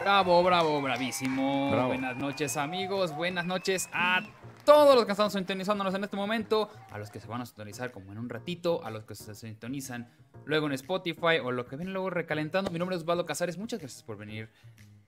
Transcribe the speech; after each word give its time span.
Bravo, 0.00 0.42
bravo, 0.42 0.82
bravísimo. 0.82 1.70
Bravo. 1.70 1.88
Buenas 1.88 2.16
noches, 2.16 2.56
amigos. 2.56 3.14
Buenas 3.14 3.46
noches 3.46 3.88
a 3.92 4.22
todos 4.64 4.94
los 4.94 5.04
que 5.06 5.12
están 5.12 5.30
sintonizándonos 5.30 5.94
en 5.94 6.04
este 6.04 6.16
momento, 6.16 6.70
a 6.90 6.98
los 6.98 7.10
que 7.10 7.20
se 7.20 7.26
van 7.26 7.40
a 7.42 7.46
sintonizar 7.46 7.90
como 7.90 8.12
en 8.12 8.18
un 8.18 8.28
ratito, 8.28 8.84
a 8.84 8.90
los 8.90 9.04
que 9.04 9.14
se 9.14 9.34
sintonizan 9.34 10.08
luego 10.44 10.66
en 10.66 10.72
Spotify 10.72 11.38
o 11.42 11.52
lo 11.52 11.66
que 11.66 11.76
ven 11.76 11.92
luego 11.92 12.10
recalentando. 12.10 12.70
Mi 12.70 12.78
nombre 12.78 12.96
es 12.96 13.02
Osvaldo 13.02 13.24
Casares. 13.26 13.58
Muchas 13.58 13.80
gracias 13.80 14.02
por 14.02 14.16
venir 14.16 14.50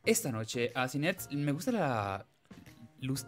esta 0.04 0.30
noche 0.30 0.72
a 0.74 0.88
Cinets. 0.88 1.28
Me 1.32 1.52
gusta 1.52 1.72
la 1.72 2.26
luz 3.00 3.26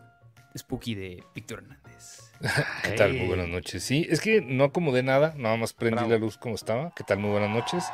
spooky 0.56 0.94
de 0.94 1.24
Víctor 1.34 1.60
Hernández. 1.60 2.32
¿Qué 2.82 2.92
tal? 2.92 3.14
Muy 3.14 3.26
buenas 3.26 3.48
noches. 3.48 3.82
Sí, 3.82 4.06
es 4.08 4.20
que 4.20 4.40
no 4.40 4.64
acomodé 4.64 5.02
nada, 5.02 5.34
nada 5.36 5.56
más 5.56 5.72
prendí 5.72 5.96
Bravo. 5.96 6.10
la 6.10 6.18
luz 6.18 6.38
como 6.38 6.54
estaba. 6.54 6.92
¿Qué 6.94 7.04
tal? 7.04 7.18
Muy 7.18 7.30
buenas 7.30 7.50
noches. 7.50 7.84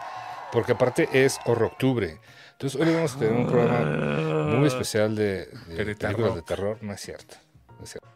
Porque 0.54 0.72
aparte 0.72 1.08
es 1.12 1.38
horror 1.44 1.72
octubre. 1.72 2.18
Entonces 2.52 2.80
hoy 2.80 2.94
vamos 2.94 3.14
a 3.16 3.18
tener 3.18 3.34
un 3.34 3.46
programa 3.46 4.46
muy 4.56 4.68
especial 4.68 5.14
de, 5.16 5.46
de 5.66 5.84
De 5.84 5.94
terror. 5.96 6.14
películas 6.14 6.34
de 6.36 6.42
terror. 6.42 6.78
No 6.80 6.92
es 6.94 7.00
cierto. 7.00 7.34
No 7.76 7.84
es 7.84 7.90
cierto. 7.90 8.08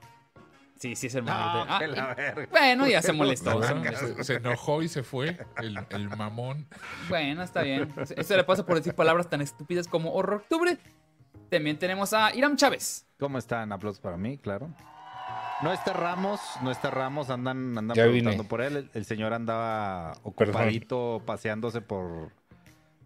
Sí, 0.78 0.94
sí, 0.94 1.08
es 1.08 1.14
el 1.16 1.24
No, 1.24 1.32
momento. 1.34 1.66
Ah, 1.74 1.78
que 1.80 1.86
la 1.88 2.14
verga. 2.14 2.46
bueno, 2.52 2.86
ya 2.86 3.02
se 3.02 3.12
molestó. 3.12 3.58
verdad, 3.58 3.94
se, 3.94 4.22
se 4.24 4.34
enojó 4.34 4.80
y 4.82 4.88
se 4.88 5.02
fue 5.02 5.36
el, 5.56 5.76
el 5.90 6.08
mamón. 6.10 6.68
Bueno, 7.08 7.42
está 7.42 7.62
bien. 7.62 7.92
Eso 8.16 8.36
le 8.36 8.44
pasa 8.44 8.64
por 8.64 8.76
decir 8.76 8.94
palabras 8.94 9.28
tan 9.28 9.40
estúpidas 9.40 9.88
como 9.88 10.12
horror 10.14 10.42
octubre. 10.42 10.78
También 11.50 11.76
tenemos 11.78 12.12
a 12.12 12.32
Iram 12.32 12.54
Chávez. 12.56 13.04
¿Cómo 13.18 13.38
están? 13.38 13.72
Aplausos 13.72 14.00
para 14.00 14.16
mí, 14.16 14.38
claro. 14.38 14.72
No 15.62 15.72
está 15.72 15.92
Ramos, 15.92 16.40
no 16.62 16.70
está 16.70 16.90
Ramos, 16.90 17.30
andan, 17.30 17.76
andan 17.76 17.96
Ya 17.96 18.04
preguntando 18.04 18.42
vine. 18.44 18.48
por 18.48 18.60
él. 18.60 18.76
El, 18.76 18.90
el 18.94 19.04
señor 19.04 19.32
andaba 19.32 20.12
ocupadito 20.22 21.22
paseándose 21.26 21.80
por, 21.80 22.30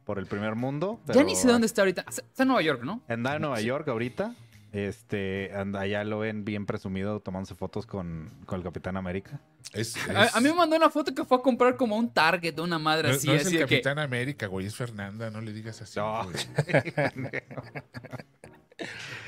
por 0.04 0.18
el 0.18 0.26
primer 0.26 0.54
mundo. 0.54 1.00
Ya 1.06 1.24
ni 1.24 1.34
sé 1.34 1.48
dónde 1.48 1.66
está 1.66 1.82
ahorita. 1.82 2.04
Está 2.08 2.42
en 2.42 2.48
Nueva 2.48 2.62
York, 2.62 2.82
¿no? 2.84 3.00
Anda 3.08 3.36
en 3.36 3.42
Nueva 3.42 3.60
York 3.60 3.88
ahorita. 3.88 4.34
Este, 4.72 5.52
anda, 5.54 5.80
allá 5.80 6.02
lo 6.04 6.20
ven 6.20 6.46
bien 6.46 6.64
presumido 6.64 7.20
tomándose 7.20 7.54
fotos 7.54 7.84
con, 7.86 8.30
con 8.46 8.58
el 8.58 8.64
Capitán 8.64 8.96
América. 8.96 9.38
Es, 9.74 9.94
A, 10.08 10.24
es- 10.24 10.36
a 10.36 10.40
mí 10.40 10.48
me 10.48 10.54
mandó 10.54 10.76
una 10.76 10.88
foto 10.88 11.14
que 11.14 11.24
fue 11.24 11.36
a 11.36 11.40
comprar 11.40 11.76
como 11.76 11.96
un 11.96 12.10
Target 12.10 12.54
de 12.54 12.62
una 12.62 12.78
madre 12.78 13.08
no, 13.10 13.14
así. 13.14 13.26
no 13.26 13.34
es 13.34 13.46
así 13.46 13.56
el 13.56 13.66
que, 13.66 13.76
Capitán 13.76 13.98
América, 13.98 14.46
güey, 14.46 14.66
es 14.66 14.74
Fernanda, 14.74 15.30
no 15.30 15.42
le 15.42 15.52
digas 15.52 15.82
así. 15.82 15.98
No. 16.00 16.26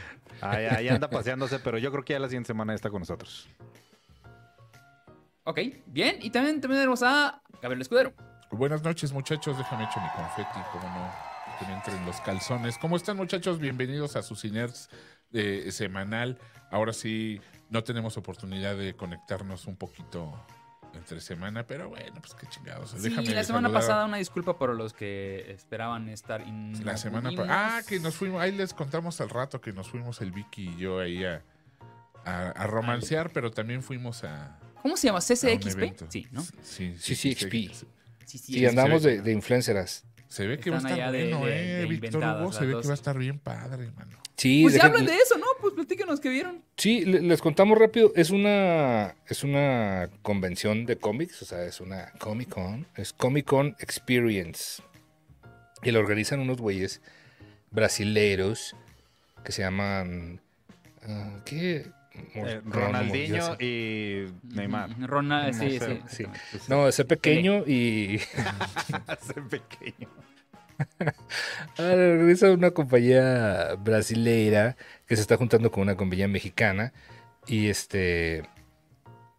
Ahí, 0.45 0.67
ahí 0.67 0.89
anda 0.89 1.09
paseándose, 1.09 1.59
pero 1.59 1.79
yo 1.79 1.91
creo 1.91 2.05
que 2.05 2.13
ya 2.13 2.19
la 2.19 2.29
siguiente 2.29 2.49
semana 2.49 2.75
está 2.75 2.91
con 2.91 3.01
nosotros. 3.01 3.49
Ok, 5.45 5.59
bien. 5.87 6.19
Y 6.23 6.31
también, 6.31 6.61
también 6.61 6.81
tenemos 6.81 7.03
a 7.03 7.43
Gabriel 7.61 7.83
Escudero. 7.83 8.13
Buenas 8.51 8.83
noches, 8.83 9.13
muchachos. 9.13 9.59
Déjame 9.59 9.85
echo 9.85 10.01
mi 10.01 10.09
confeti, 10.11 10.61
como 10.73 10.89
no, 10.89 11.11
que 11.59 11.67
me 11.67 11.75
entren 11.75 12.05
los 12.07 12.21
calzones. 12.21 12.79
¿Cómo 12.79 12.97
están, 12.97 13.17
muchachos? 13.17 13.59
Bienvenidos 13.59 14.17
a 14.17 14.23
su 14.23 14.37
Ciners 14.37 14.89
eh, 15.33 15.71
semanal. 15.71 16.39
Ahora 16.71 16.93
sí, 16.93 17.41
no 17.69 17.85
tenemos 17.85 18.17
oportunidad 18.17 18.77
de 18.77 18.95
conectarnos 18.95 19.67
un 19.67 19.77
poquito 19.77 20.33
entre 20.97 21.21
semana, 21.21 21.67
pero 21.67 21.89
bueno, 21.89 22.15
pues 22.21 22.35
qué 22.35 22.47
chingados. 22.49 22.91
Sí, 22.91 22.99
Déjame 23.01 23.29
la 23.35 23.45
semana 23.45 23.69
saludar- 23.69 23.81
pasada 23.81 24.05
una 24.07 24.17
disculpa 24.19 24.57
por 24.59 24.75
los 24.75 24.93
que 24.93 25.51
esperaban 25.53 26.09
estar. 26.09 26.45
La 26.83 26.97
semana 26.97 27.31
pasada. 27.31 27.77
Ah, 27.79 27.83
que 27.87 28.01
nos 28.01 28.15
fuimos. 28.15 28.41
Ahí 28.43 28.53
les 28.53 28.73
contamos 28.75 29.21
al 29.21 29.31
rato 29.31 29.61
que 29.61 29.73
nos 29.73 29.89
fuimos 29.89 30.21
el 30.21 30.31
Vicky 30.33 30.71
y 30.71 30.77
yo 30.77 31.01
ahí 31.01 31.25
a, 31.25 31.43
a, 32.25 32.49
a 32.51 32.67
romancear, 32.67 33.31
pero 33.33 33.51
también 33.51 33.83
fuimos 33.83 34.25
a. 34.25 34.59
¿Cómo 34.83 34.97
se 34.97 35.07
llama? 35.07 35.21
¿CCXP? 35.21 36.11
Sí, 36.11 36.29
¿no? 36.31 36.43
Sí, 36.63 36.95
Sí, 36.99 37.15
sí, 37.17 37.35
XP. 37.35 37.53
Sí, 38.27 38.39
sí. 38.39 38.67
Andamos 38.67 39.03
sí. 39.03 39.09
de, 39.09 39.23
de 39.23 39.33
influenceras. 39.33 40.05
Se 40.35 40.47
ve 40.49 40.59
que 40.59 40.71
va 40.71 40.77
a 40.77 40.81
estar 40.81 40.97
bueno, 41.13 41.45
de- 41.47 41.53
eh, 41.53 41.77
de 41.81 41.87
Víctor 41.87 42.17
Hugo. 42.25 42.53
Se 42.53 42.67
ve 42.67 42.73
dos. 42.73 42.83
que 42.83 42.89
va 42.89 42.95
a 42.95 42.97
estar 42.97 43.17
bien 43.17 43.39
padre, 43.39 43.91
mano. 43.93 44.19
Sí, 44.37 44.63
Pues 44.65 44.75
ya 44.75 44.87
hablan 44.87 45.07
de 45.07 45.15
eso, 45.17 45.39
¿no? 45.39 45.47
Pues 45.61 45.75
platícanos 45.75 46.19
que 46.19 46.29
vieron. 46.29 46.61
Sí, 46.77 47.05
le- 47.05 47.21
les 47.21 47.41
contamos 47.41 47.79
rápido. 47.79 48.13
Es 48.17 48.31
una, 48.31 49.15
es 49.29 49.45
una 49.45 50.11
convención 50.23 50.87
de 50.87 50.97
cómics, 50.97 51.41
o 51.43 51.45
sea, 51.45 51.63
es 51.65 51.81
una 51.81 52.11
Comic 52.19 52.49
Con. 52.49 52.85
Es 52.97 53.13
Comic 53.13 53.47
Con 53.47 53.77
Experience. 53.79 54.83
Y 55.85 55.93
la 55.93 56.01
organizan 56.01 56.41
unos 56.41 56.57
güeyes 56.59 57.01
brasileiros 57.71 58.75
que 59.45 59.53
se 59.53 59.63
llaman. 59.63 60.41
ah, 61.07 61.39
¿Qué? 61.45 61.87
Eh, 62.35 62.61
Ronaldinho 62.65 63.57
y 63.61 64.27
Neymar. 64.43 64.91
Ronald, 65.01 65.55
No 65.55 65.61
sí, 65.63 65.79
sé, 65.79 66.03
sí. 66.09 66.25
sí. 66.53 66.59
No, 66.69 66.87
ese 66.89 67.05
pequeño 67.05 67.65
y. 67.67 68.21
Hace 69.07 69.35
pequeño. 69.43 70.09
Ah, 71.79 71.83
organiza 71.95 72.51
una 72.53 72.73
compañía 72.73 73.75
brasileira 73.79 74.77
que 75.07 75.15
se 75.17 75.23
está 75.23 75.37
juntando 75.37 75.71
con 75.71 75.83
una 75.83 75.97
compañía 75.97 76.27
mexicana 76.29 76.93
y 77.47 77.69
este 77.69 78.43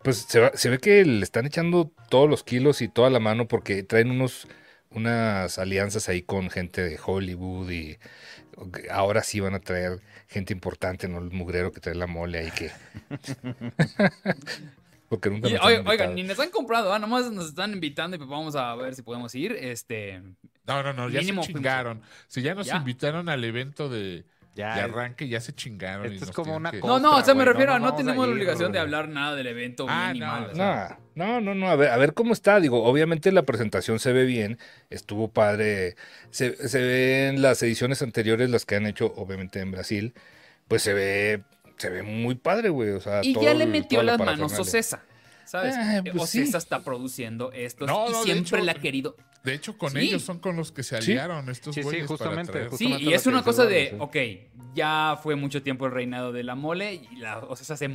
pues 0.04 0.18
se, 0.30 0.40
va- 0.40 0.52
se 0.54 0.70
ve 0.70 0.78
que 0.80 1.04
le 1.04 1.24
están 1.24 1.46
echando 1.46 1.92
todos 2.10 2.30
los 2.30 2.44
kilos 2.44 2.82
y 2.82 2.88
toda 2.88 3.10
la 3.10 3.20
mano 3.20 3.48
porque 3.48 3.84
traen 3.84 4.12
unos 4.12 4.48
unas 4.96 5.58
alianzas 5.60 6.10
ahí 6.10 6.22
con 6.24 6.50
gente 6.50 6.84
de 6.84 7.00
Hollywood 7.04 7.70
y 7.72 7.98
ahora 8.92 9.22
sí 9.24 9.40
van 9.40 9.54
a 9.56 9.60
traer 9.60 10.02
gente 10.28 10.54
importante, 10.54 11.08
no 11.08 11.20
el 11.20 11.32
mugrero 11.32 11.72
que 11.72 11.80
trae 11.82 11.96
la 11.96 12.08
mole 12.08 12.40
ahí 12.40 12.52
que 12.52 12.72
porque 15.10 15.30
nunca 15.30 15.48
Y, 15.50 15.54
nos 15.54 15.62
han 15.62 15.88
oigan, 15.88 16.16
ni 16.16 16.24
nos 16.24 16.40
han 16.40 16.50
comprado, 16.50 16.92
ah, 16.94 17.00
nomás 17.00 17.32
nos 17.32 17.48
están 17.50 17.74
invitando 17.74 18.16
y 18.16 18.20
pues 18.20 18.30
vamos 18.30 18.56
a 18.56 18.74
ver 18.76 18.96
si 18.96 19.02
podemos 19.04 19.34
ir. 19.36 19.52
Este, 19.54 20.22
No, 20.66 20.82
no, 20.82 20.94
no, 20.94 21.10
ya 21.10 21.20
Mínimo 21.20 21.44
se 21.44 21.54
chingaron. 21.54 22.02
Si 22.28 22.42
ya 22.42 22.56
nos 22.56 22.66
Ya. 22.68 22.78
invitaron 22.78 23.30
al 23.30 23.44
evento 23.44 23.88
de, 23.90 24.26
Ya, 24.56 24.74
de 24.74 24.82
arranque, 24.82 25.28
ya 25.28 25.42
se 25.42 25.54
chingaron. 25.54 26.10
y 26.12 26.16
Esto 26.16 26.26
es 26.26 26.32
como 26.32 26.56
una 26.56 26.72
que- 26.72 26.80
cosa. 26.80 26.94
no, 26.94 27.00
no, 27.00 27.18
o 27.18 27.22
sea, 27.24 27.34
me 27.34 27.40
güey, 27.44 27.46
no 27.48 27.52
refiero 27.54 27.74
a 27.74 27.80
no 27.80 27.88
a 27.90 27.96
tenemos 27.98 28.26
la 28.26 28.34
obligación 28.34 28.72
de 28.72 28.80
hablar 28.80 29.10
nada 29.10 29.36
del 29.36 29.48
evento 29.48 29.86
Ah, 29.90 30.12
bien 30.12 30.14
ni 30.14 30.20
no, 30.22 30.26
mal. 30.28 30.50
o 30.52 30.56
sea. 30.56 31.00
No, 31.14 31.42
no, 31.42 31.68
a 31.70 31.76
ver, 31.76 31.90
a 31.92 31.98
ver 31.98 32.14
cómo 32.14 32.32
está. 32.34 32.60
Digo, 32.62 32.84
obviamente 32.86 33.32
la 33.34 33.44
presentación 33.44 34.00
se 34.00 34.14
ve 34.14 34.24
bien, 34.26 34.58
estuvo 34.90 35.28
padre. 35.30 35.96
Se, 36.32 36.56
se 36.70 36.82
ven 36.82 37.42
las 37.42 37.62
ediciones 37.64 38.02
anteriores, 38.02 38.50
las 38.50 38.66
que 38.66 38.76
han 38.78 38.86
hecho, 38.86 39.14
obviamente 39.18 39.60
en 39.60 39.72
Brasil, 39.72 40.14
pues 40.70 40.82
se 40.84 40.94
ve, 40.94 41.44
se 41.78 41.90
ve 41.90 42.04
muy 42.04 42.36
padre, 42.36 42.70
güey. 42.70 42.92
O 42.92 43.02
sea, 43.02 43.20
Y 43.24 43.34
todo 43.34 43.44
ya 43.44 43.54
le 43.54 43.66
metió 43.66 44.04
las 44.04 44.18
manos. 44.20 44.58
Ocesa. 44.58 45.04
¿Sabes? 45.44 45.76
Ah, 45.78 46.00
pues 46.02 46.16
Ocesa 46.16 46.52
sí. 46.52 46.58
está 46.58 46.80
produciendo 46.80 47.52
estos 47.52 47.88
No, 47.88 48.10
y 48.10 48.14
siempre 48.24 48.58
hecho- 48.60 48.66
la 48.66 48.72
ha 48.72 48.76
querido. 48.76 49.16
De 49.46 49.54
hecho, 49.54 49.78
con 49.78 49.92
Sí. 49.92 50.00
ellos 50.00 50.24
son 50.24 50.40
con 50.40 50.56
los 50.56 50.72
que 50.72 50.82
se 50.84 51.02
Sí. 51.02 51.12
aliaron 51.14 51.48
estos 51.50 51.74
Sí, 51.76 51.82
sí, 51.82 51.86
güeyes 51.86 52.06
para 52.08 52.18
justamente, 52.18 52.64
Sí, 52.64 52.70
Justamente 52.70 53.04
y 53.06 53.14
es 53.14 53.28
una 53.28 53.44
cosa 53.44 53.66
de, 53.66 53.96
ok, 54.00 54.16
ya 54.74 55.20
fue 55.22 55.36
mucho 55.36 55.62
tiempo 55.64 55.86
el 55.86 55.92
reinado 55.92 56.32
de 56.34 56.44
la 56.44 56.56
mole 56.56 56.96
y 56.96 57.16
la 57.18 57.38
Ocesa 57.40 57.78
se, 57.78 57.90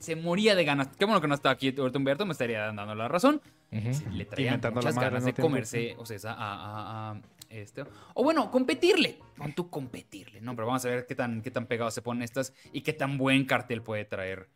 se 0.00 0.16
moría 0.16 0.54
de 0.54 0.64
ganas. 0.64 0.88
Qué 0.96 1.04
bueno 1.06 1.20
que 1.20 1.26
no 1.28 1.34
está 1.34 1.50
aquí 1.50 1.74
ahorita 1.76 1.98
Humberto, 1.98 2.26
me 2.26 2.32
estaría 2.32 2.60
dando 2.60 2.94
la 2.94 3.08
razón. 3.08 3.40
Le 3.70 4.24
traían 4.26 4.60
muchas 4.74 4.94
madre 4.94 5.08
ganas 5.08 5.24
de 5.24 5.32
comerse 5.32 5.94
Ocesa 5.98 6.32
a, 6.34 6.36
a- 6.36 7.12
a 7.12 7.20
este. 7.48 7.84
O 8.14 8.22
bueno, 8.22 8.50
competirle. 8.50 9.18
Pon 9.36 9.54
tú 9.54 9.70
competirle, 9.70 10.40
¿no? 10.42 10.54
Pero 10.54 10.66
vamos 10.66 10.84
a 10.84 10.88
ver 10.90 11.06
qué 11.06 11.14
tan, 11.14 11.40
qué 11.42 11.50
tan 11.50 11.66
pegados 11.66 11.94
se 11.94 12.02
ponen 12.02 12.22
estas 12.22 12.52
y 12.72 12.82
qué 12.82 12.92
tan 12.92 13.16
buen 13.18 13.44
cartel 13.46 13.82
puede 13.82 14.04
traer 14.04 14.48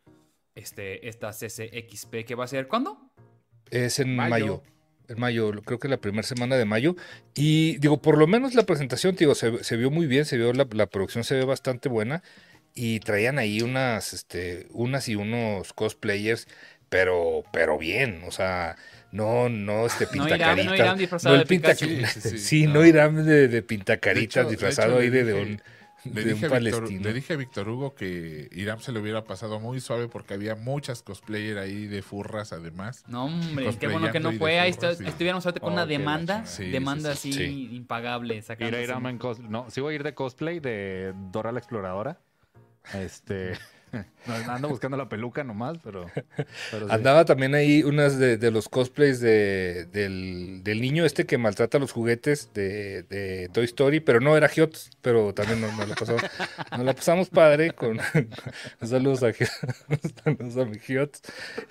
este, 0.55 1.07
esta 1.07 1.31
CCXP 1.31 2.25
que 2.25 2.35
va 2.35 2.43
a 2.45 2.47
ser. 2.47 2.67
¿Cuándo? 2.67 2.99
Es 3.71 3.99
en 3.99 4.15
Mayo. 4.15 4.29
mayo. 4.29 4.63
En 5.09 5.19
mayo, 5.19 5.51
creo 5.63 5.79
que 5.79 5.87
la 5.87 5.97
primera 5.97 6.23
semana 6.27 6.57
de 6.57 6.65
mayo. 6.65 6.95
Y 7.35 7.77
digo, 7.77 8.01
por 8.01 8.17
lo 8.17 8.27
menos 8.27 8.55
la 8.55 8.63
presentación, 8.65 9.15
digo, 9.15 9.35
se, 9.35 9.63
se 9.63 9.77
vio 9.77 9.89
muy 9.89 10.05
bien, 10.07 10.25
se 10.25 10.37
vio 10.37 10.51
la, 10.53 10.67
la 10.71 10.87
producción 10.87 11.23
se 11.23 11.35
ve 11.35 11.45
bastante 11.45 11.87
buena. 11.89 12.23
Y 12.75 12.99
traían 12.99 13.39
ahí 13.39 13.61
unas, 13.61 14.13
este, 14.13 14.67
unas 14.71 15.07
y 15.09 15.15
unos 15.15 15.73
cosplayers, 15.73 16.47
pero, 16.89 17.43
pero 17.51 17.77
bien, 17.77 18.21
o 18.27 18.31
sea, 18.31 18.75
no, 19.11 19.49
no 19.49 19.85
este 19.87 20.05
No 20.15 20.27
irán, 20.27 20.27
pintacaritas. 20.27 20.65
no 20.67 20.75
irán 20.75 20.97
disfrazado 20.97 21.35
el 21.35 21.41
de 21.41 21.45
Pikachu. 21.47 21.85
pinta- 21.87 22.07
Sí, 22.09 22.21
sí, 22.21 22.29
sí. 22.29 22.37
Sí, 22.37 22.67
no, 22.67 22.73
No. 22.75 22.85
irán 22.85 23.25
de, 23.25 23.47
de 23.47 23.61
pintacaritas 23.63 24.49
disfrazado 24.49 24.99
ahí 24.99 25.09
de, 25.09 25.23
de 25.23 25.33
un, 25.33 25.61
Le 26.03 26.23
dije, 26.23 26.45
a 26.45 26.49
Víctor, 26.59 26.81
palestino. 26.81 27.01
le 27.03 27.13
dije 27.13 27.33
a 27.33 27.35
Víctor 27.37 27.69
Hugo 27.69 27.95
que 27.95 28.47
Irán 28.51 28.79
se 28.79 28.91
lo 28.91 29.01
hubiera 29.01 29.23
pasado 29.23 29.59
muy 29.59 29.79
suave 29.81 30.07
porque 30.07 30.35
había 30.35 30.55
muchas 30.55 31.01
cosplayer 31.01 31.57
ahí 31.57 31.87
de 31.87 32.01
furras 32.01 32.53
además. 32.53 33.03
No, 33.07 33.25
hombre, 33.25 33.75
qué 33.79 33.87
bueno 33.87 34.11
que 34.11 34.19
no 34.19 34.31
fue. 34.33 34.59
Ahí 34.59 34.73
sí. 34.73 34.79
estuviéramos 35.05 35.45
ahorita 35.45 35.59
con 35.59 35.71
Oh, 35.71 35.73
una 35.73 35.85
demanda. 35.85 36.45
Sí, 36.45 36.69
demanda 36.69 37.15
sí, 37.15 37.31
así 37.31 37.45
sí. 37.47 37.75
impagable. 37.75 38.43
Ir 38.59 38.75
a 38.75 38.81
Irama 38.81 39.09
en 39.09 39.19
cos- 39.19 39.39
No, 39.39 39.69
sí 39.69 39.81
voy 39.81 39.93
a 39.93 39.95
ir 39.95 40.03
de 40.03 40.13
cosplay 40.13 40.59
de 40.59 41.13
Dora 41.31 41.51
la 41.51 41.59
Exploradora. 41.59 42.19
Este. 42.93 43.53
Ando 44.49 44.67
buscando 44.67 44.97
la 44.97 45.07
peluca 45.07 45.43
nomás, 45.45 45.77
pero. 45.83 46.07
pero 46.71 46.87
sí. 46.87 46.91
Andaba 46.93 47.23
también 47.23 47.55
ahí 47.55 47.81
unas 47.83 48.19
de, 48.19 48.35
de 48.37 48.51
los 48.51 48.67
cosplays 48.67 49.21
de, 49.21 49.85
del, 49.93 50.61
del 50.63 50.81
niño 50.81 51.05
este 51.05 51.25
que 51.25 51.37
maltrata 51.37 51.79
los 51.79 51.93
juguetes 51.93 52.51
de, 52.53 53.03
de 53.03 53.49
Toy 53.53 53.63
Story, 53.65 54.01
pero 54.01 54.19
no 54.19 54.35
era 54.35 54.49
Hiots, 54.53 54.89
pero 55.01 55.33
también 55.33 55.61
nos, 55.61 55.73
nos 55.77 55.87
la 55.87 55.95
pasamos, 55.95 56.21
nos 56.71 56.85
la 56.85 56.93
pasamos 56.93 57.29
padre 57.29 57.71
con 57.71 57.99
saludos 58.83 59.23
a, 59.23 59.31
saludos 60.23 60.57
a 60.57 60.65
mi 60.65 60.77
Hiots. 60.85 61.21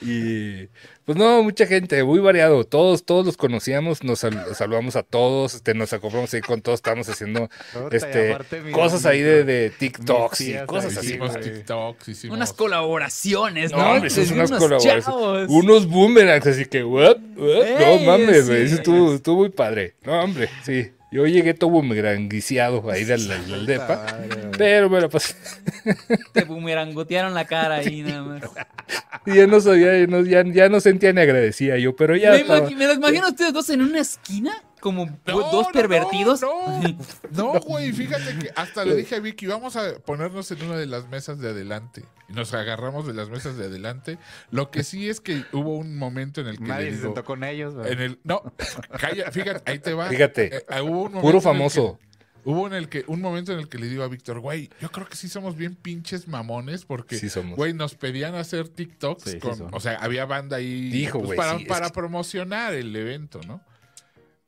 Y 0.00 0.68
pues 1.04 1.18
no, 1.18 1.42
mucha 1.42 1.66
gente, 1.66 2.02
muy 2.04 2.20
variado, 2.20 2.64
todos, 2.64 3.04
todos 3.04 3.26
los 3.26 3.36
conocíamos, 3.36 4.02
nos 4.02 4.20
sal- 4.20 4.54
saludamos 4.54 4.96
a 4.96 5.02
todos, 5.02 5.54
este, 5.54 5.74
nos 5.74 5.92
acoplamos 5.92 6.32
ahí 6.32 6.40
con 6.40 6.62
todos, 6.62 6.78
estábamos 6.78 7.08
haciendo 7.08 7.48
este, 7.92 8.32
aparte, 8.32 8.70
cosas 8.72 9.04
ahí 9.06 9.20
de, 9.20 9.70
TikToks 9.78 10.40
y 10.40 10.54
cosas 10.66 10.96
ahí, 10.96 11.18
así. 11.22 11.50
TikToks, 11.50 12.05
hicimos... 12.08 12.36
Unas 12.36 12.52
colaboraciones, 12.52 13.72
No, 13.72 13.78
¿no? 13.78 13.96
Entre 13.96 14.12
unas 14.22 14.30
unos 14.32 14.50
colaboraciones. 14.50 15.04
chavos. 15.04 15.46
Unos 15.48 15.86
boomerangs, 15.86 16.46
así 16.46 16.66
que, 16.66 16.84
what? 16.84 17.16
No 17.18 17.98
mames, 18.04 18.42
sí. 18.44 18.50
güey. 18.50 18.62
Eso 18.64 18.74
estuvo, 18.76 19.14
estuvo 19.14 19.36
muy 19.38 19.50
padre. 19.50 19.94
No, 20.04 20.20
hombre, 20.20 20.48
sí. 20.64 20.92
Yo 21.12 21.24
llegué 21.26 21.54
todo 21.54 21.70
boomeranguiciado 21.70 22.90
ahí 22.90 23.04
del, 23.04 23.26
del, 23.28 23.46
del 23.48 23.66
depa. 23.66 24.04
Pero 24.58 24.90
me 24.90 25.00
la 25.00 25.08
pasé. 25.08 25.34
Te 26.32 26.44
bumerangotearon 26.44 27.32
la 27.32 27.44
cara 27.46 27.76
ahí 27.76 28.02
nada 28.02 28.22
más. 28.22 28.42
Y 29.24 29.34
ya 29.36 29.46
no 29.46 29.60
sabía, 29.60 29.98
ya 29.98 30.06
no, 30.06 30.22
ya, 30.22 30.44
ya 30.44 30.68
no 30.68 30.80
sentía 30.80 31.12
ni 31.12 31.20
agradecía 31.20 31.78
yo, 31.78 31.94
pero 31.96 32.16
ya 32.16 32.32
me, 32.32 32.38
estaba- 32.40 32.68
me 32.70 32.86
los 32.86 32.96
imagino 32.96 33.26
a 33.26 33.30
ustedes 33.30 33.52
dos 33.52 33.70
en 33.70 33.82
una 33.82 34.00
esquina, 34.00 34.62
como 34.86 35.06
No, 35.26 35.38
dos 35.50 35.66
no, 35.66 35.72
pervertidos. 35.72 36.40
No, 36.42 36.80
no, 36.80 36.96
no, 37.54 37.60
güey, 37.60 37.92
fíjate 37.92 38.38
que 38.38 38.52
hasta 38.54 38.84
le 38.84 38.94
dije 38.94 39.16
a 39.16 39.20
Vicky, 39.20 39.46
vamos 39.48 39.74
a 39.74 39.98
ponernos 39.98 40.48
en 40.52 40.62
una 40.62 40.76
de 40.76 40.86
las 40.86 41.08
mesas 41.08 41.40
de 41.40 41.48
adelante. 41.48 42.04
Y 42.28 42.32
nos 42.34 42.54
agarramos 42.54 43.04
de 43.04 43.14
las 43.14 43.28
mesas 43.28 43.56
de 43.56 43.64
adelante. 43.64 44.18
Lo 44.52 44.70
que 44.70 44.84
sí 44.84 45.08
es 45.08 45.20
que 45.20 45.44
hubo 45.52 45.76
un 45.76 45.96
momento 45.98 46.40
en 46.40 46.46
el 46.46 46.58
que 46.58 46.64
Nadie 46.64 46.90
le 46.92 46.96
se 46.96 47.02
sentó 47.02 47.24
con 47.24 47.42
ellos, 47.42 47.74
güey. 47.74 47.92
en 47.92 48.00
el, 48.00 48.18
no, 48.22 48.42
calla, 49.00 49.32
fíjate, 49.32 49.68
ahí 49.72 49.80
te 49.80 49.92
va. 49.92 50.08
Fíjate, 50.08 50.56
Eh, 50.58 50.64
eh, 50.68 50.80
hubo 50.82 51.02
un 51.06 51.12
momento 51.14 51.20
puro 51.20 51.30
en 51.30 51.36
el 51.36 51.42
famoso. 51.42 51.98
que- 51.98 52.06
hubo 52.48 52.66
en 52.68 52.74
el 52.74 52.88
que, 52.88 53.02
un 53.08 53.20
momento 53.20 53.52
en 53.52 53.58
el 53.58 53.68
que 53.68 53.78
le 53.78 53.88
digo 53.88 54.04
a 54.04 54.08
Víctor, 54.08 54.38
güey, 54.38 54.70
yo 54.80 54.88
creo 54.92 55.08
que 55.08 55.16
sí 55.16 55.28
somos 55.28 55.56
bien 55.56 55.74
pinches 55.74 56.28
mamones 56.28 56.84
porque, 56.84 57.16
Sí 57.18 57.28
somos. 57.28 57.56
güey, 57.56 57.74
nos 57.74 57.96
pedían 57.96 58.36
hacer 58.36 58.68
TikToks 58.68 59.24
Sí, 59.32 59.38
con, 59.40 59.74
o 59.74 59.80
sea, 59.80 59.96
había 59.96 60.26
banda 60.26 60.58
ahí 60.58 60.88
Dijo, 60.90 61.18
pues, 61.18 61.26
güey, 61.26 61.36
para, 61.36 61.58
para 61.66 61.86
que- 61.88 61.92
promocionar 61.94 62.72
el 62.74 62.94
evento, 62.94 63.40
¿no? 63.48 63.60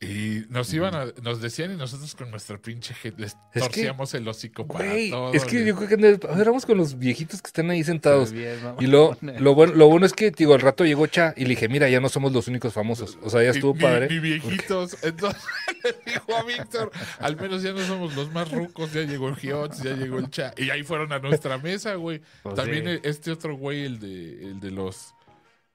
Y 0.01 0.45
nos 0.49 0.73
iban 0.73 0.95
a, 0.95 1.07
nos 1.25 1.41
decían 1.41 1.73
y 1.73 1.77
nosotros 1.77 2.15
con 2.15 2.31
nuestra 2.31 2.57
pinche 2.57 2.95
gente 2.95 3.21
les 3.21 3.37
torcíamos 3.53 4.15
el 4.15 4.29
hocico 4.29 4.65
para 4.65 4.85
Güey, 4.91 5.11
todo. 5.11 5.33
es 5.35 5.45
que 5.45 5.65
yo 5.67 5.75
creo 5.75 5.89
que 5.89 6.41
éramos 6.41 6.65
con 6.67 6.79
los 6.79 7.01
viejitos 7.01 7.43
que 7.43 7.49
están 7.49 7.69
ahí 7.71 7.83
sentados. 7.83 8.31
Bien. 8.31 8.61
Y 8.79 8.87
lo, 8.87 9.17
lo, 9.21 9.57
bueno, 9.57 9.75
lo 9.75 9.89
bueno 9.89 10.07
es 10.07 10.13
que, 10.13 10.31
digo, 10.31 10.55
al 10.55 10.61
rato 10.61 10.85
llegó 10.85 11.09
Cha 11.09 11.35
y 11.37 11.43
le 11.43 11.49
dije, 11.51 11.69
mira, 11.69 11.89
ya 11.89 11.99
no 11.99 12.09
somos 12.09 12.33
los 12.33 12.47
únicos 12.47 12.73
famosos. 12.73 13.19
O 13.23 13.31
sea, 13.31 13.43
ya 13.43 13.51
estuvo 13.51 13.75
padre. 13.75 14.07
Ni 14.09 14.21
viejitos. 14.21 14.97
Entonces 15.03 15.43
le 15.83 16.13
dijo 16.13 16.37
a 16.37 16.45
Víctor, 16.45 16.93
al 17.19 17.35
menos 17.37 17.65
ya 17.65 17.73
no 17.73 17.85
somos 17.85 18.15
los 18.15 18.31
más 18.31 18.53
rucos, 18.53 18.93
ya 18.93 19.03
llegó 19.03 19.29
el 19.29 19.35
Giots, 19.35 19.83
ya 19.83 19.97
llegó 19.97 20.19
el 20.21 20.31
Cha. 20.31 20.55
Y 20.57 20.71
ahí 20.71 20.85
fueron 20.85 21.13
a 21.13 21.19
nuestra 21.19 21.59
mesa, 21.59 21.97
güey. 21.97 22.23
Pues 22.45 22.55
También 22.55 22.85
sí. 22.87 23.01
este 23.03 23.33
otro 23.33 23.57
güey, 23.57 23.85
el 23.85 23.99
de, 23.99 24.45
el 24.45 24.61
de 24.61 24.71
los. 24.71 25.13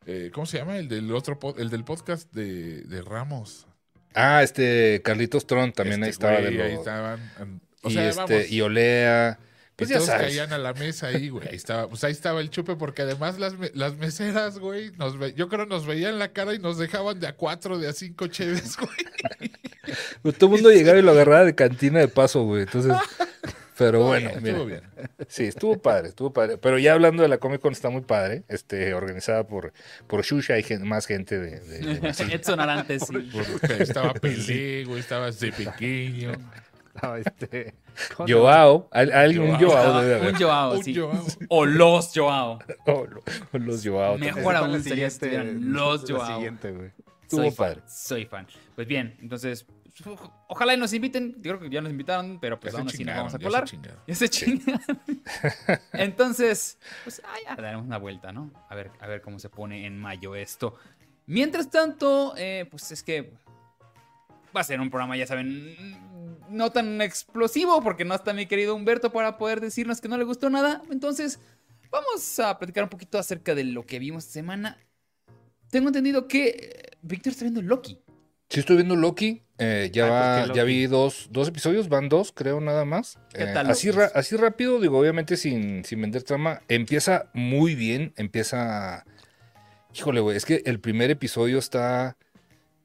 eh, 0.05 0.31
¿Cómo 0.33 0.45
se 0.45 0.59
llama? 0.59 0.77
El 0.77 0.87
del 0.87 1.11
otro 1.13 1.37
el 1.57 1.69
del 1.69 1.83
podcast 1.83 2.31
de, 2.33 2.83
de 2.83 3.01
Ramos. 3.01 3.67
Ah, 4.13 4.43
este, 4.43 5.01
Carlitos 5.03 5.47
Tron 5.47 5.71
también 5.73 6.03
ahí 6.03 6.09
Este 6.09 6.25
estaba. 6.25 6.39
güey, 6.41 6.55
de 6.57 6.63
ahí 6.63 6.73
estaban. 6.73 7.19
an- 7.39 7.61
O 7.81 7.89
y, 7.89 7.93
sea, 7.93 8.09
este, 8.09 8.21
vamos. 8.21 8.51
y 8.51 8.61
Olea. 8.61 9.39
Pues 9.75 9.89
y 9.89 9.93
ya 9.93 9.97
todos 9.97 10.09
sabes. 10.09 10.27
caían 10.27 10.53
a 10.53 10.59
la 10.59 10.73
mesa 10.73 11.07
ahí, 11.07 11.29
güey. 11.29 11.47
Ahí 11.47 11.55
estaba, 11.55 11.89
pues 11.89 12.03
ahí 12.03 12.11
estaba 12.11 12.41
el 12.41 12.51
chupe, 12.51 12.75
porque 12.75 13.01
además 13.01 13.39
las, 13.39 13.57
me- 13.57 13.71
las 13.73 13.97
meseras, 13.97 14.59
güey, 14.59 14.91
nos 14.97 15.17
ve- 15.17 15.33
yo 15.35 15.49
creo 15.49 15.65
nos 15.65 15.87
veían 15.87 16.19
la 16.19 16.27
cara 16.31 16.53
y 16.53 16.59
nos 16.59 16.77
dejaban 16.77 17.19
de 17.19 17.25
a 17.27 17.33
cuatro, 17.35 17.79
de 17.79 17.87
a 17.87 17.93
cinco 17.93 18.27
cheves, 18.27 18.77
güey. 18.77 19.51
Pues 20.21 20.37
todo 20.37 20.51
el 20.51 20.61
mundo 20.61 20.71
llegaba 20.71 20.99
y 20.99 21.01
lo 21.01 21.11
agarraba 21.11 21.43
de 21.43 21.55
cantina 21.55 21.99
de 21.99 22.07
paso, 22.07 22.43
güey. 22.43 22.61
Entonces, 22.63 22.93
pero 23.77 24.03
bueno, 24.05 24.29
Estuvo 24.29 24.65
mira. 24.65 24.81
bien. 24.81 25.09
Sí, 25.27 25.45
estuvo 25.45 25.77
padre, 25.81 26.09
estuvo 26.09 26.31
padre. 26.33 26.57
Pero 26.57 26.77
ya 26.79 26.93
hablando 26.93 27.23
de 27.23 27.29
la 27.29 27.37
Comic 27.37 27.61
Con 27.61 27.73
está 27.73 27.89
muy 27.89 28.01
padre, 28.01 28.43
este, 28.47 28.93
organizada 28.93 29.47
por, 29.47 29.73
por 30.07 30.23
Shusha 30.23 30.57
y 30.59 30.63
gen- 30.63 30.87
más 30.87 31.05
gente 31.07 31.39
de, 31.39 31.59
de- 31.59 31.99
de. 31.99 32.09
Edson 32.33 32.59
Arantes, 32.59 33.03
sí. 33.07 33.29
Estaba 33.79 34.13
Pelé, 34.13 34.85
güey, 34.85 34.99
estaba 34.99 35.31
de 35.31 35.51
pequeño. 35.51 36.31
Estaba 36.95 37.19
este. 37.19 37.73
Joao, 38.27 38.87
al- 38.91 39.11
alguien, 39.13 39.43
un 39.43 39.55
Joao 39.59 40.01
debe 40.01 40.15
haber. 40.15 40.33
Un 40.33 40.39
Joao, 40.39 40.73
Un 40.77 40.83
sí. 40.83 40.95
Joao. 40.95 41.25
O 41.49 41.65
los 41.65 42.11
Joao. 42.13 42.59
Oh, 42.85 43.05
lo- 43.07 43.59
los 43.59 43.85
Joao. 43.87 44.17
Mejor 44.17 44.55
aún 44.55 44.83
sería 44.83 45.09
si 45.09 45.29
los 45.29 46.09
la 46.09 46.15
Joao. 46.17 46.35
siguiente, 46.35 46.71
güey. 46.71 46.91
Estuvo 47.23 47.41
soy 47.41 47.51
fan, 47.51 47.55
padre. 47.67 47.81
soy 47.87 48.25
fan. 48.25 48.47
Pues 48.75 48.87
bien, 48.87 49.15
entonces, 49.21 49.65
ojalá 50.47 50.73
y 50.73 50.77
nos 50.77 50.93
inviten. 50.93 51.35
Yo 51.41 51.57
creo 51.57 51.59
que 51.59 51.69
ya 51.69 51.81
nos 51.81 51.91
invitaron, 51.91 52.39
pero 52.39 52.59
pues 52.59 52.73
aún 52.73 52.87
así 52.87 52.97
nos 52.97 52.97
chingaron, 52.97 53.19
vamos 53.19 53.33
a 53.33 53.37
ya 53.37 53.41
se 53.41 53.45
colar. 53.45 53.63
chingaron. 53.65 53.99
Ya 54.07 54.15
se 54.15 54.29
chingan. 54.29 54.81
Entonces, 55.93 56.77
pues 57.03 57.21
ah, 57.25 57.35
ya 57.45 57.55
daremos 57.55 57.85
una 57.85 57.97
vuelta, 57.97 58.31
¿no? 58.31 58.51
A 58.69 58.75
ver, 58.75 58.91
a 58.99 59.07
ver 59.07 59.21
cómo 59.21 59.39
se 59.39 59.49
pone 59.49 59.85
en 59.85 59.97
mayo 59.97 60.35
esto. 60.35 60.75
Mientras 61.25 61.69
tanto, 61.69 62.33
eh, 62.37 62.67
pues 62.69 62.91
es 62.91 63.03
que 63.03 63.33
va 64.55 64.61
a 64.61 64.63
ser 64.63 64.79
un 64.79 64.89
programa, 64.89 65.17
ya 65.17 65.25
saben, 65.25 65.75
no 66.49 66.71
tan 66.71 67.01
explosivo, 67.01 67.81
porque 67.81 68.05
no 68.05 68.13
está 68.13 68.33
mi 68.33 68.45
querido 68.45 68.75
Humberto 68.75 69.11
para 69.11 69.37
poder 69.37 69.61
decirnos 69.61 70.01
que 70.01 70.09
no 70.09 70.17
le 70.17 70.25
gustó 70.25 70.49
nada. 70.49 70.81
Entonces, 70.91 71.39
vamos 71.89 72.39
a 72.39 72.57
platicar 72.59 72.83
un 72.83 72.89
poquito 72.89 73.17
acerca 73.17 73.55
de 73.55 73.63
lo 73.63 73.85
que 73.85 73.99
vimos 73.99 74.23
esta 74.23 74.33
semana. 74.33 74.77
Tengo 75.69 75.87
entendido 75.87 76.27
que 76.27 76.47
eh, 76.47 76.97
Víctor 77.01 77.31
está 77.31 77.45
viendo 77.45 77.61
Loki. 77.61 77.99
Sí 78.49 78.59
estoy 78.59 78.75
viendo 78.75 78.95
Loki, 78.95 79.42
eh, 79.57 79.89
ya, 79.93 80.43
pues, 80.45 80.57
ya 80.57 80.63
vi 80.63 80.87
dos, 80.87 81.27
dos 81.31 81.47
episodios, 81.47 81.89
van 81.89 82.09
dos, 82.09 82.31
creo 82.31 82.59
nada 82.59 82.85
más. 82.85 83.19
¿Qué 83.33 83.43
Eh, 83.43 83.51
tal 83.53 83.69
así, 83.69 83.91
ra- 83.91 84.11
así 84.15 84.35
rápido, 84.35 84.79
digo, 84.79 84.99
obviamente 84.99 85.37
sin, 85.37 85.85
sin 85.85 86.01
vender 86.01 86.23
trama, 86.23 86.61
empieza 86.67 87.29
muy 87.33 87.75
bien, 87.75 88.13
empieza... 88.17 89.05
Híjole, 89.95 90.21
güey, 90.21 90.35
es 90.37 90.45
que 90.45 90.63
el 90.65 90.79
primer 90.79 91.11
episodio 91.11 91.59
está, 91.59 92.17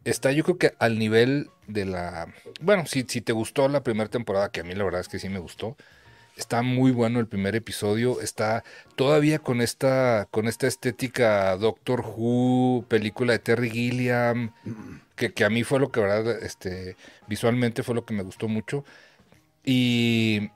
está 0.04 0.30
yo 0.32 0.44
creo 0.44 0.58
que 0.58 0.74
al 0.78 0.98
nivel 0.98 1.48
de 1.66 1.86
la... 1.86 2.32
Bueno, 2.60 2.84
si, 2.86 3.02
si 3.08 3.20
te 3.22 3.32
gustó 3.32 3.66
la 3.68 3.82
primera 3.82 4.10
temporada, 4.10 4.50
que 4.50 4.60
a 4.60 4.64
mí 4.64 4.74
la 4.74 4.84
verdad 4.84 5.00
es 5.00 5.08
que 5.08 5.18
sí 5.18 5.28
me 5.30 5.38
gustó, 5.38 5.76
está 6.38 6.62
muy 6.62 6.92
bueno 6.92 7.20
el 7.20 7.26
primer 7.26 7.54
episodio, 7.56 8.20
está 8.22 8.64
todavía 8.96 9.40
con 9.40 9.60
esta, 9.60 10.26
con 10.30 10.48
esta 10.48 10.66
estética 10.66 11.56
Doctor 11.56 12.00
Who, 12.00 12.84
película 12.88 13.32
de 13.34 13.40
Terry 13.40 13.70
Gilliam, 13.70 14.52
que, 15.16 15.32
que 15.34 15.44
a 15.44 15.50
mí 15.50 15.64
fue 15.64 15.80
lo 15.80 15.90
que, 15.90 16.00
verdad, 16.00 16.42
este, 16.42 16.96
visualmente 17.28 17.82
fue 17.82 17.94
lo 17.94 18.04
que 18.06 18.14
me 18.14 18.22
gustó 18.22 18.48
mucho. 18.48 18.84
Y 19.64 20.50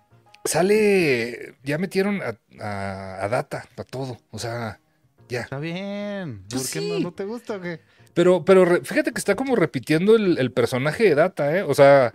sale, 0.45 1.57
ya 1.65 1.79
metieron 1.79 2.21
a, 2.23 2.39
a- 2.65 3.25
a 3.25 3.29
Data 3.29 3.67
para 3.75 3.87
todo, 3.87 4.19
o 4.31 4.39
sea, 4.39 4.81
ya. 5.29 5.43
Está 5.43 5.59
bien. 5.59 6.45
Pues 6.49 6.63
¿Por 6.63 6.73
qué 6.73 6.81
sí. 6.81 6.89
no, 6.93 7.01
no 7.01 7.13
te 7.13 7.25
gusta 7.25 7.57
o 7.57 7.61
qué? 7.61 7.81
Pero, 8.15 8.45
pero 8.45 8.85
fíjate 8.85 9.13
que 9.13 9.19
está 9.19 9.35
como 9.37 9.57
repitiendo 9.57 10.17
el, 10.17 10.39
el 10.39 10.53
personaje 10.53 11.05
de 11.05 11.15
Data, 11.15 11.57
¿eh? 11.57 11.63
O 11.63 11.75
sea, 11.75 12.15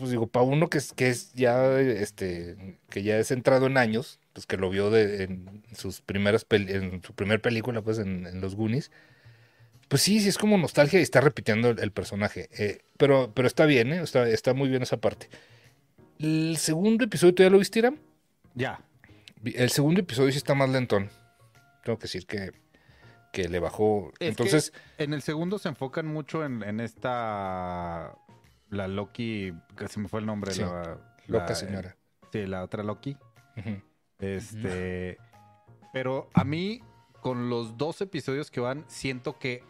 Pues, 0.00 0.10
digo, 0.10 0.26
para 0.26 0.44
uno 0.44 0.68
que 0.68 0.78
es, 0.78 0.92
que 0.92 1.08
es 1.08 1.32
ya, 1.34 1.78
este, 1.78 2.78
que 2.88 3.02
ya 3.04 3.18
es 3.18 3.30
entrado 3.30 3.66
en 3.66 3.76
años, 3.76 4.18
pues 4.32 4.46
que 4.46 4.56
lo 4.56 4.70
vio 4.70 4.90
de, 4.90 5.24
en 5.24 5.62
sus 5.76 6.00
primeras, 6.00 6.44
en 6.50 7.02
su 7.02 7.14
primer 7.14 7.40
película, 7.40 7.82
pues 7.82 7.98
en, 7.98 8.26
en 8.26 8.40
los 8.40 8.56
Goonies, 8.56 8.90
pues 9.88 10.02
sí, 10.02 10.20
sí 10.20 10.28
es 10.28 10.38
como 10.38 10.58
nostalgia 10.58 10.98
y 10.98 11.02
está 11.02 11.20
repitiendo 11.20 11.70
el, 11.70 11.78
el 11.78 11.92
personaje, 11.92 12.48
eh, 12.58 12.82
pero, 12.96 13.32
pero 13.34 13.46
está 13.46 13.66
bien, 13.66 13.92
¿eh? 13.92 14.02
Está, 14.02 14.28
está 14.28 14.54
muy 14.54 14.68
bien 14.68 14.82
esa 14.82 14.96
parte. 15.00 15.28
El 16.18 16.56
segundo 16.58 17.04
episodio, 17.04 17.34
¿tú 17.34 17.42
ya 17.42 17.50
lo 17.50 17.58
viste, 17.58 17.78
Iram? 17.78 17.98
Ya. 18.54 18.80
El 19.44 19.70
segundo 19.70 20.00
episodio 20.00 20.30
sí 20.32 20.38
está 20.38 20.54
más 20.54 20.68
lentón. 20.68 21.10
Tengo 21.84 21.98
que 21.98 22.02
decir 22.02 22.26
que, 22.26 22.52
que 23.32 23.48
le 23.48 23.58
bajó. 23.58 24.12
Es 24.20 24.28
Entonces, 24.28 24.72
en 24.98 25.14
el 25.14 25.22
segundo 25.22 25.58
se 25.58 25.70
enfocan 25.70 26.06
mucho 26.06 26.44
en, 26.44 26.62
en 26.62 26.80
esta. 26.80 28.14
La 28.70 28.88
Loki. 28.88 29.52
Que 29.76 29.88
se 29.88 30.00
me 30.00 30.08
fue 30.08 30.20
el 30.20 30.26
nombre. 30.26 30.52
Sí, 30.52 30.62
la, 30.62 30.98
loca 31.26 31.46
la- 31.50 31.54
señora. 31.54 31.96
Sí, 32.32 32.46
la 32.46 32.62
otra 32.64 32.82
Loki. 32.82 33.16
Este. 34.18 35.18
Pero 35.92 36.28
a 36.34 36.44
mí, 36.44 36.80
con 37.20 37.50
los 37.50 37.76
dos 37.76 38.00
episodios 38.00 38.50
que 38.50 38.60
van, 38.60 38.84
siento 38.88 39.38
que 39.38 39.62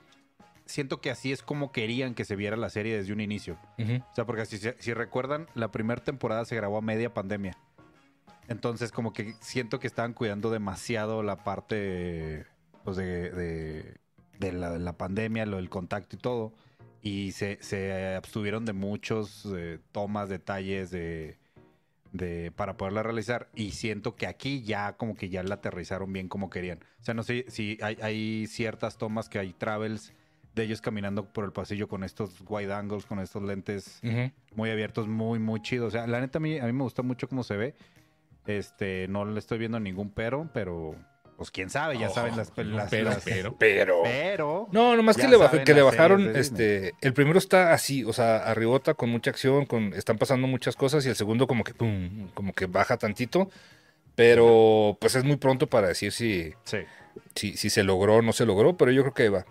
siento 0.66 1.00
que 1.00 1.10
así 1.10 1.32
es 1.32 1.42
como 1.42 1.72
querían 1.72 2.14
que 2.14 2.24
se 2.24 2.36
viera 2.36 2.56
la 2.56 2.70
serie 2.70 2.96
desde 2.96 3.12
un 3.12 3.20
inicio. 3.20 3.58
O 3.78 4.14
sea, 4.14 4.24
porque 4.24 4.46
si, 4.46 4.58
si 4.58 4.94
recuerdan, 4.94 5.48
la 5.54 5.70
primera 5.72 6.02
temporada 6.04 6.44
se 6.44 6.54
grabó 6.54 6.78
a 6.78 6.82
media 6.82 7.12
pandemia. 7.12 7.56
Entonces, 8.48 8.92
como 8.92 9.12
que 9.12 9.34
siento 9.40 9.80
que 9.80 9.86
estaban 9.86 10.12
cuidando 10.12 10.50
demasiado 10.50 11.22
la 11.22 11.36
parte 11.42 12.46
pues, 12.84 12.96
de, 12.96 13.30
de- 13.30 13.96
de 14.38 14.52
la, 14.52 14.70
de 14.70 14.78
la 14.78 14.96
pandemia, 14.96 15.44
lo 15.44 15.56
del 15.56 15.68
contacto 15.68 16.16
y 16.16 16.18
todo. 16.18 16.52
Y 17.02 17.32
se, 17.32 17.58
se 17.62 18.14
abstuvieron 18.14 18.64
de 18.64 18.72
muchos 18.72 19.46
eh, 19.56 19.78
tomas, 19.92 20.28
detalles 20.28 20.90
de, 20.90 21.38
de, 22.12 22.52
para 22.54 22.76
poderla 22.76 23.02
realizar. 23.02 23.48
Y 23.54 23.70
siento 23.70 24.16
que 24.16 24.26
aquí 24.26 24.62
ya 24.62 24.96
como 24.96 25.14
que 25.14 25.28
ya 25.28 25.42
la 25.42 25.56
aterrizaron 25.56 26.12
bien 26.12 26.28
como 26.28 26.50
querían. 26.50 26.80
O 27.00 27.04
sea, 27.04 27.14
no 27.14 27.22
sé 27.22 27.46
si 27.48 27.78
hay, 27.82 27.96
hay 28.02 28.46
ciertas 28.46 28.98
tomas 28.98 29.28
que 29.28 29.38
hay 29.38 29.52
travels 29.52 30.12
de 30.54 30.64
ellos 30.64 30.80
caminando 30.80 31.32
por 31.32 31.44
el 31.44 31.52
pasillo 31.52 31.88
con 31.88 32.04
estos 32.04 32.42
wide 32.48 32.72
angles, 32.72 33.06
con 33.06 33.20
estos 33.20 33.42
lentes 33.42 34.00
muy 34.54 34.70
abiertos, 34.70 35.06
muy, 35.06 35.38
muy 35.38 35.60
chidos. 35.62 35.88
O 35.88 35.90
sea, 35.90 36.06
la 36.06 36.20
neta 36.20 36.38
a 36.38 36.40
mí, 36.40 36.58
a 36.58 36.64
mí 36.64 36.72
me 36.72 36.82
gusta 36.82 37.02
mucho 37.02 37.28
cómo 37.28 37.44
se 37.44 37.56
ve. 37.56 37.74
Este, 38.46 39.06
no 39.08 39.24
le 39.24 39.38
estoy 39.38 39.58
viendo 39.58 39.78
ningún 39.78 40.10
pero, 40.10 40.48
pero 40.52 40.96
pues 41.40 41.50
quién 41.50 41.70
sabe, 41.70 41.96
ya 41.98 42.10
Oh, 42.10 42.14
saben 42.14 42.36
las, 42.36 42.54
no, 42.54 42.64
las- 42.64 42.90
pero, 42.90 43.08
las- 43.08 43.24
pero. 43.24 43.56
Pero. 43.56 44.00
pero 44.02 44.68
No, 44.72 44.94
nomás 44.94 45.16
que 45.16 45.26
le, 45.26 45.38
baj- 45.38 45.46
saben 45.46 45.64
que 45.64 45.72
le 45.72 45.80
las 45.80 45.90
bajaron, 45.90 46.36
este, 46.36 46.92
el 47.00 47.14
primero 47.14 47.38
está 47.38 47.72
así, 47.72 48.04
o 48.04 48.12
sea, 48.12 48.44
arribota 48.44 48.92
con 48.92 49.08
mucha 49.08 49.30
acción, 49.30 49.64
con, 49.64 49.94
están 49.94 50.18
pasando 50.18 50.46
muchas 50.46 50.76
cosas 50.76 51.06
y 51.06 51.08
el 51.08 51.16
segundo 51.16 51.46
como 51.46 51.64
que, 51.64 51.72
pum, 51.72 52.28
como 52.34 52.52
que 52.52 52.66
baja 52.66 52.98
tantito, 52.98 53.48
pero 54.14 54.98
pues 55.00 55.14
es 55.14 55.24
muy 55.24 55.36
pronto 55.36 55.66
para 55.66 55.88
decir 55.88 56.12
si, 56.12 56.52
sí. 56.64 56.80
si, 57.34 57.56
si 57.56 57.70
se 57.70 57.84
logró 57.84 58.16
o 58.16 58.22
no 58.22 58.34
se 58.34 58.44
logró, 58.44 58.76
pero 58.76 58.90
yo 58.92 59.00
creo 59.00 59.14
que 59.14 59.28
va. 59.30 59.46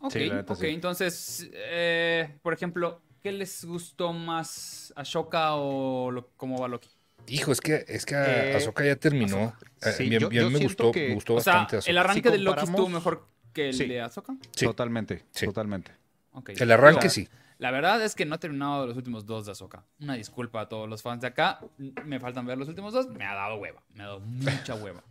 Ok, 0.00 0.12
Sí, 0.12 0.30
ok. 0.30 0.54
sí. 0.58 0.66
Entonces, 0.66 1.50
eh, 1.54 2.36
por 2.42 2.52
ejemplo, 2.52 3.00
¿qué 3.22 3.32
les 3.32 3.64
gustó 3.64 4.12
más? 4.12 4.92
¿Ashoka 4.94 5.54
o 5.54 6.10
lo- 6.10 6.28
cómo 6.36 6.58
va 6.58 6.68
Loki? 6.68 6.90
Hijo, 7.28 7.52
es 7.52 7.60
que, 7.60 7.84
es 7.88 8.04
que 8.06 8.14
Eh, 8.16 8.54
Ahsoka 8.56 8.84
ya 8.84 8.96
terminó. 8.96 9.54
Eh, 9.82 9.92
sí, 9.96 10.08
bien, 10.08 10.20
yo- 10.22 10.28
bien 10.28 10.44
yo 10.44 10.50
me 10.50 10.58
gustó, 10.58 10.90
que- 10.92 11.08
me 11.08 11.14
gustó 11.14 11.34
O 11.36 11.40
sea, 11.40 11.54
bastante 11.54 11.76
Ahsoka. 11.76 11.90
el 11.90 11.98
arranque 11.98 12.28
Si 12.28 12.32
de 12.32 12.38
Loki 12.38 12.64
estuvo 12.64 12.88
mejor 12.88 13.26
que 13.52 13.68
el 13.68 13.74
Sí. 13.74 13.86
de 13.86 14.00
Ahsoka. 14.00 14.34
Sí. 14.56 14.66
Totalmente, 14.66 15.24
Sí. 15.30 15.46
totalmente. 15.46 15.92
Ok. 16.32 16.50
El 16.58 16.70
arranque 16.72 17.08
sí. 17.08 17.28
La 17.58 17.70
verdad 17.70 18.02
es 18.02 18.14
que 18.14 18.24
no 18.24 18.36
he 18.36 18.38
terminado 18.38 18.86
los 18.86 18.96
últimos 18.96 19.26
dos 19.26 19.44
de 19.46 19.52
Ahsoka. 19.52 19.84
Una 20.00 20.14
disculpa 20.14 20.62
a 20.62 20.68
todos 20.68 20.88
los 20.88 21.02
fans 21.02 21.20
de 21.20 21.26
acá. 21.28 21.60
Me 22.06 22.18
faltan 22.18 22.46
ver 22.46 22.56
los 22.58 22.68
últimos 22.68 22.92
dos. 22.94 23.08
Me 23.08 23.24
ha 23.26 23.34
dado 23.34 23.56
hueva. 23.56 23.82
Me 23.94 24.02
ha 24.02 24.06
dado 24.06 24.20
mucha 24.20 24.74
hueva. 24.74 25.04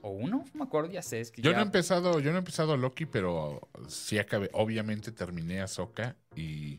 ¿O 0.00 0.10
uno? 0.10 0.44
No 0.54 0.58
me 0.60 0.62
acuerdo, 0.64 0.92
ya 0.92 1.02
sé. 1.02 1.20
Es 1.20 1.32
que 1.32 1.42
Yo 1.42 1.50
ya- 1.50 1.56
no 1.56 1.62
he 1.64 1.66
empezado, 1.66 2.20
yo 2.20 2.30
no 2.30 2.36
he 2.36 2.38
empezado 2.38 2.76
Loki, 2.76 3.04
pero 3.04 3.68
sí 3.88 4.16
acabé. 4.20 4.48
Obviamente 4.52 5.10
terminé 5.10 5.60
Ahsoka 5.60 6.14
y, 6.36 6.78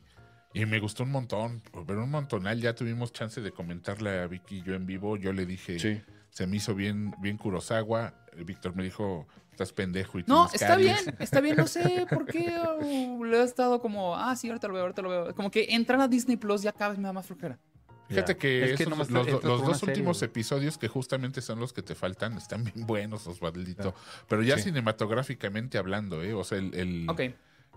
y 0.54 0.66
me 0.66 0.80
gustó 0.80 1.04
un 1.04 1.12
montón. 1.12 1.62
Pero 1.88 2.04
un 2.04 2.10
montonal. 2.12 2.60
Ya 2.62 2.74
tuvimos 2.76 3.12
chance 3.14 3.42
de 3.42 3.52
comentarle 3.52 4.20
a 4.20 4.28
Vicky 4.28 4.58
y 4.58 4.62
yo 4.64 4.74
en 4.76 4.86
vivo. 4.86 5.18
Yo 5.18 5.34
le 5.34 5.46
dije, 5.46 5.80
Sí. 5.80 6.02
se 6.30 6.48
me 6.48 6.58
hizo 6.58 6.76
bien, 6.76 7.14
bien 7.22 7.38
Kurosawa. 7.38 8.14
Víctor 8.46 8.76
me 8.76 8.84
dijo, 8.84 9.28
estás 9.52 9.74
pendejo 9.74 10.20
y 10.20 10.24
No, 10.28 10.46
está 10.54 10.68
caries". 10.70 11.04
bien, 11.04 11.16
está 11.20 11.42
bien, 11.42 11.58
no 11.58 11.68
sé 11.68 12.06
por 12.10 12.26
qué 12.26 12.54
uh, 12.80 13.24
le 13.26 13.38
he 13.40 13.44
estado 13.44 13.82
como, 13.82 14.16
ah, 14.16 14.36
sí, 14.36 14.48
ahorita 14.48 14.68
lo 14.68 14.74
veo, 14.76 14.84
ahorita 14.84 15.02
lo 15.02 15.10
veo. 15.10 15.36
Como 15.36 15.52
que 15.52 15.68
entrar 15.70 16.00
a 16.00 16.08
Disney 16.08 16.38
Plus 16.38 16.62
ya 16.62 16.72
cada 16.72 16.92
vez 16.92 17.00
me 17.00 17.06
da 17.06 17.14
más 17.14 17.26
flojera. 17.28 17.60
Fíjate 18.08 18.38
que, 18.38 18.72
Es 18.72 18.78
que 18.78 18.86
los, 18.88 18.98
dos 19.08 19.78
serie, 19.80 19.94
últimos 19.94 20.18
güey. 20.20 20.30
episodios 20.30 20.80
que 20.80 20.88
justamente 20.88 21.42
son 21.42 21.60
los 21.60 21.74
que 21.74 21.84
te 21.84 21.94
faltan 21.94 22.38
están 22.38 22.64
bien 22.64 22.88
buenos, 22.88 23.28
Osvaldito. 23.28 23.94
Pero 24.28 24.42
ya 24.42 24.58
Sí. 24.58 24.64
cinematográficamente 24.64 25.78
hablando, 25.78 26.24
¿eh? 26.24 26.34
O 26.34 26.44
sea, 26.44 26.58
el, 26.58 26.74
el- 26.74 27.08
Ok. 27.08 27.22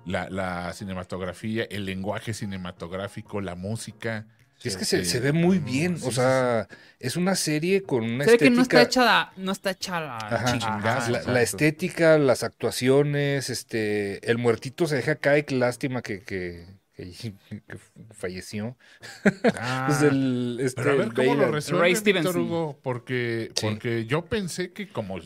La, 0.05 0.29
la 0.31 0.73
cinematografía, 0.73 1.65
el 1.71 1.85
lenguaje 1.85 2.35
cinematográfico, 2.35 3.41
la 3.41 3.55
música. 3.55 4.27
Es 4.65 4.77
que 4.77 4.85
se, 4.85 5.05
se 5.05 5.19
ve 5.19 5.33
muy 5.33 5.59
bien, 5.59 5.99
Sí, 5.99 6.05
o 6.07 6.13
sea, 6.13 6.69
es 7.01 7.17
una 7.17 7.35
serie 7.35 7.83
con 7.83 8.05
una 8.05 8.25
Se 8.25 8.31
ve 8.33 8.39
que 8.39 8.45
estética... 8.47 8.55
no 8.57 8.63
está 8.63 8.83
hecha 8.83 9.05
la, 9.05 9.33
no 9.37 9.51
está 9.53 9.71
hecha 9.73 10.01
la 10.01 10.17
Ajá, 10.19 10.53
chingada. 10.53 10.81
la, 11.09 11.19
exacto. 11.19 11.33
la 11.33 11.43
estética, 11.43 12.19
las 12.19 12.45
actuaciones, 12.45 13.51
este, 13.51 14.31
el 14.31 14.39
muertito 14.39 14.87
se 14.87 14.95
deja 14.97 15.17
caer, 15.17 15.47
qué 15.47 15.57
lástima 15.57 16.01
que, 16.01 16.23
que, 16.23 16.65
que- 17.11 17.35
que 17.69 17.79
falleció. 18.13 18.77
Ah, 19.59 19.85
Pues 19.89 20.03
el, 20.03 20.59
este, 20.61 20.81
pero 20.83 20.95
a 20.95 20.97
ver 20.97 21.13
cómo 21.13 21.35
lo 21.35 21.51
resuelve 21.51 21.81
Ray 21.83 21.95
Víctor. 21.95 22.37
Hugo, 22.39 22.79
porque, 22.83 23.51
Sí. 23.55 23.67
porque 23.67 24.07
yo 24.07 24.25
pensé 24.25 24.73
que 24.73 24.89
como 24.89 25.19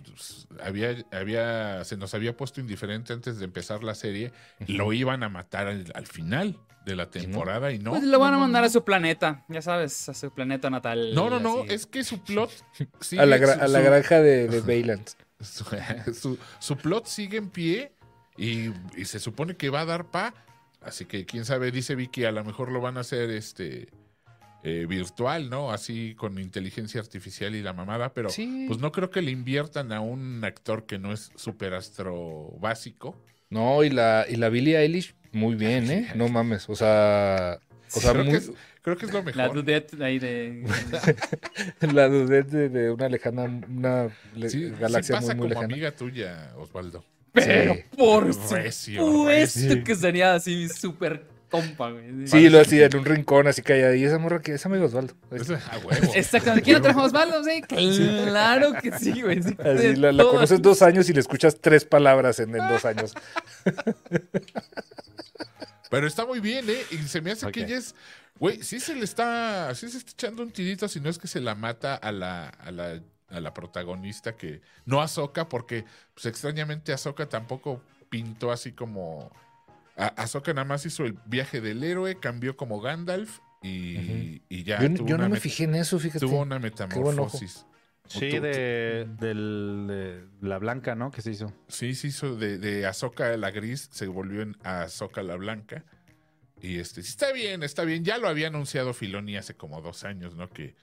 había, 0.63 0.97
había, 1.13 1.85
se 1.85 1.97
nos 1.97 2.15
había 2.15 2.37
puesto 2.37 2.61
indiferente 2.61 3.13
antes 3.13 3.39
de 3.39 3.45
empezar 3.45 3.83
la 3.85 3.95
serie, 3.95 4.33
lo 4.67 4.93
iban 4.93 5.23
a 5.23 5.29
matar 5.29 5.67
al, 5.69 5.91
al 5.95 6.07
final 6.07 6.59
de 6.85 6.97
la 6.97 7.11
temporada 7.11 7.73
y 7.73 7.79
no. 7.79 7.91
Pues 7.91 8.05
lo 8.05 8.19
van 8.19 8.35
a 8.35 8.39
mandar 8.39 8.63
a 8.65 8.69
su 8.69 8.85
planeta, 8.85 9.45
ya 9.49 9.61
sabes, 9.63 10.09
a 10.09 10.15
su 10.15 10.31
planeta 10.33 10.71
natal. 10.71 11.15
No, 11.15 11.29
no, 11.31 11.41
no, 11.41 11.63
así. 11.63 11.75
es 11.75 11.87
que 11.87 12.05
su 12.05 12.23
plot 12.23 12.51
sigue, 13.01 13.23
a 13.23 13.27
la, 13.27 13.39
su- 13.39 13.61
a 13.63 13.69
la 13.69 13.81
granja 13.81 14.21
de, 14.21 14.47
de 14.49 14.61
Bayland. 14.61 15.07
su, 15.41 15.65
su- 16.15 16.39
su 16.61 16.77
plot 16.77 17.07
sigue 17.07 17.39
en 17.39 17.51
pie 17.51 17.93
y, 18.37 18.71
y 18.97 19.05
se 19.05 19.19
supone 19.19 19.57
que 19.57 19.69
va 19.71 19.81
a 19.81 19.85
dar 19.87 20.07
pa. 20.11 20.33
Así 20.81 21.05
que 21.05 21.27
quién 21.27 21.45
sabe, 21.45 21.71
dice 21.73 21.95
Vicky, 21.95 22.25
a 22.25 22.33
lo 22.33 22.45
mejor 22.45 22.71
lo 22.71 22.81
van 22.81 22.97
a 22.97 23.01
hacer 23.01 23.31
este 23.31 23.89
eh, 24.63 24.87
virtual, 24.89 25.49
¿no? 25.51 25.71
Así 25.73 26.15
con 26.17 26.39
inteligencia 26.39 27.01
artificial 27.01 27.55
y 27.55 27.63
la 27.63 27.73
mamada, 27.73 28.13
pero 28.15 28.31
Sí. 28.31 28.65
pues 28.69 28.81
no 28.81 28.93
creo 28.93 29.11
que 29.11 29.23
le 29.23 29.31
inviertan 29.31 29.93
a 29.93 30.01
un 30.01 30.45
actor 30.45 30.87
que 30.87 30.99
no 30.99 31.13
es 31.13 31.31
superastro 31.37 32.51
básico. 32.61 33.21
No, 33.51 33.85
y 33.85 33.91
la, 33.91 34.27
y 34.29 34.37
la 34.37 34.49
Billie 34.49 34.77
Eilish, 34.79 35.15
muy 35.33 35.55
bien, 35.55 35.91
¿eh? 35.91 36.09
No 36.15 36.29
mames, 36.29 36.69
o 36.69 36.75
sea... 36.77 37.59
O 37.95 38.01
sea, 38.01 38.13
creo, 38.13 38.25
muy- 38.25 38.33
que 38.33 38.39
es, 38.39 38.51
creo 38.83 38.97
que 38.97 39.07
es 39.07 39.13
lo 39.13 39.21
La 39.21 39.25
mejor. 39.25 39.55
dudette 39.55 40.01
ahí 40.03 40.19
de... 40.19 40.65
la 41.93 42.09
dudé 42.09 42.43
de, 42.43 42.69
de 42.69 42.91
una 42.91 43.09
lejana, 43.09 43.45
una 43.45 44.09
le- 44.35 44.51
Sí, 44.51 44.65
sí 44.69 44.71
galaxia 44.81 45.15
pasa 45.17 45.27
muy, 45.29 45.35
muy 45.37 45.43
como 45.49 45.61
lejana. 45.61 45.75
amiga 45.75 45.91
tuya, 45.93 46.53
Osvaldo. 46.59 47.05
Pero 47.37 47.75
Sí. 47.75 47.85
por 47.97 48.27
Recio, 48.51 49.07
supuesto 49.07 49.61
recio. 49.61 49.85
que 49.85 49.95
sería 49.95 50.35
así 50.35 50.57
mi 50.57 50.69
super 50.69 51.25
compa, 51.51 51.91
güey. 51.93 52.27
Sí, 52.27 52.49
lo 52.49 52.61
hacía 52.61 52.87
en 52.87 52.97
un 52.97 53.05
rincón 53.05 53.47
así 53.47 53.63
callada. 53.63 53.95
Y 53.95 54.05
esa 54.05 54.19
morra 54.19 54.41
que 54.43 54.55
es 54.55 54.67
amigo 54.67 54.87
Osvaldo. 54.87 55.15
Es 55.31 55.49
a 55.51 55.61
huevo. 55.85 56.13
Exactamente. 56.15 56.65
¿Quién 56.65 56.77
lo 56.79 56.83
trajo 56.83 57.03
Osvaldo? 57.03 57.43
Sí, 57.49 57.63
claro 57.69 58.73
que 58.83 58.91
sí, 58.99 59.23
güey. 59.23 59.43
sí, 59.43 59.57
Así, 59.61 59.87
de 59.95 60.13
la, 60.13 60.25
conoces 60.25 60.61
dos 60.61 60.83
años 60.83 61.09
y 61.09 61.13
le 61.13 61.21
escuchas 61.21 61.59
tres 61.61 61.85
palabras 61.85 62.41
en, 62.41 62.51
en 62.57 62.67
dos 62.69 62.85
años. 62.85 63.15
Pero 65.91 66.07
está 66.07 66.27
muy 66.27 66.41
bien, 66.41 66.69
¿eh? 66.69 66.83
Y 66.91 66.97
se 67.09 67.21
me 67.21 67.33
hace 67.33 67.51
que 67.53 67.63
ella 67.63 67.79
es. 67.79 67.95
Güey, 68.39 68.63
sí 68.63 68.81
se 68.81 68.95
le 68.95 69.05
está. 69.05 69.75
Sí 69.75 69.89
se 69.89 69.99
está 69.99 70.11
echando 70.13 70.43
un 70.43 70.51
tirito, 70.51 70.89
si 70.89 71.01
no 71.01 71.09
es 71.09 71.19
que 71.19 71.29
se 71.29 71.41
la 71.41 71.55
mata 71.55 71.95
a 71.95 72.13
la, 72.13 72.49
a 72.49 72.71
la, 72.71 73.01
a 73.29 73.41
la 73.41 73.53
protagonista 73.55 74.37
que. 74.37 74.61
No 74.85 75.01
Ahsoka, 75.01 75.49
porque 75.49 75.85
pues 76.15 76.27
extrañamente 76.27 76.93
Ahsoka 76.93 77.29
tampoco 77.29 77.83
pintó 78.09 78.53
así 78.53 78.73
como. 78.73 79.31
A 79.97 80.09
Ahsoka 80.09 80.53
nada 80.53 80.67
más 80.67 80.85
hizo 80.87 81.05
el 81.05 81.19
viaje 81.27 81.61
del 81.61 81.83
héroe, 81.83 82.19
cambió 82.21 82.57
como 82.57 82.81
Gandalf 82.81 83.41
y, 83.63 84.43
y 84.49 84.63
ya. 84.65 84.81
yo 84.81 84.93
tuvo 84.93 85.09
yo 85.09 85.15
una 85.15 85.25
no 85.25 85.35
me 85.35 85.41
fijé 85.41 85.65
en 85.65 85.75
eso, 85.75 85.99
fíjate. 85.99 86.21
Tuvo 86.21 86.41
una 86.41 86.59
metamorfosis. 86.59 87.67
Sí, 88.09 88.39
de, 88.39 89.07
del, 89.19 89.87
de 89.89 90.25
la 90.41 90.59
blanca, 90.59 90.95
¿no? 90.95 91.11
Que 91.11 91.23
se 91.23 91.33
hizo. 91.33 91.53
Sí, 91.67 91.95
se 91.95 92.09
hizo 92.09 92.37
de, 92.37 92.59
de 92.59 92.87
Ahsoka 92.87 93.37
la 93.37 93.51
gris, 93.51 93.89
se 93.91 94.07
volvió 94.07 94.43
en 94.43 94.57
Ahsoka 94.63 95.23
la 95.23 95.37
blanca. 95.37 95.85
Y 96.61 96.79
este, 96.79 97.03
sí, 97.03 97.09
está 97.09 97.33
bien, 97.33 97.63
está 97.63 97.85
bien. 97.85 98.05
Ya 98.05 98.19
lo 98.19 98.29
había 98.29 98.47
anunciado 98.47 98.95
Filoni 98.95 99.37
hace 99.37 99.55
como 99.55 99.81
dos 99.81 100.05
años, 100.05 100.37
¿no? 100.37 100.49
Que, 100.49 100.77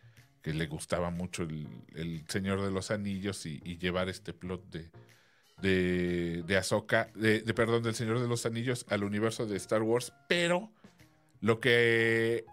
que 0.44 0.54
le 0.54 0.68
gustaba 0.68 1.10
mucho 1.10 1.42
el, 1.44 1.68
el 1.96 2.24
Señor 2.28 2.62
de 2.62 2.70
los 2.70 2.92
Anillos 2.92 3.46
y, 3.48 3.62
y 3.64 3.78
llevar 3.78 4.10
este 4.10 4.34
plot 4.34 4.70
de, 4.70 4.92
de, 5.62 6.44
de 6.46 6.58
Ahsoka, 6.58 7.10
de, 7.16 7.40
de, 7.42 7.54
perdón, 7.54 7.82
del 7.82 7.96
Señor 7.96 8.20
de 8.20 8.28
los 8.28 8.46
Anillos 8.46 8.86
al 8.90 9.04
universo 9.04 9.46
de 9.48 9.56
Star 9.58 9.82
Wars. 9.82 10.12
Pero 10.28 10.70
lo 11.40 11.60
que 11.62 12.46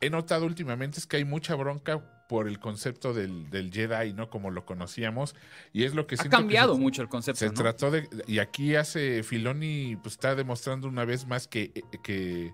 he 0.00 0.10
notado 0.10 0.44
últimamente 0.44 0.98
es 0.98 1.06
que 1.06 1.18
hay 1.18 1.24
mucha 1.24 1.54
bronca 1.54 2.26
por 2.28 2.46
el 2.48 2.58
concepto 2.58 3.14
del, 3.14 3.48
del 3.48 3.72
Jedi, 3.72 4.12
¿no? 4.12 4.28
Como 4.28 4.50
lo 4.50 4.66
conocíamos. 4.66 5.34
Y 5.72 5.84
es 5.84 5.94
lo 5.94 6.06
que 6.08 6.16
Ha 6.18 6.24
que 6.24 6.28
cambiado 6.28 6.74
se- 6.74 6.80
mucho 6.80 7.00
el 7.00 7.08
concepto, 7.08 7.38
se 7.38 7.46
¿no? 7.46 7.52
trató 7.54 7.90
de. 7.92 8.08
Y 8.26 8.40
aquí 8.40 8.74
hace 8.74 9.22
Filoni, 9.22 9.96
pues 10.02 10.14
está 10.14 10.34
demostrando 10.34 10.88
una 10.88 11.04
vez 11.04 11.26
más 11.28 11.46
que, 11.46 11.70
que, 12.02 12.52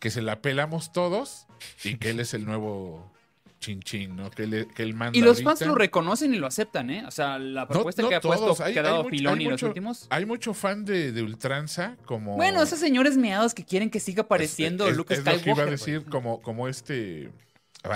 que 0.00 0.10
se 0.10 0.22
la 0.22 0.40
pelamos 0.40 0.90
todos 0.92 1.46
y 1.84 1.96
que 1.98 2.10
él 2.10 2.18
es 2.20 2.34
el 2.34 2.44
nuevo 2.44 3.12
chin 3.58 3.80
chin, 3.80 4.14
¿no? 4.16 4.30
Que 4.30 4.44
él, 4.44 4.68
que 4.74 4.82
él 4.82 4.94
manda. 4.94 5.16
Y 5.18 5.22
los 5.22 5.38
ahorita. 5.38 5.50
fans 5.50 5.60
lo 5.66 5.74
reconocen 5.74 6.34
y 6.34 6.38
lo 6.38 6.46
aceptan, 6.46 6.90
¿eh? 6.90 7.04
O 7.06 7.10
sea, 7.10 7.38
la 7.38 7.66
propuesta 7.66 8.02
no 8.02 8.08
que 8.08 8.14
ha 8.16 8.20
todos, 8.20 8.40
puesto, 8.40 8.64
hay- 8.64 8.74
que 8.74 8.80
ha 8.80 8.82
dado 8.82 9.02
mucho- 9.04 9.10
Filoni 9.10 9.38
hay 9.40 9.44
en 9.46 9.50
los 9.52 9.60
mucho- 9.60 9.66
últimos. 9.68 10.06
Hay 10.10 10.26
mucho 10.26 10.54
fan 10.54 10.84
de, 10.84 11.12
de 11.12 11.22
Ultranza, 11.22 11.96
como. 12.04 12.36
Bueno, 12.36 12.62
esos 12.62 12.78
señores 12.78 13.16
meados 13.16 13.54
que 13.54 13.64
quieren 13.64 13.90
que 13.90 13.98
siga 14.00 14.22
apareciendo 14.24 14.86
es- 14.88 14.96
Luke 14.96 15.14
es 15.14 15.24
lo 15.24 15.40
que 15.40 15.50
iba 15.50 15.62
a 15.62 15.66
decir, 15.66 16.00
güey. 16.00 16.10
como, 16.10 16.40
como 16.42 16.68
este. 16.68 17.30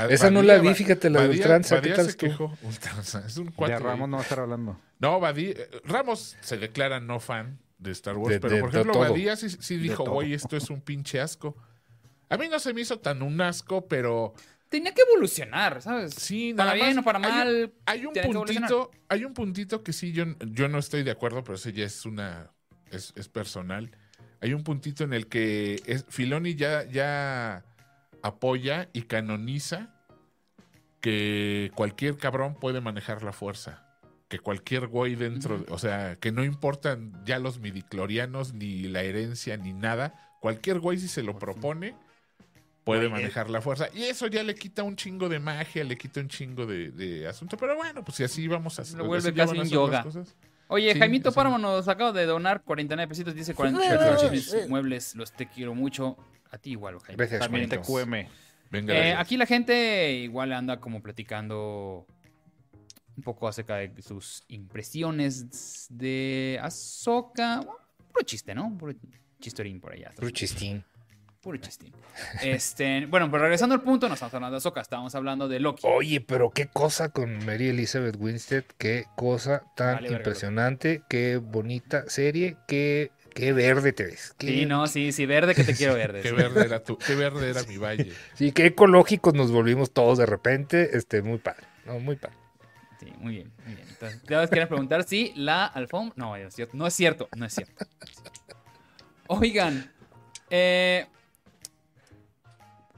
Esa 0.09 0.31
no 0.31 0.43
la 0.43 0.59
vi, 0.59 0.73
fíjate, 0.75 1.11
la 1.11 1.21
de 1.23 1.29
Badía- 1.29 1.41
Ultranza, 1.41 1.75
¿qué 1.77 1.81
Badía 1.91 1.97
tal 1.97 2.11
se 2.11 2.17
quejó. 2.17 2.57
Ultranza, 2.63 3.25
es 3.27 3.37
un 3.37 3.51
cuate. 3.51 3.73
Ya 3.75 3.79
güey. 3.81 3.91
Ramos 3.91 4.09
no 4.09 4.17
va 4.17 4.21
a 4.21 4.25
estar 4.25 4.39
hablando. 4.41 4.79
No, 5.01 5.19
Badía, 5.21 5.51
eh, 5.51 5.71
Ramos 5.85 6.37
se 6.41 6.57
declara 6.59 7.01
no 7.01 7.19
fan 7.21 7.59
de 7.79 7.91
Star 7.93 8.17
Wars, 8.17 8.35
De- 8.35 8.41
pero 8.41 8.55
de- 8.55 8.61
por 8.61 8.71
ejemplo. 8.71 8.99
Badía 9.01 9.35
sí, 9.37 9.49
sí 9.51 9.77
dijo, 9.79 10.05
güey, 10.05 10.33
esto 10.33 10.57
es 10.57 10.71
un 10.71 10.81
pinche 10.81 11.21
asco. 11.21 11.57
A 12.29 12.37
mí 12.37 12.47
no 12.49 12.61
se 12.61 12.73
me 12.73 12.83
hizo 12.83 12.99
tan 13.01 13.23
un 13.23 13.41
asco, 13.41 13.89
pero 13.89 14.35
Tenía 14.71 14.95
que 14.95 15.03
evolucionar, 15.03 15.83
¿sabes? 15.83 16.15
sí, 16.15 16.55
Para 16.57 16.71
nada 16.73 16.75
bien 16.85 16.97
más 16.97 17.03
o 17.03 17.05
para 17.05 17.19
hay 17.19 17.25
un- 17.25 17.31
mal. 17.39 17.73
Hay 17.87 18.07
un 18.07 18.13
que 18.15 18.21
evolucionar. 18.21 18.71
puntito, 18.71 18.91
hay 19.09 19.25
un 19.27 19.35
puntito 19.35 19.83
que 19.83 19.93
sí, 19.93 20.13
yo, 20.13 20.25
yo 20.47 20.69
no 20.69 20.79
estoy 20.79 21.03
de 21.03 21.11
acuerdo, 21.11 21.43
pero 21.45 21.57
eso 21.57 21.69
ya 21.71 21.85
es 21.85 22.07
una, 22.07 22.51
es, 22.91 23.13
es 23.17 23.29
personal. 23.29 23.91
Hay 24.41 24.55
un 24.55 24.63
puntito 24.65 25.05
en 25.05 25.13
el 25.13 25.27
que 25.27 25.83
es, 25.85 26.07
Filoni 26.09 26.55
ya, 26.55 26.85
ya 26.85 27.65
apoya 28.23 28.89
y 28.95 29.03
canoniza 29.03 29.93
que 31.01 31.71
cualquier 31.75 32.17
cabrón 32.17 32.55
puede 32.55 32.81
manejar 32.81 33.23
la 33.23 33.33
fuerza. 33.33 33.87
Que 34.29 34.39
cualquier 34.39 34.87
güey 34.87 35.17
dentro, 35.17 35.59
de- 35.59 35.73
o 35.73 35.79
sea, 35.79 36.17
que 36.17 36.31
no 36.31 36.45
importan 36.45 37.13
ya 37.25 37.39
los 37.39 37.59
midiclorianos, 37.59 38.53
ni 38.55 38.83
la 38.85 39.03
herencia, 39.03 39.57
ni 39.57 39.73
nada. 39.73 40.15
Cualquier 40.41 40.79
güey, 40.79 40.99
si 40.99 41.09
se 41.09 41.23
lo 41.23 41.39
propone, 41.39 41.97
puede 42.85 43.09
manejar 43.09 43.51
la 43.51 43.61
fuerza. 43.61 43.89
Y 43.95 44.03
eso 44.05 44.27
ya 44.27 44.43
le 44.43 44.55
quita 44.55 44.83
un 44.83 44.97
chingo 44.97 45.29
de 45.29 45.39
magia, 45.39 45.85
le 45.85 45.97
quita 45.97 46.21
un 46.21 46.29
chingo 46.29 46.67
de, 46.67 46.91
de 46.91 47.27
asunto. 47.29 47.57
Pero 47.57 47.77
bueno, 47.77 48.05
pues 48.05 48.17
si 48.17 48.25
así 48.25 48.47
vamos 48.49 48.79
a 48.79 48.97
Lo 48.97 49.07
vuelve 49.07 49.33
casi 49.35 49.59
un 49.59 49.69
yoga. 49.69 50.03
cosas. 50.03 50.35
Oye, 50.69 50.93
Sí, 50.93 50.99
Jaimito. 50.99 51.33
Páramo 51.33 51.59
nos 51.59 51.89
acaba 51.89 52.13
de 52.13 52.25
donar 52.27 52.63
49 52.63 53.09
pesitos. 53.09 53.35
Dice 53.35 53.55
48 53.55 54.31
mis 54.31 54.69
muebles. 54.69 55.15
Los 55.17 55.33
te 55.33 55.47
quiero 55.47 55.75
mucho. 55.75 56.17
A 56.53 56.59
ti 56.59 56.71
igual, 56.73 56.99
Jaime. 57.01 57.17
Gracias, 57.17 57.41
También 57.41 57.69
Juanito. 57.69 57.87
TQM. 57.87 58.29
Venga, 58.71 58.95
Eh, 58.95 59.15
aquí 59.15 59.37
la 59.37 59.47
gente 59.47 60.13
igual 60.13 60.53
anda 60.53 60.79
como 60.81 61.03
platicando 61.03 62.07
un 63.17 63.23
poco 63.25 63.49
acerca 63.49 63.77
de 63.77 64.01
sus 64.01 64.45
impresiones 64.49 65.87
de 65.91 66.59
Ahsoka. 66.63 67.57
Bueno, 67.59 67.73
Puro 68.13 68.25
chiste, 68.25 68.55
¿no? 68.55 68.77
Puro 68.79 68.93
chistorín 69.41 69.81
por 69.81 69.93
allá. 69.93 70.11
Puro 70.17 70.31
chistín. 70.31 70.85
Puro 71.41 71.57
chistín. 71.57 71.91
Este, 72.43 73.07
bueno, 73.07 73.31
pero 73.31 73.45
regresando 73.45 73.75
al 73.75 73.81
punto, 73.81 74.09
no 74.09 74.15
estamos 74.15 74.35
hablando 74.35 74.53
de 74.53 74.59
Ahsoka, 74.59 74.83
estábamos 74.83 75.15
hablando 75.15 75.49
de 75.49 75.59
Loki. 75.59 75.81
Oye, 75.87 76.21
pero 76.21 76.51
qué 76.51 76.67
cosa 76.67 77.09
con 77.09 77.47
Mary 77.47 77.69
Elizabeth 77.69 78.17
Winstead, 78.19 78.65
qué 78.77 79.07
cosa 79.17 79.63
tan 79.75 79.95
Vale, 79.95 80.09
verga, 80.09 80.17
impresionante, 80.19 81.03
qué 81.09 81.39
bonita 81.39 82.05
serie, 82.09 82.59
qué, 82.69 83.11
qué 83.35 83.55
verde 83.55 83.95
te 83.95 84.05
ves. 84.05 84.35
Qué, 84.37 84.49
Sí, 84.49 84.67
no, 84.67 84.87
sí, 84.87 85.13
sí, 85.13 85.25
verde 85.25 85.55
que 85.55 85.65
te 85.65 85.75
quiero 85.75 85.95
verde. 85.95 86.21
Qué 86.21 86.29
sí. 86.29 86.35
verde 86.35 86.63
era 86.63 86.85
tu, 86.85 86.99
qué 87.07 87.15
verde 87.15 87.49
era 87.49 87.63
mi 87.63 87.79
valle. 87.79 88.13
Sí, 88.35 88.53
qué 88.53 88.67
ecológicos 88.67 89.33
nos 89.33 89.51
volvimos 89.51 89.93
todos 89.93 90.19
de 90.19 90.27
repente, 90.27 90.95
este, 90.95 91.23
muy 91.23 91.39
padre, 91.39 91.67
no, 91.87 91.99
muy 92.01 92.17
padre. 92.17 92.37
Sí, 92.99 93.11
muy 93.17 93.37
bien, 93.37 93.53
muy 93.65 93.77
bien. 93.77 93.89
Entonces, 93.89 94.21
ya 94.29 94.43
les 94.43 94.51
quería 94.51 94.69
preguntar 94.69 95.05
si 95.05 95.33
la 95.37 95.65
alfombra. 95.65 96.13
No, 96.17 96.37
es 96.37 96.55
cierto, 96.55 96.77
no 96.77 96.87
es 96.87 96.93
cierto, 96.93 97.31
no 97.35 97.47
es 97.47 97.55
cierto. 97.55 97.87
Oigan, 99.27 99.91
eh, 100.51 101.07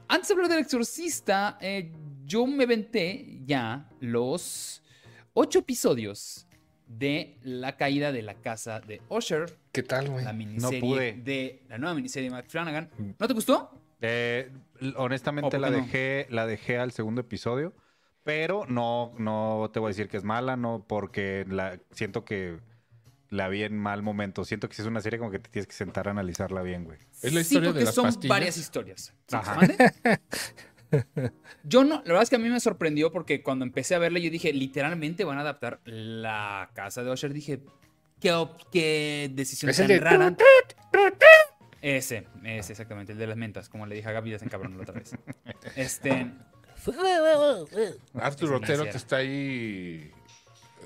antes 0.07 0.27
de 0.27 0.33
hablar 0.33 0.49
del 0.49 0.59
exorcista, 0.59 1.57
eh, 1.61 1.91
yo 2.25 2.45
me 2.45 2.65
venté 2.65 3.39
ya 3.45 3.89
los 3.99 4.81
ocho 5.33 5.59
episodios 5.59 6.47
de 6.87 7.37
la 7.43 7.75
caída 7.77 8.11
de 8.11 8.21
la 8.21 8.35
casa 8.35 8.79
de 8.79 9.01
Usher, 9.09 9.57
¿Qué 9.71 9.83
tal, 9.83 10.09
güey? 10.09 10.23
la 10.23 10.33
miniserie 10.33 10.79
pude. 10.79 11.13
de 11.13 11.63
la 11.69 11.77
nueva 11.77 11.95
miniserie 11.95 12.29
de 12.29 12.35
Matt 12.35 12.49
Flanagan. 12.49 12.89
¿No 13.19 13.27
te 13.27 13.33
gustó? 13.33 13.71
Eh, 14.01 14.51
l- 14.79 14.93
¿O 14.97 15.03
honestamente 15.03 15.57
la 15.59 15.69
no? 15.71 15.77
dejé, 15.77 16.27
la 16.29 16.45
dejé 16.45 16.77
al 16.77 16.91
segundo 16.91 17.21
episodio, 17.21 17.73
pero 18.23 18.65
no, 18.67 19.13
no 19.17 19.69
te 19.73 19.79
voy 19.79 19.87
a 19.87 19.91
decir 19.91 20.07
que 20.07 20.17
es 20.17 20.23
mala, 20.23 20.55
no, 20.55 20.85
porque 20.87 21.45
la 21.49 21.79
siento 21.91 22.23
que 22.25 22.59
la 23.33 23.47
vi 23.49 23.63
en 23.63 23.77
mal 23.77 24.01
momento. 24.03 24.45
Siento 24.45 24.69
que 24.69 24.75
si 24.75 24.81
es 24.83 24.87
una 24.87 25.01
serie 25.01 25.17
como 25.19 25.31
que 25.31 25.39
te 25.39 25.49
tienes 25.49 25.67
que 25.67 25.73
sentar 25.73 26.07
a 26.07 26.11
analizarla 26.11 26.61
bien, 26.61 26.83
güey. 26.85 26.99
Es 27.21 27.33
la 27.33 27.43
Sí, 27.43 27.55
historia 27.55 27.69
de 27.69 27.73
porque 27.73 27.85
las 27.85 27.95
son 27.95 28.05
pastillas. 28.05 28.29
varias 28.29 28.57
historias. 28.57 29.13
¿Sí? 29.27 29.35
Ajá. 29.35 29.59
Yo 31.63 31.83
no, 31.83 31.95
la 31.97 32.01
verdad 32.03 32.21
es 32.23 32.29
que 32.29 32.35
a 32.35 32.39
mí 32.39 32.49
me 32.49 32.59
sorprendió 32.59 33.11
porque 33.11 33.41
cuando 33.41 33.65
empecé 33.65 33.95
a 33.95 33.99
verla 33.99 34.19
yo 34.19 34.29
dije, 34.29 34.53
literalmente 34.53 35.23
van 35.23 35.39
a 35.39 35.41
adaptar 35.41 35.79
la 35.85 36.69
casa 36.75 37.03
de 37.03 37.11
Usher. 37.11 37.33
Dije, 37.33 37.61
qué, 38.19 38.45
qué 38.71 39.31
decisión 39.33 39.71
Es 39.71 39.79
el 39.79 39.87
tan 39.87 39.95
de- 39.97 39.99
rara. 39.99 40.35
Ese, 41.81 42.27
ese 42.43 42.73
exactamente, 42.73 43.11
el 43.13 43.17
de 43.17 43.25
las 43.27 43.35
mentas, 43.37 43.69
como 43.69 43.85
le 43.87 43.95
dije 43.95 44.07
a 44.07 44.11
Gaby, 44.11 44.29
ya 44.31 44.39
se 44.39 44.45
encabronó 44.45 44.77
la 44.77 44.83
otra 44.83 44.93
vez. 44.95 45.15
Este, 45.75 46.31
Arturo 48.13 48.57
Sí, 48.59 48.63
Otero 48.63 48.83
gracias. 48.83 48.91
te 48.91 48.97
está 48.97 49.15
ahí 49.17 50.11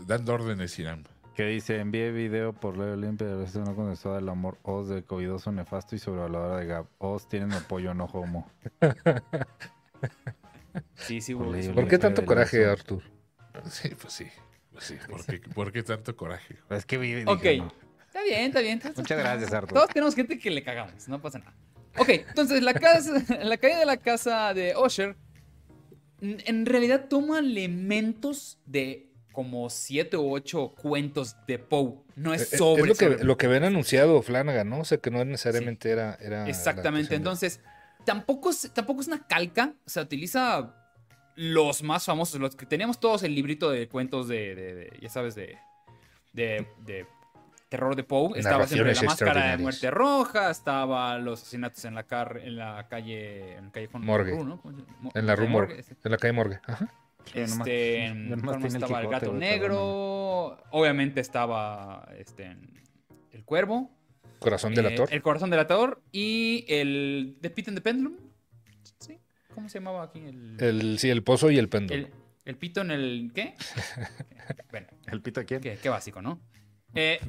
dando 0.06 0.34
órdenes, 0.34 0.78
Irán. 0.80 1.06
Que 1.38 1.46
dice, 1.46 1.80
envié 1.80 2.12
video 2.12 2.52
por 2.52 2.76
Leo 2.80 2.96
Limpia 2.96 3.28
de 3.28 3.36
veces 3.36 3.58
no 3.64 3.76
contestó 3.76 4.16
del 4.16 4.28
amor 4.28 4.58
Oz 4.64 4.90
de 4.90 5.04
covidoso 5.04 5.52
nefasto 5.52 5.96
y 5.96 6.00
sobrevalorada 6.00 6.58
de 6.58 6.66
Gab. 6.66 6.88
Oz 6.98 7.30
tienen 7.30 7.54
apoyo, 7.54 7.94
no 7.94 8.06
homo. 8.06 8.50
sí, 10.96 11.22
sí, 11.22 11.34
ole. 11.36 11.70
¿Por 11.70 11.88
qué 11.88 12.00
tanto 12.00 12.26
coraje, 12.26 12.66
Artur? 12.66 13.04
Sí, 13.70 13.90
pues 14.02 14.14
sí. 14.14 14.26
Pues 14.72 14.86
sí. 14.86 14.96
¿Por 15.08 15.24
qué, 15.26 15.40
por 15.54 15.72
qué 15.72 15.84
tanto 15.84 16.16
coraje? 16.16 16.56
Es 16.72 16.86
que 16.88 16.98
vi, 16.98 17.14
dije, 17.14 17.30
Ok, 17.30 17.44
no. 17.60 17.72
está 18.08 18.24
bien, 18.24 18.42
está 18.46 18.60
bien. 18.62 18.82
Muchas 18.96 19.20
gracias, 19.20 19.54
Arturo. 19.54 19.76
Todos 19.82 19.94
tenemos 19.94 20.16
gente 20.16 20.40
que 20.40 20.50
le 20.50 20.64
cagamos, 20.64 21.08
no 21.08 21.22
pasa 21.22 21.38
nada. 21.38 21.54
Ok, 22.00 22.10
entonces 22.10 22.64
la, 22.64 22.74
casa, 22.74 23.12
la 23.44 23.58
caída 23.58 23.78
de 23.80 23.86
la 23.86 23.98
casa 23.98 24.56
de 24.56 24.74
Usher 24.76 25.16
n- 26.22 26.44
en 26.48 26.66
realidad 26.66 27.06
toma 27.10 27.38
elementos 27.40 28.58
de 28.66 29.07
como 29.38 29.70
siete 29.70 30.18
u 30.18 30.34
ocho 30.34 30.70
cuentos 30.82 31.36
de 31.46 31.60
Poe. 31.60 31.94
No 32.16 32.34
Eh, 32.34 32.38
es 32.38 32.54
eh, 32.54 32.58
sobre. 32.58 32.82
es 32.82 32.88
lo 32.88 32.96
que, 32.96 33.06
sobre- 33.06 33.24
lo 33.24 33.38
que 33.38 33.46
habían 33.46 33.66
anunciado 33.66 34.20
Flanagan, 34.24 34.68
¿no? 34.68 34.80
O 34.80 34.84
sea, 34.84 34.98
que 34.98 35.12
no 35.12 35.24
necesariamente 35.24 35.92
era, 35.92 36.18
Exactamente. 36.48 37.14
Entonces, 37.14 37.60
tampoco 38.04 38.50
es, 38.50 38.72
tampoco 38.74 39.02
es 39.02 39.08
una 39.08 39.28
calca. 39.28 39.74
O 39.86 39.90
sea, 39.92 40.02
utiliza 40.02 40.74
los 41.36 41.84
más 41.84 42.04
famosos, 42.06 42.40
los 42.42 42.56
que 42.56 42.66
teníamos 42.66 43.00
todos 43.00 43.22
el 43.22 43.36
librito 43.36 43.70
de 43.70 43.88
cuentos 43.88 44.28
de, 44.28 44.56
de- 44.56 44.74
de- 44.74 45.00
ya 45.04 45.10
sabes, 45.10 45.36
de, 45.36 45.56
de, 46.34 46.66
de 46.84 47.06
terror 47.70 47.96
de 47.96 48.04
Poe. 48.04 48.40
Estaba 48.40 48.66
siempre 48.66 48.96
la 48.96 49.04
máscara 49.04 49.52
de 49.52 49.58
muerte 49.58 49.92
roja, 49.92 50.50
estaba 50.50 51.16
los 51.20 51.44
asesinatos 51.44 51.86
en 51.86 51.94
la, 51.94 52.02
car 52.08 52.42
en 52.44 52.56
la 52.58 52.88
calle, 52.90 53.54
en 53.58 53.66
el 53.66 53.72
callejón 53.72 54.04
Morgue. 54.04 54.32
¿no? 54.36 54.60
En 55.14 55.28
la 55.28 55.36
Rumor, 55.36 55.68
Morgue, 55.68 55.80
este. 55.82 55.96
en 56.04 56.12
la 56.12 56.18
calle 56.18 56.34
Morgue. 56.34 56.60
Ajá. 56.66 56.92
Nomás- 57.36 57.68
Este, 57.68 58.14
nomás 58.14 58.44
¿cuál 58.44 58.60
más 58.60 58.62
tiene 58.62 58.78
el 58.78 58.84
estaba 58.84 59.02
el 59.02 59.08
gato 59.10 59.34
negro. 59.34 60.64
Obviamente 60.72 61.22
estaba 61.22 62.08
este, 62.18 62.58
el 63.32 63.44
cuervo. 63.46 63.92
Corazón 64.40 64.74
del 64.76 64.86
Eh. 64.88 65.06
El 65.10 65.22
corazón 65.22 65.50
del 65.50 65.60
ator 65.60 66.02
y 66.12 66.66
el 66.68 67.38
The 67.42 67.50
Pit 67.50 67.70
and 67.70 67.78
the 67.78 67.82
Pendulum. 67.82 68.18
¿Sí? 69.00 69.20
¿Cómo 69.54 69.68
se 69.70 69.80
llamaba 69.80 70.04
aquí? 70.04 70.20
El, 70.20 70.58
El, 70.60 71.00
sí, 71.00 71.10
el 71.10 71.24
pozo 71.24 71.50
y 71.50 71.58
el 71.58 71.70
péndulo. 71.70 72.00
el, 72.08 72.14
el 72.46 72.56
pito 72.58 72.82
en 72.82 72.92
el. 72.92 73.32
¿Qué? 73.34 73.56
bueno, 74.72 74.88
¿El 75.08 75.22
pito 75.22 75.40
a 75.42 75.44
quién? 75.44 75.62
qué, 75.62 75.78
qué 75.82 75.90
básico, 75.90 76.22
¿no? 76.22 76.40
Eh, 76.94 77.20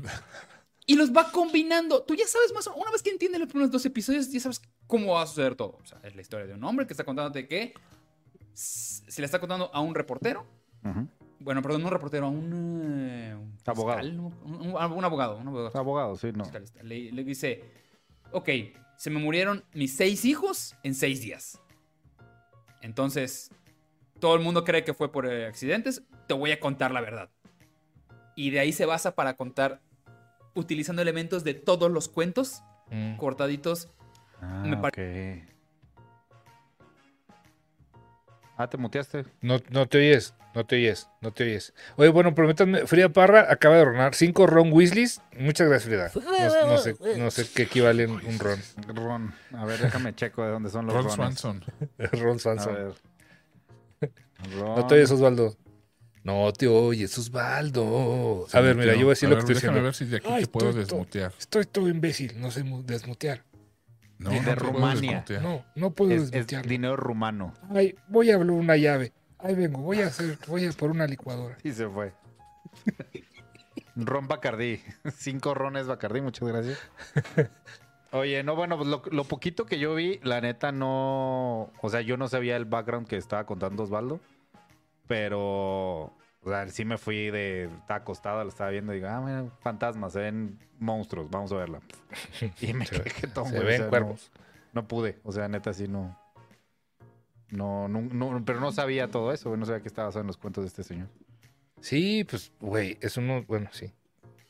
y 0.86 0.96
los 0.96 1.12
va 1.14 1.30
combinando. 1.32 2.02
Tú 2.02 2.14
ya 2.14 2.26
sabes 2.26 2.52
más 2.54 2.66
Una 2.68 2.90
vez 2.90 3.02
que 3.02 3.10
entiendes 3.10 3.40
los 3.40 3.48
primeros 3.48 3.70
dos 3.70 3.84
episodios, 3.86 4.30
ya 4.30 4.40
sabes 4.40 4.60
cómo 4.86 5.14
va 5.14 5.22
a 5.22 5.26
suceder 5.26 5.54
todo. 5.54 5.78
O 5.82 5.86
sea, 5.86 5.98
es 6.02 6.14
la 6.14 6.20
historia 6.22 6.46
de 6.46 6.54
un 6.54 6.64
hombre 6.64 6.86
que 6.86 6.92
está 6.92 7.04
contándote 7.04 7.46
que 7.48 7.72
se 8.54 9.20
le 9.20 9.24
está 9.26 9.38
contando 9.38 9.70
a 9.72 9.80
un 9.80 9.94
reportero. 9.94 10.46
Ujú. 10.84 11.08
Bueno, 11.40 11.62
perdón, 11.62 11.82
no 11.82 11.88
un 11.88 11.92
reportero, 11.92 12.26
a 12.26 12.28
un. 12.30 13.08
eh, 13.08 13.34
un 13.34 13.58
Abogado. 13.64 14.00
fiscal, 14.00 14.16
¿no? 14.16 14.26
Un, 14.44 14.54
un- 14.54 14.92
un 14.92 15.04
abogado, 15.04 15.36
un 15.38 15.46
abogado. 15.48 15.78
Abogado, 15.78 16.16
sí, 16.16 16.32
no. 16.32 16.44
Fiscalista. 16.44 16.82
Le, 16.82 17.12
le 17.12 17.24
dice, 17.24 17.62
ok, 18.32 18.48
se 18.96 19.10
me 19.10 19.20
murieron 19.20 19.64
mis 19.72 19.94
seis 19.96 20.24
hijos 20.24 20.74
en 20.82 20.94
seis 20.94 21.20
días. 21.20 21.60
Entonces, 22.80 23.50
todo 24.20 24.34
el 24.34 24.40
mundo 24.42 24.64
cree 24.64 24.84
que 24.84 24.94
fue 24.94 25.10
por 25.12 25.26
eh, 25.26 25.46
accidentes, 25.46 26.02
te 26.26 26.34
voy 26.34 26.50
a 26.52 26.60
contar 26.60 26.90
la 26.90 27.00
verdad. 27.00 27.30
Y 28.36 28.50
de 28.50 28.60
ahí 28.60 28.72
se 28.72 28.86
basa 28.86 29.14
para 29.14 29.34
contar, 29.36 29.80
utilizando 30.54 31.02
elementos 31.02 31.44
de 31.44 31.54
todos 31.54 31.90
los 31.90 32.08
cuentos, 32.08 32.62
Mm. 32.90 33.16
cortaditos. 33.18 33.88
Ah, 34.40 34.64
Me 34.66 34.76
ok. 34.76 35.48
Ah, 38.58 38.68
¿te 38.68 38.76
muteaste? 38.76 39.24
No, 39.40 39.60
no 39.70 39.86
te 39.86 39.98
oyes, 39.98 40.34
no 40.54 40.66
te 40.66 40.74
oyes, 40.76 41.08
no 41.20 41.32
te 41.32 41.44
oyes. 41.44 41.72
Oye, 41.96 42.08
bueno, 42.08 42.34
prométanme, 42.34 42.86
Frida 42.88 43.08
Parra 43.08 43.46
acaba 43.52 43.76
de 43.76 43.84
ronar 43.84 44.14
cinco 44.16 44.46
Ron 44.48 44.72
Weasleys. 44.72 45.20
Muchas 45.38 45.68
gracias, 45.68 45.88
Frida. 45.88 46.10
No, 46.24 46.66
no 46.66 46.78
sé, 46.78 46.96
no 47.18 47.30
sé 47.30 47.46
qué 47.54 47.62
equivale 47.62 48.06
un, 48.06 48.20
un 48.26 48.38
Ron. 48.40 48.58
Ron. 48.94 49.34
A 49.56 49.64
ver, 49.64 49.78
déjame 49.80 50.12
checo 50.14 50.42
de 50.44 50.50
dónde 50.50 50.70
son 50.70 50.86
los 50.86 50.94
Ron 50.94 51.04
Rones. 51.04 51.14
Swanson. 51.14 51.64
Ron 52.12 52.36
A 52.36 52.38
Swanson. 52.40 52.74
ver. 52.74 52.92
No 54.56 54.86
te 54.86 54.94
oyes, 54.96 55.10
Osvaldo. 55.10 55.56
No 56.24 56.52
te 56.52 56.66
oyes, 56.68 57.16
Osvaldo. 57.18 58.46
A 58.52 58.60
ver, 58.60 58.76
mira, 58.76 58.92
yo 58.94 59.00
voy 59.00 59.06
a 59.06 59.10
decir 59.10 59.26
A 59.28 59.30
lo 59.30 59.36
ver, 59.36 59.44
que 59.46 59.52
estoy 59.52 59.68
Déjame 59.70 59.80
diciendo. 59.80 59.82
ver 59.84 59.94
si 59.94 60.04
de 60.04 60.16
aquí 60.18 60.28
Ay, 60.30 60.42
te 60.44 60.48
puedo 60.50 60.68
estoy 60.70 60.84
to- 60.84 60.90
desmutear. 60.96 61.32
Estoy 61.38 61.64
todo 61.64 61.88
imbécil, 61.88 62.40
no 62.40 62.50
sé 62.50 62.62
mu- 62.64 62.82
desmutear. 62.84 63.42
No, 64.18 64.30
de 64.30 64.40
no 64.40 64.54
Rumania. 64.56 65.24
No, 65.40 65.64
no 65.74 65.90
puedo 65.92 66.10
Es, 66.10 66.32
es 66.32 66.46
dinero 66.62 66.96
rumano. 66.96 67.54
Ay, 67.70 67.94
voy 68.08 68.30
a 68.30 68.34
abrir 68.34 68.50
una 68.50 68.76
llave. 68.76 69.12
Ahí 69.38 69.54
vengo, 69.54 69.80
voy 69.80 70.00
a 70.00 70.08
hacer, 70.08 70.36
voy 70.48 70.66
a 70.66 70.72
por 70.72 70.90
una 70.90 71.06
licuadora. 71.06 71.56
Y 71.62 71.70
se 71.72 71.88
fue. 71.88 72.12
Ron 73.94 74.26
Bacardí. 74.26 74.80
Cinco 75.16 75.54
rones 75.54 75.86
Bacardí, 75.86 76.20
muchas 76.20 76.48
gracias. 76.48 76.78
Oye, 78.10 78.42
no, 78.42 78.56
bueno, 78.56 78.76
pues 78.76 78.88
lo, 78.88 79.02
lo 79.10 79.24
poquito 79.24 79.66
que 79.66 79.78
yo 79.78 79.94
vi, 79.94 80.18
la 80.22 80.40
neta 80.40 80.72
no. 80.72 81.70
O 81.80 81.88
sea, 81.88 82.00
yo 82.00 82.16
no 82.16 82.26
sabía 82.26 82.56
el 82.56 82.64
background 82.64 83.06
que 83.06 83.16
estaba 83.16 83.46
contando 83.46 83.84
Osvaldo. 83.84 84.20
Pero. 85.06 86.12
O 86.42 86.50
sea, 86.50 86.68
sí 86.68 86.84
me 86.84 86.96
fui 86.98 87.30
de. 87.30 87.64
Estaba 87.64 88.00
acostado, 88.00 88.42
lo 88.42 88.48
estaba 88.48 88.70
viendo 88.70 88.92
y 88.92 88.96
digo, 88.96 89.08
ah, 89.08 89.20
mira, 89.20 89.44
fantasmas, 89.60 90.12
se 90.12 90.20
ven 90.20 90.58
monstruos, 90.78 91.28
vamos 91.30 91.52
a 91.52 91.56
verla. 91.56 91.80
Y 92.60 92.72
me 92.74 92.86
quedé 92.86 93.10
todo, 93.34 93.46
Se 93.46 93.58
o 93.58 93.64
ven 93.64 93.78
sea, 93.78 93.88
cuervos. 93.88 94.30
No, 94.72 94.86
pude, 94.86 95.18
o 95.24 95.32
sea, 95.32 95.48
neta, 95.48 95.72
sí 95.72 95.88
no. 95.88 96.16
No, 97.50 97.88
no, 97.88 98.02
no, 98.02 98.44
pero 98.44 98.60
no 98.60 98.72
sabía 98.72 99.10
todo 99.10 99.32
eso, 99.32 99.56
no 99.56 99.64
sabía 99.64 99.80
que 99.80 99.88
estaba 99.88 100.08
basado 100.08 100.20
en 100.20 100.26
los 100.26 100.36
cuentos 100.36 100.64
de 100.64 100.68
este 100.68 100.84
señor. 100.84 101.08
Sí, 101.80 102.24
pues, 102.28 102.52
güey, 102.60 102.98
es 103.00 103.16
uno, 103.16 103.42
bueno, 103.46 103.70
sí, 103.72 103.92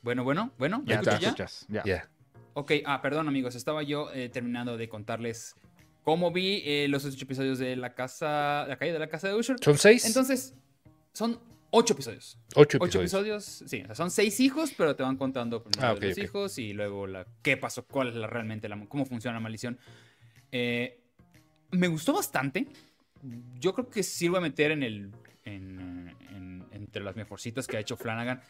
Bueno, 0.02 0.24
bueno, 0.24 0.50
bueno. 0.58 0.80
¿Me 0.80 0.86
Ya 0.86 1.00
te 1.00 1.10
escuchas 1.10 1.20
ya? 1.20 1.28
escuchas, 1.28 1.66
ya. 1.68 1.84
ya. 1.84 2.10
Ok, 2.54 2.72
ah, 2.86 3.00
perdón 3.00 3.28
amigos, 3.28 3.54
estaba 3.54 3.82
yo 3.84 4.10
eh, 4.12 4.28
terminando 4.30 4.76
de 4.76 4.88
contarles 4.88 5.54
cómo 6.02 6.32
vi 6.32 6.62
eh, 6.64 6.86
los 6.88 7.04
ocho 7.04 7.22
episodios 7.24 7.58
de 7.60 7.76
la 7.76 7.94
casa, 7.94 8.64
la 8.66 8.76
calle 8.76 8.92
de 8.92 8.98
la 8.98 9.08
casa 9.08 9.28
de 9.28 9.34
Usher. 9.36 9.56
Son 9.62 9.78
seis, 9.78 10.04
Entonces, 10.04 10.54
son 11.12 11.38
ocho 11.70 11.92
episodios. 11.94 12.38
ocho 12.54 12.78
Ocho 12.80 13.00
episodios. 13.02 13.44
episodios, 13.60 13.70
sí, 13.70 13.82
o 13.82 13.86
sea, 13.86 13.94
son 13.94 14.10
seis 14.10 14.40
hijos, 14.40 14.72
pero 14.76 14.96
te 14.96 15.02
van 15.02 15.16
contando 15.16 15.62
primero 15.62 15.86
Ah, 15.88 15.94
los 16.00 16.12
ok. 16.18 16.24
hijos 16.24 16.58
y 16.58 16.72
luego 16.72 17.06
la, 17.06 17.26
qué 17.42 17.56
pasó, 17.56 17.84
cuál 17.86 18.08
es 18.08 18.14
la, 18.14 18.26
realmente 18.26 18.68
la, 18.68 18.82
cómo 18.88 19.04
funciona 19.06 19.34
la 19.34 19.40
maldición. 19.40 19.78
Eh, 20.52 21.00
me 21.70 21.88
gustó 21.88 22.12
bastante. 22.14 22.66
Yo 23.58 23.74
creo 23.74 23.90
que 23.90 24.02
voy 24.28 24.38
a 24.38 24.40
meter 24.40 24.70
en 24.70 24.82
el, 24.82 25.10
en, 25.44 26.14
en- 26.30 26.66
entre 26.72 27.02
las 27.02 27.16
mejorcitas 27.16 27.66
que 27.66 27.76
ha 27.76 27.80
hecho 27.80 27.96
Flanagan. 27.96 28.40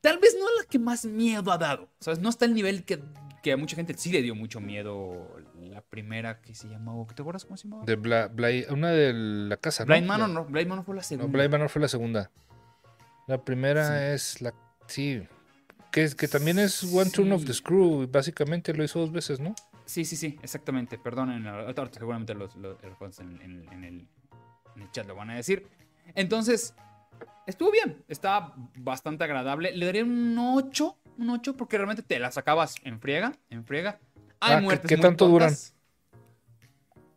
Tal 0.00 0.18
vez 0.18 0.36
no 0.38 0.46
la 0.58 0.64
que 0.68 0.78
más 0.78 1.04
miedo 1.04 1.52
ha 1.52 1.58
dado. 1.58 1.88
¿Sabes? 2.00 2.18
No 2.20 2.28
está 2.28 2.44
al 2.44 2.54
nivel 2.54 2.84
que, 2.84 3.00
que 3.42 3.52
a 3.52 3.56
mucha 3.56 3.76
gente 3.76 3.94
sí 3.96 4.10
le 4.10 4.22
dio 4.22 4.34
mucho 4.34 4.60
miedo. 4.60 5.36
La 5.60 5.80
primera 5.82 6.40
que 6.40 6.54
se 6.54 6.68
llamó. 6.68 7.06
¿Te 7.14 7.22
acuerdas 7.22 7.44
cómo 7.44 7.56
se 7.56 7.64
llamaba? 7.68 7.84
De 7.84 7.98
Bla- 7.98 8.28
Bla- 8.34 8.72
una 8.72 8.90
de 8.90 9.12
la 9.12 9.56
casa, 9.56 9.84
¿no? 9.84 9.92
Blind 9.92 10.06
Manor, 10.06 10.28
no. 10.30 10.44
Blind 10.46 10.68
Manor 10.68 10.84
fue 10.84 10.94
la 10.94 11.00
No, 11.02 11.04
segunda. 11.08 11.38
Blind 11.38 11.52
Manor 11.52 11.68
fue 11.68 11.82
la 11.82 11.88
segunda. 11.88 12.30
La 13.26 13.44
primera 13.44 14.12
es 14.12 14.40
la, 14.40 14.54
sí, 14.86 15.22
que, 15.90 16.04
es, 16.04 16.14
que 16.14 16.28
también 16.28 16.58
es 16.58 16.82
One 16.84 17.10
Turn 17.10 17.32
of 17.32 17.44
the. 17.44 17.52
Screw, 17.52 18.06
básicamente 18.10 18.72
lo 18.74 18.84
hizo 18.84 19.00
dos 19.00 19.10
veces, 19.12 19.40
¿no? 19.40 19.54
Sí, 19.84 20.04
sí, 20.04 20.16
sí, 20.16 20.38
exactamente. 20.42 20.98
Perdonen, 20.98 21.44
seguramente 21.92 22.34
los, 22.34 22.54
los- 22.56 22.76
los 22.82 23.18
en, 23.20 23.40
en- 23.40 23.68
en 23.72 23.84
el, 23.84 24.08
en 24.76 24.82
el 24.82 24.90
chat 24.90 25.06
lo 25.06 25.14
van 25.14 25.30
a 25.30 25.34
decir. 25.36 25.66
Entonces, 26.14 26.74
estuvo 27.46 27.70
bien. 27.70 28.04
Está 28.08 28.52
bastante 28.76 29.24
agradable. 29.24 29.72
Le 29.72 29.86
daría 29.86 30.04
un 30.04 30.36
8, 30.38 30.96
un 31.18 31.30
8, 31.30 31.56
porque 31.56 31.76
realmente 31.78 32.02
te 32.02 32.18
la 32.18 32.30
sacabas 32.30 32.74
en 32.84 33.00
friega, 33.00 33.32
en 33.50 33.64
friega. 33.64 33.98
Hay 34.40 34.54
Ah, 34.54 34.56
¿qué- 34.58 34.62
muertes 34.64 34.88
qué 34.88 34.96
muy 34.96 35.02
tanto 35.02 35.28
duran? 35.28 35.54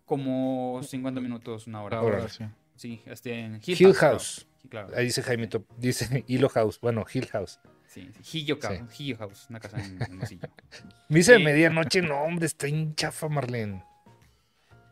Como 0.06 0.82
50 0.84 1.22
minutos, 1.22 1.67
una 1.67 1.84
hora. 1.84 2.00
Ahora. 2.00 2.17
Ahora 2.19 2.30
sí. 2.30 2.43
Sí, 2.76 3.02
este, 3.06 3.39
en 3.39 3.56
Hill, 3.56 3.76
Hill 3.80 3.93
House. 3.93 4.00
House. 4.00 4.48
Claro. 4.69 4.89
Ahí 4.95 5.06
dice 5.06 5.22
Jaime, 5.24 5.48
Top- 5.48 5.67
dice 5.78 6.24
Hilo 6.28 6.50
House, 6.50 6.80
bueno, 6.82 7.06
Hill 7.12 7.28
House. 7.28 7.60
Sí, 7.88 8.10
sí. 8.22 8.39
Hill 8.45 8.58
House, 8.62 9.00
Hill 9.00 9.17
House, 9.17 9.48
una 9.50 9.60
casa 9.60 9.84
en 9.84 10.02
Hermosillo. 10.02 10.48
Misa 11.10 11.32
de 11.34 11.38
Sí. 11.39 11.43
medianoche, 11.43 12.02
no, 12.04 12.22
hombre, 12.22 12.45
está 12.45 12.67
en 12.67 12.93
chafa, 12.95 13.28
Marlene. 13.30 13.84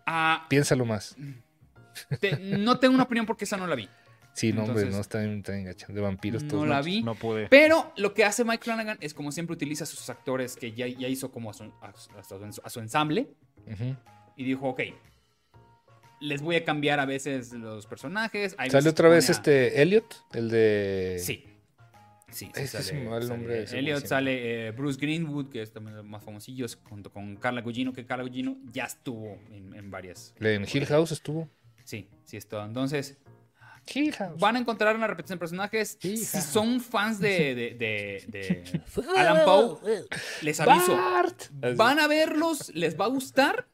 Ah, 0.05 0.45
Piénsalo 0.49 0.85
más. 0.85 1.15
te- 2.19 2.37
no 2.57 2.79
tengo 2.79 2.93
una 2.95 3.03
opinión 3.03 3.25
porque 3.25 3.45
esa 3.45 3.57
no 3.57 3.67
la 3.67 3.75
vi. 3.75 3.89
Sí, 4.33 4.53
no, 4.53 4.65
hombre, 4.65 4.85
no 4.85 4.99
está 4.99 5.23
en, 5.23 5.43
está. 5.67 5.91
De 5.91 5.99
vampiros 6.01 6.43
No 6.43 6.49
todos 6.49 6.67
la 6.67 6.75
machos. 6.75 6.85
vi. 6.85 7.01
No 7.03 7.15
pude. 7.15 7.47
Pero 7.49 7.91
lo 7.97 8.13
que 8.13 8.23
hace 8.23 8.43
Mike 8.45 8.63
Flanagan 8.63 8.97
es 9.01 9.13
como 9.15 9.31
siempre 9.31 9.55
utiliza 9.55 9.83
a 9.83 9.87
sus 9.87 10.07
actores 10.11 10.55
que 10.55 10.73
ya, 10.73 10.85
ya 10.87 11.07
hizo 11.07 11.31
como 11.31 11.49
a 11.49 11.53
su, 11.53 11.63
a 11.81 11.91
su- 12.23 12.61
a 12.63 12.69
su 12.69 12.79
ensamble 12.79 13.29
y 14.35 14.43
dijo, 14.43 14.67
ok, 14.69 14.81
les 16.19 16.41
voy 16.41 16.55
a 16.55 16.63
cambiar 16.65 16.99
a 16.99 17.05
veces 17.05 17.51
los 17.53 17.85
personajes. 17.87 18.55
hay 18.57 18.69
¿Sale 18.69 18.89
otra 18.89 19.09
vez 19.09 19.29
a- 19.29 19.31
este 19.33 19.81
Elliot? 19.81 20.25
El 20.33 20.49
de... 20.49 21.17
Sí. 21.19 21.43
Sí, 22.29 22.51
sí 22.53 22.61
Ese 22.61 22.83
sale, 22.83 23.01
el 23.03 23.09
sale 23.09 23.27
nombre 23.27 23.63
Elliot, 23.71 24.05
sale 24.05 24.67
eh, 24.67 24.71
Bruce 24.71 24.99
Greenwood, 24.99 25.49
que 25.49 25.61
es 25.61 25.71
también 25.71 25.95
de 25.95 26.01
los 26.03 26.05
más 26.11 26.23
famosillos, 26.23 26.77
junto 26.89 27.09
con 27.11 27.37
Carla 27.37 27.61
Gugino, 27.61 27.93
que 27.93 28.05
Carla 28.05 28.25
Gugino 28.25 28.57
ya 28.71 28.83
estuvo 28.83 29.39
en, 29.49 29.73
en 29.73 29.89
varias. 29.89 30.33
En 30.39 30.65
Hill 30.71 30.85
House 30.87 31.13
estuvo. 31.13 31.49
Sí, 31.85 32.09
sí 32.25 32.35
estuvo. 32.35 32.61
Entonces, 32.63 33.17
Hill 33.93 34.11
House. 34.13 34.37
van 34.41 34.57
a 34.57 34.59
encontrar 34.59 34.93
una 34.97 35.07
repetición 35.07 35.37
de 35.37 35.39
personajes. 35.39 35.97
Hija. 36.03 36.41
Si 36.41 36.51
son 36.51 36.81
fans 36.81 37.19
de, 37.21 37.55
de, 37.55 37.73
de- 37.75 38.25
de 38.27 38.81
Alan 39.17 39.45
Poe, 39.45 39.77
les 40.41 40.59
aviso. 40.59 40.97
Bart. 40.97 41.43
Van 41.77 41.97
a 41.97 42.07
verlos, 42.07 42.75
les 42.75 42.99
va 42.99 43.05
a 43.05 43.07
gustar, 43.07 43.67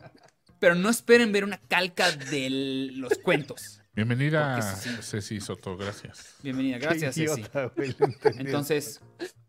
pero 0.63 0.76
no 0.76 0.89
esperen 0.89 1.34
ver 1.34 1.43
una 1.43 1.58
calca 1.58 2.10
de 2.10 2.49
los 2.93 3.17
cuentos. 3.17 3.82
Bienvenida, 3.93 4.62
sí. 4.62 4.91
Ceci 5.02 5.41
Soto, 5.41 5.76
gracias. 5.76 6.38
Bienvenida, 6.41 6.78
gracias, 6.78 7.15
Ceci. 7.15 7.43
güey. 7.76 7.93
Entonces, 8.38 9.02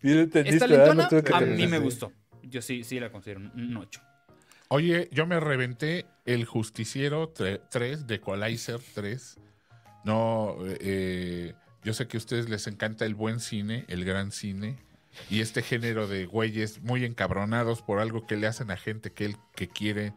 esta 0.03 0.67
lentona 0.67 1.09
No 1.31 1.37
a 1.37 1.41
mí 1.43 1.69
me 1.69 1.79
gustó. 1.79 2.11
Yo 2.43 2.61
sí, 2.61 2.83
sí 2.83 2.99
la 2.99 3.13
considero 3.13 3.39
un- 3.39 3.53
un 3.55 3.77
8. 3.77 4.01
Oye, 4.71 5.09
yo 5.13 5.25
me 5.25 5.39
reventé 5.39 6.05
el 6.25 6.47
Justiciero 6.47 7.29
3 7.29 8.09
de 8.09 8.15
Equalizer 8.17 8.81
3. 8.95 9.39
No, 10.05 10.57
eh, 10.81 11.55
yo 11.85 11.95
sé 11.95 12.09
que 12.09 12.17
a 12.17 12.19
ustedes 12.19 12.49
les 12.49 12.67
encanta 12.67 13.05
el 13.05 13.15
buen 13.15 13.39
cine, 13.39 13.85
el 13.87 14.05
gran 14.05 14.33
cine, 14.33 14.81
y 15.31 15.43
este 15.43 15.63
género 15.63 16.09
de 16.09 16.27
güeyes 16.27 16.83
muy 16.83 17.05
encabronados 17.05 17.83
por 17.83 18.01
algo 18.01 18.27
que 18.27 18.37
le 18.37 18.49
hacen 18.49 18.73
a 18.73 18.77
gente 18.77 19.13
que 19.13 19.27
él 19.27 19.37
que 19.55 19.69
quiere 19.69 20.13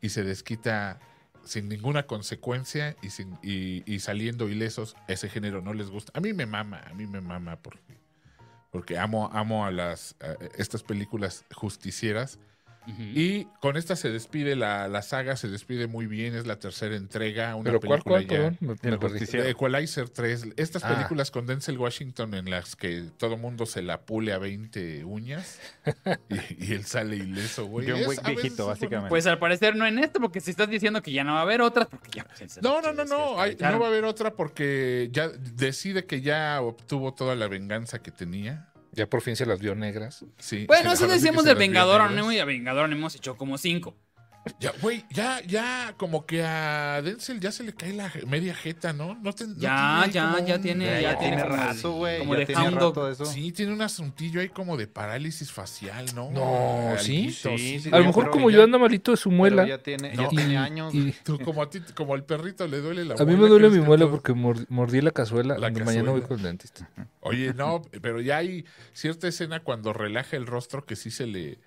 y 0.00 0.10
se 0.10 0.22
desquita 0.22 1.00
sin 1.44 1.68
ninguna 1.68 2.06
consecuencia 2.06 2.96
y, 3.02 3.10
sin, 3.10 3.38
y, 3.42 3.82
y 3.90 4.00
saliendo 4.00 4.48
ilesos, 4.48 4.96
ese 5.08 5.28
género 5.28 5.62
no 5.62 5.72
les 5.72 5.90
gusta. 5.90 6.12
A 6.14 6.20
mí 6.20 6.32
me 6.32 6.46
mama, 6.46 6.82
a 6.86 6.94
mí 6.94 7.06
me 7.06 7.20
mama 7.20 7.56
porque, 7.56 7.98
porque 8.70 8.98
amo, 8.98 9.30
amo 9.32 9.64
a 9.64 9.70
las 9.70 10.16
estas 10.56 10.82
películas 10.82 11.44
justicieras. 11.54 12.38
Y 12.96 13.44
con 13.60 13.76
esta 13.76 13.96
se 13.96 14.10
despide 14.10 14.56
la, 14.56 14.88
la 14.88 15.02
saga, 15.02 15.36
se 15.36 15.48
despide 15.48 15.86
muy 15.86 16.06
bien, 16.06 16.34
es 16.34 16.46
la 16.46 16.58
tercera 16.58 16.96
entrega, 16.96 17.54
una 17.54 17.64
¿Pero 17.64 17.80
cuál, 17.80 18.02
película 18.02 18.14
cuál? 18.14 18.22
ya- 18.22 18.28
Perdón, 18.28 18.56
me, 18.60 18.68
me 18.68 18.94
El 18.94 18.98
perdí. 18.98 19.18
Justiciero. 19.18 19.46
Equalizer 19.46 20.08
3, 20.08 20.46
estas 20.56 20.84
Ah. 20.84 20.94
películas 20.94 21.30
con 21.30 21.46
Denzel 21.46 21.76
Washington 21.78 22.34
en 22.34 22.50
las 22.50 22.76
que 22.76 23.04
todo 23.18 23.36
mundo 23.36 23.66
se 23.66 23.82
la 23.82 24.00
pule 24.02 24.32
a 24.32 24.38
20 24.38 25.04
uñas 25.04 25.60
y, 26.30 26.66
y 26.70 26.72
él 26.72 26.84
sale 26.84 27.16
ileso, 27.16 27.66
güey. 27.66 27.88
John 27.90 27.98
Es- 28.00 28.06
Wick 28.08 28.26
viejito, 28.26 28.66
básicamente. 28.66 29.08
Pues 29.10 29.26
al 29.26 29.38
parecer 29.38 29.76
no 29.76 29.86
en 29.86 29.98
esto, 29.98 30.20
porque 30.20 30.40
si 30.40 30.50
estás 30.50 30.70
diciendo 30.70 31.02
que 31.02 31.12
ya 31.12 31.24
no 31.24 31.34
va 31.34 31.40
a 31.40 31.42
haber 31.42 31.60
otras, 31.60 31.88
porque 31.88 32.10
ya. 32.14 32.24
pues, 32.24 32.62
No, 32.62 32.80
no, 32.80 32.92
no, 32.92 33.04
no. 33.04 33.40
hay- 33.40 33.56
no 33.60 33.78
va 33.78 33.86
a 33.86 33.88
haber 33.90 34.04
otra 34.04 34.34
porque 34.34 35.08
ya 35.12 35.28
decide 35.28 36.06
que 36.06 36.20
ya 36.20 36.60
obtuvo 36.62 37.12
toda 37.14 37.34
la 37.36 37.48
venganza 37.48 37.98
que 38.00 38.10
tenía. 38.10 38.67
Ya 38.92 39.06
por 39.06 39.20
fin 39.20 39.36
se 39.36 39.46
las 39.46 39.60
vio 39.60 39.74
negras. 39.74 40.24
Sí, 40.38 40.66
Bueno, 40.66 40.90
se- 40.90 40.94
eso 41.04 41.08
decíamos 41.08 41.42
se 41.44 41.50
del 41.50 41.58
Vengador. 41.58 42.00
Anónimo 42.00 42.32
y 42.32 42.38
a 42.38 42.44
Vengador 42.44 42.84
Anónimo 42.84 43.00
hemos 43.02 43.14
hecho 43.16 43.36
como 43.36 43.58
cinco. 43.58 43.96
Ya, 44.60 44.72
güey, 44.80 45.04
ya, 45.10 45.42
ya, 45.46 45.94
como 45.98 46.24
que 46.24 46.42
a 46.42 47.02
Denzel 47.02 47.38
ya 47.38 47.52
se 47.52 47.62
le 47.64 47.74
cae 47.74 47.92
la 47.92 48.10
media 48.26 48.54
jeta, 48.54 48.94
¿no? 48.94 49.14
no 49.20 49.32
te- 49.34 49.46
no 49.46 49.54
Ya, 49.58 50.00
tiene 50.04 50.12
ya, 50.14 50.44
ya 50.46 50.56
un- 50.56 50.62
tiene- 50.62 50.84
Ya, 50.86 50.90
ya 50.92 51.00
ya 51.12 51.18
tiene 51.18 51.36
tiene 51.36 51.48
rato, 51.56 51.92
güey. 51.92 52.18
como 52.20 52.32
ya 52.32 52.38
de 52.40 52.46
tiene 52.46 52.70
rato 52.70 53.10
eso. 53.10 53.24
Sí, 53.26 53.52
tiene 53.52 53.72
un 53.74 53.82
asuntillo 53.82 54.40
ahí 54.40 54.48
como 54.48 54.78
de 54.78 54.86
parálisis 54.86 55.52
facial, 55.52 56.06
¿no? 56.14 56.30
No, 56.30 56.94
¿sí? 56.98 57.30
Sí, 57.30 57.78
sí, 57.80 57.90
A 57.92 57.98
lo 57.98 58.06
mejor 58.06 58.30
como 58.30 58.50
yo 58.50 58.62
ando 58.62 58.78
malito 58.78 59.10
de 59.10 59.18
su 59.18 59.30
muela. 59.30 59.66
ya 59.66 59.82
tiene, 59.82 60.14
No. 60.14 60.22
ya 60.22 60.28
tiene 60.30 60.52
y- 60.54 60.56
años. 60.56 60.94
y- 60.94 61.12
Tú, 61.24 61.38
como 61.40 61.62
a 61.62 61.68
ti, 61.68 61.80
como 61.94 62.14
al 62.14 62.24
perrito 62.24 62.66
le 62.66 62.78
duele 62.80 63.04
la 63.04 63.14
a 63.14 63.18
mí 63.18 63.24
muela, 63.26 63.42
me 63.42 63.48
duele 63.48 63.68
¿crees 63.68 63.80
mi 63.82 63.86
muela 63.86 64.04
todo- 64.06 64.12
porque 64.12 64.32
mor- 64.32 64.66
mordí 64.70 65.02
la 65.02 65.10
cazuela. 65.10 65.58
La 65.58 65.68
Mañana 65.70 65.84
voy 66.10 66.20
cazuela. 66.22 66.26
con 66.28 66.36
el 66.38 66.42
dentista. 66.44 66.90
Oye, 67.20 67.52
no, 67.52 67.82
pero 68.00 68.20
ya 68.22 68.38
hay 68.38 68.64
cierta 68.94 69.28
escena 69.28 69.60
cuando 69.60 69.92
relaja 69.92 70.36
el 70.36 70.46
rostro 70.46 70.86
que 70.86 70.96
sí 70.96 71.10
se 71.10 71.26
le, 71.26 71.58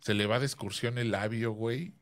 se 0.00 0.12
le 0.12 0.26
va 0.26 0.38
de 0.38 0.44
excursión 0.44 0.98
el 0.98 1.12
labio, 1.12 1.52
güey. 1.52 1.94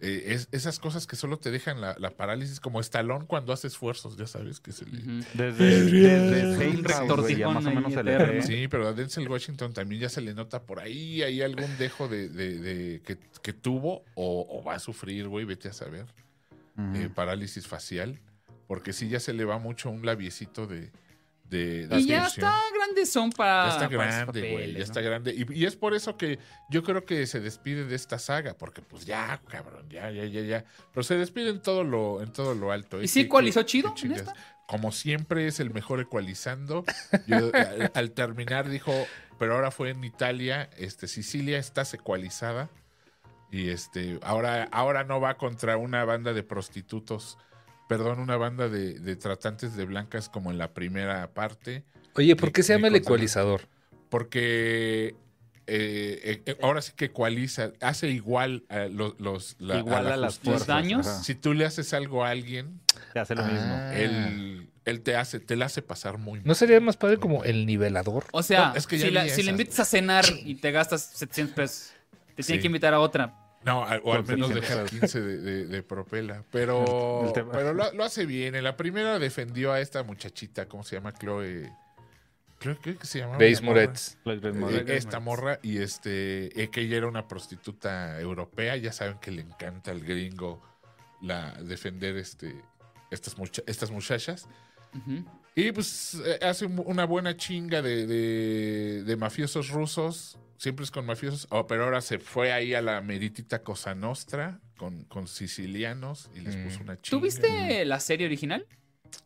Eh, 0.00 0.34
es, 0.34 0.48
esas 0.52 0.78
cosas 0.78 1.08
que 1.08 1.16
solo 1.16 1.38
te 1.38 1.50
dejan 1.50 1.80
la, 1.80 1.96
la 1.98 2.10
parálisis, 2.10 2.60
como 2.60 2.78
estalón 2.80 3.26
cuando 3.26 3.52
hace 3.52 3.66
esfuerzos, 3.66 4.16
ya 4.16 4.28
sabes 4.28 4.60
que 4.60 4.70
se 4.70 4.84
le... 4.86 5.24
Desde, 5.34 5.82
desde 5.90 6.82
ya 6.82 7.00
retortijón 7.00 7.54
más 7.54 7.66
o 7.66 7.70
menos 7.72 7.92
se 7.92 8.02
le 8.04 8.16
ve. 8.18 8.42
Sí, 8.42 8.68
pero 8.68 8.86
a 8.86 8.92
Denzel 8.92 9.28
Washington 9.28 9.72
también 9.72 10.00
ya 10.02 10.08
se 10.08 10.20
le 10.20 10.34
nota 10.34 10.62
por 10.62 10.78
ahí, 10.78 11.22
hay 11.22 11.42
algún 11.42 11.76
dejo 11.78 12.06
de, 12.06 12.28
de- 12.28 12.58
de- 12.60 13.00
que, 13.00 13.18
que 13.42 13.52
tuvo 13.52 14.04
o, 14.14 14.46
o 14.48 14.62
va 14.62 14.74
a 14.74 14.78
sufrir, 14.78 15.26
güey, 15.26 15.44
vete 15.44 15.68
a 15.68 15.72
saber, 15.72 16.06
eh, 16.94 17.08
parálisis 17.12 17.66
facial, 17.66 18.20
porque 18.68 18.92
sí 18.92 19.08
ya 19.08 19.18
se 19.18 19.32
le 19.32 19.44
va 19.44 19.58
mucho 19.58 19.90
un 19.90 20.06
labiecito 20.06 20.68
de... 20.68 20.92
de, 21.48 21.86
de 21.86 21.98
Y 22.00 22.06
ya 22.06 22.26
está 22.26 22.54
grandes 22.74 23.10
son 23.10 23.30
para. 23.32 23.66
Ya 23.68 23.72
está 23.74 23.88
grande, 23.88 24.52
güey. 24.52 24.72
Ya 24.72 24.78
¿no? 24.78 24.84
está 24.84 25.00
grande. 25.00 25.34
Y, 25.34 25.46
y 25.58 25.66
es 25.66 25.76
por 25.76 25.94
eso 25.94 26.16
que 26.16 26.38
yo 26.70 26.82
creo 26.82 27.04
que 27.04 27.26
se 27.26 27.40
despide 27.40 27.84
de 27.84 27.94
esta 27.96 28.18
saga. 28.18 28.54
Porque, 28.54 28.82
pues 28.82 29.06
ya, 29.06 29.40
cabrón, 29.48 29.88
ya, 29.88 30.10
ya, 30.10 30.24
ya, 30.26 30.40
ya. 30.42 30.64
Pero 30.92 31.02
se 31.04 31.16
despide 31.16 31.50
en 31.50 31.62
todo 31.62 31.84
lo, 31.84 32.22
en 32.22 32.32
todo 32.32 32.54
lo 32.54 32.70
alto. 32.72 33.02
¿Y 33.02 33.08
sí 33.08 33.20
¿Qué- 33.20 33.26
ecualizó 33.26 33.62
chido 33.62 33.94
en 34.02 34.12
esta? 34.12 34.34
Como 34.66 34.92
siempre 34.92 35.46
es 35.46 35.60
el 35.60 35.70
mejor 35.70 36.00
ecualizando. 36.00 36.84
Yo, 37.26 37.50
al, 37.54 37.90
al 37.94 38.10
terminar 38.12 38.68
dijo, 38.68 38.92
pero 39.38 39.54
ahora 39.54 39.70
fue 39.70 39.90
en 39.90 40.04
Italia, 40.04 40.68
este, 40.76 41.08
Sicilia 41.08 41.58
estás 41.58 41.94
ecualizada. 41.94 42.68
Y 43.50 43.70
este, 43.70 44.18
ahora, 44.22 44.68
ahora 44.72 45.04
no 45.04 45.20
va 45.22 45.38
contra 45.38 45.78
una 45.78 46.04
banda 46.04 46.34
de 46.34 46.42
prostitutos. 46.42 47.38
Perdón, 47.88 48.20
una 48.20 48.36
banda 48.36 48.68
de, 48.68 48.98
de 49.00 49.16
tratantes 49.16 49.74
de 49.76 49.84
blancas 49.86 50.28
como 50.28 50.50
en 50.50 50.58
la 50.58 50.72
primera 50.74 51.26
parte. 51.32 51.84
Oye, 52.14 52.36
¿por 52.36 52.52
qué 52.52 52.62
se 52.62 52.74
llama 52.74 52.88
el 52.88 52.96
ecualizador? 52.96 53.62
Porque 54.10 55.14
eh, 55.66 56.42
eh, 56.46 56.56
ahora 56.62 56.82
sí 56.82 56.92
que 56.96 57.06
ecualiza, 57.06 57.72
hace 57.80 58.08
igual 58.08 58.64
a 58.68 58.86
los, 58.86 59.18
los 59.20 59.56
la- 59.58 59.78
Igual 59.78 60.04
la 60.04 60.14
a 60.14 60.16
las. 60.16 60.44
Los 60.44 60.66
daños. 60.66 61.06
ajá. 61.06 61.22
Si 61.22 61.34
tú 61.34 61.54
le 61.54 61.64
haces 61.64 61.92
algo 61.94 62.24
a 62.24 62.30
alguien, 62.30 62.80
Se 63.12 63.18
hace 63.20 63.34
lo 63.34 63.44
mismo. 63.44 63.60
Ah. 63.72 63.94
él, 63.94 64.68
él 64.84 65.00
te 65.02 65.16
hace, 65.16 65.40
te 65.40 65.56
la 65.56 65.66
hace 65.66 65.82
pasar 65.82 66.18
muy 66.18 66.40
mal. 66.40 66.46
¿No 66.46 66.54
sería 66.54 66.80
más 66.80 66.96
padre 66.96 67.18
como 67.18 67.44
el 67.44 67.66
nivelador? 67.66 68.24
O 68.32 68.42
sea, 68.42 68.68
No, 68.70 68.74
es 68.76 68.86
que 68.86 68.98
ya 68.98 69.06
si, 69.06 69.10
la- 69.12 69.24
vi 69.24 69.30
si 69.30 69.42
le 69.42 69.50
invitas 69.52 69.80
a 69.80 69.84
cenar 69.84 70.24
y 70.44 70.54
te 70.56 70.70
gastas 70.72 71.02
700 71.14 71.54
pesos, 71.54 71.92
te 72.34 72.42
tiene 72.42 72.60
que 72.60 72.66
invitar 72.66 72.92
a 72.94 73.00
otra. 73.00 73.34
No, 73.64 73.82
a- 73.84 74.00
o 74.04 74.12
al 74.14 74.24
menos 74.24 74.48
15 74.50 74.60
dejar 74.60 74.82
pesos. 74.84 75.00
15 75.00 75.20
de, 75.20 75.36
de- 75.38 75.66
de 75.66 75.82
propela. 75.82 76.44
Pero, 76.52 77.32
pero 77.52 77.74
lo, 77.74 77.92
lo 77.92 78.04
hace 78.04 78.24
bien. 78.26 78.54
En 78.54 78.64
la 78.64 78.76
primera 78.76 79.18
defendió 79.18 79.72
a 79.72 79.80
esta 79.80 80.02
muchachita, 80.04 80.66
¿cómo 80.66 80.84
se 80.84 80.96
llama? 80.96 81.12
Chloe. 81.12 81.70
Creo 82.60 82.78
que 82.80 82.96
se 83.02 83.20
llamaba. 83.20 83.38
Grace. 83.38 83.62
Moretz. 83.62 84.16
Eh. 84.24 84.52
Moretz. 84.52 84.90
esta 84.90 85.20
morra 85.20 85.60
y 85.62 85.78
este 85.78 86.60
eh, 86.60 86.70
que 86.70 86.80
ella 86.80 86.96
era 86.96 87.06
una 87.06 87.28
prostituta 87.28 88.20
europea 88.20 88.76
ya 88.76 88.92
saben 88.92 89.18
que 89.20 89.30
le 89.30 89.42
encanta 89.42 89.92
al 89.92 90.00
gringo 90.00 90.60
la 91.20 91.52
defender 91.62 92.16
este 92.16 92.60
estas 93.12 93.38
mucha- 93.38 93.62
estas 93.66 93.92
muchachas 93.92 94.48
Y 95.54 95.72
pues 95.72 96.20
eh, 96.24 96.38
hace 96.44 96.66
un- 96.66 96.82
una 96.86 97.04
buena 97.04 97.36
chinga 97.36 97.82
de, 97.82 98.06
de- 98.06 99.02
de 99.04 99.16
mafiosos 99.16 99.70
rusos 99.70 100.38
siempre 100.56 100.84
es 100.84 100.90
con 100.90 101.04
mafiosos 101.06 101.46
oh, 101.50 101.66
pero 101.66 101.84
ahora 101.84 102.00
se 102.00 102.18
fue 102.18 102.52
ahí 102.52 102.74
a 102.74 102.82
la 102.82 103.00
meritita 103.00 103.62
Cosa 103.62 103.94
Nostra 103.94 104.60
con, 104.76 105.04
con 105.04 105.26
sicilianos 105.28 106.30
y 106.34 106.40
les 106.40 106.56
Mm. 106.56 106.64
puso 106.64 106.80
una 106.82 107.00
chinga 107.00 107.10
¿Tú 107.10 107.20
viste 107.20 107.84
la 107.84 107.98
serie 108.00 108.26
original? 108.26 108.66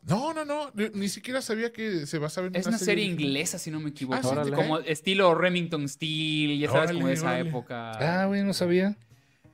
no 0.07 0.33
no 0.33 0.43
no 0.45 0.71
ni, 0.93 1.09
siquiera 1.09 1.41
sabía 1.41 1.71
que 1.71 2.05
se 2.07 2.17
basaba 2.17 2.47
en 2.47 2.55
Es 2.55 2.65
una 2.65 2.77
una 2.77 2.85
serie 2.85 3.05
inglesa, 3.05 3.59
si 3.59 3.69
no 3.69 3.79
me 3.79 3.89
equivoco. 3.89 4.17
Ah, 4.33 4.43
sí, 4.45 4.51
como 4.51 4.79
estilo 4.79 5.35
Remington 5.35 5.87
Steel, 5.89 6.57
ya 6.59 6.71
sabes, 6.71 6.93
como 6.93 7.07
de 7.07 7.13
esa 7.13 7.25
órale. 7.27 7.49
época. 7.49 7.91
Ah, 8.21 8.25
güey, 8.25 8.43
no 8.43 8.53
sabía. 8.53 8.95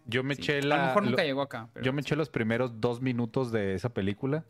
Yo 0.06 0.24
me 0.24 0.36
Sí. 0.36 0.42
eché 0.44 0.60
A 0.60 0.62
lo 0.62 0.68
la. 0.70 0.86
mejor 0.88 1.04
nunca 1.04 1.22
lo- 1.24 1.28
llegó 1.28 1.42
acá. 1.42 1.70
pero 1.74 1.84
Yo 1.86 1.94
me 1.94 2.02
eché 2.02 2.16
los 2.16 2.30
primeros 2.30 2.80
dos 2.80 3.02
minutos 3.02 3.52
de 3.52 3.74
esa 3.74 3.90
película, 3.90 4.46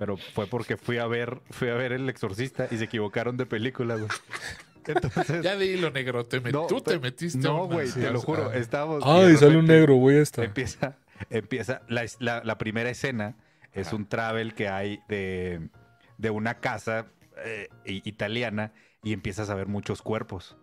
pero 0.00 0.16
fue 0.16 0.46
porque 0.46 0.78
fui 0.78 0.96
a 0.96 1.06
ver, 1.06 1.42
fui 1.50 1.68
a 1.68 1.74
ver 1.74 1.92
El 1.92 2.08
Exorcista 2.08 2.66
y 2.70 2.78
se 2.78 2.84
equivocaron 2.84 3.36
de 3.36 3.44
película, 3.44 3.96
güey. 3.96 4.08
Entonces, 4.86 5.42
ya 5.42 5.56
de 5.56 5.66
hilo 5.66 5.90
negro 5.90 6.24
te 6.24 6.42
met- 6.42 6.52
no, 6.52 6.66
tú 6.66 6.80
te 6.80 6.98
metiste 6.98 7.38
a 7.38 7.42
No, 7.42 7.66
güey, 7.66 7.90
te 7.90 8.10
lo 8.10 8.18
juro. 8.22 8.50
Ah. 8.50 8.56
Estábamos. 8.56 9.04
y 9.04 9.08
Ay, 9.08 9.36
sale 9.36 9.58
un 9.58 9.66
negro, 9.66 9.96
güey, 9.96 10.16
esta. 10.16 10.42
Empieza, 10.42 10.96
empieza 11.28 11.82
la, 11.88 12.04
la- 12.18 12.42
la 12.42 12.56
primera 12.56 12.88
escena 12.88 13.36
es 13.74 13.92
un 13.92 14.06
travel 14.06 14.54
que 14.54 14.68
hay 14.68 15.00
de, 15.06 15.68
de 16.16 16.30
una 16.30 16.60
casa 16.60 17.06
eh, 17.44 17.68
i- 17.84 18.00
italiana 18.08 18.72
y 19.04 19.12
empiezas 19.12 19.50
a 19.50 19.54
ver 19.54 19.66
muchos 19.66 20.00
cuerpos. 20.00 20.56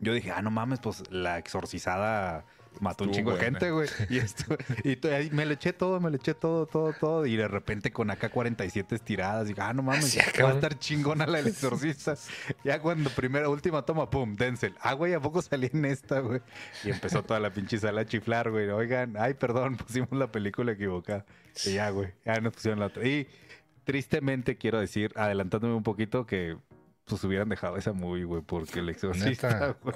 Yo 0.00 0.14
dije, 0.14 0.30
ah, 0.32 0.40
no 0.40 0.50
mames, 0.50 0.80
pues 0.80 1.04
la 1.10 1.36
exorcizada 1.38 2.46
mató 2.80 3.04
un 3.04 3.10
chingo 3.10 3.34
de 3.34 3.44
gente, 3.44 3.70
güey. 3.70 3.88
Y, 4.08 4.18
esto, 4.18 4.56
y 4.84 5.30
me 5.30 5.46
le 5.46 5.54
eché 5.54 5.72
todo, 5.72 6.00
me 6.00 6.10
le 6.10 6.16
eché 6.16 6.34
todo, 6.34 6.66
todo, 6.66 6.92
todo. 6.92 7.26
Y 7.26 7.36
de 7.36 7.48
repente 7.48 7.92
con 7.92 8.10
AK-47 8.10 8.92
estiradas, 8.92 9.48
dije, 9.48 9.60
ah, 9.60 9.72
no 9.72 9.82
mames, 9.82 10.10
Sí, 10.10 10.18
va 10.42 10.50
a 10.50 10.54
estar 10.54 10.78
chingona 10.78 11.26
la 11.26 11.38
del 11.38 11.48
exorcista. 11.48 12.14
ya 12.64 12.80
cuando 12.80 13.10
primera, 13.10 13.48
última 13.48 13.82
toma, 13.82 14.10
pum, 14.10 14.36
Denzel. 14.36 14.74
Ah, 14.80 14.94
güey, 14.94 15.14
¿a 15.14 15.20
poco 15.20 15.42
salí 15.42 15.70
en 15.72 15.84
esta, 15.84 16.20
güey? 16.20 16.40
Y 16.84 16.90
empezó 16.90 17.22
toda 17.22 17.40
la 17.40 17.50
pinche 17.50 17.78
sala 17.78 18.02
a 18.02 18.06
chiflar, 18.06 18.50
güey. 18.50 18.68
Oigan, 18.70 19.16
ay, 19.18 19.34
perdón, 19.34 19.76
pusimos 19.76 20.12
la 20.12 20.30
película 20.30 20.72
equivocada. 20.72 21.24
Y 21.64 21.74
ya, 21.74 21.90
güey, 21.90 22.12
ya 22.24 22.40
nos 22.40 22.52
pusieron 22.52 22.80
la 22.80 22.86
otra. 22.86 23.06
Y 23.06 23.28
tristemente 23.84 24.56
quiero 24.56 24.80
decir, 24.80 25.12
adelantándome 25.16 25.74
un 25.74 25.82
poquito, 25.82 26.26
que 26.26 26.56
pues 27.04 27.22
hubieran 27.24 27.48
dejado 27.48 27.76
esa 27.76 27.92
movie, 27.92 28.24
güey, 28.24 28.42
porque 28.42 28.78
el 28.80 28.88
exorcista, 28.88 29.48
Neta. 29.50 29.76
güey. 29.82 29.94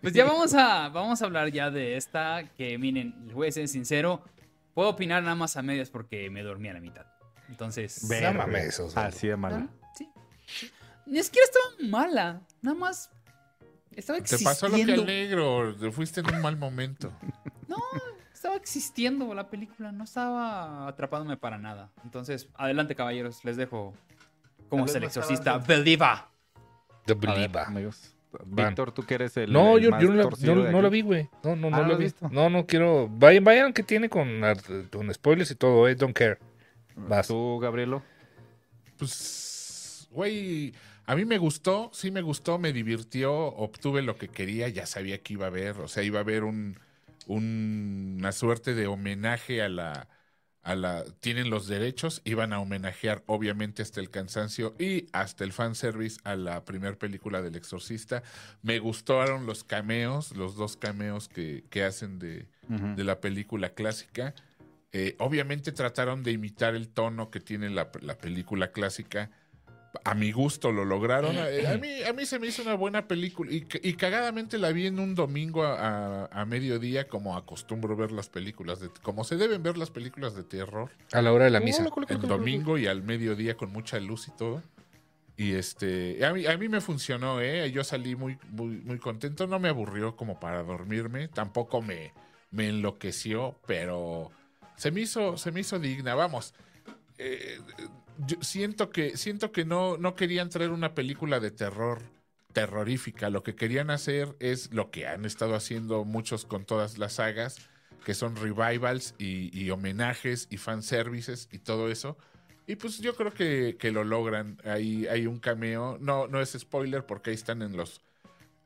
Pues 0.00 0.12
ya 0.14 0.24
vamos 0.24 0.54
a, 0.54 0.88
vamos 0.88 1.20
a 1.20 1.24
hablar 1.26 1.50
ya 1.50 1.70
de 1.70 1.96
esta, 1.96 2.44
que 2.56 2.78
miren, 2.78 3.14
les 3.26 3.34
voy 3.34 3.48
a 3.48 3.52
ser 3.52 3.68
sincero, 3.68 4.22
puedo 4.74 4.88
opinar 4.90 5.22
nada 5.22 5.34
más 5.34 5.56
a 5.56 5.62
medias 5.62 5.90
porque 5.90 6.30
me 6.30 6.42
dormí 6.42 6.68
a 6.68 6.74
la 6.74 6.80
mitad. 6.80 7.06
Entonces... 7.48 8.08
Esos, 8.10 8.94
güey. 8.94 9.06
Así 9.06 9.28
de 9.28 9.36
mala. 9.36 9.68
Ah, 9.68 9.88
Sí. 9.96 10.08
Ni 11.06 11.22
siquiera 11.22 11.44
estaba 11.44 11.88
mala, 11.90 12.40
nada 12.62 12.76
más 12.76 13.10
estaba 13.94 14.18
Te 14.18 14.22
existiendo. 14.22 14.50
pasó 14.50 14.68
lo 14.68 14.76
que 14.76 14.92
al 14.92 15.04
negro, 15.06 15.76
te 15.76 15.90
fuiste 15.90 16.20
en 16.20 16.34
un 16.34 16.40
mal 16.40 16.56
momento. 16.56 17.12
No, 17.68 17.76
estaba 18.32 18.54
existiendo 18.56 19.34
la 19.34 19.50
película, 19.50 19.92
no 19.92 20.04
estaba 20.04 20.86
atrapándome 20.88 21.36
para 21.36 21.58
nada. 21.58 21.90
Entonces, 22.04 22.48
adelante 22.54 22.94
caballeros, 22.94 23.44
les 23.44 23.56
dejo 23.56 23.94
cómo 24.72 24.86
es 24.86 24.94
el 24.94 25.04
exorcista. 25.04 25.60
The 25.60 27.14
Believer. 27.14 27.62
amigos. 27.66 28.14
Van. 28.46 28.68
Víctor, 28.68 28.92
tú 28.92 29.02
que 29.04 29.14
eres 29.16 29.36
el. 29.36 29.52
No, 29.52 29.76
el 29.76 29.82
yo, 29.84 29.90
más 29.90 30.02
yo 30.02 30.08
no, 30.08 30.14
la, 30.14 30.22
torcido 30.22 30.54
no- 30.54 30.62
de 30.62 30.72
no 30.72 30.80
la 30.80 30.88
aquí. 30.88 30.96
vi, 30.96 31.02
güey. 31.02 31.28
No, 31.44 31.54
no, 31.56 31.66
Ah, 31.66 31.70
no 31.70 31.76
¿no 31.76 31.82
la 31.82 31.88
la 31.88 31.94
vi. 31.96 32.04
visto? 32.04 32.28
No, 32.30 32.48
no 32.48 32.64
quiero. 32.66 33.06
Vayan, 33.10 33.44
vayan 33.44 33.72
que 33.74 33.82
tiene 33.82 34.08
con, 34.08 34.40
con 34.90 35.12
spoilers 35.12 35.50
y 35.50 35.54
todo, 35.56 35.86
eh. 35.86 35.94
Don't 35.94 36.16
care. 36.16 36.38
Vas. 36.96 37.28
¿Tú, 37.28 37.58
Gabrielo? 37.58 38.02
Pues, 38.96 40.08
güey, 40.12 40.72
a 41.04 41.14
mí 41.14 41.26
me 41.26 41.36
gustó, 41.36 41.90
sí 41.92 42.10
me 42.10 42.22
gustó, 42.22 42.58
me 42.58 42.72
divirtió, 42.72 43.34
obtuve 43.34 44.00
lo 44.00 44.16
que 44.16 44.28
quería, 44.28 44.68
ya 44.68 44.86
sabía 44.86 45.18
que 45.22 45.34
iba 45.34 45.44
a 45.44 45.48
haber, 45.48 45.78
o 45.80 45.88
sea, 45.88 46.02
iba 46.02 46.18
a 46.20 46.22
haber 46.22 46.44
un, 46.44 46.78
un- 47.26 48.16
una 48.18 48.32
suerte 48.32 48.74
de 48.74 48.86
homenaje 48.86 49.60
a 49.62 49.68
la, 49.68 50.08
a 50.62 50.74
la, 50.76 51.04
tienen 51.20 51.50
los 51.50 51.66
derechos, 51.66 52.22
iban 52.24 52.52
a 52.52 52.60
homenajear 52.60 53.22
obviamente 53.26 53.82
hasta 53.82 54.00
el 54.00 54.10
cansancio 54.10 54.74
y 54.78 55.06
hasta 55.12 55.44
el 55.44 55.52
fanservice 55.52 56.20
a 56.24 56.36
la 56.36 56.64
primera 56.64 56.96
película 56.96 57.42
del 57.42 57.56
exorcista. 57.56 58.22
Me 58.62 58.78
gustaron 58.78 59.44
los 59.46 59.64
cameos, 59.64 60.36
los 60.36 60.54
dos 60.54 60.76
cameos 60.76 61.28
que, 61.28 61.64
que 61.68 61.82
hacen 61.82 62.18
de, 62.18 62.46
de 62.68 63.04
la 63.04 63.20
película 63.20 63.70
clásica. 63.70 64.34
Eh, 64.92 65.16
obviamente 65.18 65.72
trataron 65.72 66.22
de 66.22 66.32
imitar 66.32 66.74
el 66.74 66.88
tono 66.88 67.30
que 67.30 67.40
tiene 67.40 67.70
la, 67.70 67.90
la 68.00 68.18
película 68.18 68.70
clásica. 68.70 69.30
A 70.04 70.14
mi 70.14 70.32
gusto 70.32 70.72
lo 70.72 70.84
lograron. 70.84 71.36
Eh, 71.38 71.66
A 71.68 71.76
mí, 71.76 72.02
a 72.02 72.12
mí 72.12 72.24
se 72.26 72.38
me 72.38 72.46
hizo 72.46 72.62
una 72.62 72.74
buena 72.74 73.06
película. 73.06 73.52
Y, 73.52 73.62
ca- 73.62 73.78
y 73.82 73.92
cagadamente 73.94 74.56
la 74.58 74.72
vi 74.72 74.86
en 74.86 74.98
un 74.98 75.14
domingo 75.14 75.64
a, 75.64 76.24
a- 76.24 76.26
a 76.32 76.44
mediodía, 76.46 77.08
como 77.08 77.36
acostumbro 77.36 77.94
ver 77.94 78.10
las 78.10 78.28
películas, 78.28 78.80
de, 78.80 78.88
como 79.02 79.22
se 79.24 79.36
deben 79.36 79.62
ver 79.62 79.76
las 79.76 79.90
películas 79.90 80.34
de 80.34 80.44
terror. 80.44 80.90
A 81.12 81.20
la 81.20 81.32
hora 81.32 81.44
de 81.44 81.50
la 81.50 81.60
misa. 81.60 81.84
El 82.08 82.20
domingo 82.38 82.78
y 82.78 82.86
al 82.86 83.02
mediodía 83.02 83.56
con 83.56 83.70
mucha 83.70 84.00
luz 84.00 84.28
y 84.28 84.30
todo. 84.36 84.62
Y 85.36 85.52
este, 85.52 86.24
a 86.24 86.32
mí, 86.32 86.46
a 86.46 86.56
mí 86.56 86.68
me 86.68 86.80
funcionó, 86.80 87.40
¿eh? 87.40 87.70
Yo 87.70 87.84
salí 87.84 88.16
muy, 88.16 88.38
muy, 88.50 88.76
muy 88.78 88.98
contento. 88.98 89.46
No 89.46 89.58
me 89.58 89.68
aburrió 89.68 90.16
como 90.16 90.38
para 90.40 90.62
dormirme. 90.62 91.28
Tampoco 91.28 91.82
me, 91.82 92.12
me 92.50 92.68
enloqueció, 92.68 93.58
pero 93.66 94.30
se 94.76 94.90
me 94.90 95.00
hizo, 95.02 95.36
se 95.36 95.52
me 95.52 95.60
hizo 95.60 95.78
digna. 95.78 96.14
Vamos. 96.14 96.54
eh, 97.18 97.58
yo 98.18 98.36
siento 98.40 98.90
que, 98.90 99.16
siento 99.16 99.52
que 99.52 99.64
no, 99.64 99.96
no 99.96 100.14
querían 100.14 100.50
traer 100.50 100.70
una 100.70 100.94
película 100.94 101.40
de 101.40 101.50
terror 101.50 102.00
terrorífica. 102.52 103.30
Lo 103.30 103.42
que 103.42 103.54
querían 103.54 103.90
hacer 103.90 104.36
es 104.40 104.72
lo 104.72 104.90
que 104.90 105.06
han 105.06 105.24
estado 105.24 105.54
haciendo 105.54 106.04
muchos 106.04 106.44
con 106.44 106.64
todas 106.64 106.98
las 106.98 107.14
sagas, 107.14 107.68
que 108.04 108.14
son 108.14 108.36
revivals 108.36 109.14
y, 109.18 109.56
y 109.58 109.70
homenajes 109.70 110.48
y 110.50 110.56
fanservices 110.58 111.48
y 111.52 111.58
todo 111.58 111.90
eso. 111.90 112.16
Y 112.66 112.76
pues 112.76 112.98
yo 113.00 113.16
creo 113.16 113.32
que, 113.32 113.76
que 113.78 113.90
lo 113.90 114.04
logran. 114.04 114.58
Ahí 114.64 115.06
hay 115.08 115.26
un 115.26 115.38
cameo. 115.38 115.98
No, 116.00 116.28
no 116.28 116.40
es 116.40 116.52
spoiler 116.58 117.04
porque 117.04 117.30
ahí 117.30 117.34
están 117.34 117.62
en 117.62 117.76
los 117.76 118.00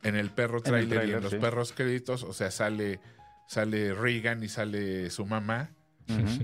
en 0.02 0.14
el 0.14 0.30
perro 0.30 0.58
En 0.64 0.74
el 0.74 0.88
trailer 0.88 1.08
y 1.08 1.12
en 1.12 1.22
los 1.22 1.32
sí. 1.32 1.38
perros 1.38 1.72
créditos. 1.72 2.22
O 2.22 2.32
sea, 2.32 2.50
sale, 2.50 3.00
sale 3.48 3.94
Regan 3.94 4.42
y 4.42 4.48
sale 4.48 5.10
su 5.10 5.26
mamá. 5.26 5.70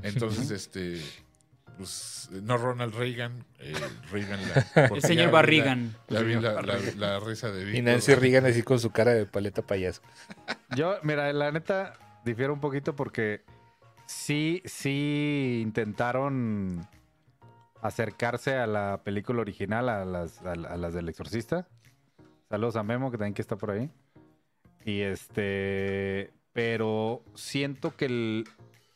Entonces, 0.03 0.51
este, 0.51 1.01
pues, 1.77 2.29
no 2.31 2.57
Ronald 2.57 2.95
Reagan, 2.95 3.45
eh, 3.59 3.75
Reagan 4.11 4.41
la, 4.49 4.87
El 4.95 5.03
señor 5.03 5.17
ya 5.25 5.27
vi 5.27 5.33
Barrigan. 5.33 5.97
La, 6.09 6.21
ya 6.21 6.27
vi 6.27 6.35
la, 6.35 6.63
la- 6.63 6.79
la 6.97 7.21
risa 7.21 7.51
de 7.51 7.65
Víctor. 7.65 7.79
Y 7.79 7.83
Nancy 7.83 8.15
Reagan 8.15 8.47
así 8.47 8.63
con 8.63 8.79
su 8.79 8.91
cara 8.91 9.13
de 9.13 9.27
paleta 9.27 9.63
payaso. 9.63 10.03
Yo, 10.77 10.97
mira, 11.03 11.33
la 11.33 11.51
neta, 11.53 11.95
difiero 12.25 12.53
un 12.53 12.61
poquito 12.61 12.95
porque 12.97 13.43
sí, 14.07 14.63
sí 14.65 15.61
intentaron 15.63 16.87
acercarse 17.81 18.57
a 18.57 18.67
la 18.67 19.01
película 19.05 19.41
original, 19.41 19.89
a 19.89 20.05
las, 20.05 20.41
a, 20.43 20.53
a 20.53 20.77
las 20.77 20.95
del 20.95 21.09
Exorcista. 21.09 21.67
Saludos 22.49 22.77
a 22.77 22.83
Memo, 22.83 23.11
que 23.11 23.19
también 23.19 23.35
que 23.35 23.43
está 23.43 23.57
por 23.57 23.71
ahí. 23.73 23.91
Y 24.85 25.01
este, 25.01 26.31
pero 26.53 27.25
siento 27.35 27.97
que 27.97 28.05
el- 28.07 28.45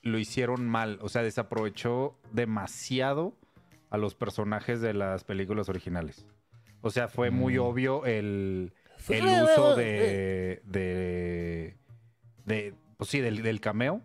lo 0.07 0.19
hicieron 0.19 0.67
mal, 0.69 0.99
o 1.03 1.09
sea, 1.09 1.23
desaprovechó 1.23 2.17
demasiado 2.33 3.35
a 3.91 3.99
los 3.99 4.15
personajes 4.15 4.81
de 4.81 4.95
las 4.95 5.25
películas 5.25 5.69
originales. 5.69 6.27
O 6.81 6.91
sea, 6.91 7.09
fue 7.09 7.31
muy 7.31 7.57
Mm. 7.59 7.61
obvio 7.63 8.05
el, 8.07 8.73
el 9.09 9.25
uso 9.43 9.77
de, 9.77 10.61
de, 10.65 11.77
de 12.45 12.75
pues 12.97 13.11
sí, 13.11 13.21
del, 13.21 13.43
del 13.43 13.61
cameo, 13.61 14.01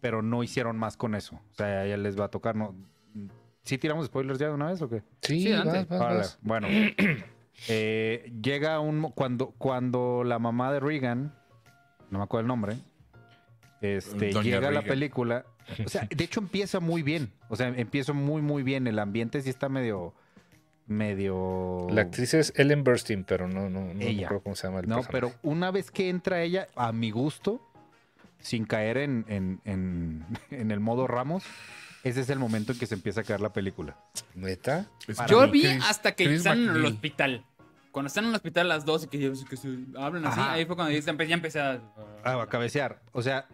pero 0.00 0.22
no 0.22 0.42
hicieron 0.42 0.76
más 0.78 0.96
con 0.96 1.14
eso. 1.14 1.36
O 1.50 1.54
sea, 1.54 1.86
ya 1.86 1.96
les 1.96 2.18
va 2.18 2.26
a 2.26 2.28
tocar, 2.30 2.54
¿no? 2.56 2.74
¿Sí 3.64 3.78
tiramos 3.78 4.06
spoilers 4.06 4.38
ya 4.38 4.46
de 4.48 4.54
una 4.54 4.66
vez 4.70 4.80
o 4.82 4.88
qué? 4.88 5.02
Sí, 5.22 5.40
Sí, 5.42 5.52
antes. 5.52 5.88
vas, 5.88 6.00
Órale, 6.00 6.18
vas. 6.18 6.38
Bueno, 6.42 6.68
eh, 7.68 8.32
llega 8.42 8.78
un 8.80 9.10
cuando 9.12 9.50
cuando 9.58 10.22
la 10.24 10.38
mamá 10.38 10.72
de 10.72 10.80
Regan, 10.80 11.34
no 12.10 12.18
me 12.18 12.24
acuerdo 12.24 12.42
el 12.42 12.48
nombre, 12.48 12.76
este 13.80 14.30
Doña 14.30 14.42
llega 14.42 14.68
a 14.68 14.72
la 14.72 14.82
película, 14.82 15.44
o 15.84 15.88
sea, 15.88 16.06
de 16.10 16.24
hecho 16.24 16.40
empieza 16.40 16.80
muy 16.80 17.02
bien, 17.02 17.32
o 17.48 17.56
sea, 17.56 17.68
empieza 17.68 18.12
muy 18.12 18.42
muy 18.42 18.62
bien, 18.62 18.86
el 18.86 18.98
ambiente 18.98 19.42
sí 19.42 19.50
está 19.50 19.68
medio 19.68 20.14
medio 20.86 21.86
La 21.90 22.02
actriz 22.02 22.34
es 22.34 22.52
Ellen 22.56 22.84
Burstyn, 22.84 23.24
pero 23.24 23.48
no, 23.48 23.68
no, 23.68 23.80
no 23.86 23.94
me 23.94 24.08
Ella. 24.08 24.26
acuerdo 24.26 24.42
cómo 24.44 24.56
se 24.56 24.66
llama 24.68 24.80
el 24.80 24.88
no, 24.88 24.96
personaje. 24.96 25.12
pero 25.12 25.32
una 25.42 25.70
vez 25.70 25.90
que 25.90 26.08
entra 26.08 26.42
ella, 26.42 26.68
a 26.76 26.92
mi 26.92 27.10
gusto, 27.10 27.60
sin 28.38 28.64
caer 28.66 28.98
en, 28.98 29.24
en, 29.28 29.60
en- 29.64 30.24
en 30.50 30.70
el 30.70 30.80
modo 30.80 31.06
Ramos, 31.06 31.44
ese 32.04 32.20
es 32.20 32.30
el 32.30 32.38
momento 32.38 32.72
en 32.72 32.78
que 32.78 32.86
se 32.86 32.94
empieza 32.94 33.22
a 33.22 33.24
caer 33.24 33.40
la 33.40 33.52
película. 33.52 33.96
¿Neta? 34.34 34.86
Yo 35.28 35.42
mí, 35.46 35.50
vi 35.50 35.62
Chris- 35.62 35.84
hasta 35.88 36.12
que 36.12 36.24
Chris 36.26 36.38
están 36.38 36.62
en 36.62 36.76
el 36.76 36.84
hospital. 36.84 37.44
Cuando 37.90 38.08
están 38.08 38.24
en 38.24 38.30
el 38.30 38.36
hospital 38.36 38.68
las 38.68 38.84
dos 38.84 39.04
y 39.04 39.08
que, 39.08 39.32
que 39.48 39.56
se 39.56 39.68
hablan 39.98 40.24
así, 40.26 40.38
Ajá. 40.38 40.52
ahí 40.52 40.66
fue 40.66 40.76
cuando 40.76 40.92
ya 40.96 41.00
empe- 41.12 41.26
ya 41.26 41.34
empecé 41.34 41.58
a... 41.60 41.80
Ah, 42.22 42.40
a 42.42 42.46
cabecear. 42.46 43.00
O 43.12 43.22
sea, 43.22 43.48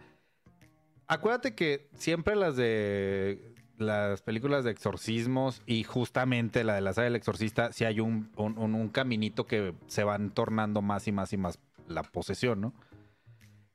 acuérdate 1.07 1.55
que 1.55 1.89
siempre 1.95 2.35
las 2.35 2.55
de 2.55 3.49
las 3.77 4.21
películas 4.21 4.63
de 4.63 4.71
exorcismos 4.71 5.61
y 5.65 5.83
justamente 5.83 6.63
la 6.63 6.75
de 6.75 6.81
la 6.81 6.93
saga 6.93 7.05
del 7.05 7.15
exorcista, 7.15 7.71
sí 7.73 7.85
hay 7.85 7.99
un- 7.99 8.31
un 8.37 8.89
caminito 8.89 9.45
que 9.45 9.73
se 9.87 10.03
van 10.03 10.29
tornando 10.31 10.81
más 10.81 11.07
y 11.07 11.11
más 11.11 11.33
y 11.33 11.37
más 11.37 11.59
la 11.87 12.03
posesión, 12.03 12.61
¿no? 12.61 12.73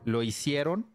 Lo 0.05 0.23
hicieron, 0.23 0.87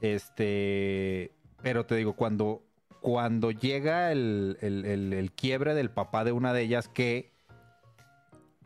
este, 0.00 1.32
pero 1.62 1.84
te 1.86 1.96
digo, 1.96 2.14
cuando, 2.14 2.62
cuando 3.00 3.50
llega 3.50 4.12
el, 4.12 4.56
el- 4.60 4.84
el- 4.84 5.12
el 5.12 5.32
quiebre 5.32 5.74
del 5.74 5.90
papá 5.90 6.24
de 6.24 6.32
una 6.32 6.52
de 6.52 6.62
ellas, 6.62 6.88
que 6.88 7.32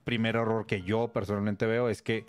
primer 0.04 0.36
error 0.36 0.66
que 0.66 0.82
yo 0.82 1.08
personalmente 1.08 1.66
veo 1.66 1.88
es 1.88 2.02
que 2.02 2.26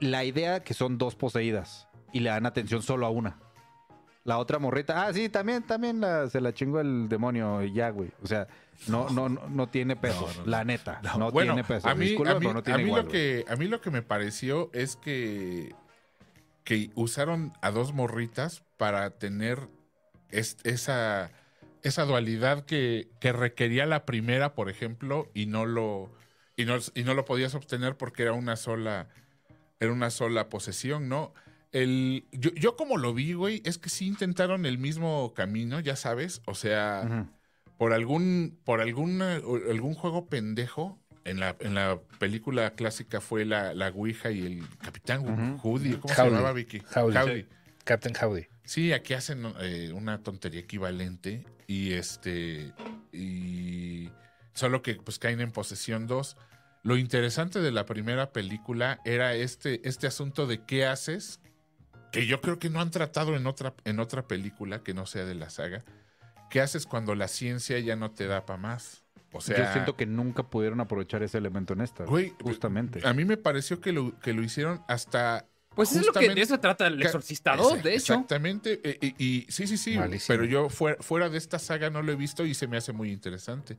la 0.00 0.24
idea 0.24 0.62
que 0.64 0.74
son 0.74 0.98
dos 0.98 1.14
poseídas 1.14 1.88
y 2.16 2.20
le 2.20 2.30
dan 2.30 2.46
atención 2.46 2.82
solo 2.82 3.04
a 3.06 3.10
una. 3.10 3.36
La 4.24 4.38
otra 4.38 4.58
morrita, 4.58 5.06
ah, 5.06 5.12
sí, 5.12 5.28
también, 5.28 5.62
también 5.62 6.00
la- 6.00 6.28
se 6.28 6.40
la 6.40 6.52
chingó 6.54 6.80
el 6.80 7.08
demonio 7.08 7.62
y 7.62 7.72
ya, 7.72 7.90
güey. 7.90 8.10
O 8.22 8.26
sea, 8.26 8.48
no, 8.88 9.08
no, 9.10 9.28
no, 9.28 9.48
no 9.48 9.68
tiene 9.68 9.94
peso, 9.96 10.22
No, 10.22 10.26
no, 10.32 10.40
no. 10.40 10.46
la 10.46 10.64
neta. 10.64 11.00
No, 11.18 11.30
bueno, 11.30 11.52
tiene 11.54 11.68
peso. 11.68 11.88
a 11.88 11.94
mí, 11.94 12.06
Disculpa, 12.06 12.32
a 12.32 12.34
mí- 12.34 12.40
pero 12.40 12.54
no 12.54 12.62
tiene 12.62 12.74
a 12.74 12.78
mí 12.82 12.88
igual, 12.88 13.02
lo 13.04 13.08
güey. 13.10 13.20
que, 13.44 13.44
a 13.48 13.56
mí 13.56 13.68
lo 13.68 13.80
que 13.80 13.90
me 13.90 14.02
pareció 14.02 14.70
es 14.72 14.96
que, 14.96 15.74
que 16.64 16.90
usaron 16.94 17.52
a 17.62 17.70
dos 17.70 17.92
morritas 17.92 18.62
para 18.78 19.10
tener 19.10 19.68
es- 20.30 20.56
esa, 20.64 21.30
esa 21.82 22.04
dualidad 22.04 22.64
que, 22.64 23.08
que 23.20 23.32
requería 23.32 23.86
la 23.86 24.06
primera, 24.06 24.54
por 24.54 24.68
ejemplo, 24.70 25.30
y 25.34 25.46
no 25.46 25.66
lo, 25.66 26.10
y 26.56 26.64
no, 26.64 26.78
y 26.94 27.04
no 27.04 27.14
lo 27.14 27.24
podías 27.26 27.54
obtener 27.54 27.96
porque 27.96 28.22
era 28.24 28.32
una 28.32 28.56
sola, 28.56 29.06
era 29.78 29.92
una 29.92 30.10
sola 30.10 30.48
posesión, 30.48 31.08
¿no? 31.08 31.32
El, 31.76 32.24
yo, 32.32 32.50
yo 32.54 32.74
como 32.74 32.96
lo 32.96 33.12
vi, 33.12 33.34
güey, 33.34 33.60
es 33.66 33.76
que 33.76 33.90
sí 33.90 34.06
intentaron 34.06 34.64
el 34.64 34.78
mismo 34.78 35.34
camino, 35.34 35.78
ya 35.78 35.94
sabes, 35.94 36.40
o 36.46 36.54
sea, 36.54 37.28
por 37.76 37.92
algún 37.92 38.58
por 38.64 38.80
algún 38.80 39.20
algún 39.20 39.92
juego 39.92 40.26
pendejo 40.26 40.98
en 41.24 41.38
la, 41.38 41.54
en 41.60 41.74
la 41.74 42.00
película 42.18 42.70
clásica 42.70 43.20
fue 43.20 43.44
la, 43.44 43.74
la 43.74 43.88
Ouija 43.88 44.30
y 44.30 44.46
el 44.46 44.62
Capitán 44.78 45.20
Ujú. 45.28 45.60
Hoodie, 45.62 45.98
¿cómo 45.98 46.14
se 46.14 46.24
llamaba 46.24 46.54
Vicky? 46.54 46.80
Howdy. 46.94 47.16
Howdy. 47.16 47.46
Captain 47.84 48.14
Howdy. 48.18 48.46
Sí, 48.64 48.94
aquí 48.94 49.12
hacen 49.12 49.44
eh, 49.60 49.92
una 49.92 50.22
tontería 50.22 50.60
equivalente 50.60 51.44
y 51.66 51.92
este 51.92 52.72
y 53.12 54.08
solo 54.54 54.80
que 54.80 54.94
pues 54.94 55.18
caen 55.18 55.42
en 55.42 55.52
posesión 55.52 56.06
dos. 56.06 56.38
Lo 56.82 56.96
interesante 56.96 57.60
de 57.60 57.70
la 57.70 57.84
primera 57.84 58.32
película 58.32 59.00
era 59.04 59.34
este 59.34 59.86
este 59.86 60.06
asunto 60.06 60.46
de 60.46 60.64
qué 60.64 60.86
haces 60.86 61.38
que 62.20 62.26
yo 62.26 62.40
creo 62.40 62.58
que 62.58 62.70
no 62.70 62.80
han 62.80 62.90
tratado 62.90 63.36
en 63.36 63.46
otra 63.46 63.74
en 63.84 64.00
otra 64.00 64.26
película 64.26 64.82
que 64.82 64.94
no 64.94 65.06
sea 65.06 65.24
de 65.24 65.34
la 65.34 65.50
saga. 65.50 65.84
¿Qué 66.50 66.60
haces 66.60 66.86
cuando 66.86 67.14
la 67.14 67.28
ciencia 67.28 67.78
ya 67.80 67.96
no 67.96 68.10
te 68.12 68.26
da 68.26 68.46
para 68.46 68.58
más? 68.58 69.04
O 69.32 69.40
sea, 69.40 69.58
Yo 69.58 69.72
siento 69.72 69.96
que 69.96 70.06
nunca 70.06 70.44
pudieron 70.44 70.80
aprovechar 70.80 71.22
ese 71.22 71.36
elemento 71.38 71.74
en 71.74 71.80
esta. 71.82 72.04
Güey, 72.04 72.32
justamente. 72.42 73.00
a 73.04 73.12
mí 73.12 73.24
me 73.24 73.36
pareció 73.36 73.80
que 73.80 73.92
lo, 73.92 74.18
que 74.20 74.32
lo 74.32 74.42
hicieron 74.42 74.82
hasta 74.88 75.44
Pues 75.74 75.90
eso 75.90 76.00
es 76.00 76.06
lo 76.06 76.12
que 76.12 76.34
de 76.34 76.40
eso 76.40 76.58
trata 76.58 76.86
el 76.86 77.02
Exorcista 77.02 77.54
2, 77.56 77.82
de 77.82 77.90
hecho. 77.96 78.14
Exactamente. 78.14 78.80
eh, 78.82 78.98
Y, 79.18 79.24
y- 79.24 79.46
sí, 79.50 79.66
sí, 79.66 79.76
sí. 79.76 79.98
Malísimo. 79.98 80.38
Pero 80.38 80.48
yo 80.48 80.68
fuera, 80.70 81.02
fuera 81.02 81.28
de 81.28 81.36
esta 81.36 81.58
saga 81.58 81.90
no 81.90 82.00
lo 82.02 82.12
he 82.12 82.16
visto 82.16 82.46
y 82.46 82.54
se 82.54 82.66
me 82.66 82.76
hace 82.78 82.92
muy 82.92 83.10
interesante. 83.12 83.78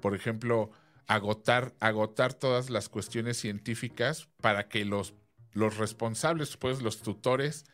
Por 0.00 0.16
ejemplo, 0.16 0.72
agotar, 1.06 1.74
agotar 1.78 2.34
todas 2.34 2.70
las 2.70 2.88
cuestiones 2.88 3.36
científicas 3.36 4.28
para 4.40 4.68
que 4.68 4.84
los, 4.84 5.14
los 5.52 5.76
responsables, 5.78 6.56
pues 6.56 6.80
los 6.82 7.02
tutores, 7.02 7.64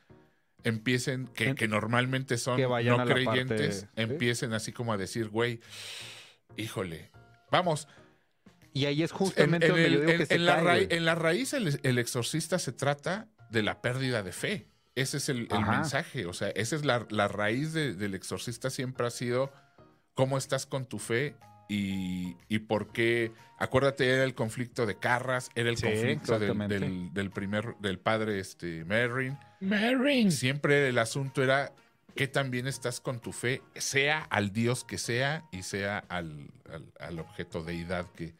empiecen, 0.64 1.26
que, 1.28 1.50
En- 1.50 1.54
que 1.54 1.68
normalmente 1.68 2.38
son 2.38 2.56
que 2.56 2.66
no 2.66 3.04
creyentes, 3.04 3.86
empiecen 3.96 4.52
así 4.52 4.72
como 4.72 4.92
a 4.92 4.96
decir, 4.96 5.28
güey, 5.28 5.60
híjole, 6.56 7.10
vamos, 7.50 7.88
Y 8.72 8.84
ahí 8.86 9.02
es 9.02 9.10
en, 9.10 9.16
justamente 9.16 9.66
en 9.66 9.72
donde 9.72 9.86
el- 9.86 9.92
digo 10.00 10.10
en- 10.10 10.18
que 10.18 10.26
se 10.26 10.38
la 10.38 10.62
cae, 10.62 10.88
en 10.90 11.04
la 11.04 11.14
raíz 11.14 11.52
el, 11.54 11.80
el 11.82 11.98
exorcista 11.98 12.58
se 12.58 12.72
trata 12.72 13.28
de 13.50 13.62
la 13.62 13.80
pérdida 13.80 14.22
de 14.22 14.32
fe. 14.32 14.68
Ese 14.94 15.18
es 15.18 15.28
el, 15.28 15.46
mensaje. 15.48 16.26
O 16.26 16.32
sea, 16.32 16.48
esa 16.48 16.74
es 16.76 16.84
la, 16.84 17.06
la 17.10 17.28
raíz 17.28 17.72
de- 17.72 17.94
del 17.94 18.14
exorcista 18.14 18.68
siempre 18.70 19.06
ha 19.06 19.10
sido 19.10 19.52
cómo 20.14 20.36
estás 20.38 20.66
con 20.66 20.84
tu 20.86 20.98
fe 20.98 21.36
y, 21.68 22.37
y 22.48 22.59
por 22.61 22.92
qué. 22.92 23.33
Acuérdate, 23.59 24.09
era 24.09 24.24
el 24.24 24.35
conflicto 24.35 24.85
de 24.87 24.98
Carras, 24.98 25.50
era 25.55 25.70
el 25.70 25.76
Sí, 25.79 25.87
conflicto 25.87 26.38
del, 26.38 26.59
del- 26.68 27.12
del 27.14 27.31
primer, 27.31 27.76
del 27.79 27.98
padre 27.98 28.38
este, 28.38 28.85
Merrin. 28.85 29.38
Marin. 29.61 30.31
Siempre 30.31 30.88
el 30.88 30.98
asunto 30.98 31.42
era 31.42 31.72
qué 32.14 32.29
tan 32.29 32.50
bien 32.50 32.66
estás 32.66 33.00
con 33.00 33.20
tu 33.20 33.33
fe, 33.33 33.62
sea 33.74 34.22
al 34.31 34.52
Dios 34.52 34.85
que 34.85 34.98
sea 34.98 35.44
y 35.52 35.62
sea 35.62 35.98
al, 36.09 36.48
al- 36.70 36.92
al 37.00 37.18
objeto 37.18 37.62
deidad 37.62 38.11
que, 38.12 38.35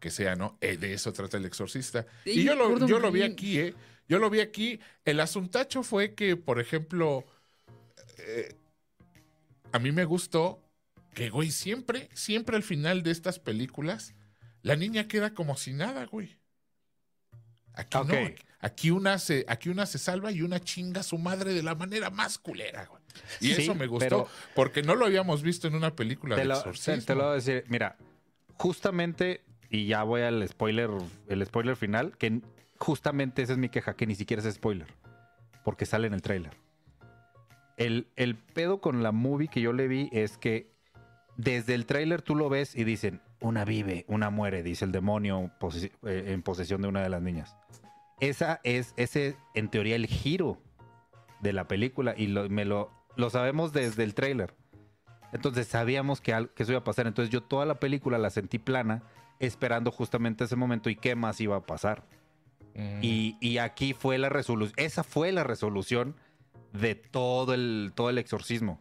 que 0.00 0.10
sea, 0.10 0.34
¿no? 0.36 0.56
Eh, 0.60 0.76
de 0.76 0.94
eso 0.94 1.12
trata 1.12 1.36
el 1.36 1.44
exorcista. 1.44 2.06
Sí, 2.24 2.40
y 2.40 2.44
yo 2.44 2.54
lo, 2.54 2.86
yo 2.86 2.98
lo 2.98 3.12
vi 3.12 3.22
aquí, 3.22 3.58
¿eh? 3.58 3.74
Yo 4.08 4.18
lo 4.18 4.30
vi 4.30 4.40
aquí. 4.40 4.80
El 5.04 5.20
asuntacho 5.20 5.82
fue 5.82 6.14
que, 6.14 6.36
por 6.36 6.60
ejemplo, 6.60 7.24
eh, 8.18 8.54
a 9.72 9.78
mí 9.78 9.92
me 9.92 10.04
gustó 10.04 10.61
que, 11.14 11.30
güey, 11.30 11.50
siempre, 11.50 12.08
siempre 12.14 12.56
al 12.56 12.62
final 12.62 13.02
de 13.02 13.10
estas 13.10 13.38
películas, 13.38 14.14
la 14.62 14.76
niña 14.76 15.08
queda 15.08 15.34
como 15.34 15.56
si 15.56 15.72
nada, 15.72 16.06
güey. 16.06 16.38
Aquí 17.74 17.98
no. 18.06 18.14
aquí- 18.60 18.90
una, 18.90 19.18
se, 19.18 19.44
aquí 19.48 19.68
una 19.70 19.86
se 19.86 19.98
salva 19.98 20.30
y 20.30 20.42
una 20.42 20.60
chinga 20.60 21.00
a 21.00 21.04
su 21.04 21.18
madre 21.18 21.54
de 21.54 21.62
la 21.62 21.74
manera 21.74 22.10
más 22.10 22.38
culera, 22.38 22.84
güey. 22.86 23.02
Y 23.40 23.54
Sí, 23.54 23.62
eso 23.62 23.74
me 23.74 23.86
gustó, 23.86 24.28
porque 24.54 24.82
no 24.82 24.94
lo 24.94 25.06
habíamos 25.06 25.42
visto 25.42 25.68
en 25.68 25.74
una 25.74 25.94
película 25.94 26.34
te 26.34 26.42
de 26.42 26.48
lo, 26.48 26.56
exorcismo. 26.56 27.02
te 27.04 27.14
lo 27.14 27.22
voy 27.24 27.32
a 27.32 27.34
decir, 27.34 27.64
mira, 27.68 27.96
justamente, 28.56 29.42
y 29.70 29.86
ya 29.86 30.02
voy 30.02 30.22
al 30.22 30.46
spoiler, 30.48 30.90
el 31.28 31.44
spoiler 31.46 31.76
final, 31.76 32.16
que 32.18 32.40
justamente 32.78 33.42
esa 33.42 33.52
es 33.52 33.58
mi 33.58 33.68
queja, 33.68 33.94
que 33.96 34.06
ni 34.06 34.14
siquiera 34.14 34.42
es 34.46 34.54
spoiler, 34.54 34.88
porque 35.64 35.84
sale 35.86 36.06
en 36.06 36.14
el 36.14 36.22
tráiler. 36.22 36.52
El, 37.76 38.06
el 38.16 38.36
pedo 38.36 38.80
con 38.80 39.02
la 39.02 39.12
movie 39.12 39.48
que 39.48 39.60
yo 39.60 39.72
le 39.72 39.88
vi 39.88 40.08
es 40.12 40.36
que 40.36 40.71
desde 41.36 41.74
el 41.74 41.86
tráiler 41.86 42.22
tú 42.22 42.34
lo 42.34 42.48
ves 42.48 42.74
y 42.76 42.84
dicen, 42.84 43.20
una 43.40 43.64
vive, 43.64 44.04
una 44.08 44.30
muere, 44.30 44.62
dice 44.62 44.84
el 44.84 44.92
demonio 44.92 45.50
pose- 45.58 45.92
eh, 46.04 46.24
en 46.28 46.42
posesión 46.42 46.82
de 46.82 46.88
una 46.88 47.02
de 47.02 47.08
las 47.08 47.22
niñas. 47.22 47.56
Esa 48.20 48.60
es, 48.62 48.94
ese, 48.96 49.36
en 49.54 49.68
teoría, 49.68 49.96
el 49.96 50.06
giro 50.06 50.58
de 51.40 51.52
la 51.52 51.66
película 51.66 52.14
y 52.16 52.28
lo, 52.28 52.48
me 52.48 52.64
lo, 52.64 52.90
lo 53.16 53.30
sabemos 53.30 53.72
desde 53.72 54.04
el 54.04 54.14
tráiler. 54.14 54.54
Entonces 55.32 55.66
sabíamos 55.66 56.20
que, 56.20 56.32
al- 56.34 56.50
que 56.50 56.62
eso 56.62 56.72
iba 56.72 56.80
a 56.80 56.84
pasar. 56.84 57.06
Entonces 57.06 57.32
yo 57.32 57.42
toda 57.42 57.66
la 57.66 57.80
película 57.80 58.18
la 58.18 58.30
sentí 58.30 58.58
plana, 58.58 59.02
esperando 59.40 59.90
justamente 59.90 60.44
ese 60.44 60.54
momento 60.56 60.88
y 60.90 60.94
qué 60.96 61.16
más 61.16 61.40
iba 61.40 61.56
a 61.56 61.66
pasar. 61.66 62.04
Mm. 62.74 62.98
Y, 63.02 63.36
y 63.40 63.58
aquí 63.58 63.92
fue 63.94 64.18
la 64.18 64.28
resolución. 64.28 64.74
Esa 64.76 65.02
fue 65.02 65.32
la 65.32 65.42
resolución 65.42 66.14
de 66.72 66.94
todo 66.94 67.54
el, 67.54 67.92
todo 67.94 68.08
el 68.10 68.18
exorcismo. 68.18 68.80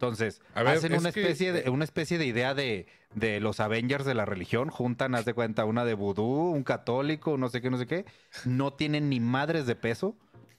Entonces, 0.00 0.40
ver, 0.54 0.68
hacen 0.68 0.92
una 0.94 1.10
que- 1.10 1.20
especie, 1.22 1.52
de, 1.52 1.70
una 1.70 1.82
especie 1.82 2.18
de 2.18 2.26
idea 2.26 2.54
de, 2.54 2.86
de 3.16 3.40
los 3.40 3.58
Avengers 3.58 4.04
de 4.04 4.14
la 4.14 4.24
religión, 4.24 4.70
juntan, 4.70 5.16
haz 5.16 5.24
de 5.24 5.34
cuenta, 5.34 5.64
una 5.64 5.84
de 5.84 5.94
vudú, 5.94 6.52
un 6.52 6.62
católico, 6.62 7.36
no 7.36 7.48
sé 7.48 7.60
qué, 7.60 7.68
no 7.68 7.78
sé 7.78 7.88
qué. 7.88 8.04
No 8.44 8.72
tienen 8.72 9.08
ni 9.10 9.18
madres 9.18 9.66
de 9.66 9.74
peso, 9.74 10.14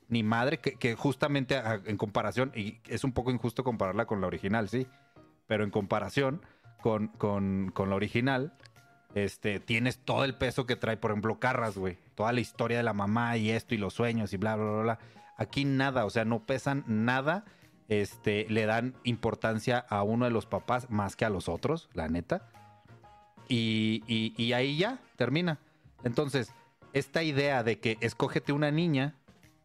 ni 0.09 0.23
madre, 0.23 0.57
que, 0.57 0.73
que 0.73 0.95
justamente 0.95 1.55
a- 1.55 1.79
en 1.85 1.95
comparación, 1.95 2.51
y 2.53 2.79
es 2.89 3.05
un 3.05 3.13
poco 3.13 3.31
injusto 3.31 3.63
compararla 3.63 4.05
con 4.05 4.19
la 4.19 4.27
original, 4.27 4.67
sí, 4.67 4.87
pero 5.47 5.63
en 5.63 5.69
comparación 5.71 6.41
con, 6.81 7.07
con, 7.07 7.71
con 7.73 7.89
la 7.89 7.95
original, 7.95 8.51
este, 9.15 9.61
tienes 9.61 9.99
todo 9.99 10.25
el 10.25 10.35
peso 10.35 10.65
que 10.65 10.75
trae, 10.75 10.97
por 10.97 11.11
ejemplo, 11.11 11.39
Carras, 11.39 11.77
güey. 11.77 11.97
Toda 12.15 12.33
la 12.33 12.41
historia 12.41 12.75
de 12.77 12.83
la 12.83 12.93
mamá 12.93 13.37
y 13.37 13.51
esto 13.51 13.73
y 13.73 13.77
los 13.77 13.93
sueños 13.93 14.33
y 14.33 14.37
bla, 14.37 14.57
bla, 14.57 14.65
bla, 14.69 14.81
bla. 14.81 14.99
Aquí 15.37 15.63
nada, 15.63 16.03
o 16.05 16.09
sea, 16.09 16.25
no 16.25 16.43
pesan 16.45 16.83
nada. 16.87 17.45
Este, 17.89 18.45
le 18.49 18.65
dan 18.65 18.93
importancia 19.03 19.79
a 19.79 20.03
uno 20.03 20.25
de 20.25 20.31
los 20.31 20.45
papás 20.45 20.89
más 20.89 21.15
que 21.15 21.25
a 21.25 21.29
los 21.29 21.49
otros, 21.49 21.89
la 21.93 22.07
neta. 22.07 22.47
Y, 23.47 24.03
y- 24.07 24.33
y 24.37 24.53
ahí 24.53 24.77
ya 24.77 24.99
termina. 25.15 25.59
Entonces, 26.03 26.53
esta 26.93 27.23
idea 27.23 27.63
de 27.63 27.79
que 27.79 27.97
escógete 28.01 28.53
una 28.53 28.69
niña, 28.71 29.15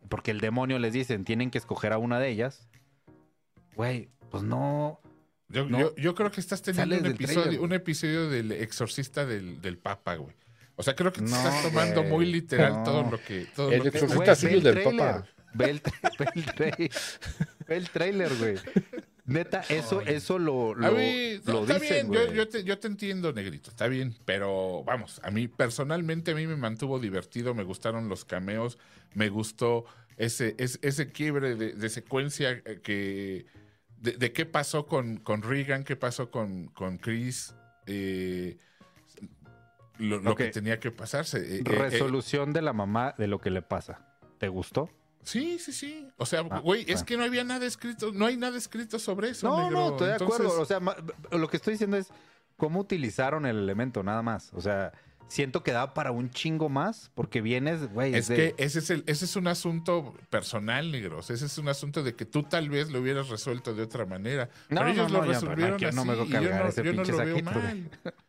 porque 0.08 0.30
el 0.30 0.40
demonio 0.40 0.78
les 0.78 0.92
dicen, 0.94 1.24
tienen 1.24 1.50
que 1.50 1.58
escoger 1.58 1.92
a 1.92 1.98
una 1.98 2.18
de 2.18 2.28
ellas. 2.30 2.66
Güey, 3.76 4.08
pues 4.30 4.42
no. 4.42 5.00
Yo, 5.48 5.66
No. 5.66 5.78
yo, 5.78 5.94
yo 5.96 6.14
creo 6.14 6.30
que 6.30 6.40
estás 6.40 6.62
teniendo 6.62 6.96
un 6.96 7.06
episodio, 7.06 7.42
trailer, 7.42 7.58
güey. 7.58 7.64
un 7.68 7.72
episodio 7.74 8.30
del 8.30 8.52
exorcista 8.52 9.26
del, 9.26 9.60
del 9.60 9.76
Papa, 9.78 10.14
güey. 10.16 10.34
O 10.76 10.82
sea, 10.82 10.96
creo 10.96 11.12
que 11.12 11.20
te 11.20 11.30
No, 11.30 11.36
estás 11.36 11.62
tomando 11.62 12.00
güey. 12.00 12.12
muy 12.12 12.26
literal 12.26 12.72
No. 12.78 12.82
todo 12.84 13.02
lo 13.10 13.20
que. 13.22 13.46
Todo 13.54 13.70
El 13.70 13.78
lo 13.78 13.82
que 13.84 13.88
exorcista 13.90 14.24
Güey, 14.24 14.36
suyo 14.36 14.56
el 14.56 14.62
del. 14.62 14.84
Papa. 14.96 15.24
Ve 15.56 15.70
el, 15.70 15.80
ve 16.18 16.26
el 16.34 16.46
trai- 16.46 16.90
ve 17.66 17.76
el 17.76 17.90
trailer, 17.90 18.34
güey. 18.36 18.56
Neta, 19.26 19.62
eso, 19.70 20.02
eso 20.02 20.38
lo, 20.38 20.72
A 20.72 20.90
lo, 20.90 20.92
mí, 20.98 21.40
no, 21.46 21.52
lo 21.54 21.60
está 21.62 21.78
dicen, 21.78 22.10
bien, 22.10 22.34
yo, 22.34 22.46
te, 22.46 22.62
yo 22.62 22.78
te 22.78 22.88
entiendo, 22.88 23.32
negrito, 23.32 23.70
está 23.70 23.86
bien, 23.88 24.14
pero 24.26 24.84
vamos, 24.84 25.18
a 25.24 25.30
mí 25.30 25.48
personalmente 25.48 26.32
a 26.32 26.34
mí 26.34 26.46
me 26.46 26.56
mantuvo 26.56 26.98
divertido, 26.98 27.54
me 27.54 27.62
gustaron 27.64 28.08
los 28.10 28.26
cameos, 28.26 28.78
me 29.14 29.30
gustó 29.30 29.86
ese, 30.18 30.54
ese, 30.58 30.78
ese 30.82 31.10
quiebre 31.10 31.56
de, 31.56 31.72
de 31.72 31.88
secuencia 31.88 32.50
eh, 32.50 32.80
que 32.82 33.46
de, 33.98 34.12
de 34.12 34.32
qué 34.32 34.44
pasó 34.44 34.84
con, 34.86 35.16
con 35.16 35.40
Regan, 35.40 35.84
qué 35.84 35.96
pasó 35.96 36.30
con, 36.30 36.66
con 36.66 36.98
Chris, 36.98 37.54
eh, 37.86 38.58
lo, 39.96 40.34
que 40.36 40.48
tenía 40.48 40.78
que 40.80 40.90
pasarse. 40.90 41.60
eh, 41.60 41.62
Resolución 41.64 42.52
de 42.52 42.60
la 42.60 42.74
mamá 42.74 43.14
de 43.16 43.26
lo 43.26 43.40
que 43.40 43.48
le 43.50 43.62
pasa. 43.62 44.06
¿Te 44.38 44.48
gustó? 44.48 44.90
Sí, 45.24 45.58
sí, 45.58 45.72
sí. 45.72 46.08
O 46.16 46.26
sea, 46.26 46.44
Ah, 46.50 46.60
güey, 46.60 46.84
es 46.88 47.02
que 47.02 47.16
no 47.16 47.24
había 47.24 47.42
nada 47.44 47.66
escrito, 47.66 48.12
no 48.12 48.26
hay 48.26 48.36
nada 48.36 48.56
escrito 48.56 48.98
sobre 48.98 49.30
eso. 49.30 49.48
No, 49.48 49.62
negro. 49.64 49.78
no, 49.78 49.88
estoy 49.90 50.06
de 50.08 50.12
Entonces, 50.12 50.40
acuerdo. 50.40 50.60
O 50.62 50.64
sea, 50.64 50.80
lo 51.38 51.48
que 51.48 51.56
estoy 51.56 51.74
diciendo 51.74 51.96
es 51.96 52.08
cómo 52.56 52.80
utilizaron 52.80 53.46
el 53.46 53.56
elemento, 53.58 54.02
nada 54.02 54.22
más. 54.22 54.50
O 54.54 54.60
sea, 54.60 54.92
siento 55.26 55.62
que 55.62 55.72
da 55.72 55.94
para 55.94 56.12
un 56.12 56.30
chingo 56.30 56.68
más 56.68 57.10
porque 57.14 57.40
vienes, 57.40 57.90
güey. 57.92 58.14
Es 58.14 58.28
de- 58.28 58.36
que 58.36 58.54
ese 58.58 58.78
es, 58.80 58.90
el, 58.90 59.04
ese 59.06 59.24
es 59.24 59.36
un 59.36 59.48
asunto 59.48 60.14
personal, 60.30 60.92
negros. 60.92 61.30
Ese 61.30 61.46
es 61.46 61.58
un 61.58 61.68
asunto 61.68 62.02
de 62.02 62.14
que 62.14 62.24
tú 62.26 62.42
tal 62.44 62.68
vez 62.70 62.90
lo 62.90 63.00
hubieras 63.00 63.28
resuelto 63.28 63.74
de 63.74 63.82
otra 63.82 64.06
manera. 64.06 64.48
No, 64.68 64.80
pero 64.82 64.90
ellos 64.92 65.10
no, 65.10 65.18
lo 65.18 65.24
no, 65.24 65.32
ya, 65.32 65.40
resolvieron 65.40 65.74
así 65.84 65.96
me 65.96 66.04
voy 66.04 66.20
a 66.20 66.24
y 66.24 66.28
yo 66.28 66.92
no, 66.92 67.04
lo 67.04 67.16
veo 67.16 67.42
mal. 67.42 67.90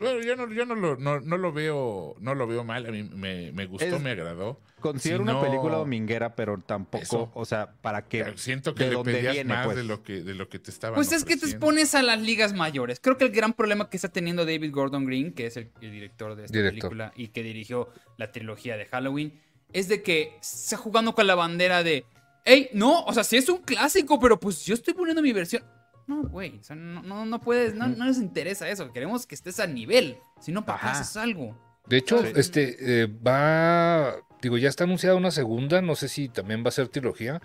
Bueno, 0.00 0.20
yo 0.22 0.36
no, 0.36 0.52
yo 0.52 0.64
no 0.66 0.74
lo, 0.74 0.96
no, 0.96 1.20
no 1.20 1.36
lo 1.36 1.52
veo, 1.52 2.14
no 2.20 2.34
lo 2.34 2.46
veo 2.46 2.64
mal. 2.64 2.86
A 2.86 2.90
mí 2.90 3.02
me, 3.02 3.52
me 3.52 3.66
gustó, 3.66 3.84
Es- 3.96 4.00
me 4.00 4.10
agradó. 4.10 4.60
Considero 4.80 5.18
si 5.18 5.22
una 5.22 5.32
no- 5.32 5.40
película 5.42 5.76
dominguera, 5.78 6.36
pero 6.36 6.58
tampoco, 6.58 7.02
Eso. 7.02 7.30
o 7.34 7.44
sea, 7.44 7.72
para 7.80 8.06
que. 8.06 8.34
Siento 8.36 8.74
que 8.74 8.84
de 8.84 8.90
le 8.94 9.02
pedías 9.02 9.32
viene, 9.32 9.54
más 9.54 9.64
pues. 9.64 9.76
de 9.76 9.84
lo 9.84 10.02
que 10.02 10.22
de 10.22 10.34
lo 10.34 10.48
que 10.48 10.58
te 10.58 10.70
estaban 10.70 10.94
Pues 10.94 11.10
es 11.12 11.24
que 11.24 11.36
te 11.36 11.46
expones 11.46 11.94
a 11.94 12.02
las 12.02 12.20
ligas 12.20 12.52
mayores. 12.52 13.00
Creo 13.00 13.16
que 13.16 13.24
el 13.24 13.30
gran 13.32 13.52
problema 13.54 13.88
que 13.88 13.96
está 13.96 14.10
teniendo 14.10 14.44
David 14.44 14.70
Gordon 14.72 15.06
Green, 15.06 15.32
que 15.32 15.46
es 15.46 15.56
el, 15.56 15.70
el 15.80 15.90
director 15.90 16.36
de 16.36 16.44
esta 16.44 16.56
Director. 16.58 16.90
película 16.90 17.12
y 17.16 17.28
que 17.28 17.42
dirigió 17.42 17.88
la 18.18 18.30
trilogía 18.32 18.76
de 18.76 18.84
Halloween, 18.86 19.40
es 19.72 19.88
de 19.88 20.02
que 20.02 20.36
está 20.40 20.76
jugando 20.76 21.14
con 21.14 21.26
la 21.26 21.34
bandera 21.34 21.82
de, 21.82 22.04
hey, 22.44 22.68
no, 22.74 23.02
o 23.04 23.12
sea, 23.14 23.24
sí 23.24 23.38
es 23.38 23.48
un 23.48 23.62
clásico, 23.62 24.20
pero 24.20 24.38
pues 24.38 24.64
yo 24.66 24.74
estoy 24.74 24.92
poniendo 24.94 25.22
mi 25.22 25.32
versión. 25.32 25.64
No, 26.06 26.22
güey, 26.22 26.58
o 26.58 26.62
sea, 26.62 26.76
no, 26.76 27.02
no, 27.02 27.26
no 27.26 27.40
puedes, 27.40 27.74
no, 27.74 27.88
no 27.88 28.04
les 28.06 28.18
interesa 28.18 28.68
eso. 28.68 28.92
Queremos 28.92 29.26
que 29.26 29.34
estés 29.34 29.58
a 29.60 29.66
nivel. 29.66 30.18
Si 30.40 30.52
no, 30.52 30.64
¿para 30.64 30.80
qué 30.80 30.86
haces 30.88 31.16
algo? 31.16 31.56
De 31.86 31.96
hecho, 31.96 32.22
Sí. 32.22 32.32
este 32.36 33.02
eh, 33.02 33.06
va, 33.06 34.14
digo, 34.42 34.56
ya 34.58 34.68
está 34.68 34.84
anunciada 34.84 35.16
una 35.16 35.30
segunda, 35.30 35.82
no 35.82 35.94
sé 35.96 36.08
si 36.08 36.28
también 36.28 36.64
va 36.64 36.68
a 36.68 36.72
ser 36.72 36.88
trilogía, 36.88 37.40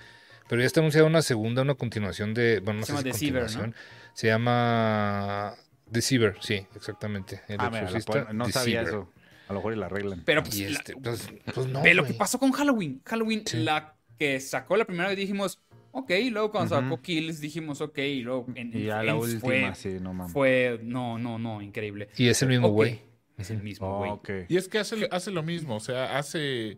pero 0.47 0.61
ya 0.61 0.67
está 0.67 0.79
anunciada 0.79 1.07
una 1.07 1.21
segunda, 1.21 1.61
una 1.63 1.75
continuación 1.75 2.33
de, 2.33 2.59
bueno, 2.59 2.81
no 2.81 2.85
Se 2.85 2.91
sé 2.91 2.97
llama 2.97 3.01
si 3.01 3.09
Deceiver, 3.11 3.41
continuación. 3.43 3.75
Se 4.13 4.27
llama 4.27 5.53
Deceiver, 5.87 6.37
sí, 6.41 6.65
exactamente. 6.75 7.41
El 7.47 7.57
Ah, 7.59 7.69
mira, 7.69 7.83
exorcista 7.83 8.27
ponen- 8.27 8.33
no 8.37 8.49
sabía 8.49 8.81
eso. 8.81 9.09
A 9.47 9.53
lo 9.53 9.59
mejor 9.59 9.73
y 9.73 9.75
la 9.77 9.85
arreglan. 9.87 10.23
Pero 10.25 10.43
pues, 10.43 10.57
la- 10.59 10.67
este, 10.79 10.93
pues, 10.95 11.29
pues 11.53 11.67
no, 11.67 11.81
ve 11.81 11.93
lo 11.93 12.05
que 12.05 12.13
pasó 12.13 12.39
con 12.39 12.51
Halloween. 12.51 13.01
Halloween, 13.05 13.43
Sí. 13.45 13.57
la 13.57 13.95
que 14.17 14.39
sacó 14.39 14.77
la 14.77 14.85
primera 14.85 15.09
vez 15.09 15.17
dijimos, 15.17 15.59
ok, 15.91 16.11
luego 16.31 16.51
cuando 16.51 16.77
Ujú. 16.77 16.89
só 16.89 17.01
Kills 17.01 17.39
dijimos, 17.39 17.81
ok, 17.81 17.97
y 17.99 18.21
luego 18.21 18.47
en, 18.55 18.75
Y 18.77 18.85
ya 18.85 18.99
en 19.01 19.05
la 19.07 19.15
última, 19.15 19.39
fue, 19.39 19.75
sí, 19.75 19.89
no 20.01 20.13
mames. 20.13 20.33
fue, 20.33 20.79
no, 20.83 21.17
no, 21.17 21.37
no, 21.39 21.61
increíble. 21.61 22.09
Y 22.17 22.27
es 22.27 22.41
el 22.41 22.49
mismo 22.49 22.69
güey. 22.69 23.01
Es 23.37 23.49
el 23.51 23.61
mismo 23.63 23.87
Oh, 23.87 23.97
güey. 23.99 24.11
ok. 24.11 24.29
Y 24.49 24.57
es 24.57 24.67
que 24.67 24.79
hace, 24.79 25.07
hace 25.11 25.31
lo 25.31 25.43
mismo, 25.43 25.75
o 25.75 25.79
sea, 25.79 26.17
hace, 26.17 26.77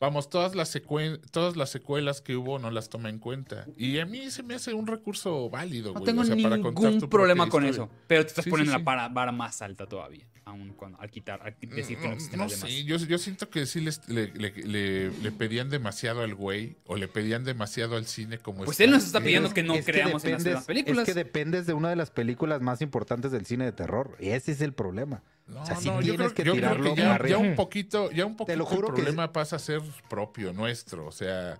vamos, 0.00 0.28
todas 0.30 0.54
las, 0.54 0.74
secuen- 0.74 1.20
todas 1.30 1.56
las 1.56 1.70
secuelas 1.70 2.20
que 2.22 2.34
hubo 2.36 2.58
no 2.58 2.70
las 2.70 2.88
toma 2.88 3.10
en 3.10 3.18
cuenta. 3.18 3.66
Y 3.76 3.98
a 3.98 4.06
mí 4.06 4.30
se 4.30 4.42
me 4.42 4.54
hace 4.54 4.72
un 4.74 4.86
recurso 4.86 5.48
válido, 5.50 5.88
No 5.92 6.00
güey. 6.00 6.06
tengo 6.06 6.22
o 6.22 6.24
sea, 6.24 6.34
para 6.36 6.56
contar 6.60 6.72
tu 6.72 6.90
ningún 6.90 7.10
problema 7.10 7.48
con 7.48 7.64
historia. 7.66 7.84
eso. 7.92 8.02
Pero 8.06 8.22
te 8.22 8.28
estás 8.28 8.44
Sí, 8.44 8.48
sí, 8.48 8.50
poniendo 8.50 8.72
sí. 8.72 8.78
la 8.78 8.84
vara, 8.84 9.08
vara 9.08 9.30
más 9.32 9.60
alta 9.62 9.86
todavía. 9.86 10.26
Aún 10.46 10.70
cuando, 10.70 10.98
al 11.00 11.10
quitar, 11.10 11.40
al 11.42 11.54
decir 11.76 11.96
que 11.98 12.02
no 12.04 12.08
No, 12.08 12.14
existen 12.14 12.38
no 12.38 12.44
las 12.46 12.60
demás. 12.60 12.84
yo, 12.84 12.96
yo 12.96 13.18
siento 13.18 13.50
que 13.50 13.66
sí 13.66 13.80
les- 13.80 14.08
le, 14.08 14.28
le- 14.34 14.50
le- 14.50 15.10
le 15.10 15.32
pedían 15.32 15.68
demasiado 15.70 16.22
al 16.22 16.34
güey 16.34 16.76
o 16.86 16.96
le 16.96 17.06
pedían 17.06 17.44
demasiado 17.44 17.96
al 17.96 18.06
cine 18.06 18.38
como 18.38 18.64
Pues 18.64 18.70
está. 18.72 18.84
él 18.84 18.90
nos 18.90 19.04
está 19.04 19.20
pidiendo 19.20 19.52
que 19.52 19.62
no 19.62 19.74
Es 19.74 19.84
creamos 19.84 20.24
en 20.24 20.32
las 20.32 20.40
dependes- 20.42 20.44
demás 20.44 20.64
películas. 20.64 21.08
Es 21.08 21.14
que 21.14 21.18
dependes 21.24 21.66
de 21.66 21.74
una 21.74 21.90
de 21.90 21.96
las 21.96 22.10
películas 22.10 22.62
más 22.62 22.80
importantes 22.80 23.30
del 23.30 23.46
cine 23.46 23.64
de 23.66 23.72
terror. 23.72 24.16
Y 24.18 24.30
ese 24.30 24.50
es 24.52 24.60
el 24.62 24.72
problema. 24.72 25.22
No, 25.50 25.62
O 25.62 25.66
sea, 25.66 25.76
sí 25.76 25.88
no, 25.88 25.96
yo 26.00 26.14
tienes 26.14 26.32
creo, 26.32 26.34
que 26.34 26.44
yo 26.44 26.52
creo 26.52 26.54
tirarlo 26.54 26.94
que 26.94 27.00
ya, 27.00 27.14
arriba. 27.14 27.28
ya 27.30 27.38
un 27.38 27.54
poquito, 27.56 28.10
ya 28.12 28.24
un 28.26 28.36
poquito 28.36 28.56
lo 28.58 28.64
juro 28.66 28.88
el 28.88 28.94
que- 28.94 29.02
problema 29.02 29.32
pasa 29.32 29.56
a 29.56 29.58
ser 29.58 29.80
propio, 30.08 30.52
nuestro. 30.52 31.06
O 31.06 31.12
sea, 31.12 31.58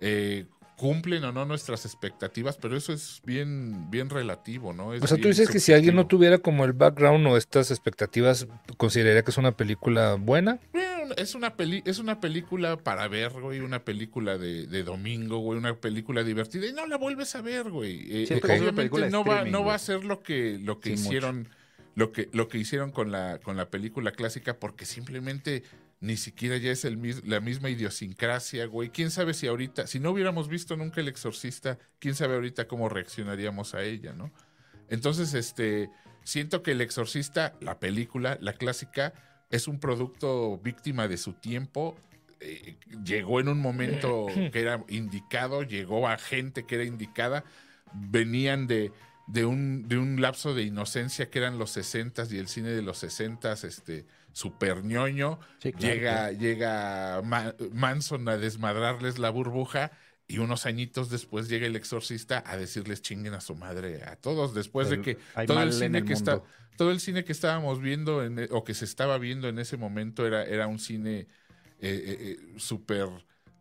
eh, 0.00 0.46
cumplen 0.76 1.24
o 1.24 1.32
no 1.32 1.44
nuestras 1.44 1.84
expectativas, 1.84 2.56
pero 2.56 2.76
eso 2.76 2.92
es 2.92 3.20
bien, 3.24 3.90
bien 3.90 4.08
relativo, 4.10 4.72
¿no? 4.72 4.94
Es 4.94 5.02
O 5.02 5.06
sea, 5.08 5.18
tú 5.18 5.26
dices 5.26 5.50
que 5.50 5.58
si 5.58 5.72
alguien 5.72 5.96
no 5.96 6.06
tuviera 6.06 6.38
como 6.38 6.64
el 6.64 6.72
background 6.72 7.26
o 7.26 7.36
estas 7.36 7.72
expectativas, 7.72 8.46
¿consideraría 8.76 9.22
que 9.24 9.30
es 9.32 9.38
una 9.38 9.56
película 9.56 10.14
buena? 10.14 10.60
Bueno, 10.72 11.14
Es 11.16 11.34
una, 11.34 11.56
peli 11.56 11.82
es 11.84 11.98
una 11.98 12.20
película 12.20 12.76
para 12.76 13.08
ver, 13.08 13.32
güey, 13.32 13.58
una 13.60 13.82
película 13.84 14.38
de, 14.38 14.66
de 14.68 14.82
domingo, 14.84 15.38
güey, 15.38 15.58
una 15.58 15.74
película 15.74 16.22
divertida 16.22 16.66
y 16.66 16.72
no 16.72 16.86
la 16.86 16.96
vuelves 16.96 17.34
a 17.34 17.40
ver, 17.42 17.70
güey. 17.70 18.00
Eh, 18.22 18.26
Sí, 18.28 18.34
eh, 18.34 18.40
obviamente 18.44 19.10
no 19.10 19.24
va, 19.24 19.44
no 19.44 19.64
va 19.64 19.74
a 19.74 19.78
ser 19.78 20.04
lo 20.04 20.20
que, 20.22 20.58
lo 20.62 20.78
que 20.80 20.96
Sí, 20.96 21.02
mucho. 21.04 21.32
Lo 21.98 22.12
que, 22.12 22.28
lo 22.32 22.46
que 22.46 22.58
hicieron 22.58 22.92
con 22.92 23.10
la, 23.10 23.40
con 23.40 23.56
la 23.56 23.70
película 23.70 24.12
clásica, 24.12 24.60
porque 24.60 24.84
simplemente 24.84 25.64
ni 25.98 26.16
siquiera 26.16 26.56
ya 26.56 26.70
es 26.70 26.84
el 26.84 26.96
la 27.26 27.40
misma 27.40 27.70
idiosincrasia, 27.70 28.66
güey. 28.66 28.90
Quién 28.90 29.10
sabe 29.10 29.34
si 29.34 29.48
ahorita, 29.48 29.88
si 29.88 29.98
no 29.98 30.12
hubiéramos 30.12 30.46
visto 30.46 30.76
nunca 30.76 31.00
El 31.00 31.08
Exorcista, 31.08 31.76
quién 31.98 32.14
sabe 32.14 32.36
ahorita 32.36 32.68
cómo 32.68 32.88
reaccionaríamos 32.88 33.74
a 33.74 33.82
ella, 33.82 34.12
¿no? 34.12 34.30
Entonces, 34.88 35.34
este, 35.34 35.90
siento 36.22 36.62
que 36.62 36.70
El 36.70 36.82
Exorcista, 36.82 37.54
la 37.60 37.80
película, 37.80 38.38
la 38.40 38.52
clásica, 38.52 39.12
es 39.50 39.66
un 39.66 39.80
producto 39.80 40.58
víctima 40.58 41.08
de 41.08 41.16
su 41.16 41.32
tiempo. 41.32 41.96
eh, 42.38 42.76
llegó 43.04 43.40
en 43.40 43.48
un 43.48 43.60
momento 43.60 44.26
que 44.52 44.60
era 44.60 44.84
indicado, 44.86 45.64
llegó 45.64 46.06
a 46.06 46.16
gente 46.16 46.64
que 46.64 46.76
era 46.76 46.84
indicada, 46.84 47.42
venían 47.92 48.68
de, 48.68 48.92
de, 49.28 49.44
un, 49.46 49.88
de 49.88 49.98
un 49.98 50.20
lapso 50.20 50.54
de 50.54 50.62
inocencia 50.64 51.30
que 51.30 51.38
eran 51.38 51.58
los 51.58 51.70
60 51.72 52.24
y 52.30 52.38
el 52.38 52.48
cine 52.48 52.70
de 52.70 52.82
los 52.82 52.98
60 52.98 53.52
este, 53.52 54.06
super 54.32 54.84
ñoño. 54.84 55.38
Sí, 55.60 55.72
claro, 55.72 55.94
llega 55.94 56.32
llega 56.32 57.22
Ma- 57.22 57.54
Manson 57.72 58.28
a 58.28 58.36
desmadrarles 58.38 59.18
la 59.18 59.30
burbuja 59.30 59.92
y 60.26 60.38
unos 60.38 60.66
añitos 60.66 61.10
después 61.10 61.48
llega 61.48 61.66
el 61.66 61.76
exorcista 61.76 62.42
a 62.46 62.56
decirles 62.56 63.02
chinguen 63.02 63.34
a 63.34 63.40
su 63.40 63.54
madre 63.54 64.02
a 64.04 64.16
todos 64.16 64.54
después 64.54 64.88
de 64.88 65.00
que 65.00 65.18
todo 65.44 65.62
el 65.62 65.72
cine 65.72 65.98
el 65.98 66.04
que 66.04 66.12
está 66.12 66.42
todo 66.76 66.90
el 66.90 67.00
cine 67.00 67.24
que 67.24 67.32
estábamos 67.32 67.80
viendo 67.80 68.24
en 68.24 68.38
e- 68.38 68.48
o 68.52 68.64
que 68.64 68.74
se 68.74 68.84
estaba 68.84 69.18
viendo 69.18 69.48
en 69.48 69.58
ese 69.58 69.76
momento 69.76 70.26
era, 70.26 70.44
era 70.44 70.66
un 70.68 70.78
cine 70.78 71.20
eh, 71.20 71.26
eh, 71.80 72.36
eh, 72.54 72.58
súper 72.58 73.08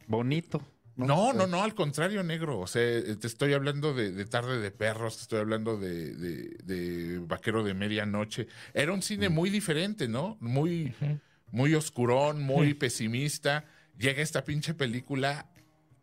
Bonito. 0.07 0.61
No, 1.05 1.31
no, 1.33 1.47
no, 1.47 1.63
al 1.63 1.75
contrario, 1.75 2.23
negro. 2.23 2.59
O 2.59 2.67
sea, 2.67 2.81
eh, 2.81 3.15
te 3.15 3.27
estoy 3.27 3.53
hablando 3.53 3.93
de, 3.93 4.11
de 4.11 4.25
Tarde 4.25 4.59
de 4.59 4.71
Perros, 4.71 5.17
te 5.17 5.21
estoy 5.23 5.39
hablando 5.39 5.77
de, 5.77 6.15
de- 6.15 6.57
de 6.63 7.19
Vaquero 7.19 7.63
de 7.63 7.73
Medianoche. 7.73 8.47
Era 8.73 8.91
un 8.93 9.01
cine 9.01 9.29
muy 9.29 9.49
diferente, 9.49 10.07
¿no? 10.07 10.37
Muy, 10.39 10.93
muy 11.51 11.75
oscurón, 11.75 12.41
muy 12.41 12.73
pesimista. 12.73 13.65
Llega 13.97 14.21
esta 14.21 14.43
pinche 14.43 14.73
película 14.73 15.45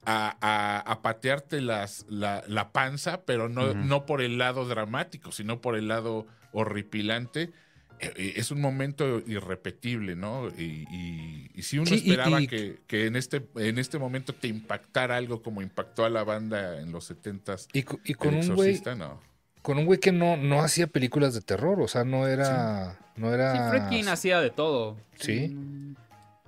a, 0.07 0.37
a- 0.41 0.79
a 0.93 1.03
patearte 1.03 1.61
las, 1.61 2.07
la, 2.09 2.45
la 2.47 2.73
panza, 2.73 3.25
pero 3.25 3.49
no, 3.49 3.73
no 3.87 4.07
por 4.07 4.21
el 4.23 4.39
lado 4.39 4.67
dramático, 4.67 5.33
sino 5.33 5.61
por 5.61 5.77
el 5.77 5.89
lado 5.89 6.27
horripilante. 6.53 7.53
Eh, 8.01 8.13
eh, 8.17 8.33
Es 8.37 8.51
un 8.51 8.61
momento 8.61 9.21
irrepetible, 9.27 10.17
¿no? 10.17 10.49
Y, 10.59 10.85
y, 10.91 11.51
y 11.55 11.63
si 11.63 11.79
uno 11.79 11.87
Sí, 11.87 11.95
esperaba 11.97 12.41
y- 12.43 12.47
que, 12.47 12.79
que 12.87 13.07
en, 13.07 13.17
este, 13.17 13.43
en 13.57 13.79
este 13.79 13.99
momento 13.99 14.35
te 14.35 14.49
impactara 14.49 15.17
algo 15.17 15.43
como 15.43 15.63
impactó 15.63 16.05
a 16.05 16.11
la 16.11 16.25
banda 16.25 16.81
en 16.81 16.93
los 16.93 17.11
70s, 17.11 17.69
Y, 17.73 17.83
con 17.83 18.35
un 18.35 18.55
güey 18.55 18.71
exorcista, 18.71 18.95
no. 18.95 19.21
con 19.63 19.79
un 19.79 19.87
güey 19.87 19.99
que 20.01 20.13
no, 20.13 20.37
no 20.37 20.61
hacía 20.63 20.87
películas 20.87 21.35
de 21.35 21.41
terror, 21.41 21.81
o 21.81 21.89
sea, 21.89 22.05
no 22.05 22.27
era... 22.29 22.99
No 23.17 23.29
Sí, 23.29 23.35
era 23.35 23.71
Friedkin 23.71 24.09
hacía 24.09 24.41
de 24.41 24.51
todo. 24.51 24.97
Sí. 25.19 25.57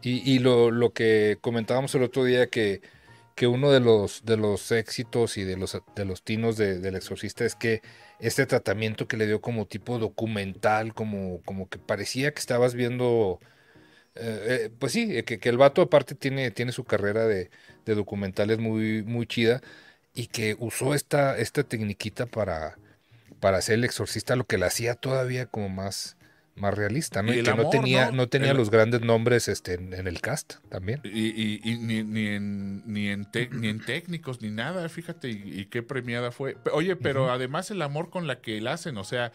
Y, 0.03 0.30
y 0.30 0.38
lo, 0.40 0.70
lo 0.70 0.92
que 0.92 1.38
comentábamos 1.40 1.94
el 1.94 2.03
otro 2.03 2.24
día, 2.24 2.49
que, 2.49 2.80
que 3.36 3.47
uno 3.47 3.70
de 3.70 3.80
los, 3.80 4.24
de 4.24 4.36
los 4.36 4.70
éxitos 4.72 5.36
y 5.38 5.44
de 5.44 5.57
los, 5.57 5.80
de 5.94 6.05
los 6.05 6.22
tinos 6.22 6.57
de- 6.57 6.78
del 6.80 6.97
exorcista 6.97 7.44
es 7.44 7.55
que 7.55 7.82
este 8.20 8.46
tratamiento 8.46 9.08
que 9.08 9.16
le 9.16 9.26
dio 9.26 9.40
como 9.40 9.66
tipo 9.66 9.98
documental, 9.98 10.94
como, 10.94 11.42
como 11.44 11.68
que 11.68 11.78
parecía 11.78 12.32
que 12.32 12.40
estabas 12.40 12.74
viendo... 12.74 13.40
eh, 14.14 14.66
eh, 14.66 14.70
pues 14.78 14.92
sí, 14.92 15.22
que, 15.24 15.38
que 15.38 15.48
el 15.48 15.58
vato 15.58 15.82
aparte 15.82 16.14
tiene, 16.14 16.50
tiene 16.50 16.72
su 16.72 16.84
carrera 16.84 17.26
de, 17.26 17.50
de 17.86 17.94
documentales 17.94 18.58
muy, 18.58 19.02
muy 19.04 19.26
chida 19.26 19.62
y 20.14 20.28
que 20.28 20.56
usó 20.58 20.94
esta, 20.94 21.38
esta 21.38 21.64
tecniquita 21.64 22.26
para, 22.26 22.78
para 23.40 23.58
hacer 23.58 23.76
el 23.76 23.84
exorcista, 23.84 24.36
lo 24.36 24.46
que 24.46 24.58
le 24.58 24.66
hacía 24.66 24.94
todavía 24.96 25.46
como 25.46 25.68
más, 25.70 26.15
más 26.57 26.74
realista, 26.74 27.22
¿no? 27.22 27.32
Y 27.34 27.42
que 27.42 27.54
no 27.54 27.68
tenía, 27.70 28.07
¿no? 28.11 28.16
no 28.16 28.28
tenía 28.28 28.52
El- 28.52 28.57
los 28.57 28.70
grandes 28.70 29.02
nombres 29.02 29.46
este, 29.48 29.74
en, 29.74 29.92
en 29.92 30.07
el 30.07 30.20
cast 30.20 30.54
también. 30.68 31.00
Y, 31.04 31.26
y- 31.28 31.61
y 31.64 31.76
ni, 31.78 32.02
ni 32.02 32.26
en, 32.28 32.82
ni, 32.90 33.09
en 33.09 33.26
ni 33.52 33.68
en 33.68 33.80
técnicos 33.80 34.40
ni 34.40 34.50
nada, 34.50 34.88
fíjate, 34.88 35.28
y, 35.30 35.61
y 35.61 35.66
qué 35.66 35.82
premiada 35.82 36.32
fue. 36.32 36.57
Oye, 36.72 36.96
pero 36.96 37.30
además 37.30 37.70
el 37.70 37.82
amor 37.82 38.11
con 38.11 38.26
la 38.26 38.40
que 38.40 38.61
la 38.61 38.72
hacen, 38.72 38.96
o 38.96 39.04
sea, 39.04 39.32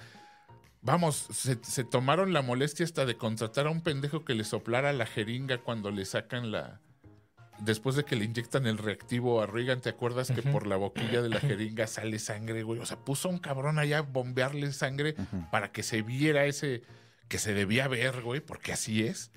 vamos, 0.82 1.28
se, 1.32 1.57
se 1.61 1.84
tomaron 1.84 2.34
la 2.34 2.41
molestia 2.41 2.84
hasta 2.86 3.05
de 3.05 3.15
contratar 3.15 3.67
a 3.67 3.69
un 3.69 3.82
pendejo 3.82 4.26
que 4.26 4.34
le 4.34 4.43
soplara 4.43 4.91
la 4.93 5.05
jeringa 5.05 5.59
cuando 5.59 5.91
le 5.91 6.05
sacan 6.05 6.51
la... 6.51 6.80
Después 7.59 7.95
de 7.95 8.03
que 8.03 8.15
le 8.15 8.26
inyectan 8.26 8.65
el 8.65 8.80
reactivo 8.80 9.39
a 9.39 9.45
Reagan, 9.45 9.82
¿te 9.82 9.89
acuerdas 9.89 10.32
que 10.32 10.41
por 10.41 10.65
la 10.65 10.78
boquilla 10.78 11.22
de 11.22 11.30
la 11.30 11.39
jeringa 11.39 11.86
sale 11.86 12.17
sangre, 12.17 12.63
güey? 12.63 12.80
O 12.80 12.88
sea, 12.88 12.97
puso 12.97 13.28
a 13.30 13.32
un 13.32 13.38
cabrón 13.38 13.78
allá 13.78 13.99
a 13.99 14.01
bombearle 14.01 14.72
sangre 14.74 15.13
para 15.51 15.72
que 15.72 15.84
se 15.84 16.01
viera 16.01 16.45
ese 16.45 16.82
que 17.32 17.39
se 17.39 17.53
debía 17.53 17.88
ver, 17.88 18.19
güey, 18.23 18.41
porque 18.41 18.73
así 18.73 19.03
es. 19.03 19.32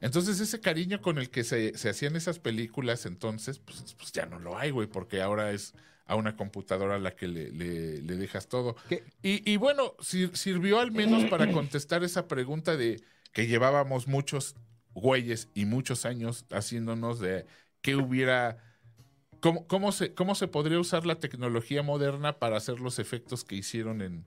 Entonces 0.00 0.40
ese 0.40 0.58
cariño 0.60 1.00
con 1.00 1.16
el 1.16 1.30
que 1.30 1.44
se, 1.44 1.78
se 1.78 1.88
hacían 1.88 2.16
esas 2.16 2.40
películas 2.40 3.06
entonces, 3.06 3.60
pues, 3.60 3.94
pues 3.96 4.10
ya 4.10 4.26
no 4.26 4.40
lo 4.40 4.58
hay, 4.58 4.72
güey, 4.72 4.88
porque 4.88 5.22
ahora 5.22 5.52
es 5.52 5.72
a 6.06 6.16
una 6.16 6.34
computadora 6.34 6.96
a 6.96 6.98
la 6.98 7.12
que 7.14 7.28
le, 7.28 7.52
le- 7.52 8.02
le 8.02 8.16
dejas 8.16 8.48
todo. 8.48 8.74
Y, 9.22 9.48
y 9.48 9.56
bueno, 9.58 9.94
sir- 10.00 10.36
sirvió 10.36 10.80
al 10.80 10.90
menos 10.90 11.24
para 11.26 11.52
contestar 11.52 12.02
esa 12.02 12.26
pregunta 12.26 12.76
de 12.76 13.00
que 13.32 13.46
llevábamos 13.46 14.08
muchos 14.08 14.56
güeyes 14.92 15.48
y 15.54 15.66
muchos 15.66 16.04
años 16.04 16.46
haciéndonos 16.50 17.20
de 17.20 17.46
qué 17.80 17.94
hubiera... 17.94 18.58
¿Cómo, 19.38 19.68
cómo, 19.68 19.92
se, 19.92 20.14
¿Cómo 20.14 20.34
se 20.34 20.48
podría 20.48 20.80
usar 20.80 21.06
la 21.06 21.20
tecnología 21.20 21.84
moderna 21.84 22.40
para 22.40 22.56
hacer 22.56 22.80
los 22.80 22.98
efectos 22.98 23.44
que 23.44 23.54
hicieron 23.54 24.02
en 24.02 24.24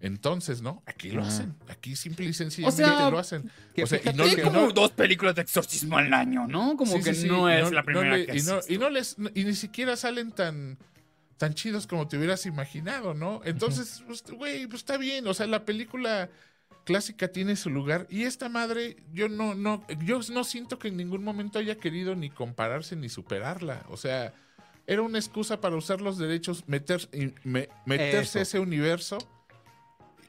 entonces, 0.00 0.62
no? 0.62 0.82
Aquí 0.86 1.10
lo 1.10 1.20
Ajá. 1.22 1.28
hacen. 1.30 1.54
Aquí 1.68 1.94
simple 1.96 2.26
y 2.26 2.32
sencillamente 2.32 2.84
sea, 2.84 3.10
lo 3.10 3.18
hacen. 3.18 3.50
que 3.74 3.84
O 3.84 3.86
sea, 3.86 4.00
y 4.02 4.14
no, 4.16 4.24
que 4.24 4.42
como 4.42 4.60
no- 4.62 4.72
dos 4.72 4.92
películas 4.92 5.34
de 5.34 5.42
exorcismo 5.42 5.98
al 5.98 6.12
año, 6.14 6.46
¿no? 6.46 6.76
Como 6.76 6.96
Sí, 6.96 7.02
que 7.02 7.14
sí, 7.14 7.22
sí, 7.22 7.28
no 7.28 7.48
es 7.48 7.70
la 7.70 7.80
no 7.80 7.84
primera 7.86 8.16
le- 8.16 8.26
que 8.26 8.36
y, 8.36 8.74
y 8.74 8.78
no 8.78 8.88
les 8.90 9.16
y 9.34 9.44
ni 9.44 9.54
siquiera 9.54 9.96
salen 9.96 10.32
tan 10.32 10.78
tan 11.36 11.54
chidos 11.54 11.86
como 11.86 12.06
te 12.06 12.18
hubieras 12.18 12.44
imaginado, 12.46 13.14
¿no? 13.14 13.40
Entonces, 13.44 14.02
pues, 14.06 14.22
güey, 14.30 14.66
pues 14.66 14.80
está 14.82 14.98
bien, 14.98 15.26
o 15.26 15.32
sea, 15.32 15.46
la 15.46 15.64
película 15.64 16.28
clásica 16.84 17.28
tiene 17.28 17.56
su 17.56 17.70
lugar 17.70 18.06
y 18.10 18.24
esta 18.24 18.48
madre 18.48 18.96
yo 19.12 19.28
no 19.28 19.54
no 19.54 19.86
yo 20.04 20.20
no 20.32 20.44
siento 20.44 20.78
que 20.78 20.88
en 20.88 20.96
ningún 20.96 21.22
momento 21.24 21.58
haya 21.58 21.76
querido 21.76 22.14
ni 22.16 22.30
compararse 22.30 22.96
ni 22.96 23.08
superarla, 23.10 23.84
o 23.88 23.96
sea, 23.96 24.32
era 24.86 25.02
una 25.02 25.18
excusa 25.18 25.60
para 25.60 25.76
usar 25.76 26.00
los 26.00 26.18
derechos, 26.18 26.64
meter, 26.66 27.06
y- 27.12 27.32
me- 27.44 27.68
meterse 27.86 28.38
a 28.38 28.42
Eso. 28.42 28.56
ese 28.56 28.58
universo 28.60 29.18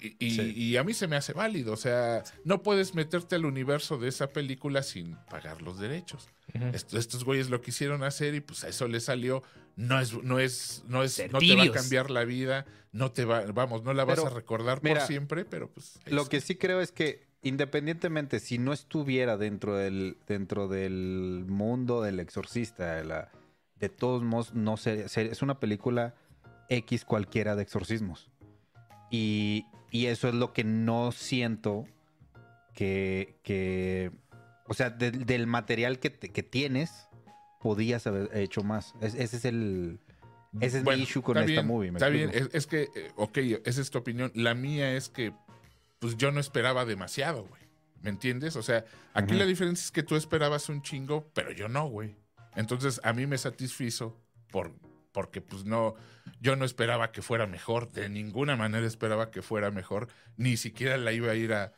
y, 0.01 0.15
y- 0.25 0.31
Sí. 0.31 0.53
y 0.55 0.77
a 0.77 0.83
mí 0.83 0.93
se 0.93 1.07
me 1.07 1.15
hace 1.15 1.33
válido, 1.33 1.73
o 1.73 1.77
sea, 1.77 2.23
no 2.43 2.63
puedes 2.63 2.95
meterte 2.95 3.35
al 3.35 3.45
universo 3.45 3.97
de 3.97 4.09
esa 4.09 4.27
película 4.27 4.81
sin 4.83 5.15
pagar 5.29 5.61
los 5.61 5.79
derechos. 5.79 6.27
Esto- 6.73 6.97
estos 6.97 7.23
güeyes 7.23 7.49
lo 7.49 7.61
quisieron 7.61 8.03
hacer 8.03 8.35
y 8.35 8.41
pues 8.41 8.63
a 8.63 8.67
eso 8.69 8.87
les 8.87 9.05
salió. 9.05 9.43
No 9.77 9.99
es, 10.01 10.13
no 10.21 10.39
es, 10.39 10.83
no 10.87 11.01
es, 11.03 11.17
no 11.31 11.39
te 11.39 11.55
va 11.55 11.63
a 11.63 11.71
cambiar 11.71 12.11
la 12.11 12.25
vida, 12.25 12.65
no 12.91 13.11
te 13.13 13.23
va, 13.23 13.41
vamos, 13.53 13.83
no 13.83 13.93
la 13.93 14.03
vas 14.03 14.17
Pero, 14.19 14.27
a 14.27 14.33
recordar 14.33 14.79
mira, 14.83 14.95
por 14.99 15.07
siempre, 15.07 15.45
pero 15.45 15.69
pues. 15.71 15.97
Lo 16.07 16.25
que 16.27 16.41
sí 16.41 16.55
creo 16.55 16.81
es 16.81 16.91
que 16.91 17.25
independientemente 17.41 18.39
si 18.41 18.57
no 18.57 18.73
estuviera 18.73 19.37
dentro 19.37 19.75
del 19.77 20.17
dentro 20.27 20.67
del 20.67 21.45
mundo 21.47 22.01
del 22.01 22.19
exorcista, 22.19 22.95
de, 22.95 23.05
la- 23.05 23.31
de 23.79 23.87
todos 23.89 24.23
modos 24.23 24.53
no 24.53 24.75
sería, 24.77 25.07
sería- 25.07 25.31
es 25.31 25.41
una 25.41 25.59
película 25.59 26.15
X 26.69 27.05
cualquiera 27.05 27.55
de 27.55 27.63
exorcismos. 27.63 28.29
Y, 29.09 29.65
y 29.91 30.07
eso 30.07 30.27
es 30.29 30.33
lo 30.33 30.53
que 30.53 30.63
no 30.63 31.11
siento 31.11 31.85
que, 32.73 33.35
que 33.43 34.11
o 34.67 34.73
sea, 34.73 34.89
del- 34.89 35.25
del 35.25 35.47
material 35.47 35.99
que, 35.99 36.09
te- 36.09 36.29
que 36.29 36.43
tienes, 36.43 37.07
podías 37.59 38.07
haber 38.07 38.35
hecho 38.37 38.63
más. 38.63 38.93
Es- 39.01 39.13
ese 39.15 39.37
es 39.37 39.45
el 39.45 39.99
ese 40.59 40.79
es 40.79 40.83
Bueno, 40.83 40.97
mi 40.97 41.03
issue 41.03 41.21
con 41.21 41.37
esta 41.37 41.45
bien, 41.47 41.65
movie. 41.67 41.91
¿me 41.91 41.97
Está 41.97 42.09
bien, 42.09 42.29
es, 42.33 42.49
es 42.51 42.67
que, 42.67 42.83
eh, 42.93 43.11
ok, 43.15 43.37
esa 43.65 43.79
es 43.81 43.89
tu 43.89 43.97
opinión. 43.99 44.31
La 44.35 44.53
mía 44.53 44.95
es 44.97 45.07
que, 45.07 45.33
pues 45.99 46.17
yo 46.17 46.31
no 46.31 46.39
esperaba 46.41 46.83
demasiado, 46.83 47.45
güey. 47.45 47.61
¿Me 48.01 48.09
entiendes? 48.09 48.55
O 48.57 48.63
sea, 48.63 48.83
aquí 49.13 49.33
la 49.35 49.45
diferencia 49.45 49.83
es 49.85 49.91
que 49.91 50.03
tú 50.03 50.15
esperabas 50.17 50.67
un 50.69 50.81
chingo, 50.81 51.29
pero 51.33 51.51
yo 51.51 51.69
no, 51.69 51.87
güey. 51.87 52.15
Entonces, 52.55 52.99
a 53.03 53.13
mí 53.13 53.27
me 53.27 53.37
satisfizo 53.37 54.17
por, 54.51 54.73
porque, 55.11 55.41
pues 55.41 55.65
no, 55.65 55.95
yo 56.39 56.55
no 56.55 56.65
esperaba 56.65 57.11
que 57.11 57.21
fuera 57.21 57.47
mejor. 57.47 57.91
De 57.91 58.09
ninguna 58.09 58.55
manera 58.55 58.85
esperaba 58.87 59.31
que 59.31 59.41
fuera 59.41 59.71
mejor. 59.71 60.07
Ni 60.37 60.57
siquiera 60.57 60.97
la 60.97 61.11
iba 61.11 61.31
a 61.31 61.35
ir 61.35 61.53
a, 61.53 61.73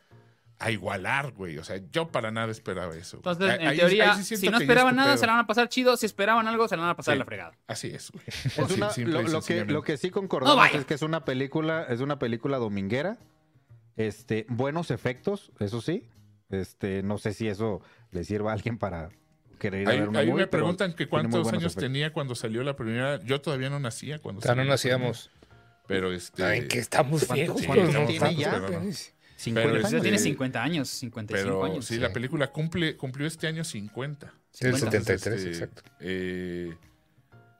a 0.58 0.70
igualar, 0.70 1.32
güey. 1.32 1.58
O 1.58 1.64
sea, 1.64 1.80
yo 1.90 2.08
para 2.08 2.30
nada 2.30 2.52
esperaba 2.52 2.94
eso. 2.94 3.20
güey. 3.20 3.32
Entonces, 3.34 3.60
en 3.60 3.66
Ahí- 3.68 3.76
teoría, 3.78 4.12
ahí 4.12 4.18
sí 4.18 4.36
siento 4.36 4.46
si 4.46 4.50
no 4.52 4.58
esperaban 4.58 4.94
nada, 4.96 5.16
se 5.16 5.26
la 5.26 5.32
van 5.32 5.40
a 5.42 5.46
pasar 5.46 5.68
chido. 5.68 5.96
Si 5.96 6.06
esperaban 6.06 6.46
algo, 6.46 6.68
se 6.68 6.76
la 6.76 6.82
van 6.82 6.90
a 6.92 6.96
pasar 6.96 7.14
Sí. 7.14 7.18
la 7.18 7.24
fregada. 7.24 7.52
Así 7.66 7.88
es, 7.88 8.10
güey. 8.12 8.24
Es 8.44 8.58
una- 8.58 8.90
lo, 9.28 9.42
que, 9.42 9.64
lo 9.64 9.82
que 9.82 9.96
sí 9.96 10.10
concordamos 10.10 10.66
es 10.74 10.84
que 10.84 10.94
es 10.94 11.02
una 11.02 11.24
película, 11.24 11.84
es 11.88 12.00
una 12.00 12.18
película 12.18 12.58
dominguera. 12.58 13.18
Este, 13.96 14.46
buenos 14.48 14.90
efectos, 14.90 15.52
eso 15.60 15.80
sí. 15.80 16.08
Este, 16.50 17.02
no 17.02 17.18
sé 17.18 17.32
si 17.32 17.48
eso 17.48 17.80
le 18.10 18.22
sirva 18.24 18.50
a 18.50 18.54
alguien 18.54 18.78
para 18.78 19.10
querer 19.54 19.82
ir 19.82 19.88
a 19.88 19.90
Ahí, 19.92 20.00
ver 20.00 20.08
una 20.08 20.18
ahí 20.20 20.26
movie, 20.26 20.42
me 20.42 20.46
preguntan 20.46 20.90
que 20.92 21.06
tiene 21.06 21.10
cuántos 21.10 21.48
años 21.48 21.62
efectos. 21.64 21.82
tenía 21.82 22.12
cuando 22.12 22.34
salió 22.34 22.62
la 22.62 22.76
primera. 22.76 23.20
Yo 23.24 23.40
todavía 23.40 23.70
no 23.70 23.78
nacía 23.80 24.18
cuando 24.18 24.40
Ya 24.40 24.48
no 24.48 24.50
salió 24.50 24.64
la 24.64 24.70
nacíamos. 24.74 25.28
primera, 25.28 25.44
Pero 25.86 26.12
este. 26.12 26.44
Ay, 26.44 26.68
que 26.68 26.78
estamos 26.78 27.24
¿cuánto- 27.24 27.34
viejos, 27.34 27.62
pero 27.66 27.84
no 27.84 27.90
tiene 28.06 28.12
estamos 28.14 28.36
ya? 28.36 28.50
Pero 28.52 28.62
no. 28.70 28.80
viejos. 28.80 29.10
50 29.36 29.68
Pero 29.70 29.80
Ya 29.82 29.86
este- 29.88 30.00
tiene 30.00 30.18
Sí. 30.18 30.24
50 30.24 30.62
años, 30.62 30.88
55 30.88 31.44
Pero 31.60 31.64
años. 31.64 31.84
sí, 31.84 31.98
la 31.98 32.12
película 32.12 32.46
cumple, 32.52 32.96
cumplió 32.96 33.26
este 33.26 33.46
año 33.46 33.64
50. 33.64 34.32
Sí, 34.52 34.64
el 34.66 34.74
Entonces, 34.74 34.90
73, 35.04 35.40
este, 35.40 35.50
exacto. 35.50 35.82
eh, 36.00 36.74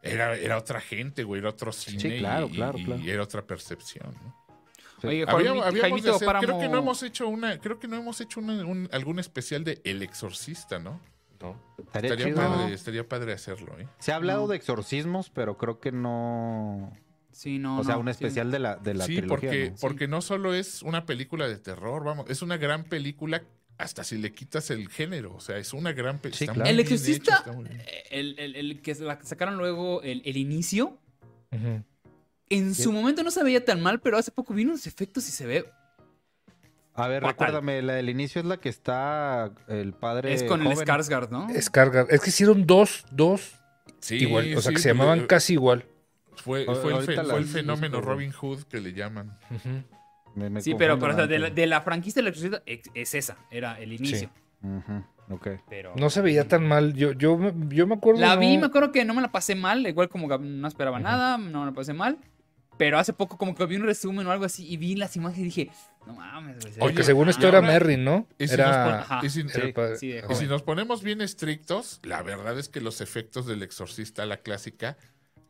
era, 0.03 0.36
era 0.36 0.57
otra 0.59 0.80
gente, 0.80 1.24
güey, 1.24 1.40
era 1.40 1.51
otro 1.51 1.72
cine. 1.72 2.18
claro, 2.18 2.47
y, 2.51 2.55
claro, 2.57 2.78
y- 2.78 2.84
claro. 2.84 3.03
y 3.03 3.11
era 3.11 3.22
otra 3.22 3.42
percepción, 3.47 4.14
¿no? 4.22 4.45
Oye, 5.03 5.24
Había- 5.26 5.26
Juan- 5.26 5.66
habíamos 5.66 5.80
Jaimito 5.82 6.07
de 6.09 6.14
hacer- 6.14 6.28
creo 6.40 6.59
que 6.59 6.68
no 6.68 6.78
hemos 6.78 7.03
hecho 7.03 7.28
una, 7.28 7.59
creo 7.59 7.78
que 7.78 7.88
no 7.88 7.97
hemos 7.97 8.20
hecho 8.22 8.40
una- 8.40 8.64
un- 8.64 8.88
algún 8.90 9.18
especial 9.18 9.62
de 9.64 9.82
El 9.84 10.03
Exorcista, 10.03 10.78
¿no? 10.78 10.99
No. 11.45 11.61
Estaría 11.78 12.11
Estaría 12.12 12.34
chido. 12.34 12.36
padre, 12.49 12.74
estaría 12.74 13.09
padre 13.09 13.32
hacerlo, 13.32 13.78
¿eh? 13.78 13.86
Se 13.99 14.12
ha 14.12 14.16
hablado 14.16 14.42
No. 14.42 14.49
de 14.49 14.57
exorcismos, 14.57 15.30
pero 15.30 15.57
creo 15.59 15.78
que 15.80 15.92
no. 15.92 16.92
Sí, 17.32 17.59
no, 17.59 17.78
o 17.80 17.84
sea, 17.84 17.95
no, 17.95 18.01
un 18.01 18.07
sí. 18.07 18.11
especial 18.12 18.51
de 18.51 18.59
la, 18.61 18.76
de 18.76 18.95
la 18.95 19.07
sí, 19.07 19.16
trilogía. 19.16 19.51
porque, 19.51 19.70
¿no? 19.70 19.76
porque 19.80 20.09
no 20.09 20.20
solo 20.22 20.55
es 20.55 20.82
una 20.82 21.05
película 21.05 21.49
de 21.49 21.59
terror, 21.59 22.05
vamos, 22.05 22.30
es 22.30 22.42
una 22.42 22.57
gran 22.57 22.84
película 22.84 23.42
hasta 23.76 24.05
si 24.05 24.18
le 24.18 24.32
quitas 24.32 24.70
el 24.70 24.88
género, 24.88 25.34
o 25.34 25.40
sea, 25.40 25.59
es 25.59 25.72
una 25.72 25.92
gran 25.92 26.16
Sí, 26.16 26.20
película. 26.22 26.53
claro. 26.55 26.70
El 26.70 26.78
Exorcista, 26.80 27.45
el, 28.11 28.38
el- 28.38 28.55
el 28.55 28.80
que 28.82 28.95
sacaron 28.95 29.57
luego 29.59 30.01
el, 30.03 30.22
el 30.24 30.36
inicio, 30.36 30.97
en 32.51 32.74
su 32.74 32.92
momento 32.92 33.22
no 33.24 33.30
se 33.32 33.42
veía 33.42 33.64
tan 33.64 33.80
mal, 33.82 34.01
pero 34.01 34.16
hace 34.16 34.30
poco 34.30 34.55
vino 34.55 34.70
unos 34.70 34.86
efectos 34.86 35.26
y 35.28 35.32
se 35.32 35.45
ve. 35.47 35.64
A 36.97 37.09
ver, 37.09 37.22
fatal. 37.22 37.32
recuérdame, 37.49 37.82
la 37.82 37.95
del 37.95 38.09
inicio 38.09 38.40
es 38.40 38.47
la 38.47 38.57
que 38.59 38.68
está 38.68 39.51
el 39.68 39.92
padre. 39.95 40.32
es 40.32 40.45
con 40.45 40.64
el. 40.66 40.76
Skarsgård, 40.76 41.28
¿no? 41.30 41.49
Carga. 41.72 42.07
Es 42.09 42.20
que 42.20 42.30
hicieron 42.30 42.66
dos, 42.66 43.05
dos 43.11 43.61
Sí, 44.01 44.16
igual. 44.16 44.55
O 44.57 44.61
sea, 44.61 44.70
sí, 44.70 44.76
que 44.76 44.82
se 44.82 44.88
llamaban 44.90 45.26
casi 45.26 45.55
igual. 45.55 45.86
Fue, 46.36 46.62
el, 46.62 46.68
ahorita 46.68 47.01
fe- 47.07 47.16
las- 47.16 47.26
fue 47.28 47.38
el 47.38 47.47
fenómeno. 47.47 48.01
Robin 48.01 48.32
Hood 48.32 48.64
que 48.64 48.80
le 48.80 48.92
llaman. 48.92 49.36
Me- 50.34 50.51
me 50.51 50.61
Sí, 50.61 50.74
pero, 50.74 50.99
pero 50.99 51.12
o 51.12 51.16
sea, 51.16 51.26
de, 51.26 51.38
la, 51.38 51.51
de 51.51 51.66
la 51.66 51.80
franquicia 51.80 52.20
del 52.20 52.28
Exorcista 52.28 52.62
es, 52.66 52.80
es 52.92 53.14
esa, 53.14 53.38
era 53.51 53.78
el 53.80 53.92
inicio. 53.92 54.30
Ujú. 54.62 55.05
Ok. 55.30 55.49
Pero 55.70 55.95
No 55.97 56.11
se 56.11 56.20
veía 56.20 56.47
tan 56.47 56.66
mal. 56.66 56.92
Yo, 56.95 57.12
yo, 57.12 57.38
me- 57.38 57.55
yo 57.74 57.86
me 57.86 57.95
acuerdo. 57.95 58.20
La 58.20 58.36
vi, 58.36 58.55
no- 58.57 58.62
me 58.62 58.66
acuerdo 58.66 58.92
que 58.92 59.05
no 59.05 59.14
me 59.14 59.22
la 59.22 59.32
pasé 59.32 59.55
mal, 59.55 59.86
igual 59.86 60.09
como 60.09 60.28
que 60.28 60.38
no 60.38 60.68
esperaba 60.68 60.99
nada, 61.01 61.38
no 61.38 61.61
me 61.61 61.66
la 61.66 61.72
pasé 61.72 61.92
mal. 61.92 62.18
Pero 62.76 62.99
hace 62.99 63.12
poco 63.12 63.38
como 63.38 63.55
que 63.55 63.64
vi 63.66 63.76
un 63.76 63.84
resumen 63.84 64.26
o 64.26 64.32
algo 64.32 64.45
así 64.45 64.66
y 64.68 64.76
vi 64.76 64.97
las 64.97 65.14
imagens 65.16 65.38
y 65.38 65.45
dije, 65.45 65.70
no 66.07 66.14
mames, 66.14 66.61
güey. 66.61 66.74
Porque 66.78 67.02
según 67.02 67.28
Ah, 67.28 67.30
esto 67.32 67.46
era 67.48 67.59
ahora- 67.59 67.72
Merry, 67.72 67.96
¿no? 67.96 68.26
y 68.38 68.48
si 68.48 68.55
Era. 68.55 68.66
nos 68.66 69.02
Ajá. 69.11 69.20
Y 69.24 69.30
si, 69.30 69.40
era 69.40 69.64
el 69.64 69.72
padre. 69.72 69.96
Sí, 69.96 70.09
de 70.09 70.18
y 70.18 70.22
joven. 70.22 70.36
si 70.36 70.46
nos 70.46 70.62
ponemos 70.62 71.02
bien 71.02 71.20
estrictos, 71.20 72.00
la 72.02 72.22
verdad 72.22 72.59
es 72.59 72.68
que 72.68 72.80
los 72.80 73.00
efectos 73.00 73.46
del 73.46 73.62
exorcista, 73.62 74.26
la 74.26 74.38
clásica, 74.38 74.96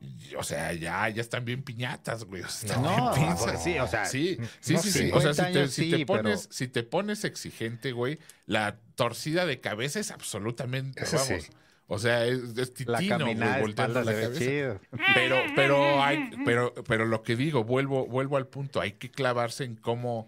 y- 0.01 0.35
o 0.35 0.43
sea, 0.43 0.73
ya, 0.75 1.09
ya 1.09 1.21
están 1.23 1.45
bien 1.45 1.63
piñatas, 1.63 2.25
güey. 2.25 2.43
O 2.43 2.49
sea, 2.49 2.69
están 2.69 2.83
No, 2.83 2.91
bien 3.15 3.29
no, 3.29 3.37
pinzas. 3.37 3.63
sí, 3.65 3.79
o 3.79 3.87
sea, 3.87 4.05
sí, 4.07 4.39
sí, 4.61 4.75
no 4.75 4.83
sí. 4.83 5.11
O 5.13 5.21
sea, 5.21 5.33
si 5.33 5.41
50 5.41 5.53
te, 5.53 5.59
años 5.59 5.71
si 5.73 5.91
te 5.91 5.97
sí, 5.97 6.05
pones, 6.05 6.41
pero- 6.43 6.53
si 6.55 6.69
te 6.69 6.83
pones 6.83 7.25
exigente, 7.25 7.93
güey, 7.93 8.19
la 8.47 8.77
torcida 8.97 9.47
de 9.47 9.61
cabeza 9.61 10.01
es 10.01 10.11
absolutamente, 10.11 11.03
Ese 11.03 11.19
sí. 11.19 11.33
vamos. 11.33 11.51
O 11.87 11.99
sea, 11.99 12.25
es, 12.25 12.57
es 12.57 12.87
La 12.87 12.99
titino, 12.99 13.19
caminada 13.19 13.47
güey, 13.47 13.55
de 13.57 13.61
volteando 13.61 14.03
la 14.03 14.13
cabeza. 14.13 14.39
chido. 14.39 14.81
Pero, 15.15 15.37
pero 15.55 15.77
hay, 16.03 16.31
pero, 16.45 16.73
pero 16.89 17.05
lo 17.05 17.23
que 17.23 17.37
digo, 17.37 17.63
vuelvo, 17.65 18.07
vuelvo 18.07 18.39
al 18.39 18.47
punto, 18.47 18.81
hay 18.81 18.93
que 18.93 19.11
clavarse 19.11 19.65
en 19.65 19.77
cómo. 19.77 20.27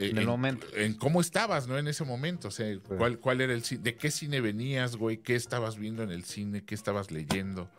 Eh, 0.00 0.10
En 0.10 0.18
el 0.18 0.26
momento. 0.26 0.66
en 0.74 0.94
cómo 0.94 1.20
estabas, 1.20 1.68
¿no? 1.68 1.78
En 1.78 1.86
ese 1.86 2.04
momento. 2.04 2.48
O 2.48 2.50
sea, 2.50 2.66
cuál, 2.98 3.18
cuál 3.18 3.40
era 3.40 3.52
el 3.52 3.62
cine, 3.62 3.82
de 3.82 3.96
qué 3.96 4.10
cine 4.10 4.40
venías, 4.40 4.96
güey, 4.96 5.18
qué 5.18 5.34
estabas 5.34 5.76
viendo 5.76 6.02
en 6.02 6.10
el 6.10 6.24
cine, 6.24 6.64
qué 6.64 6.74
estabas 6.74 7.10
leyendo. 7.10 7.70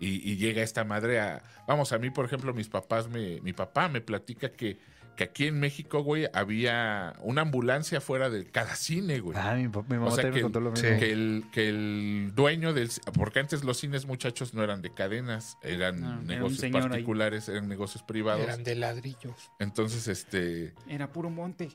Y, 0.00 0.30
y 0.30 0.36
llega 0.36 0.62
esta 0.62 0.84
madre 0.84 1.20
a. 1.20 1.42
Vamos, 1.66 1.92
a 1.92 1.98
mí, 1.98 2.10
por 2.10 2.24
ejemplo, 2.24 2.54
mis 2.54 2.68
papás 2.68 3.08
me. 3.08 3.40
Mi 3.42 3.52
papá 3.52 3.88
me 3.88 4.00
platica 4.00 4.50
que, 4.50 4.78
que 5.18 5.24
aquí 5.24 5.48
en 5.48 5.58
México, 5.58 6.04
güey, 6.04 6.28
había 6.32 7.12
una 7.22 7.42
ambulancia 7.42 8.00
fuera 8.00 8.30
de 8.30 8.46
cada 8.46 8.76
cine, 8.76 9.18
güey. 9.18 9.36
Ah, 9.36 9.54
mi, 9.56 9.62
mi 9.66 9.68
mamá 9.98 10.12
sea 10.12 10.22
también 10.22 10.32
que- 10.32 10.38
me 10.38 10.42
contó 10.42 10.60
lo 10.60 10.70
mismo. 10.70 10.88
Que 11.00 11.10
el, 11.10 11.44
que 11.52 11.68
el 11.68 12.30
dueño 12.36 12.72
del... 12.72 12.88
Porque 13.14 13.40
antes 13.40 13.64
los 13.64 13.78
cines, 13.78 14.06
muchachos, 14.06 14.54
no 14.54 14.62
eran 14.62 14.80
de 14.80 14.94
cadenas, 14.94 15.58
eran 15.64 16.00
No, 16.00 16.06
era 16.10 16.16
un 16.20 16.26
negocios 16.28 16.62
ahí. 16.62 16.70
particulares, 16.70 17.48
eran 17.48 17.68
negocios 17.68 18.04
privados. 18.04 18.44
Eran 18.44 18.62
de 18.62 18.76
ladrillos. 18.76 19.50
Entonces, 19.58 20.06
este... 20.06 20.72
Era 20.88 21.10
puro 21.12 21.30
monte. 21.30 21.68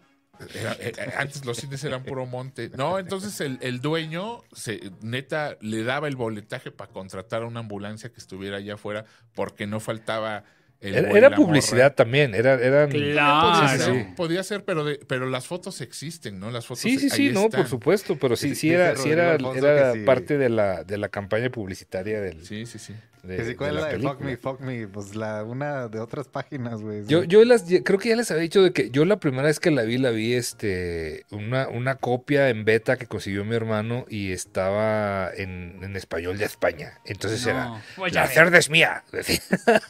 era- 0.56 0.72
eh, 0.80 0.94
eh, 0.98 1.14
antes 1.18 1.46
los 1.46 1.58
cines 1.58 1.84
eran 1.84 2.04
puro 2.04 2.26
monte. 2.26 2.72
No, 2.78 2.98
entonces 2.98 3.42
el, 3.42 3.60
el 3.62 3.82
dueño, 3.82 4.42
se, 4.54 4.90
neta, 5.02 5.58
le 5.60 5.84
daba 5.84 6.08
el 6.08 6.16
boletaje 6.16 6.72
para 6.72 6.92
contratar 6.94 7.44
a 7.44 7.46
una 7.46 7.60
ambulancia 7.60 8.10
que 8.10 8.20
estuviera 8.22 8.56
allá 8.56 8.76
afuera 8.76 9.04
porque 9.36 9.68
no 9.68 9.82
faltaba... 9.82 10.46
el 10.84 10.96
Era, 11.16 11.30
morra. 11.30 11.36
publicidad 11.36 11.96
también. 11.96 12.36
Era, 12.36 12.54
eran. 12.56 12.90
Claro. 12.90 13.60
Podía 13.62 13.78
ser, 13.78 13.94
sí. 13.94 14.08
podía 14.16 14.44
ser, 14.44 14.64
pero, 14.66 14.84
de- 14.84 15.00
pero 15.08 15.30
las 15.30 15.48
fotos 15.48 15.82
existen, 15.82 16.40
¿no? 16.40 16.52
Las 16.52 16.66
fotos 16.66 16.82
Sí, 16.82 16.98
sí, 17.00 17.06
ahí 17.12 17.28
sí, 17.30 17.32
no, 17.34 17.46
están. 17.46 17.62
por 17.62 17.70
supuesto, 17.70 18.18
pero 18.20 18.36
sí, 18.36 18.50
Sí, 18.50 18.56
sí 18.56 18.68
dice 18.70 18.76
era, 18.82 18.96
sí 18.96 19.10
era, 19.10 19.36
era 19.36 19.94
parte 20.06 20.38
de 20.38 20.50
la, 20.50 20.84
de 20.84 20.98
la 20.98 21.10
campaña 21.10 21.50
publicitaria 21.50 22.20
del, 22.22 22.46
Sí, 22.46 22.66
sí, 22.66 22.80
sí. 22.80 22.94
De, 23.24 23.38
Que 23.38 23.42
si 23.44 23.48
de 23.50 23.56
cuál 23.56 23.70
es 23.70 23.76
la 23.76 23.82
la 23.82 23.98
de 23.98 24.00
Fuck. 24.00 24.20
Me, 24.20 24.38
Fuck 24.38 24.60
Me, 24.60 24.88
pues 24.88 25.16
la, 25.16 25.44
una 25.44 25.88
de 25.88 26.00
otras 26.00 26.28
páginas, 26.28 26.82
güey. 26.82 27.06
Yo, 27.08 27.24
yo 27.24 27.44
las, 27.46 27.64
creo 27.84 27.98
que 27.98 28.10
ya 28.10 28.16
les 28.16 28.30
había 28.32 28.44
dicho 28.44 28.62
de 28.62 28.74
que 28.74 28.90
yo 28.90 29.06
la 29.06 29.18
primera 29.18 29.44
vez 29.44 29.60
que 29.60 29.72
la 29.72 29.84
vi, 29.84 29.98
la 29.98 30.12
vi 30.12 30.34
este, 30.34 31.26
una, 31.32 31.70
una 31.70 31.96
copia 31.96 32.50
en 32.50 32.66
beta 32.66 32.98
que 32.98 33.08
consiguió 33.08 33.46
mi 33.46 33.56
hermano 33.56 34.06
y 34.10 34.32
estaba 34.32 35.32
en, 35.36 35.80
en 35.82 35.96
español 35.96 36.38
de 36.38 36.46
España. 36.46 37.00
Entonces 37.06 37.46
era, 37.48 37.82
No, 37.98 38.08
la 38.08 38.28
cerda 38.28 38.58
es 38.58 38.70
mía. 38.70 39.04
decía. 39.12 39.40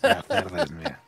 La 0.02 0.22
cerda 0.22 0.64
es 0.64 0.72
mía. 0.72 1.00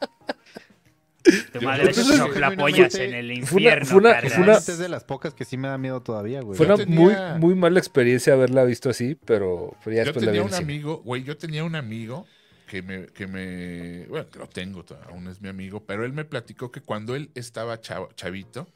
Tu 1.51 1.59
Yo- 1.59 1.61
madre 1.67 1.91
yo- 1.93 2.01
yo- 2.03 2.17
soplapollas 2.17 2.91
fue- 2.93 3.05
en 3.05 3.13
el 3.15 3.31
infierno. 3.31 3.85
fue 3.85 3.97
una- 3.99 4.11
carnal. 4.13 4.31
fue 4.31 4.43
una- 4.43 4.53
Es 4.57 4.77
de 4.77 4.89
las 4.89 5.03
pocas 5.03 5.33
que 5.33 5.45
sí 5.45 5.57
me 5.57 5.67
da 5.67 5.77
miedo 5.77 6.01
todavía, 6.01 6.41
güey. 6.41 6.57
Fue 6.57 6.67
Yo 6.67 6.75
una 6.75 6.83
tenía- 6.85 6.99
muy, 7.33 7.39
muy 7.39 7.55
mala 7.55 7.79
experiencia 7.79 8.33
haberla 8.33 8.63
visto 8.63 8.89
así, 8.89 9.15
pero, 9.25 9.75
pero 9.83 9.95
ya 9.95 10.03
Yo 10.03 10.05
después 10.13 10.25
la 10.25 10.31
vi 10.31 10.37
tenía 10.39 10.49
en 10.49 10.53
un 10.55 10.63
amigo, 10.63 11.01
güey, 11.03 11.23
yo 11.23 11.37
tenía 11.37 11.63
un 11.63 11.75
amigo 11.75 12.25
que 12.67 12.81
me, 12.81 13.05
que 13.07 13.27
me, 13.27 14.05
bueno, 14.07 14.27
que 14.29 14.39
lo 14.39 14.47
tengo, 14.47 14.83
to- 14.83 14.97
aún 15.09 15.27
es 15.27 15.41
mi 15.41 15.49
amigo, 15.49 15.83
pero 15.85 16.05
él 16.05 16.13
me 16.13 16.25
platicó 16.25 16.71
que 16.71 16.81
cuando 16.81 17.15
él 17.15 17.29
estaba 17.35 17.79
chavo- 17.81 18.09
chavito, 18.15 18.67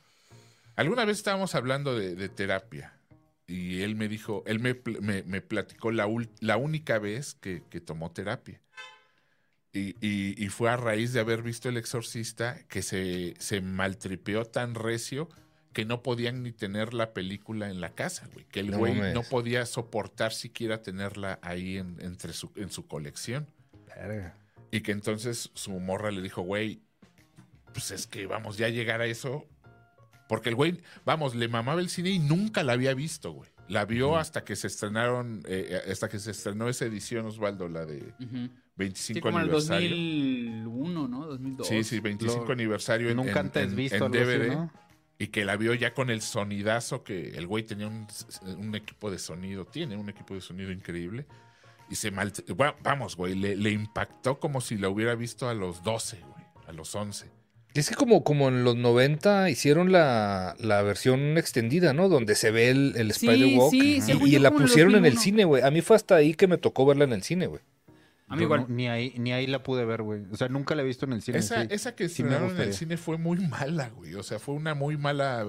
alguna 0.76 1.06
vez 1.06 1.18
estábamos 1.18 1.56
hablando 1.56 1.98
de, 1.98 2.16
de 2.16 2.30
terapia 2.30 2.94
y 3.48 3.82
él 3.82 3.96
me 3.96 4.08
dijo, 4.08 4.44
él 4.46 4.60
me, 4.60 4.76
me- 5.02 5.24
me 5.24 5.42
platicó 5.42 5.92
la, 5.92 6.08
ul- 6.08 6.30
la 6.40 6.58
única 6.58 7.00
vez 7.00 7.36
que, 7.42 7.64
que 7.70 7.82
tomó 7.82 8.12
terapia. 8.12 8.60
Y, 9.72 9.96
y- 10.06 10.34
y 10.44 10.50
fue 10.50 10.70
a 10.70 10.78
raíz 10.78 11.14
de 11.14 11.20
haber 11.20 11.44
visto 11.44 11.70
El 11.70 11.78
Exorcista 11.78 12.58
que 12.68 12.82
se, 12.82 13.36
se 13.40 13.62
maltripeó 13.62 14.46
tan 14.46 14.74
recio 14.76 15.30
que 15.74 15.86
no 15.86 16.02
podían 16.02 16.42
ni 16.42 16.52
tener 16.52 16.96
la 16.96 17.14
película 17.14 17.70
en 17.70 17.80
la 17.80 17.92
casa, 17.94 18.28
güey. 18.34 18.46
Que 18.46 18.62
el 18.62 18.72
No 18.72 18.80
güey 18.80 18.96
mames. 18.96 19.14
no 19.14 19.22
podía 19.24 19.66
soportar 19.68 20.34
siquiera 20.34 20.82
tenerla 20.82 21.38
ahí 21.44 21.78
en, 21.78 21.98
entre 22.02 22.34
su, 22.34 22.52
en 22.56 22.72
su 22.72 22.88
colección. 22.88 23.46
Verga. 23.96 24.36
Y 24.72 24.82
que 24.82 24.92
entonces 24.92 25.52
su 25.54 25.72
morra 25.80 26.10
le 26.10 26.22
dijo, 26.24 26.42
güey, 26.42 26.82
pues 27.74 27.92
es 27.92 28.08
que 28.08 28.26
vamos, 28.26 28.58
ya 28.58 28.70
llegar 28.70 29.02
a 29.02 29.06
eso. 29.06 29.46
Porque 30.28 30.50
el 30.50 30.56
güey, 30.56 30.80
vamos, 31.06 31.36
le 31.36 31.48
mamaba 31.48 31.80
el 31.82 31.90
cine 31.90 32.10
y 32.10 32.20
nunca 32.20 32.64
la 32.64 32.74
había 32.74 32.94
visto, 32.96 33.32
güey. 33.32 33.50
La 33.70 33.86
vio 33.86 34.18
hasta 34.18 34.44
que 34.44 34.56
se 34.56 34.68
estrenaron, 34.68 35.42
eh, 35.48 35.80
hasta 35.92 36.10
que 36.10 36.20
se 36.20 36.32
estrenó 36.32 36.68
esa 36.70 36.86
edición, 36.86 37.26
Osvaldo, 37.28 37.70
la 37.70 37.86
de 37.86 38.14
Ujú. 38.20 38.50
25 38.76 39.18
Sí, 39.18 39.22
como 39.22 39.38
en 39.40 39.44
el 39.46 39.50
aniversario. 39.50 39.90
2001, 39.90 41.08
¿no? 41.08 41.26
2002. 41.28 41.68
Sí, 41.68 41.84
sí, 41.84 42.00
25 42.00 42.46
Lo- 42.46 42.52
aniversario 42.54 43.10
en, 43.10 43.18
Nunca 43.18 43.32
en- 43.32 43.38
antes 43.38 43.64
en- 43.70 43.76
visto 43.76 43.96
en 43.98 44.04
algo 44.04 44.16
así, 44.18 44.26
DVD. 44.26 44.48
¿no? 44.56 44.72
Y 45.20 45.28
que 45.28 45.46
la 45.46 45.56
vio 45.58 45.74
ya 45.74 45.94
con 45.94 46.10
el 46.10 46.22
sonidazo 46.22 47.04
que 47.04 47.38
el 47.38 47.46
güey 47.46 47.64
tenía 47.64 47.88
un, 47.88 48.08
un 48.58 48.74
equipo 48.76 49.12
de 49.12 49.20
sonido, 49.20 49.66
tiene 49.66 49.98
un 49.98 50.10
equipo 50.10 50.34
de 50.34 50.42
sonido 50.42 50.72
increíble. 50.72 51.26
Y 51.90 51.96
se 51.96 52.10
mal... 52.12 52.32
bueno, 52.56 52.76
vamos, 52.84 53.16
güey, 53.16 53.36
le, 53.36 53.56
le 53.56 53.72
impactó 53.72 54.40
como 54.40 54.62
si 54.62 54.78
la 54.78 54.90
hubiera 54.90 55.16
visto 55.16 55.50
a 55.50 55.54
los 55.54 55.84
12, 55.84 56.20
güey, 56.22 56.46
a 56.68 56.72
los 56.72 56.94
11. 56.96 57.30
Y 57.74 57.80
es 57.80 57.90
que 57.90 57.96
como, 57.96 58.24
como 58.24 58.48
en 58.50 58.64
los 58.64 58.76
90 58.76 59.50
hicieron 59.52 59.92
la, 59.92 60.56
la 60.60 60.82
versión 60.82 61.38
extendida, 61.38 61.94
¿no? 61.94 62.10
Donde 62.10 62.34
se 62.36 62.50
ve 62.52 62.70
el, 62.70 62.94
el 62.98 63.14
Sí, 63.14 63.28
Spider-Walk. 63.28 63.72
sí, 63.72 63.96
y- 63.98 64.02
según 64.02 64.28
y, 64.28 64.32
yo 64.32 64.40
la 64.40 64.52
pusieron 64.52 64.96
en 64.96 65.06
el 65.06 65.14
2001. 65.16 65.22
cine, 65.22 65.46
güey. 65.46 65.64
A 65.64 65.70
mí 65.72 65.82
fue 65.82 65.96
hasta 65.96 66.16
ahí 66.16 66.34
que 66.34 66.48
me 66.48 66.58
tocó 66.58 66.86
verla 66.86 67.04
en 67.04 67.14
el 67.14 67.22
cine, 67.24 67.46
güey. 67.48 67.62
A 68.28 68.36
mí 68.36 68.44
igual. 68.44 68.62
no- 68.62 68.68
ni, 68.70 68.88
ahí, 68.88 69.14
ni 69.18 69.34
ahí 69.34 69.46
la 69.48 69.62
pude 69.64 69.86
ver, 69.86 70.02
güey. 70.02 70.22
O 70.32 70.36
sea, 70.38 70.48
nunca 70.50 70.74
la 70.76 70.82
he 70.82 70.86
visto 70.86 71.06
en 71.06 71.14
el 71.14 71.22
cine. 71.22 71.38
Esa, 71.40 71.62
sí. 71.62 71.68
esa 71.72 71.96
que 71.96 72.10
Sí 72.10 72.24
me 72.24 72.30
estrenaron 72.30 72.56
en 72.56 72.68
el 72.68 72.74
cine 72.74 72.98
fue 72.98 73.18
muy 73.18 73.38
mala, 73.40 73.90
güey. 73.90 74.16
O 74.16 74.24
sea, 74.24 74.40
fue 74.40 74.56
una 74.56 74.74
muy 74.74 74.98
mala. 74.98 75.46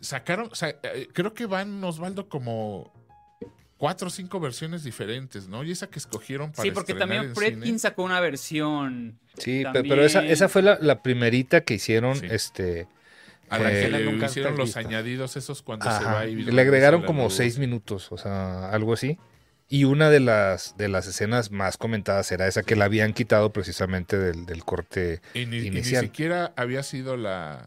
Sacaron, 0.00 0.48
o 0.52 0.54
sea, 0.54 0.68
eh, 0.82 1.08
creo 1.12 1.32
que 1.34 1.46
van, 1.46 1.82
Osvaldo, 1.82 2.28
como 2.28 2.92
cuatro 3.78 4.08
o 4.08 4.10
cinco 4.10 4.40
versiones 4.40 4.84
diferentes, 4.84 5.48
¿no? 5.48 5.62
Y 5.64 5.70
esa 5.72 5.88
que 5.88 5.98
escogieron 5.98 6.52
para 6.52 6.62
Sí, 6.62 6.70
porque 6.70 6.94
también 6.94 7.34
Fredkin 7.34 7.78
sacó 7.78 8.02
una 8.04 8.20
versión. 8.20 9.18
Sí, 9.36 9.62
También- 9.64 9.88
pero 9.88 10.04
esa, 10.04 10.24
esa 10.24 10.48
fue 10.48 10.62
la, 10.62 10.78
la 10.80 11.02
primerita 11.02 11.62
que 11.62 11.74
hicieron, 11.74 12.16
Sí. 12.16 12.26
este... 12.30 12.86
a 13.50 13.58
la 13.58 13.70
que 13.70 13.88
le 13.90 14.04
nunca 14.04 14.26
hicieron 14.26 14.56
los 14.56 14.76
añadidos 14.76 15.36
esos 15.36 15.60
cuando 15.62 15.84
se 15.96 16.04
va 16.04 16.26
y 16.26 16.34
le 16.34 16.60
agregaron 16.62 17.02
como 17.02 17.28
seis 17.30 17.58
minutos, 17.58 18.10
o 18.10 18.16
sea, 18.18 18.70
algo 18.70 18.94
así. 18.94 19.18
Y 19.68 19.84
una 19.84 20.08
de 20.10 20.20
las, 20.20 20.76
de 20.76 20.88
las 20.88 21.06
escenas 21.06 21.50
más 21.50 21.76
comentadas 21.78 22.30
era 22.32 22.46
esa 22.46 22.62
que 22.62 22.76
la 22.76 22.84
habían 22.84 23.12
quitado 23.12 23.50
precisamente 23.52 24.18
del, 24.18 24.44
del 24.46 24.62
corte 24.64 25.20
Y 25.34 25.46
ni, 25.46 25.56
y 25.56 25.60
ni 25.62 25.66
inicial. 25.68 26.04
siquiera 26.04 26.52
había 26.56 26.82
sido 26.82 27.16
la, 27.16 27.66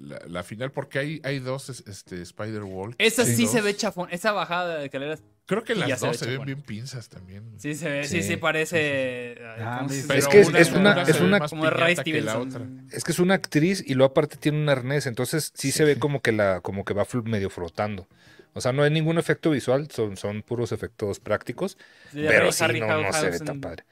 la, 0.00 0.18
la 0.26 0.42
final, 0.42 0.72
porque 0.72 0.98
hay, 0.98 1.20
hay 1.24 1.38
dos 1.38 1.68
es- 1.68 1.84
este, 1.86 2.20
Spider-Walk. 2.22 2.94
Esa 2.98 3.24
sí, 3.24 3.34
Sí. 3.36 3.46
se 3.46 3.60
ve 3.60 3.76
chafón. 3.76 4.08
Esa 4.10 4.32
bajada 4.32 4.78
de 4.78 4.84
escaleras 4.86 5.22
Creo 5.46 5.64
que 5.64 5.74
las 5.74 5.98
se 5.98 6.06
ve 6.06 6.12
dos 6.12 6.16
se 6.16 6.26
ven 6.26 6.44
bien 6.44 6.62
pinzas 6.62 7.08
también. 7.08 7.42
sí 7.58 7.74
se 7.74 7.88
ve. 7.90 8.04
Sí, 8.04 8.22
Sí. 8.22 8.28
sí, 8.28 8.36
parece. 8.36 9.36
Ah, 9.58 9.78
¿cómo 9.80 9.88
me- 9.90 9.94
se- 9.96 10.06
Pero 10.06 10.18
Es 10.20 10.28
que 10.28 10.40
es- 10.40 10.48
una- 10.48 10.58
es 10.60 10.70
una- 10.72 11.02
es 11.02 11.20
una- 11.20 11.40
como 11.40 11.68
Ray 11.70 11.94
piñata 11.96 12.04
que 12.04 12.20
la 12.20 12.32
Stevenson. 12.32 12.62
otra. 12.82 12.96
Es 12.96 13.04
que 13.04 13.12
es 13.12 13.18
una 13.18 13.34
actriz 13.34 13.82
y 13.86 13.94
luego 13.94 14.12
aparte 14.12 14.36
tiene 14.36 14.58
un 14.62 14.68
arnés, 14.68 15.06
entonces 15.06 15.52
sí, 15.54 15.72
se 15.72 15.84
ve 15.84 15.98
como 15.98 16.20
que 16.22 16.32
la, 16.32 16.60
como 16.60 16.84
que 16.84 16.94
va 16.94 17.04
medio 17.24 17.50
flotando. 17.50 18.06
O 18.52 18.60
sea, 18.60 18.72
no 18.72 18.82
hay 18.82 18.90
ningún 18.90 19.18
efecto 19.18 19.50
visual, 19.50 19.88
son, 19.90 20.16
son 20.16 20.42
puros 20.42 20.72
efectos 20.72 21.20
prácticos, 21.20 21.76
Sí, 22.12 22.24
pero 22.26 22.40
Ray 22.44 22.52
sí, 22.52 22.64
Harry 22.64 22.80
no, 22.80 23.00
no 23.02 23.12
se 23.12 23.30
ve 23.30 23.38
tan 23.40 23.60
padre. 23.60 23.84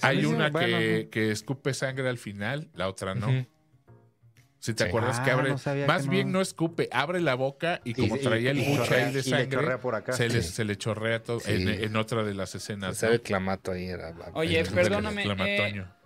Hay 0.00 0.24
una 0.24 0.50
bueno, 0.50 0.78
que, 0.78 1.08
que 1.10 1.32
escupe 1.32 1.74
sangre 1.74 2.08
al 2.08 2.18
final, 2.18 2.68
la 2.74 2.88
otra 2.88 3.14
no. 3.16 3.46
Si 4.60 4.74
te 4.74 4.84
Sí. 4.84 4.88
acuerdas 4.88 5.20
que 5.20 5.30
Ah, 5.30 5.34
abre, 5.34 5.50
no 5.50 5.86
más 5.86 6.02
que 6.04 6.08
bien 6.10 6.32
no. 6.32 6.38
no 6.38 6.40
escupe, 6.42 6.88
abre 6.90 7.20
la 7.20 7.34
boca 7.36 7.80
y 7.84 7.94
como 7.94 8.16
Y- 8.16 8.18
y- 8.18 8.22
traía 8.22 8.50
el 8.50 8.58
y 8.58 8.64
buche 8.64 8.76
chorrea- 8.84 9.06
ahí 9.06 9.12
de 9.14 9.22
sangre, 9.22 9.78
por 9.78 9.94
acá. 9.94 10.12
se, 10.14 10.28
le, 10.28 10.42
Sí. 10.42 10.52
se 10.52 10.64
le 10.64 10.76
chorrea 10.76 11.22
todo 11.22 11.38
Sí. 11.40 11.52
en, 11.52 11.68
en 11.68 11.96
otra 11.96 12.24
de 12.24 12.34
las 12.34 12.54
escenas. 12.56 12.96
Se 12.96 13.06
el 13.06 13.20
clamato 13.20 13.70
ahí. 13.72 13.86
Era, 13.86 14.12
Oye, 14.34 14.58
el- 14.58 14.66
El 14.66 14.72
perdóname, 14.74 15.24
reclamatoño. 15.24 15.98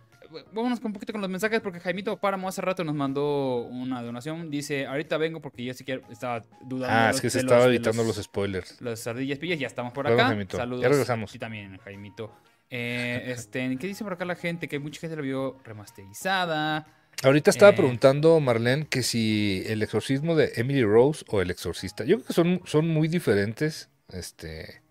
Vámonos 0.52 0.80
con 0.80 0.88
un 0.88 0.92
poquito 0.94 1.12
con 1.12 1.20
los 1.20 1.28
mensajes 1.30 1.60
porque 1.60 1.78
Jaimito 1.78 2.16
Páramo 2.16 2.48
hace 2.48 2.62
rato 2.62 2.84
nos 2.84 2.94
mandó 2.94 3.56
una 3.64 4.02
donación. 4.02 4.50
Dice, 4.50 4.86
ahorita 4.86 5.18
vengo 5.18 5.40
porque 5.42 5.62
yo 5.64 5.74
siquiera 5.74 6.00
estaba 6.10 6.42
dudando. 6.62 6.96
Ah, 6.96 7.10
es 7.10 7.20
que 7.20 7.28
se 7.28 7.40
estaba 7.40 7.66
los- 7.66 7.68
evitando 7.74 8.02
los, 8.02 8.16
los, 8.16 8.24
spoilers. 8.24 8.80
los 8.80 9.06
ardillas 9.06 9.38
pillas. 9.38 9.58
Ya 9.58 9.66
estamos 9.66 9.92
por 9.92 10.06
acá. 10.06 10.28
Jaimito. 10.28 10.56
Saludos. 10.56 10.82
Ya 10.82 10.88
regresamos. 10.88 11.34
Y 11.34 11.38
también, 11.38 11.76
Jaimito. 11.84 12.34
Eh, 12.70 13.24
este, 13.26 13.76
¿Qué 13.78 13.86
dice 13.86 14.04
por 14.04 14.14
acá 14.14 14.24
la 14.24 14.34
gente? 14.34 14.68
Que 14.68 14.78
mucha 14.78 14.98
gente 15.00 15.16
la 15.16 15.22
vio 15.22 15.58
remasterizada. 15.64 16.86
Ahorita 17.22 17.50
estaba 17.50 17.72
Eh. 17.72 17.76
preguntando 17.76 18.38
Marlene 18.40 18.86
que 18.86 19.02
si 19.02 19.62
el 19.66 19.82
exorcismo 19.82 20.34
de 20.34 20.52
Emily 20.56 20.82
Rose 20.84 21.24
o 21.28 21.40
el 21.40 21.50
exorcista. 21.50 22.04
Yo 22.04 22.16
creo 22.16 22.26
que 22.26 22.32
son, 22.32 22.60
son 22.64 22.88
muy 22.88 23.08
diferentes. 23.08 23.88
Este, 24.08 24.82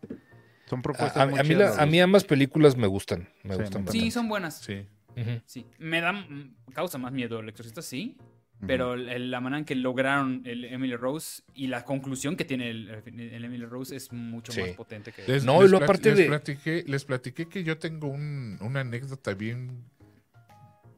Son 0.70 0.80
a, 0.80 0.82
propuestas 0.82 1.18
a- 1.18 1.26
muy 1.28 1.40
a 1.40 1.44
mí 1.44 1.56
la- 1.56 1.76
a 1.76 1.86
mí 1.86 2.00
ambas 2.00 2.24
películas 2.24 2.78
me 2.78 2.88
gustan. 2.88 3.28
Me 3.44 3.56
Sí, 3.56 3.62
gustan. 3.62 3.88
Sí, 3.90 4.12
son 4.12 4.30
buenas. 4.30 4.60
Sí. 4.60 4.86
Sí. 5.46 5.66
Me 5.78 6.00
da. 6.02 6.26
causa 6.74 6.98
más 6.98 7.12
miedo 7.12 7.40
el 7.42 7.50
exorcista, 7.50 7.82
sí. 7.82 8.16
Pero 8.66 8.94
el- 8.94 9.30
la 9.32 9.42
manera 9.42 9.58
en 9.60 9.66
que 9.66 9.74
lograron 9.76 10.44
el 10.46 10.64
Emily 10.66 10.96
Rose 10.96 11.42
y 11.56 11.68
la 11.68 11.84
conclusión 11.84 12.36
que 12.38 12.46
tiene 12.46 12.70
el, 12.70 12.90
el 13.08 13.44
Emily 13.44 13.66
Rose 13.66 13.94
es 13.96 14.12
mucho 14.14 14.52
Sí. 14.54 14.62
más 14.62 14.70
potente 14.72 15.12
que. 15.12 15.28
Les, 15.28 15.44
No, 15.44 15.58
y 15.60 15.62
les 15.64 15.72
lo 15.72 15.78
aparte 15.78 16.10
les 16.10 16.18
de- 16.20 16.26
Platiqué, 16.28 16.84
les 16.88 17.04
platiqué 17.04 17.48
que 17.50 17.64
yo 17.64 17.78
tengo 17.80 18.08
un- 18.08 18.58
una 18.62 18.82
anécdota 18.82 19.34
bien 19.34 19.84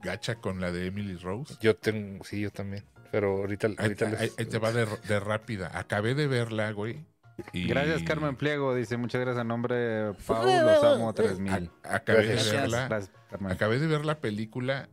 gacha 0.03 0.35
con 0.35 0.59
la 0.61 0.71
de 0.71 0.87
Emily 0.87 1.15
Rose. 1.15 1.55
Yo 1.61 1.75
tengo, 1.75 2.23
sí, 2.23 2.41
yo 2.41 2.51
también. 2.51 2.83
Pero 3.11 3.37
ahorita, 3.37 3.67
Ahí, 3.67 3.75
ahorita 3.79 4.09
les- 4.09 4.19
ahí- 4.21 4.31
ahí 4.37 4.45
te 4.45 4.57
va 4.57 4.71
de, 4.71 4.87
de 5.07 5.19
rápida. 5.19 5.71
Acabé 5.77 6.15
de 6.15 6.27
verla, 6.27 6.71
güey. 6.71 7.05
y- 7.51 7.67
Gracias, 7.67 8.03
Carmen 8.03 8.35
Pliego. 8.35 8.75
Dice, 8.75 8.97
muchas 8.97 9.21
gracias 9.21 9.41
a 9.41 9.43
nombre 9.43 9.75
de 9.75 10.13
Pau, 10.27 10.43
los 10.45 10.83
amo 10.83 11.13
3000. 11.13 11.69
A- 11.83 11.95
acabé 11.95 12.25
Gracias. 12.27 12.51
de 12.51 12.57
verla. 12.57 12.87
Gracias, 12.87 13.11
Carmen. 13.29 13.51
Acabé 13.51 13.79
de 13.79 13.87
ver 13.87 14.05
la 14.05 14.19
película. 14.19 14.89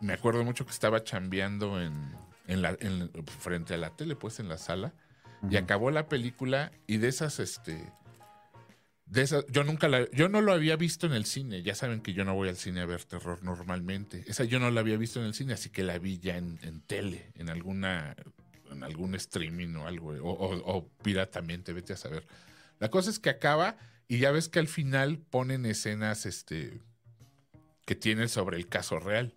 Me 0.00 0.12
acuerdo 0.12 0.44
mucho 0.44 0.64
que 0.64 0.70
estaba 0.72 1.02
chambeando 1.04 1.80
en, 1.80 1.92
en 2.46 2.62
la, 2.62 2.76
en- 2.80 3.10
frente 3.24 3.74
a 3.74 3.76
la 3.76 3.90
tele, 3.90 4.16
pues 4.16 4.40
en 4.40 4.48
la 4.48 4.56
sala. 4.58 4.92
Y 5.48 5.56
acabó 5.56 5.90
la 5.90 6.06
película 6.08 6.70
y 6.86 6.98
de 6.98 7.08
esas, 7.08 7.38
este. 7.40 7.90
De 9.10 9.26
yo 9.50 9.64
nunca 9.64 9.88
la, 9.88 10.08
yo 10.12 10.28
no 10.28 10.40
lo 10.40 10.52
había 10.52 10.76
visto 10.76 11.04
en 11.06 11.12
el 11.12 11.24
cine. 11.26 11.62
Ya 11.62 11.74
saben 11.74 12.00
que 12.00 12.12
yo 12.12 12.24
no 12.24 12.34
voy 12.34 12.48
al 12.48 12.56
cine 12.56 12.80
a 12.80 12.86
ver 12.86 13.04
terror 13.04 13.42
normalmente. 13.42 14.22
Esa 14.28 14.44
yo 14.44 14.60
no 14.60 14.70
la 14.70 14.80
había 14.80 14.96
visto 14.96 15.18
en 15.20 15.26
el 15.26 15.34
cine, 15.34 15.52
así 15.54 15.68
que 15.70 15.82
la 15.82 15.98
vi 15.98 16.18
ya 16.20 16.36
en, 16.36 16.60
en 16.62 16.80
tele, 16.80 17.32
en 17.34 17.50
alguna, 17.50 18.14
en 18.70 18.84
algún 18.84 19.16
streaming 19.16 19.74
o 19.74 19.88
algo, 19.88 20.10
o, 20.12 20.30
o, 20.30 20.76
o 20.76 20.88
piratamente, 21.02 21.72
vete 21.72 21.92
a 21.92 21.96
saber. 21.96 22.24
La 22.78 22.88
cosa 22.88 23.10
es 23.10 23.18
que 23.18 23.30
acaba 23.30 23.76
y 24.06 24.18
ya 24.18 24.30
ves 24.30 24.48
que 24.48 24.60
al 24.60 24.68
final 24.68 25.18
ponen 25.18 25.66
escenas, 25.66 26.24
este, 26.24 26.80
que 27.86 27.96
tienen 27.96 28.28
sobre 28.28 28.58
el 28.58 28.68
caso 28.68 29.00
real. 29.00 29.34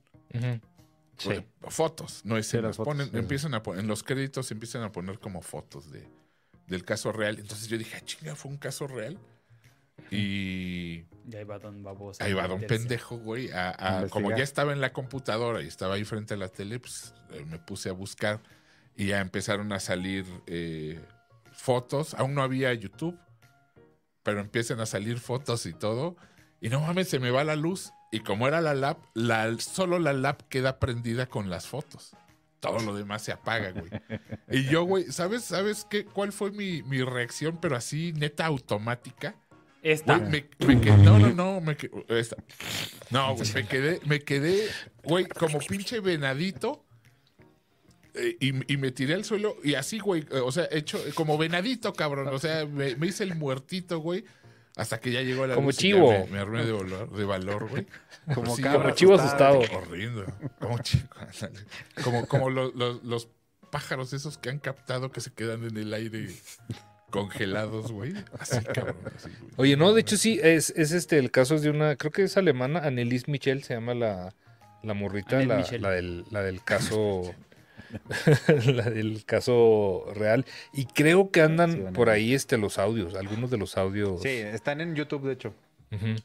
Sí. 1.17 1.29
Bueno, 1.29 1.43
Fotos, 1.69 2.21
no 2.25 2.37
escenas. 2.37 2.77
Ponen- 2.77 3.09
empiezan 3.19 3.55
a 3.55 3.63
poner, 3.63 3.81
en 3.81 3.87
los 3.87 4.03
créditos 4.03 4.51
empiezan 4.51 4.83
a 4.83 4.91
poner 4.91 5.17
como 5.19 5.41
fotos 5.41 5.91
de, 5.91 6.07
del 6.67 6.85
caso 6.85 7.11
real. 7.11 7.39
Entonces 7.39 7.67
yo 7.69 7.77
dije, 7.79 7.95
ah, 7.97 8.01
chinga, 8.05 8.35
fue 8.35 8.51
un 8.51 8.57
caso 8.57 8.85
real. 8.87 9.17
Y 10.11 11.05
Y 11.29 11.35
ahí 11.35 11.43
va 11.43 11.59
Don 11.59 11.81
Babosa. 11.83 12.23
ahí 12.23 12.33
va 12.33 12.47
don 12.47 12.61
pendejo, 12.61 13.17
güey. 13.17 13.49
a- 13.51 14.07
como 14.09 14.29
ya 14.31 14.43
estaba 14.43 14.73
en 14.73 14.81
la 14.81 14.91
computadora 14.93 15.61
y 15.61 15.67
estaba 15.67 15.95
ahí 15.95 16.03
frente 16.03 16.33
a 16.33 16.37
la 16.37 16.49
tele, 16.49 16.79
pues 16.79 17.13
eh, 17.31 17.45
me 17.49 17.59
puse 17.59 17.89
a 17.89 17.93
buscar 17.93 18.41
y 18.95 19.07
ya 19.07 19.21
empezaron 19.21 19.71
a 19.73 19.79
salir 19.79 20.25
eh, 20.47 20.99
fotos. 21.53 22.13
Aún 22.15 22.33
no 22.35 22.41
había 22.43 22.73
YouTube, 22.73 23.17
pero 24.23 24.39
empiezan 24.39 24.79
a 24.79 24.85
salir 24.85 25.19
fotos 25.19 25.65
y 25.65 25.73
todo. 25.73 26.15
Y 26.61 26.69
no 26.69 26.79
mames, 26.81 27.09
se 27.09 27.19
me 27.19 27.31
va 27.31 27.43
la 27.43 27.55
luz. 27.55 27.91
Y 28.11 28.19
como 28.19 28.47
era 28.47 28.61
la 28.61 28.73
lab, 28.73 28.97
la, 29.15 29.53
solo 29.59 29.97
la 29.99 30.13
lab 30.13 30.47
queda 30.47 30.79
prendida 30.79 31.25
con 31.25 31.49
las 31.49 31.67
fotos. 31.67 32.15
Todo 32.59 32.79
lo 32.79 32.95
demás 32.95 33.23
se 33.23 33.31
apaga, 33.33 33.71
güey. 33.71 33.89
Y 34.49 34.65
yo, 34.65 34.83
güey, 34.83 35.05
¿sabes, 35.11 35.43
sabes 35.43 35.85
qué, 35.89 36.05
cuál 36.05 36.31
fue 36.31 36.51
mi, 36.51 36.83
mi 36.83 37.01
reacción? 37.01 37.57
Pero 37.59 37.75
así, 37.75 38.13
neta, 38.13 38.45
automática. 38.45 39.35
Esta. 39.83 40.17
Güey, 40.17 40.29
me, 40.59 40.65
me 40.65 40.81
quedé, 40.81 40.97
no, 40.97 41.19
no, 41.19 41.29
no, 41.33 41.61
me 41.61 41.75
quedé, 41.75 41.91
esta. 42.19 42.37
no, 43.11 43.35
güey, 43.35 43.51
me 43.53 43.67
quedé, 43.67 43.99
me 44.05 44.19
quedé, 44.21 44.67
güey, 45.03 45.25
como 45.25 45.59
pinche 45.59 45.99
venadito. 45.99 46.83
eh, 48.15 48.37
y, 48.39 48.73
y 48.73 48.77
me 48.77 48.91
tiré 48.91 49.13
al 49.15 49.25
suelo 49.25 49.57
y 49.63 49.73
así, 49.75 49.99
güey, 49.99 50.21
eh, 50.31 50.39
o 50.39 50.51
sea, 50.51 50.67
hecho 50.71 50.99
como 51.15 51.37
venadito, 51.37 51.93
cabrón. 51.93 52.27
O 52.29 52.39
sea, 52.39 52.65
me, 52.65 52.95
me 52.95 53.07
hice 53.07 53.23
el 53.25 53.35
muertito, 53.35 53.99
güey. 53.99 54.23
Hasta 54.75 54.99
que 54.99 55.11
ya 55.11 55.21
llegó 55.21 55.45
la 55.45 55.53
Como 55.53 55.67
luz 55.67 55.83
y 55.83 55.89
ya 55.89 55.95
chivo. 55.95 56.09
Me, 56.11 56.25
me 56.27 56.39
arruiné 56.39 56.65
de 56.65 56.71
valor, 56.71 57.11
de 57.15 57.25
valor, 57.25 57.69
güey. 57.69 57.85
Como, 58.33 58.55
cabra 58.57 58.81
como 58.83 58.95
chivo 58.95 59.13
asustado. 59.15 59.61
Como 60.59 60.79
chivo. 60.79 61.03
Como, 62.03 62.25
como 62.27 62.49
los, 62.49 62.73
los- 62.73 63.03
los 63.03 63.27
pájaros 63.69 64.13
esos 64.13 64.37
que 64.39 64.49
han 64.49 64.57
captado 64.59 65.11
que 65.11 65.19
se 65.21 65.31
quedan 65.33 65.63
en 65.65 65.77
el 65.77 65.93
aire 65.93 66.27
congelados, 67.13 67.91
güey. 67.91 68.13
Así, 68.39 68.59
cabrón. 68.65 68.97
así, 69.15 69.29
güey. 69.39 69.51
Oye, 69.57 69.77
no, 69.77 69.93
de 69.93 70.01
hecho 70.01 70.17
sí, 70.17 70.39
es, 70.41 70.71
es 70.71 70.91
este, 70.91 71.19
el 71.19 71.29
caso 71.29 71.53
es 71.53 71.61
de 71.61 71.69
una, 71.69 71.95
creo 71.95 72.11
que 72.11 72.23
es 72.23 72.37
alemana, 72.37 72.79
Annelies 72.79 73.27
Michel 73.27 73.63
se 73.63 73.75
llama 73.75 73.93
la, 73.93 74.33
la 74.81 74.95
morrita, 74.95 75.39
la, 75.45 75.57
del, 75.91 76.25
la 76.31 76.41
del 76.41 76.63
caso, 76.63 77.35
la 78.65 78.89
del 78.89 79.25
caso 79.25 80.05
real. 80.15 80.45
Y 80.73 80.85
creo 80.85 81.29
que 81.29 81.41
andan 81.41 81.71
Sí, 81.71 81.83
por 81.93 82.09
ahí 82.09 82.33
este, 82.33 82.57
los 82.57 82.79
audios, 82.79 83.13
algunos 83.13 83.51
de 83.51 83.57
los 83.59 83.77
audios. 83.77 84.23
Sí, 84.23 84.29
están 84.29 84.81
en 84.81 84.95
YouTube, 84.95 85.27
de 85.27 85.33
hecho. 85.33 85.53
Ujú. 85.91 86.15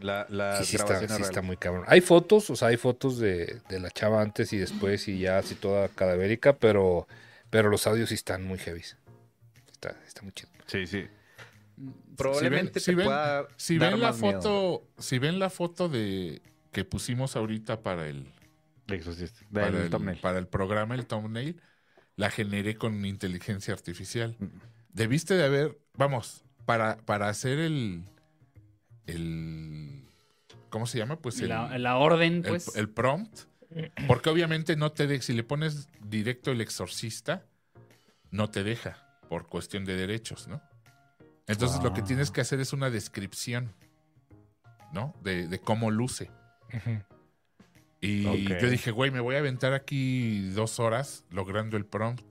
La, 0.00 0.26
la 0.28 0.56
Sí, 0.56 0.64
sí 0.64 0.76
está, 0.76 0.98
sí 1.06 1.22
está 1.22 1.42
muy 1.42 1.56
cabrón. 1.56 1.84
Hay 1.86 2.00
fotos, 2.00 2.50
o 2.50 2.56
sea, 2.56 2.68
hay 2.68 2.76
fotos 2.76 3.18
de, 3.18 3.60
de 3.68 3.78
la 3.78 3.90
chava 3.90 4.20
antes 4.20 4.52
y 4.52 4.58
después 4.58 5.06
y 5.06 5.20
ya 5.20 5.38
así 5.38 5.54
toda 5.54 5.86
cadavérica, 5.86 6.54
pero, 6.54 7.06
pero 7.48 7.68
los 7.68 7.86
audios 7.86 8.08
sí 8.08 8.16
están 8.16 8.44
muy 8.44 8.58
heavy. 8.58 8.82
Está, 9.82 9.96
está 10.06 10.22
muy 10.22 10.30
chido. 10.32 10.50
Sí, 10.66 10.86
sí. 10.86 11.04
Mm, 11.76 11.90
Probablemente 12.16 12.78
si 12.78 12.92
te 12.92 12.94
ven- 12.94 13.06
pueda 13.06 13.48
Si 13.56 13.78
dar 13.78 13.92
ven 13.92 14.00
la 14.00 14.12
miedo. 14.12 14.40
foto, 14.40 14.88
si 14.98 15.18
ven 15.18 15.38
la 15.40 15.50
foto 15.50 15.88
de 15.88 16.40
que 16.70 16.84
pusimos 16.84 17.34
ahorita 17.34 17.82
para 17.82 18.06
el, 18.08 18.32
Exorcista. 18.86 19.40
para 19.52 19.66
el, 19.68 19.90
thumbnail. 19.90 20.18
para 20.20 20.38
el 20.38 20.46
programa, 20.46 20.94
el 20.94 21.06
thumbnail, 21.06 21.60
la 22.16 22.30
generé 22.30 22.76
con 22.76 23.04
inteligencia 23.04 23.74
artificial. 23.74 24.36
Mm. 24.38 24.46
Debiste 24.90 25.34
de 25.34 25.44
haber, 25.46 25.78
vamos, 25.94 26.44
para, 26.64 26.98
para 26.98 27.28
hacer 27.28 27.58
el, 27.58 28.04
el, 29.06 30.04
¿cómo 30.70 30.86
se 30.86 30.98
llama? 30.98 31.16
Pues 31.16 31.40
el, 31.40 31.48
La, 31.48 31.76
la 31.78 31.96
orden, 31.96 32.34
el- 32.34 32.42
pues. 32.42 32.76
el 32.76 32.88
prompt, 32.88 33.40
porque 34.06 34.30
obviamente 34.30 34.76
no 34.76 34.92
te 34.92 35.06
deja, 35.08 35.22
si 35.24 35.32
le 35.32 35.42
pones 35.42 35.88
directo 36.08 36.52
el 36.52 36.60
exorcista, 36.60 37.44
no 38.30 38.48
te 38.50 38.62
deja 38.62 39.08
por 39.32 39.46
cuestión 39.48 39.86
de 39.86 39.96
derechos, 39.96 40.46
¿no? 40.46 40.60
Entonces 41.46 41.82
lo 41.82 41.94
que 41.94 42.02
Ah. 42.02 42.04
tienes 42.04 42.30
que 42.30 42.42
hacer 42.42 42.60
es 42.60 42.74
una 42.74 42.90
descripción, 42.90 43.72
¿no? 44.92 45.14
De, 45.22 45.48
de 45.48 45.58
cómo 45.58 45.90
luce. 45.90 46.30
Y 48.02 48.24
yo 48.60 48.68
dije, 48.68 48.90
güey, 48.90 49.10
me 49.10 49.20
voy 49.20 49.36
a 49.36 49.38
aventar 49.38 49.72
aquí 49.72 50.50
dos 50.50 50.78
horas 50.78 51.24
logrando 51.30 51.78
el 51.78 51.86
prompt. 51.86 52.22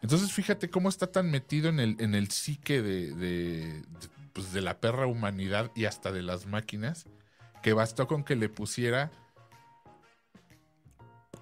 Entonces 0.00 0.32
fíjate 0.32 0.70
cómo 0.70 0.88
está 0.88 1.06
tan 1.12 1.30
metido 1.30 1.68
en 1.68 1.80
el, 1.80 1.96
en 2.00 2.14
el 2.14 2.30
psique 2.30 2.80
de, 2.80 3.10
de- 3.14 3.82
de, 3.82 4.08
pues, 4.32 4.54
de 4.54 4.62
la 4.62 4.80
perra 4.80 5.06
humanidad 5.06 5.70
y 5.74 5.84
hasta 5.84 6.12
de 6.12 6.22
las 6.22 6.46
máquinas, 6.46 7.04
que 7.62 7.74
bastó 7.74 8.06
con 8.06 8.24
que 8.24 8.36
le 8.36 8.48
pusiera 8.48 9.10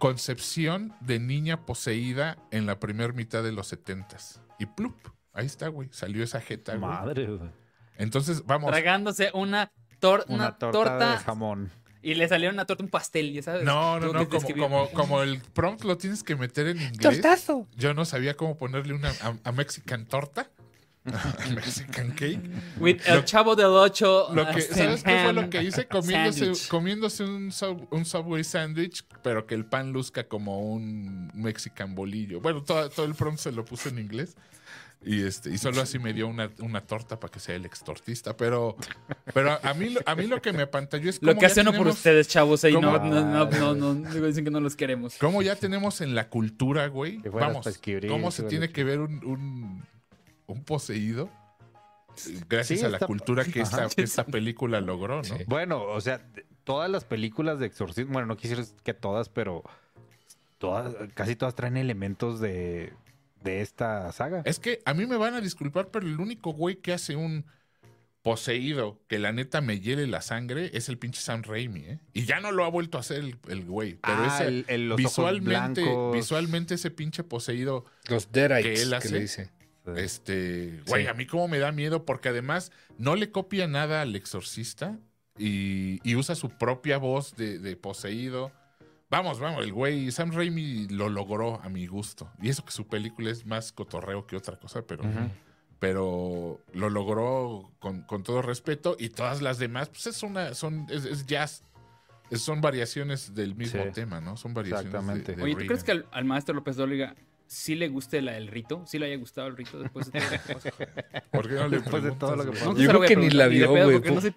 concepción 0.00 0.94
de 1.00 1.20
niña 1.20 1.64
poseída 1.64 2.38
en 2.50 2.66
la 2.66 2.80
primera 2.80 3.12
mitad 3.12 3.44
de 3.44 3.52
los 3.52 3.68
setentas. 3.68 4.42
Y 4.60 4.66
plup, 4.66 4.94
ahí 5.32 5.46
está, 5.46 5.66
güey, 5.68 5.88
salió 5.90 6.22
esa 6.22 6.40
jeta, 6.40 6.76
güey. 6.76 6.88
Madre. 6.88 7.26
güey. 7.26 7.50
Entonces, 7.96 8.44
vamos. 8.46 8.70
Tragándose 8.70 9.30
una, 9.34 9.72
tor- 10.00 10.24
Una, 10.28 10.36
una 10.48 10.58
torta, 10.58 10.78
torta, 10.90 11.10
de 11.12 11.18
jamón. 11.18 11.70
y 12.02 12.14
le 12.14 12.28
salió 12.28 12.48
una 12.50 12.64
torta, 12.66 12.84
un 12.84 12.90
pastel, 12.90 13.32
ya 13.32 13.42
sabes. 13.42 13.64
No, 13.64 13.98
no, 14.00 14.12
no, 14.12 14.28
como, 14.28 14.46
como, 14.56 14.90
como 14.92 15.22
el 15.22 15.40
prompt 15.40 15.82
lo 15.84 15.96
tienes 15.98 16.22
que 16.22 16.36
meter 16.36 16.68
en 16.68 16.80
inglés. 16.80 16.98
Yo 17.76 17.92
no 17.94 18.04
sabía 18.04 18.36
cómo 18.36 18.56
ponerle 18.56 18.94
una 18.94 19.10
a, 19.22 19.34
a 19.44 19.52
Mexican 19.52 20.06
torta. 20.06 20.50
Mexican 21.54 22.12
cake. 22.12 22.40
With 22.78 23.00
el 23.06 23.16
lo- 23.16 23.24
chavo 23.24 23.56
del 23.56 23.66
8. 23.66 24.28
Lo 24.34 24.46
que, 24.50 24.60
¿Sabes 24.62 25.02
qué 25.02 25.20
fue 25.24 25.32
lo 25.32 25.48
que 25.50 25.62
hice? 25.62 25.86
Comiéndose, 25.86 26.68
comiéndose 26.68 27.24
un, 27.24 27.50
sub- 27.52 27.88
un 27.90 28.04
Subway 28.04 28.44
sandwich, 28.44 29.04
pero 29.22 29.46
que 29.46 29.54
el 29.54 29.64
pan 29.64 29.92
luzca 29.92 30.24
como 30.28 30.60
un 30.60 31.30
Mexican 31.34 31.94
bolillo. 31.94 32.40
Bueno, 32.40 32.62
todo, 32.62 32.88
todo 32.90 33.06
el 33.06 33.14
prompt 33.14 33.40
se 33.40 33.52
lo 33.52 33.64
puse 33.64 33.88
en 33.88 33.98
inglés. 33.98 34.36
Y, 35.02 35.22
este, 35.22 35.48
y 35.50 35.56
solo 35.56 35.80
así 35.80 35.98
me 35.98 36.12
dio 36.12 36.28
una, 36.28 36.50
una 36.58 36.82
torta 36.82 37.18
para 37.18 37.30
que 37.32 37.40
sea 37.40 37.54
el 37.54 37.64
extortista. 37.64 38.36
Pero, 38.36 38.76
pero 39.32 39.58
a, 39.62 39.72
mí, 39.72 39.88
lo- 39.88 40.00
a 40.04 40.14
mí 40.14 40.26
lo 40.26 40.42
que 40.42 40.52
me 40.52 40.62
apantalló 40.64 41.08
es 41.08 41.22
Lo 41.22 41.32
que 41.34 41.40
ya 41.40 41.46
hacen 41.46 41.64
por 41.74 41.88
ustedes, 41.88 42.28
chavos. 42.28 42.62
Ahí 42.64 42.74
no, 42.74 42.98
no, 42.98 43.46
no, 43.74 43.74
no, 43.94 44.26
dicen 44.26 44.44
que 44.44 44.50
no 44.50 44.60
los 44.60 44.76
queremos. 44.76 45.14
Cómo 45.18 45.40
ya 45.40 45.56
tenemos 45.56 46.02
en 46.02 46.14
la 46.14 46.28
cultura, 46.28 46.88
güey. 46.88 47.16
Vamos, 47.32 47.66
cómo 48.08 48.30
se 48.30 48.42
tiene 48.42 48.68
que 48.70 48.84
ver 48.84 49.00
un, 49.00 49.82
un, 50.52 50.64
poseído 50.64 51.30
gracias 52.48 52.80
Sí, 52.80 52.84
a 52.84 52.88
la 52.88 52.98
cultura 52.98 53.44
que 53.44 53.60
esta, 53.60 53.88
que 54.24 54.30
película 54.30 54.80
logró, 54.80 55.18
¿no? 55.18 55.24
Sí. 55.24 55.34
Bueno, 55.46 55.82
o 55.84 56.00
sea, 56.00 56.20
todas 56.64 56.90
las 56.90 57.04
películas 57.04 57.58
de 57.58 57.66
exorcismo, 57.66 58.12
bueno, 58.14 58.26
no 58.26 58.36
quisiera 58.36 58.62
que 58.82 58.94
todas, 58.94 59.28
pero 59.28 59.62
todas, 60.58 60.94
casi 61.14 61.36
todas 61.36 61.54
traen 61.54 61.76
elementos 61.76 62.40
de, 62.40 62.92
de 63.42 63.60
esta 63.62 64.10
saga. 64.12 64.42
Es 64.44 64.58
que 64.58 64.82
a 64.84 64.92
mí 64.94 65.06
me 65.06 65.16
van 65.16 65.34
a 65.34 65.40
disculpar, 65.40 65.88
pero 65.88 66.06
el 66.06 66.20
único 66.20 66.52
güey 66.52 66.76
que 66.76 66.92
hace 66.92 67.16
un, 67.16 67.44
poseído 68.22 69.00
que 69.08 69.18
la 69.18 69.32
neta 69.32 69.60
me 69.60 69.80
hiele 69.80 70.06
la 70.06 70.20
sangre 70.20 70.70
es 70.74 70.88
el 70.88 70.98
pinche 70.98 71.20
Sam 71.20 71.42
Raimi, 71.42 71.80
¿eh? 71.80 72.00
Y 72.12 72.24
ya 72.26 72.40
no 72.40 72.52
lo 72.52 72.64
ha 72.64 72.68
vuelto 72.68 72.98
a 72.98 73.00
hacer 73.00 73.18
el, 73.18 73.36
el 73.48 73.64
güey. 73.64 73.94
Pero 73.94 74.18
Ah, 74.18 74.26
ese, 74.34 74.48
el- 74.48 74.64
el- 74.68 74.88
los 74.90 75.00
ojos 75.00 75.06
visualmente, 75.06 75.84
visualmente 76.12 76.74
ese 76.74 76.90
pinche 76.90 77.24
poseído, 77.24 77.86
Los 78.08 78.30
Deadites, 78.30 78.62
que 78.78 78.82
él 78.82 78.90
que, 78.90 78.96
hace. 78.96 79.10
le 79.12 79.20
dice. 79.20 79.50
Este, 79.96 80.82
güey, 80.86 81.02
Sí. 81.04 81.08
a 81.08 81.14
mí 81.14 81.26
como 81.26 81.48
me 81.48 81.58
da 81.58 81.72
miedo 81.72 82.04
porque 82.04 82.28
además 82.30 82.72
no 82.98 83.16
le 83.16 83.30
copia 83.30 83.66
nada 83.66 84.02
al 84.02 84.14
exorcista 84.16 84.98
y, 85.38 86.00
y 86.08 86.16
usa 86.16 86.34
su 86.34 86.48
propia 86.50 86.98
voz 86.98 87.34
de, 87.36 87.58
de 87.58 87.76
poseído. 87.76 88.52
Vamos, 89.10 89.40
vamos, 89.40 89.64
el 89.64 89.72
güey, 89.72 90.10
Sam 90.12 90.30
Raimi 90.32 90.86
lo 90.88 91.08
logró 91.08 91.60
a 91.62 91.68
mi 91.68 91.86
gusto. 91.86 92.30
Y 92.40 92.48
eso 92.48 92.64
que 92.64 92.70
su 92.70 92.86
película 92.86 93.30
es 93.30 93.44
más 93.44 93.72
cotorreo 93.72 94.26
que 94.26 94.36
otra 94.36 94.56
cosa, 94.58 94.82
pero, 94.86 95.02
pero 95.78 96.60
lo 96.74 96.90
logró 96.90 97.72
con, 97.80 98.02
con 98.02 98.22
todo 98.22 98.42
respeto. 98.42 98.96
Y 98.98 99.08
todas 99.08 99.40
las 99.42 99.58
demás, 99.58 99.88
pues 99.88 100.06
es 100.06 100.22
una, 100.22 100.54
son, 100.54 100.86
es, 100.90 101.04
es 101.04 101.26
jazz. 101.26 101.64
Son 102.32 102.60
variaciones 102.60 103.34
del 103.34 103.56
mismo 103.56 103.82
Sí. 103.82 103.90
tema, 103.92 104.20
¿no? 104.20 104.36
Son 104.36 104.54
variaciones. 104.54 104.94
Exactamente. 104.94 105.34
de 105.34 105.42
Oye, 105.42 105.54
¿tú 105.56 105.66
crees 105.66 105.82
que 105.82 105.90
al, 105.92 106.06
al 106.12 106.24
maestro 106.24 106.54
López 106.54 106.76
Dóriga 106.76 107.16
sí 107.50 107.74
le 107.74 107.88
guste 107.88 108.22
la, 108.22 108.36
el 108.36 108.46
rito? 108.46 108.84
¿Sí 108.86 108.98
le 108.98 109.06
haya 109.06 109.16
gustado 109.16 109.48
el 109.48 109.56
rito 109.56 109.80
después 109.80 110.10
de 110.12 110.20
todo 110.20 110.30
lo 110.30 110.38
que 110.38 110.54
pasó? 110.54 110.68
¿Por 111.32 111.48
qué 111.48 111.54
no 111.54 111.68
le 111.68 111.76
Después 111.78 112.02
de 112.04 112.12
todo 112.12 112.36
lo 112.36 112.44
que 112.44 112.50
pasó. 112.52 112.64
Nunca 112.66 112.80
Yo 112.80 112.88
creo 112.88 113.00
que 113.02 113.16
ni 113.16 113.30
la 113.30 113.48
vio, 113.48 113.70
güey, 113.70 114.00
no 114.00 114.14
po- 114.14 114.20
sé- 114.20 114.34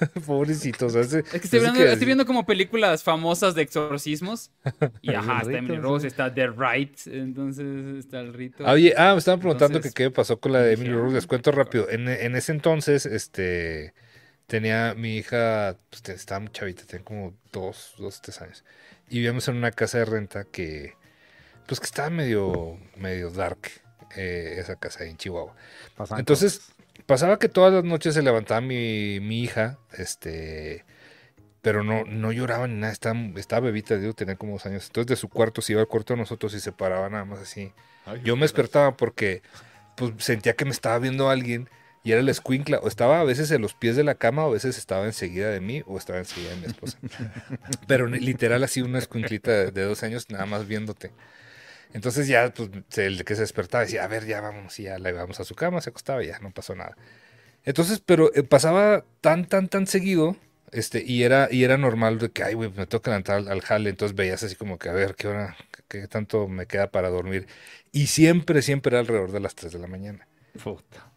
Pobrecito, 0.26 0.86
o 0.86 0.90
sea, 0.90 1.02
Es 1.02 1.10
que 1.10 1.36
estoy 1.36 1.60
viendo, 1.60 1.78
que- 1.78 1.92
estoy 1.92 2.06
viendo 2.06 2.24
como 2.24 2.46
películas 2.46 3.02
famosas 3.02 3.54
de 3.54 3.62
exorcismos. 3.62 4.50
Y 5.02 5.10
ajá, 5.14 5.42
está 5.42 5.58
Emily. 5.58 5.76
Rose, 5.76 6.06
está 6.06 6.32
The 6.32 6.48
Right, 6.48 6.98
entonces 7.06 7.96
está 7.98 8.20
el 8.20 8.32
rito. 8.32 8.66
Ah, 8.66 8.72
Oye, 8.72 8.94
ah, 8.96 9.12
me 9.12 9.18
estaban 9.18 9.40
preguntando 9.40 9.76
Entonces, 9.76 9.92
que 9.94 10.04
qué 10.04 10.10
pasó 10.10 10.40
con 10.40 10.52
la 10.52 10.60
de 10.60 10.72
Emily 10.72 10.90
ah, 10.90 10.96
Rose. 10.96 11.14
Les 11.16 11.26
cuento 11.26 11.52
rápido. 11.52 11.90
En, 11.90 12.08
en 12.08 12.34
ese 12.34 12.52
entonces, 12.52 13.04
este, 13.04 13.92
tenía 14.46 14.94
mi 14.94 15.18
hija, 15.18 15.76
pues 15.90 16.02
estaba 16.08 16.40
muy 16.40 16.50
chavita, 16.50 16.84
tenía 16.86 17.04
como 17.04 17.34
dos, 17.52 17.92
dos, 17.98 18.22
tres 18.22 18.40
años. 18.40 18.64
Y 19.10 19.16
vivíamos 19.16 19.46
en 19.48 19.56
una 19.56 19.70
casa 19.70 19.98
de 19.98 20.06
renta 20.06 20.44
que, 20.44 20.94
pues 21.66 21.80
que 21.80 21.86
estaba 21.86 22.10
medio, 22.10 22.78
medio 22.96 23.30
dark, 23.30 23.58
eh, 24.16 24.56
esa 24.58 24.76
casa 24.76 25.04
ahí 25.04 25.10
en 25.10 25.16
Chihuahua. 25.16 25.54
Pasan 25.96 26.18
Entonces, 26.18 26.72
pasaba 27.06 27.38
que 27.38 27.48
todas 27.48 27.72
las 27.72 27.84
noches 27.84 28.14
se 28.14 28.22
levantaba 28.22 28.60
mi, 28.60 29.20
mi 29.20 29.42
hija, 29.42 29.78
este, 29.92 30.84
pero 31.62 31.82
no, 31.82 32.04
no 32.04 32.32
lloraba 32.32 32.66
ni 32.66 32.74
nada, 32.74 32.92
estaba, 32.92 33.18
estaba 33.36 33.66
bebita, 33.66 33.96
digo, 33.96 34.12
tenía 34.12 34.36
como 34.36 34.52
dos 34.52 34.66
años. 34.66 34.86
Entonces 34.86 35.08
de 35.08 35.16
su 35.16 35.28
cuarto 35.28 35.62
se 35.62 35.72
iba 35.72 35.80
al 35.80 35.88
cuarto 35.88 36.12
de 36.14 36.20
nosotros 36.20 36.54
y 36.54 36.60
se 36.60 36.72
paraba 36.72 37.08
nada 37.08 37.24
más 37.24 37.40
así. 37.40 37.72
Ay, 38.06 38.20
Yo 38.24 38.36
me 38.36 38.42
despertaba 38.42 38.96
porque 38.96 39.42
pues, 39.96 40.12
sentía 40.18 40.54
que 40.54 40.64
me 40.64 40.72
estaba 40.72 40.98
viendo 40.98 41.30
alguien 41.30 41.68
y 42.04 42.12
era 42.12 42.20
el 42.20 42.28
escuincla. 42.28 42.78
O 42.80 42.88
estaba 42.88 43.20
a 43.20 43.24
veces 43.24 43.50
en 43.50 43.62
los 43.62 43.72
pies 43.72 43.96
de 43.96 44.04
la 44.04 44.14
cama, 44.14 44.44
o 44.44 44.50
a 44.50 44.52
veces 44.52 44.76
estaba 44.76 45.06
enseguida 45.06 45.48
de 45.48 45.60
mí, 45.60 45.82
o 45.86 45.96
estaba 45.96 46.18
enseguida 46.18 46.50
de 46.50 46.56
mi 46.56 46.66
esposa. 46.66 46.98
Pero 47.88 48.06
literal 48.06 48.62
así 48.62 48.82
una 48.82 48.98
escuinclita 48.98 49.50
de, 49.50 49.70
de 49.70 49.82
dos 49.84 50.02
años 50.02 50.28
nada 50.28 50.44
más 50.44 50.68
viéndote. 50.68 51.12
Entonces 51.94 52.28
ya, 52.28 52.52
pues, 52.54 52.70
el 52.98 53.24
que 53.24 53.36
se 53.36 53.42
despertaba 53.42 53.84
decía, 53.84 54.04
a 54.04 54.08
ver, 54.08 54.26
ya 54.26 54.42
vamos, 54.42 54.78
y 54.80 54.84
ya 54.84 54.98
la 55.00 55.12
llevamos 55.12 55.40
a 55.40 55.44
su 55.46 55.56
cama, 55.56 55.80
se 55.82 55.90
acostaba 55.90 56.24
y 56.24 56.28
ya 56.28 56.40
no 56.40 56.52
pasó 56.52 56.76
nada. 56.76 56.96
Entonces, 57.64 58.00
pero 58.04 58.32
eh, 58.34 58.42
pasaba 58.44 59.04
tan, 59.22 59.46
tan, 59.46 59.68
tan 59.68 59.86
seguido, 59.86 60.36
este, 60.72 61.04
y 61.06 61.22
era, 61.24 61.48
y 61.50 61.64
era 61.64 61.78
normal 61.78 62.18
de 62.18 62.30
que, 62.32 62.44
ay, 62.44 62.54
güey, 62.54 62.70
me 62.70 62.86
tengo 62.86 63.02
que 63.02 63.10
levantar 63.10 63.38
al, 63.38 63.48
al 63.48 63.62
jale, 63.62 63.90
entonces 63.90 64.16
veías 64.16 64.42
así 64.42 64.56
como 64.56 64.78
que, 64.78 64.88
a 64.90 64.92
ver, 64.94 65.14
¿qué 65.16 65.28
hora, 65.28 65.56
qué, 65.88 66.00
qué 66.02 66.08
tanto 66.08 66.48
me 66.48 66.66
queda 66.66 66.90
para 66.90 67.10
dormir? 67.10 67.48
Y 67.92 68.08
siempre, 68.08 68.62
siempre 68.62 68.90
era 68.92 69.00
alrededor 69.00 69.32
de 69.32 69.40
las 69.40 69.54
3 69.54 69.72
de 69.72 69.78
la 69.80 69.86
mañana. 69.88 70.28
Puta. 70.62 71.13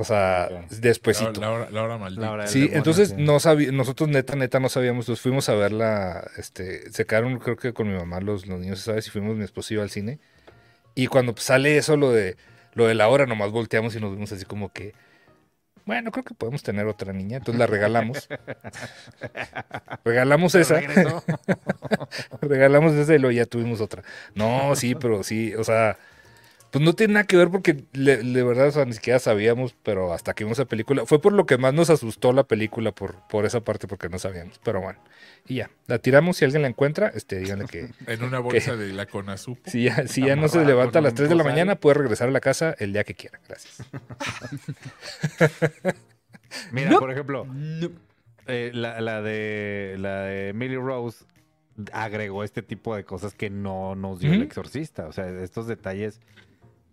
O 0.00 0.04
sea, 0.04 0.48
Ok. 0.52 0.70
despuesito. 0.80 1.40
La, 1.40 1.50
hora, 1.50 1.70
la 1.70 1.82
hora 1.82 1.98
maldita. 1.98 2.20
La 2.22 2.30
hora 2.30 2.46
Sí, 2.46 2.60
demonio, 2.60 2.78
entonces 2.78 3.08
sí. 3.08 3.14
no 3.18 3.40
sabí, 3.40 3.72
nosotros 3.72 4.08
neta, 4.08 4.36
neta 4.36 4.60
no 4.60 4.68
sabíamos, 4.68 5.08
nos 5.08 5.20
fuimos 5.20 5.48
a 5.48 5.54
verla, 5.54 6.30
este, 6.36 6.90
se 6.92 7.04
quedaron 7.04 7.38
creo 7.40 7.56
que 7.56 7.72
con 7.72 7.90
mi 7.90 7.96
mamá 7.98 8.20
los, 8.20 8.46
los 8.46 8.60
niños, 8.60 8.78
¿sabes? 8.78 9.08
Y 9.08 9.10
fuimos 9.10 9.36
mi 9.36 9.42
esposo 9.42 9.74
y 9.74 9.76
yo 9.76 9.82
al 9.82 9.90
cine. 9.90 10.20
Y 10.94 11.08
cuando 11.08 11.34
pues, 11.34 11.46
sale 11.46 11.76
eso, 11.78 11.96
lo 11.96 12.12
de, 12.12 12.36
lo 12.74 12.86
de 12.86 12.94
la 12.94 13.08
hora, 13.08 13.26
nomás 13.26 13.50
volteamos 13.50 13.96
y 13.96 14.00
nos 14.00 14.12
vimos 14.12 14.30
así 14.30 14.44
como 14.44 14.72
que, 14.72 14.94
bueno, 15.84 16.12
creo 16.12 16.22
que 16.24 16.34
podemos 16.34 16.62
tener 16.62 16.86
otra 16.86 17.12
niña, 17.12 17.38
entonces 17.38 17.58
la 17.58 17.66
regalamos. 17.66 18.28
regalamos 20.04 20.54
esa, 20.54 20.80
regalamos 22.40 22.92
esa 22.92 23.14
y 23.14 23.18
luego 23.18 23.32
ya 23.32 23.46
tuvimos 23.46 23.80
otra. 23.80 24.02
No, 24.34 24.76
sí, 24.76 24.94
pero 24.94 25.22
sí, 25.24 25.54
o 25.54 25.64
sea, 25.64 25.98
pues 26.70 26.84
no 26.84 26.92
tiene 26.94 27.14
nada 27.14 27.26
que 27.26 27.36
ver 27.36 27.48
porque 27.50 27.84
le- 27.92 28.18
de 28.18 28.42
verdad, 28.42 28.68
o 28.68 28.70
sea, 28.70 28.84
ni 28.84 28.92
siquiera 28.92 29.18
sabíamos, 29.18 29.74
pero 29.82 30.12
hasta 30.12 30.34
que 30.34 30.44
vimos 30.44 30.58
la 30.58 30.64
película, 30.66 31.06
fue 31.06 31.20
por 31.20 31.32
lo 31.32 31.46
que 31.46 31.58
más 31.58 31.74
nos 31.74 31.90
asustó 31.90 32.32
la 32.32 32.44
película, 32.44 32.92
por, 32.92 33.16
por 33.28 33.46
esa 33.46 33.60
parte, 33.60 33.86
porque 33.88 34.08
no 34.08 34.18
sabíamos, 34.18 34.60
pero 34.62 34.80
bueno, 34.80 34.98
y 35.46 35.56
ya, 35.56 35.70
la 35.86 35.98
tiramos, 35.98 36.36
si 36.36 36.44
alguien 36.44 36.62
la 36.62 36.68
encuentra, 36.68 37.08
este, 37.14 37.38
díganle 37.38 37.66
que 37.66 37.88
En 38.06 38.22
una 38.22 38.38
bolsa 38.40 38.76
de 38.76 38.92
la 38.92 39.06
Conazupo. 39.06 39.62
si 39.70 39.84
ya, 39.84 40.06
si 40.06 40.24
ya 40.26 40.36
no 40.36 40.48
se 40.48 40.64
levanta 40.64 40.98
a 40.98 41.02
las 41.02 41.12
un 41.12 41.16
3 41.16 41.28
de 41.30 41.34
la 41.36 41.44
mañana, 41.44 41.76
puede 41.76 41.94
regresar 41.94 42.28
a 42.28 42.32
la 42.32 42.40
casa 42.40 42.74
el 42.78 42.92
día 42.92 43.04
que 43.04 43.14
quiera, 43.14 43.40
gracias. 43.48 43.82
Mira, 46.72 46.90
No. 46.90 46.98
por 46.98 47.10
ejemplo, 47.10 47.44
No. 47.46 47.90
eh, 48.46 48.70
la, 48.72 49.00
la 49.00 49.22
de 49.22 49.96
la 49.98 50.22
de 50.22 50.48
Emily 50.50 50.76
Rose 50.76 51.24
agregó 51.92 52.44
este 52.44 52.62
tipo 52.62 52.94
de 52.96 53.04
cosas 53.04 53.34
que 53.34 53.50
no 53.50 53.94
nos 53.94 54.20
dio 54.20 54.32
el 54.32 54.42
exorcista. 54.42 55.06
O 55.06 55.12
sea, 55.12 55.28
estos 55.42 55.66
detalles. 55.66 56.20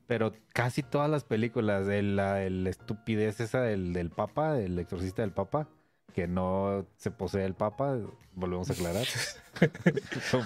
Pero 0.07 0.33
casi 0.53 0.83
todas 0.83 1.09
las 1.09 1.23
películas 1.23 1.87
de 1.87 2.01
la 2.03 2.43
el 2.43 2.67
estupidez 2.67 3.39
esa 3.39 3.61
del, 3.61 3.93
del 3.93 4.11
Papa, 4.11 4.53
del 4.53 4.77
exorcista 4.77 5.21
del 5.23 5.31
Papa, 5.31 5.67
que 6.13 6.27
no 6.27 6.85
se 6.97 7.11
posee 7.11 7.43
el 7.45 7.55
Papa, 7.55 7.97
volvemos 8.33 8.69
a 8.69 8.73
aclarar. 8.73 9.05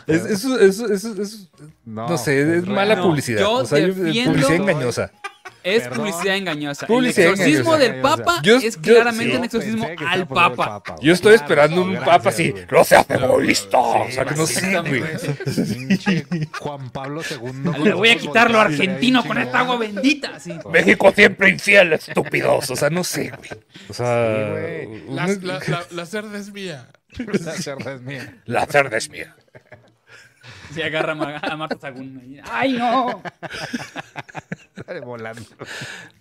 Es, 0.06 0.24
eso, 0.26 0.60
eso, 0.60 0.86
eso, 0.86 1.20
eso- 1.20 1.50
no, 1.84 2.16
sé, 2.20 2.58
es, 2.58 2.68
mala 2.68 2.96
No, 2.96 3.04
publicidad, 3.04 3.40
yo 3.40 3.54
o 3.54 3.66
sea, 3.66 3.80
publicidad 3.88 4.54
engañosa. 4.54 5.12
Es 5.76 5.84
Perdón. 5.84 5.98
publicidad 6.08 6.36
engañosa. 6.36 6.88
Publicidad 6.88 7.28
el 7.28 7.34
exorcismo 7.34 7.76
engañosa. 7.76 7.94
del 7.94 8.02
Papa 8.02 8.40
Yo- 8.44 8.58
es 8.58 8.76
yo- 8.76 8.82
claramente 8.82 9.32
sí. 9.32 9.38
un 9.38 9.44
exorcismo 9.46 9.88
al 10.08 10.28
Papa. 10.28 10.84
Yo 11.02 11.14
estoy 11.14 11.32
Claro, 11.34 11.44
esperando 11.46 11.82
un 11.82 11.92
gracias, 11.94 12.10
papa 12.18 12.30
así, 12.30 12.54
no 12.72 12.84
seas 12.84 13.06
egoísta, 13.10 13.78
o 13.78 14.06
Sí, 14.08 14.12
sea, 14.14 14.26
que 14.26 14.36
no 14.36 14.46
sé, 14.48 14.80
güey. 14.82 16.48
Juan 16.60 16.90
Pablo 16.92 17.22
II. 17.30 17.84
Le 17.84 17.94
voy 17.94 18.10
a 18.10 18.16
quitar 18.18 18.52
lo 18.52 18.60
argentino 18.60 19.24
con 19.26 19.38
esta 19.38 19.60
agua 19.60 19.78
bendita. 19.78 20.40
Sí. 20.40 20.54
México 20.72 21.12
siempre 21.16 21.50
infiel, 21.50 21.94
estúpidos. 21.94 22.70
O 22.70 22.76
sea, 22.76 22.90
no 22.90 23.04
sé, 23.04 23.32
güey. 23.36 23.50
O 23.90 23.94
sea, 23.94 24.36
Sí, 24.36 24.52
güey. 24.52 25.04
La, 25.16 25.28
la, 25.28 25.60
la- 25.68 25.86
la 25.92 26.06
cerda 26.06 26.38
es 26.38 26.52
mía. 26.52 26.88
La 27.18 27.54
cerda 27.54 27.94
es 27.94 28.02
mía. 28.02 28.36
la 28.46 28.66
cerda 28.68 28.98
es 28.98 29.10
mía. 29.10 29.36
Se 30.74 30.84
agarra 30.84 31.14
a 31.14 31.16
Mar- 31.16 31.40
a 31.52 31.58
Marta 31.58 31.78
Sagún. 31.80 32.20
ahí. 32.22 32.40
¡Ay, 32.52 32.74
no! 32.74 33.22
Sale 34.86 35.00
volando. 35.02 35.42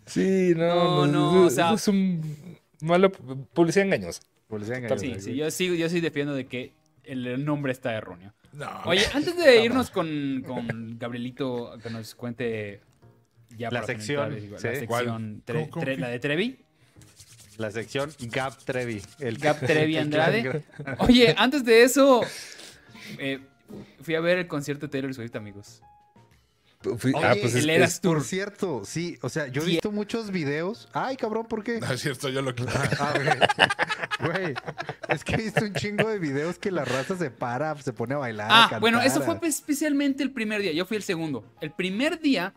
Sí, 0.07 0.53
No, 0.57 1.07
no, 1.07 1.33
no, 1.33 1.43
o 1.47 1.51
sea- 1.51 1.73
es 1.75 1.89
un 1.89 2.37
mala 2.81 3.09
publicidad 3.09 3.87
engañosa. 3.87 4.23
Policía 4.49 4.77
engañosa. 4.77 5.01
Sí, 5.05 5.15
sí, 5.21 5.35
yo 5.37 5.51
sí, 5.51 5.77
yo 5.77 5.89
sí 5.89 6.01
defiendo 6.01 6.35
de 6.35 6.47
que 6.47 6.73
el 7.05 7.45
nombre 7.45 7.73
está 7.73 7.95
erróneo. 7.95 8.33
No. 8.55 8.69
Oye, 8.87 9.03
antes 9.13 9.37
de 9.37 9.63
irnos 9.65 9.91
con, 9.91 10.43
con 10.47 10.99
Gabrielito, 10.99 11.79
que 11.83 11.91
nos 11.91 12.15
cuente 12.15 12.81
ya 13.57 13.71
La 13.71 13.83
sección, 13.83 14.35
sí. 14.41 14.49
la 14.49 14.59
sección, 14.59 15.43
la 15.99 16.09
de 16.09 16.19
Trevi, 16.19 16.59
La 17.59 17.71
sección 17.71 18.11
Gap 18.21 18.57
Trevi. 18.65 19.03
El 19.21 19.37
Gap 19.39 19.61
Trevi 19.61 19.99
Andrade. 19.99 20.63
Oye, 20.99 21.35
antes 21.37 21.65
de 21.65 21.83
eso, 21.83 22.23
eh, 23.19 23.41
fui 24.03 24.15
a 24.15 24.21
ver 24.21 24.39
el 24.39 24.47
concierto 24.49 24.87
de 24.87 24.91
Taylor 24.93 25.15
Swift, 25.15 25.35
amigos. 25.37 25.83
Fui- 26.99 27.13
Oye, 27.13 27.27
ah, 27.27 27.35
pues 27.41 27.57
es, 27.57 27.65
el 27.65 27.71
es- 27.71 27.77
Eras 27.77 28.01
Por 28.01 28.19
Tour. 28.19 28.25
cierto, 28.25 28.83
sí, 28.85 29.19
o 29.23 29.29
sea, 29.29 29.49
yo 29.49 29.63
he 29.63 29.65
Sí. 29.65 29.71
visto 29.73 29.91
muchos 29.91 30.31
videos. 30.31 30.89
Ay, 30.93 31.17
cabrón, 31.17 31.47
¿por 31.49 31.65
qué? 31.65 31.81
No 31.81 31.91
es 31.93 32.01
cierto, 32.01 32.29
yo 32.29 32.41
lo 32.41 32.55
quité. 32.55 32.71
Ah, 33.01 33.15
güey. 34.21 34.31
Güey, 34.33 34.55
es 35.09 35.25
que 35.25 35.35
he 35.35 35.37
visto 35.39 35.65
un 35.65 35.75
chingo 35.75 36.09
de 36.09 36.19
videos 36.21 36.59
que 36.59 36.71
la 36.71 36.85
raza 36.85 37.17
se 37.17 37.31
para, 37.33 37.77
se 37.83 37.93
pone 37.93 38.15
a 38.15 38.19
bailar. 38.19 38.49
a 38.51 38.65
Ah, 38.65 38.79
bueno, 38.79 39.01
eso 39.01 39.23
fue 39.23 39.39
especialmente 39.49 40.23
el 40.23 40.31
primer 40.33 40.61
día. 40.63 40.73
Yo 40.73 40.87
fui 40.87 40.97
el 40.97 41.03
segundo. 41.03 41.45
El 41.61 41.73
primer 41.73 42.21
día, 42.21 42.55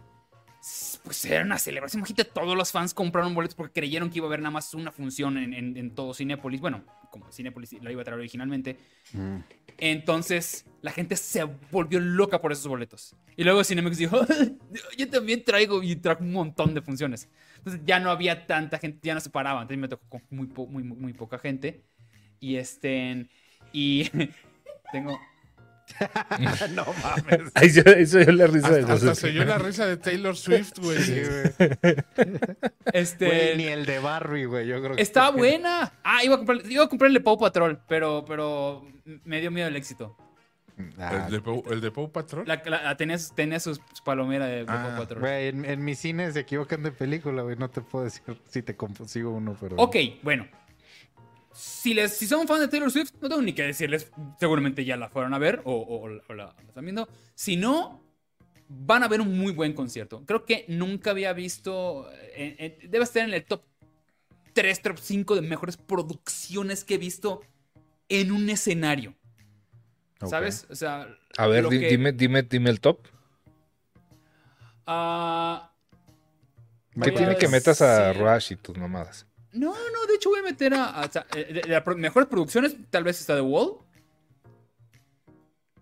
pues 1.04 1.26
era 1.26 1.44
una 1.44 1.58
celebración. 1.58 2.00
Imagínate, 2.00 2.26
todos 2.26 2.56
los 2.56 2.72
fans 2.72 2.94
compraron 2.94 3.34
boletos 3.34 3.56
porque 3.56 3.74
creyeron 3.82 4.10
que 4.10 4.18
iba 4.18 4.26
a 4.26 4.30
haber 4.30 4.40
nada 4.42 4.52
más 4.52 4.74
una 4.74 4.92
función 4.92 5.38
en, 5.38 5.54
en- 5.54 5.78
en 5.78 5.92
todo 5.96 6.14
Cinépolis. 6.14 6.62
Bueno, 6.62 6.84
como 7.10 7.32
Cinépolis 7.32 7.74
la 7.82 7.92
iba 7.92 8.02
a 8.02 8.06
traer 8.06 8.20
originalmente. 8.20 8.78
Mm. 9.14 9.38
Entonces, 9.80 10.66
la 10.82 10.92
gente 10.92 11.16
se 11.16 11.44
volvió 11.72 12.00
loca 12.00 12.40
por 12.40 12.52
esos 12.52 12.68
boletos. 12.68 13.16
Y 13.36 13.44
luego 13.44 13.64
Cinemex 13.64 13.98
dijo, 13.98 14.20
yo 14.98 15.10
también 15.10 15.44
traigo 15.44 15.82
y 15.82 15.96
trajo 15.96 16.24
un 16.24 16.32
montón 16.34 16.74
de 16.76 16.82
funciones. 16.82 17.28
Entonces 17.58 17.82
ya 17.86 18.00
no 18.00 18.12
había 18.12 18.46
tanta 18.46 18.78
gente, 18.78 19.00
ya 19.02 19.16
no 19.16 19.20
se 19.20 19.32
paraban. 19.32 19.64
Entonces 19.64 19.80
me 19.82 19.88
tocó 19.88 20.08
con 20.10 20.22
muy, 20.30 20.48
po- 20.48 20.68
muy, 20.68 20.84
muy, 20.84 20.98
muy 20.98 21.14
poca 21.14 21.40
gente. 21.40 21.84
Y 22.40 22.58
este, 22.58 23.28
y 23.74 24.10
tengo... 24.92 25.20
no 26.76 26.86
mames. 27.04 27.52
Ahí 27.56 27.70
se, 27.70 27.88
ahí 27.90 28.06
se 28.06 28.20
oyó 28.20 28.32
la 28.34 28.48
risa 28.48 28.70
de 28.72 28.80
Hasta, 28.82 28.94
hasta 28.94 29.08
José. 29.10 29.22
se 29.22 29.28
oyó 29.28 29.46
la 29.46 29.58
risa 29.58 29.86
de 29.86 29.98
Taylor 29.98 30.36
Swift, 30.36 30.80
güey. 30.80 30.98
Sí, 31.00 31.22
güey. 31.22 31.96
Este. 32.94 33.26
Güey, 33.26 33.58
ni 33.58 33.64
el 33.66 33.86
de 33.86 34.00
Barbie, 34.00 34.46
güey. 34.46 34.68
Yo 34.68 34.82
creo 34.82 34.96
que 34.96 35.02
Está 35.02 35.30
buena. 35.32 35.94
Ah, 36.04 36.24
iba 36.24 36.36
a, 36.36 36.38
comprar, 36.38 36.60
iba 36.70 36.84
a 36.84 36.90
comprarle 36.90 37.20
Paw 37.22 37.38
Patrol, 37.38 37.80
pero, 37.88 38.26
pero 38.28 38.86
me 39.26 39.40
dio 39.42 39.52
miedo 39.52 39.68
el 39.68 39.76
éxito. 39.76 40.18
Ah, 40.98 41.28
¿El, 41.30 41.42
de 41.44 41.64
el 41.70 41.82
de 41.82 41.92
Paw 41.92 42.12
Patrol? 42.12 42.48
La, 42.48 42.62
la- 42.66 42.82
la- 42.82 42.98
tenía, 42.98 43.18
tenía 43.36 43.60
sus 43.60 43.78
su 43.94 44.04
palomera 44.04 44.48
de, 44.48 44.66
de 44.66 44.66
Ah, 44.68 44.88
Paw 44.96 44.98
Patrol. 45.06 45.28
En, 45.28 45.64
en 45.66 45.84
mi 45.84 45.94
cine 45.96 46.32
se 46.32 46.40
equivocan 46.40 46.82
de 46.82 46.92
película, 46.92 47.44
güey. 47.44 47.56
No 47.56 47.70
te 47.70 47.82
puedo 47.82 48.06
decir 48.06 48.24
si 48.50 48.64
te 48.64 48.76
consigo 48.76 49.32
uno, 49.32 49.56
pero. 49.60 49.76
Ok, 49.78 49.96
bueno. 50.24 50.48
Si, 51.64 51.94
les, 51.94 52.12
si 52.18 52.26
son 52.28 52.48
fans 52.48 52.60
de 52.62 52.68
Taylor 52.68 52.90
Swift, 52.92 53.12
no 53.22 53.30
tengo 53.30 53.42
ni 53.42 53.54
que 53.54 53.62
decirles. 53.64 54.12
Seguramente 54.40 54.84
ya 54.84 54.98
la 54.98 55.10
fueron 55.10 55.34
a 55.36 55.38
ver 55.38 55.62
o, 55.66 55.74
o- 55.74 56.10
o 56.28 56.34
la, 56.34 56.56
están 56.68 56.84
viendo. 56.86 57.08
Si 57.36 57.56
no, 57.56 58.02
van 58.68 59.04
a 59.04 59.08
ver 59.08 59.22
un 59.22 59.38
muy 59.38 59.52
buen 59.52 59.74
concierto. 59.74 60.24
Creo 60.26 60.44
que 60.46 60.66
nunca 60.70 61.12
había 61.12 61.34
visto. 61.34 62.10
eh, 62.36 62.56
eh, 62.58 62.88
debe 62.90 63.04
estar 63.04 63.24
en 63.28 63.34
el 63.34 63.46
top 63.46 63.62
3, 64.54 64.82
top 64.82 64.98
5 64.98 65.36
de 65.36 65.42
mejores 65.42 65.78
producciones 65.78 66.84
que 66.84 66.96
he 66.96 66.98
visto 66.98 67.42
en 68.10 68.32
un 68.32 68.50
escenario. 68.50 69.14
¿Sabes? 70.28 70.66
O 70.70 70.76
sea. 70.76 71.08
A 71.38 71.48
ver, 71.48 71.64
lo 71.64 71.70
di- 71.70 71.80
que- 71.80 71.90
dime, 71.90 72.12
dime, 72.12 72.42
dime 72.44 72.70
el 72.72 72.80
top. 72.82 73.08
Voy 76.96 77.10
a 77.12 77.14
tiene 77.16 77.38
que 77.38 77.48
metas 77.48 77.82
a 77.82 78.12
Rush 78.14 78.52
y 78.54 78.56
tus 78.56 78.78
mamadas. 78.78 79.26
No, 79.54 79.74
no, 79.74 80.06
de 80.08 80.16
hecho 80.16 80.30
voy 80.30 80.40
a 80.40 80.44
meter 80.44 80.74
a. 80.74 80.86
a- 81.02 81.06
o 81.06 81.12
sea, 81.12 81.26
eh, 81.36 81.46
de, 81.54 81.62
de 81.62 81.68
las 81.68 81.86
mejores 81.98 82.28
producciones, 82.30 82.76
tal 82.90 83.04
vez 83.04 83.20
está 83.20 83.36
The 83.36 83.42
Wall. 83.42 83.78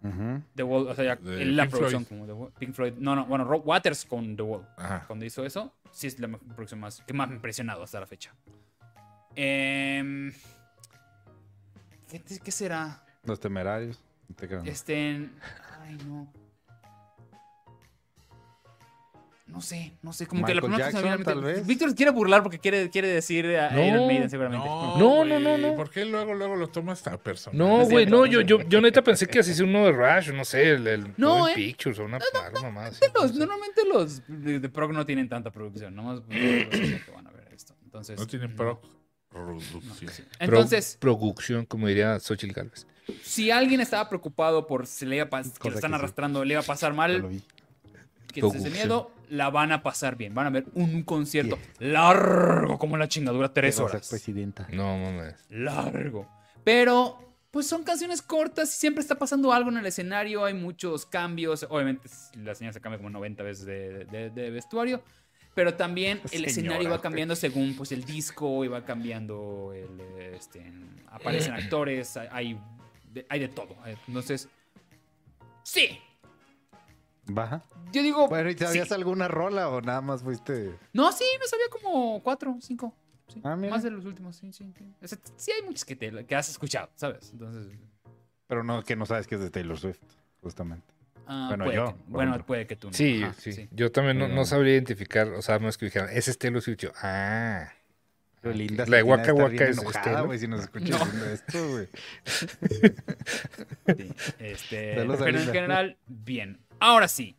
Ujú. 0.02 0.42
The 0.56 0.64
Wall, 0.64 0.88
o 0.88 0.96
sea, 0.96 1.04
ya 1.04 1.16
De 1.18 1.46
la 1.46 1.64
Pink 1.64 1.72
producción 1.76 2.06
como 2.06 2.26
The 2.26 2.32
Wall. 2.34 2.52
Pink 2.58 2.74
Floyd. 2.74 2.94
No, 2.98 3.16
no, 3.16 3.26
bueno, 3.26 3.44
Rob 3.44 3.68
Waters 3.68 4.06
con 4.06 4.36
The 4.36 4.44
Wall. 4.44 4.66
Ajá. 4.78 5.04
Cuando 5.08 5.26
hizo 5.26 5.46
eso, 5.46 5.74
sí 5.92 6.08
es 6.08 6.20
la 6.20 6.28
mejor 6.28 6.48
producción 6.56 6.80
más, 6.80 7.02
que 7.06 7.14
más 7.14 7.28
me 7.28 7.34
ha 7.34 7.36
impresionado 7.36 7.84
hasta 7.84 8.00
la 8.00 8.06
fecha. 8.08 8.34
Em, 9.36 10.32
¿qué, 12.44 12.52
será? 12.52 13.04
Los 13.24 13.40
temerarios. 13.40 14.00
No 14.30 14.36
te. 14.36 14.70
Este. 14.70 15.30
Ay, 15.82 15.98
no. 16.08 16.32
No 19.50 19.62
sé, 19.62 19.94
no 20.04 20.14
sé, 20.14 20.28
como 20.28 20.46
que 20.46 20.54
Michael 20.54 20.72
se 20.72 20.78
me 20.78 20.78
Jackson, 20.78 21.22
a 21.22 21.24
tal 21.24 21.42
vez. 21.42 21.66
Víctor 21.66 21.90
se 21.90 21.96
quiere 21.96 22.12
burlar 22.12 22.44
porque 22.44 22.60
quiere, 22.60 22.90
quiere 22.92 23.08
decir 23.08 23.48
a 23.58 23.72
No, 23.72 23.84
Iron 23.84 24.06
Maiden 24.08 24.30
seguramente. 24.30 24.66
No, 24.66 25.26
No, 25.26 25.40
no, 25.40 25.58
no. 25.58 25.76
¿Por 25.76 25.90
qué 25.90 26.06
luego, 26.06 26.36
luego 26.36 26.56
lo 26.56 26.68
tomas 26.68 27.02
tan 27.02 27.18
personal? 27.18 27.58
No, 27.58 27.84
güey, 27.86 28.06
no, 28.06 28.26
yo, 28.28 28.42
yo, 28.42 28.62
yo 28.62 28.80
neta 28.80 29.02
pensé 29.04 29.26
que 29.26 29.40
así 29.40 29.52
es 29.52 29.60
uno 29.60 29.86
de 29.86 29.92
Rush, 29.92 30.32
no 30.34 30.46
sé, 30.46 30.70
el, 30.72 30.86
el 30.88 31.14
No, 31.18 31.48
eh. 31.48 31.54
Pictures 31.56 31.98
o 32.00 32.06
una 32.06 32.20
Los- 32.20 32.64
no 32.64 32.92
sé. 32.92 33.40
normalmente 33.40 33.82
los 33.92 34.22
de, 34.28 34.60
de 34.60 34.70
prog 34.70 34.94
no 34.94 35.06
tienen 35.06 35.28
tanta 35.28 35.50
producción, 35.52 35.96
nomás 35.96 36.22
que 36.30 37.02
van 37.14 37.26
a 37.28 37.32
ver 37.32 37.50
esto. 37.52 37.74
Entonces, 37.84 38.20
No 38.20 38.28
tienen 38.28 38.56
pro 38.56 38.80
producción. 39.30 39.82
Pro- 39.82 40.26
Entonces, 40.40 40.98
producción, 41.00 41.66
como 41.66 41.88
diría 41.88 42.20
Xochitl 42.20 42.54
Galvez. 42.54 42.86
si 43.24 43.50
alguien 43.52 43.82
estaba 43.82 44.08
preocupado 44.10 44.68
por 44.68 44.86
si 44.88 45.06
le 45.06 45.16
iba 45.18 45.26
a 45.26 45.30
que 45.30 45.70
lo 45.70 45.76
están 45.76 45.92
que 45.92 45.98
sí. 45.98 46.02
arrastrando, 46.04 46.46
le 46.46 46.54
iba 46.54 46.62
a 46.62 46.66
pasar 46.66 46.92
lo 46.92 46.98
mal, 46.98 47.22
que 48.32 48.40
ese 48.40 48.42
Producción. 48.42 48.74
miedo, 48.74 49.12
la 49.30 49.50
van 49.50 49.72
a 49.72 49.82
pasar 49.84 50.16
bien. 50.18 50.34
Van 50.34 50.48
a 50.48 50.50
ver 50.50 50.66
un 50.74 51.04
concierto 51.04 51.58
largo 51.80 52.78
como 52.78 52.98
la 52.98 53.08
chingadura, 53.08 53.54
tres 53.54 53.80
horas. 53.80 54.08
presidenta. 54.10 54.68
No 54.72 54.98
mames. 54.98 55.36
largo. 55.50 56.28
Pero, 56.64 57.36
pues 57.52 57.68
son 57.68 57.84
canciones 57.84 58.22
cortas 58.22 58.74
y 58.76 58.78
siempre 58.80 59.02
está 59.02 59.16
pasando 59.16 59.52
algo 59.54 59.70
en 59.70 59.78
el 59.78 59.86
escenario. 59.86 60.46
Hay 60.46 60.54
muchos 60.54 61.06
cambios. 61.06 61.66
Obviamente, 61.70 62.10
la 62.36 62.54
señora 62.56 62.74
se 62.74 62.82
cambia 62.82 62.98
como 62.98 63.10
90 63.10 63.44
veces 63.44 63.66
de, 63.66 64.06
de- 64.06 64.30
de 64.30 64.50
vestuario. 64.52 65.02
Pero 65.56 65.74
también 65.74 66.20
el 66.26 66.30
Señora, 66.30 66.50
escenario 66.52 66.90
va 66.90 67.02
cambiando 67.02 67.36
según 67.36 67.76
pues, 67.76 67.92
el 67.92 68.04
disco 68.06 68.64
y 68.64 68.68
va 68.68 68.86
cambiando. 68.86 69.74
El, 69.74 70.00
este, 70.36 70.72
aparecen 71.10 71.54
actores, 71.54 72.16
hay, 72.18 72.28
hay, 72.32 72.60
de, 73.12 73.26
hay 73.30 73.40
de 73.40 73.48
todo. 73.50 73.76
Entonces, 74.08 74.48
sí. 75.64 76.00
Baja. 77.34 77.64
Yo 77.92 78.02
digo. 78.04 78.28
Bueno, 78.28 78.50
¿y 78.50 78.58
sabías 78.58 78.88
sí. 78.88 78.94
alguna 78.94 79.28
rola 79.28 79.70
o 79.70 79.82
nada 79.82 80.02
más 80.02 80.22
fuiste? 80.24 80.76
No, 80.94 81.12
sí, 81.12 81.24
me 81.40 81.48
sabía 81.48 81.66
como 81.72 82.22
cuatro, 82.24 82.56
cinco. 82.62 82.94
sí. 83.28 83.42
Ah, 83.44 83.56
mira. 83.56 83.74
Más 83.74 83.84
de 83.84 83.92
los 83.92 84.06
últimos, 84.06 84.36
sí, 84.36 84.52
sí. 84.54 84.72
sí. 84.78 84.94
O 85.02 85.08
sea, 85.08 85.18
sí 85.38 85.52
hay 85.52 85.64
muchos 85.66 85.86
que, 85.86 85.96
te, 85.96 86.26
que 86.26 86.36
has 86.36 86.50
escuchado, 86.50 86.90
¿sabes? 86.96 87.30
Entonces. 87.32 87.68
Pero 88.48 88.64
no, 88.64 88.84
que 88.84 88.96
no 88.96 89.06
sabes 89.06 89.28
que 89.28 89.36
es 89.36 89.42
de 89.42 89.50
Taylor 89.52 89.78
Swift, 89.78 90.00
justamente. 90.42 90.86
Ah, 91.28 91.46
Bueno, 91.50 91.66
puede 91.66 91.76
yo, 91.78 91.86
que- 91.86 92.04
bueno, 92.08 92.32
ejemplo. 92.32 92.46
puede 92.48 92.66
que 92.68 92.76
tú 92.76 92.88
no. 92.88 92.94
Sí, 92.94 93.22
Ajá, 93.24 93.36
sí, 93.38 93.68
Yo 93.72 93.92
también 93.92 94.18
no, 94.18 94.28
no 94.28 94.46
sabría 94.46 94.74
identificar, 94.74 95.28
o 95.28 95.42
sea, 95.44 95.60
más 95.60 95.78
que 95.78 95.86
dijeran, 95.86 96.10
ese 96.12 96.32
es 96.32 96.38
Taylor 96.40 96.62
Swift. 96.62 96.78
Yo, 96.80 96.92
ah. 97.04 97.70
Pero 98.42 98.56
linda. 98.56 98.86
La 98.88 98.98
de 98.98 99.04
Waka 99.04 99.34
Waka 99.34 99.66
es- 99.66 99.78
enojada, 99.78 100.22
güey, 100.22 100.40
si 100.40 100.48
nos 100.48 100.62
escuchas 100.62 101.14
No. 101.14 101.26
esto, 101.26 101.70
güey. 101.70 101.88
Sí, 103.98 104.12
Este, 104.40 104.94
pero 104.96 105.28
en 105.28 105.38
general, 105.46 105.98
bien. 106.08 106.60
Ahora 106.80 107.08
sí, 107.08 107.36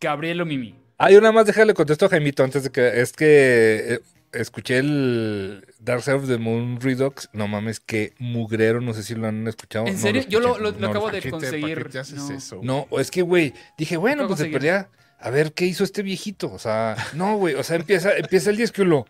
Gabrielo 0.00 0.44
Mimi. 0.46 0.74
Ah, 0.98 1.10
yo 1.10 1.20
nada 1.20 1.32
más 1.32 1.46
déjale 1.46 1.74
contesto 1.74 2.06
a 2.06 2.08
Jaimito 2.08 2.44
antes 2.44 2.64
de 2.64 2.70
que. 2.70 3.00
Es 3.00 3.12
que 3.12 3.94
eh, 3.94 4.00
escuché 4.32 4.78
el 4.78 5.66
Dark 5.80 6.02
Side 6.02 6.14
of 6.16 6.28
the 6.28 6.38
Moon 6.38 6.80
Redux. 6.80 7.28
No 7.32 7.48
mames, 7.48 7.80
que 7.80 8.14
mugrero, 8.18 8.80
no 8.80 8.94
sé 8.94 9.02
si 9.02 9.14
lo 9.14 9.26
han 9.26 9.46
escuchado. 9.48 9.86
¿En 9.86 9.94
No 9.94 9.98
serio? 10.00 10.22
Yo 10.28 10.40
lo, 10.40 10.48
escuché. 10.56 10.62
lo- 10.64 10.70
lo 10.72 10.78
No, 10.78 10.88
acabo 10.88 11.04
¿Para 11.06 11.16
de 11.16 11.22
qué 11.22 11.28
te- 11.28 11.30
para 11.32 11.50
conseguir. 11.50 11.82
qué 11.84 11.88
te 11.90 11.98
haces 11.98 12.18
no. 12.18 12.34
eso? 12.36 12.60
No, 12.62 12.86
es 12.98 13.10
que, 13.10 13.22
güey, 13.22 13.52
dije, 13.76 13.96
bueno, 13.96 14.26
pues 14.28 14.38
de 14.40 14.46
perdida, 14.46 14.90
a 15.18 15.30
ver 15.30 15.52
qué 15.52 15.64
hizo 15.66 15.82
este 15.84 16.02
viejito. 16.02 16.52
O 16.52 16.58
sea, 16.58 16.96
no, 17.14 17.36
güey, 17.36 17.54
o 17.56 17.62
sea, 17.64 17.76
empieza, 17.76 18.16
empieza 18.16 18.50
el 18.50 18.56
disco 18.56 18.82
y 18.82 18.84
lo. 18.86 19.06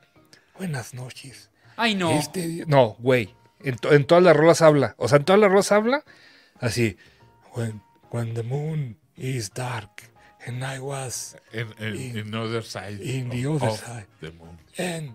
Buenas 0.58 0.94
noches. 0.94 1.50
Ay, 1.76 1.94
no. 1.94 2.10
Este 2.18 2.64
no, 2.66 2.96
güey. 3.00 3.34
En, 3.64 3.76
to- 3.76 3.92
en 3.92 4.04
todas 4.06 4.22
las 4.24 4.36
rolas 4.36 4.60
habla. 4.62 4.94
O 4.98 5.08
sea, 5.08 5.18
en 5.18 5.24
todas 5.24 5.40
las 5.40 5.50
rolas 5.50 5.72
habla 5.72 6.04
así. 6.58 6.96
When, 7.54 7.82
when 8.10 8.34
the 8.34 8.42
moon 8.42 8.96
is 9.22 9.50
dark 9.54 10.02
and 10.46 10.62
I 10.64 10.78
was 10.80 11.36
En, 11.52 11.68
en, 11.78 11.96
In- 11.96 12.18
en 12.18 12.34
other 12.34 12.62
side. 12.64 12.98
in 13.02 13.30
the 13.30 13.46
of- 13.46 13.62
other 13.62 13.72
of 13.74 13.80
side. 13.80 14.06
the 14.20 14.30
moon. 14.32 14.58
and 14.78 15.14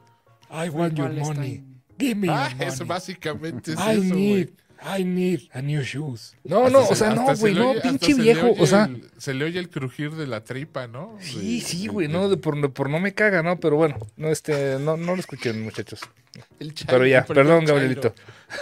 I 0.49 0.70
want 0.70 0.97
your 0.97 1.10
money. 1.12 1.64
Give 1.99 2.16
me 2.16 2.28
Ah, 2.30 2.49
your 2.58 2.68
eso 2.70 2.86
money. 2.86 2.88
básicamente 2.89 3.74
es 3.74 3.78
I 3.80 3.91
eso, 3.91 4.01
need, 4.16 4.49
güey. 4.49 4.99
I 4.99 5.03
need 5.03 5.41
a 5.53 5.62
new 5.62 5.82
shoes. 5.82 6.36
No, 6.43 6.66
Hasta 6.68 6.70
no, 6.80 6.86
se- 6.86 6.93
o 6.93 6.95
sea, 6.95 7.10
no, 7.16 7.36
güey, 7.36 7.53
no, 7.55 7.72
oye- 7.72 7.82
pinche 7.82 8.14
viejo. 8.14 8.53
O 8.60 8.68
sea, 8.68 8.86
el- 8.86 9.10
se 9.18 9.34
le 9.34 9.43
oye 9.45 9.60
el 9.60 9.70
crujir 9.70 10.12
de 10.12 10.28
la 10.28 10.43
tripa, 10.43 10.86
¿no? 10.88 11.18
sí, 11.20 11.60
De- 11.60 11.66
sí, 11.66 11.88
güey, 11.88 12.05
de- 12.08 12.14
no, 12.14 12.30
de 12.30 12.38
por, 12.38 12.72
por 12.72 12.89
no 12.89 12.99
me 12.99 13.14
caga, 13.14 13.41
¿no? 13.41 13.60
Pero 13.60 13.76
bueno, 13.76 13.97
no, 14.16 14.30
este, 14.30 14.78
no, 14.80 14.95
no 14.95 15.16
lo 15.16 15.20
escuchen, 15.20 15.62
muchachos. 15.64 15.99
el 16.60 16.74
chairo, 16.76 16.91
Pero 16.93 17.08
ya, 17.08 17.20
el 17.20 17.26
perdón, 17.26 17.66
chairo. 17.66 17.74
Gabrielito. 17.74 18.14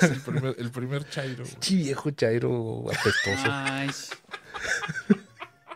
Es 0.02 0.10
el 0.10 0.22
primer, 0.22 0.56
el 0.58 0.72
primer 0.72 1.10
chairo. 1.10 1.44
Pinche 1.44 1.76
viejo 1.76 2.10
chairo 2.12 2.86
apestoso. 2.90 3.44
Ay, 3.52 3.90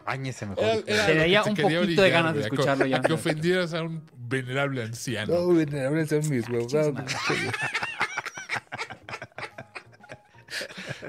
Báñese 0.10 0.45
mejor. 0.47 0.64
Era- 0.66 1.07
era 1.07 1.24
Te 1.43 1.49
que 1.55 1.62
te 1.62 1.66
un 1.68 1.72
poquito 1.74 2.01
de 2.01 2.07
orillar, 2.07 2.10
ganas 2.12 2.36
de 2.36 2.45
a 2.45 2.49
co- 2.49 2.55
escucharlo 2.55 2.86
ya. 2.88 3.01
Que 3.01 3.14
ofendieras 3.14 3.74
a 3.76 3.84
un 3.84 4.03
venerable 4.18 4.82
anciano. 4.84 5.34
No, 5.34 5.39
ahora 5.88 6.05
son 6.07 6.30
mis 6.30 6.49
huevos. 6.49 6.74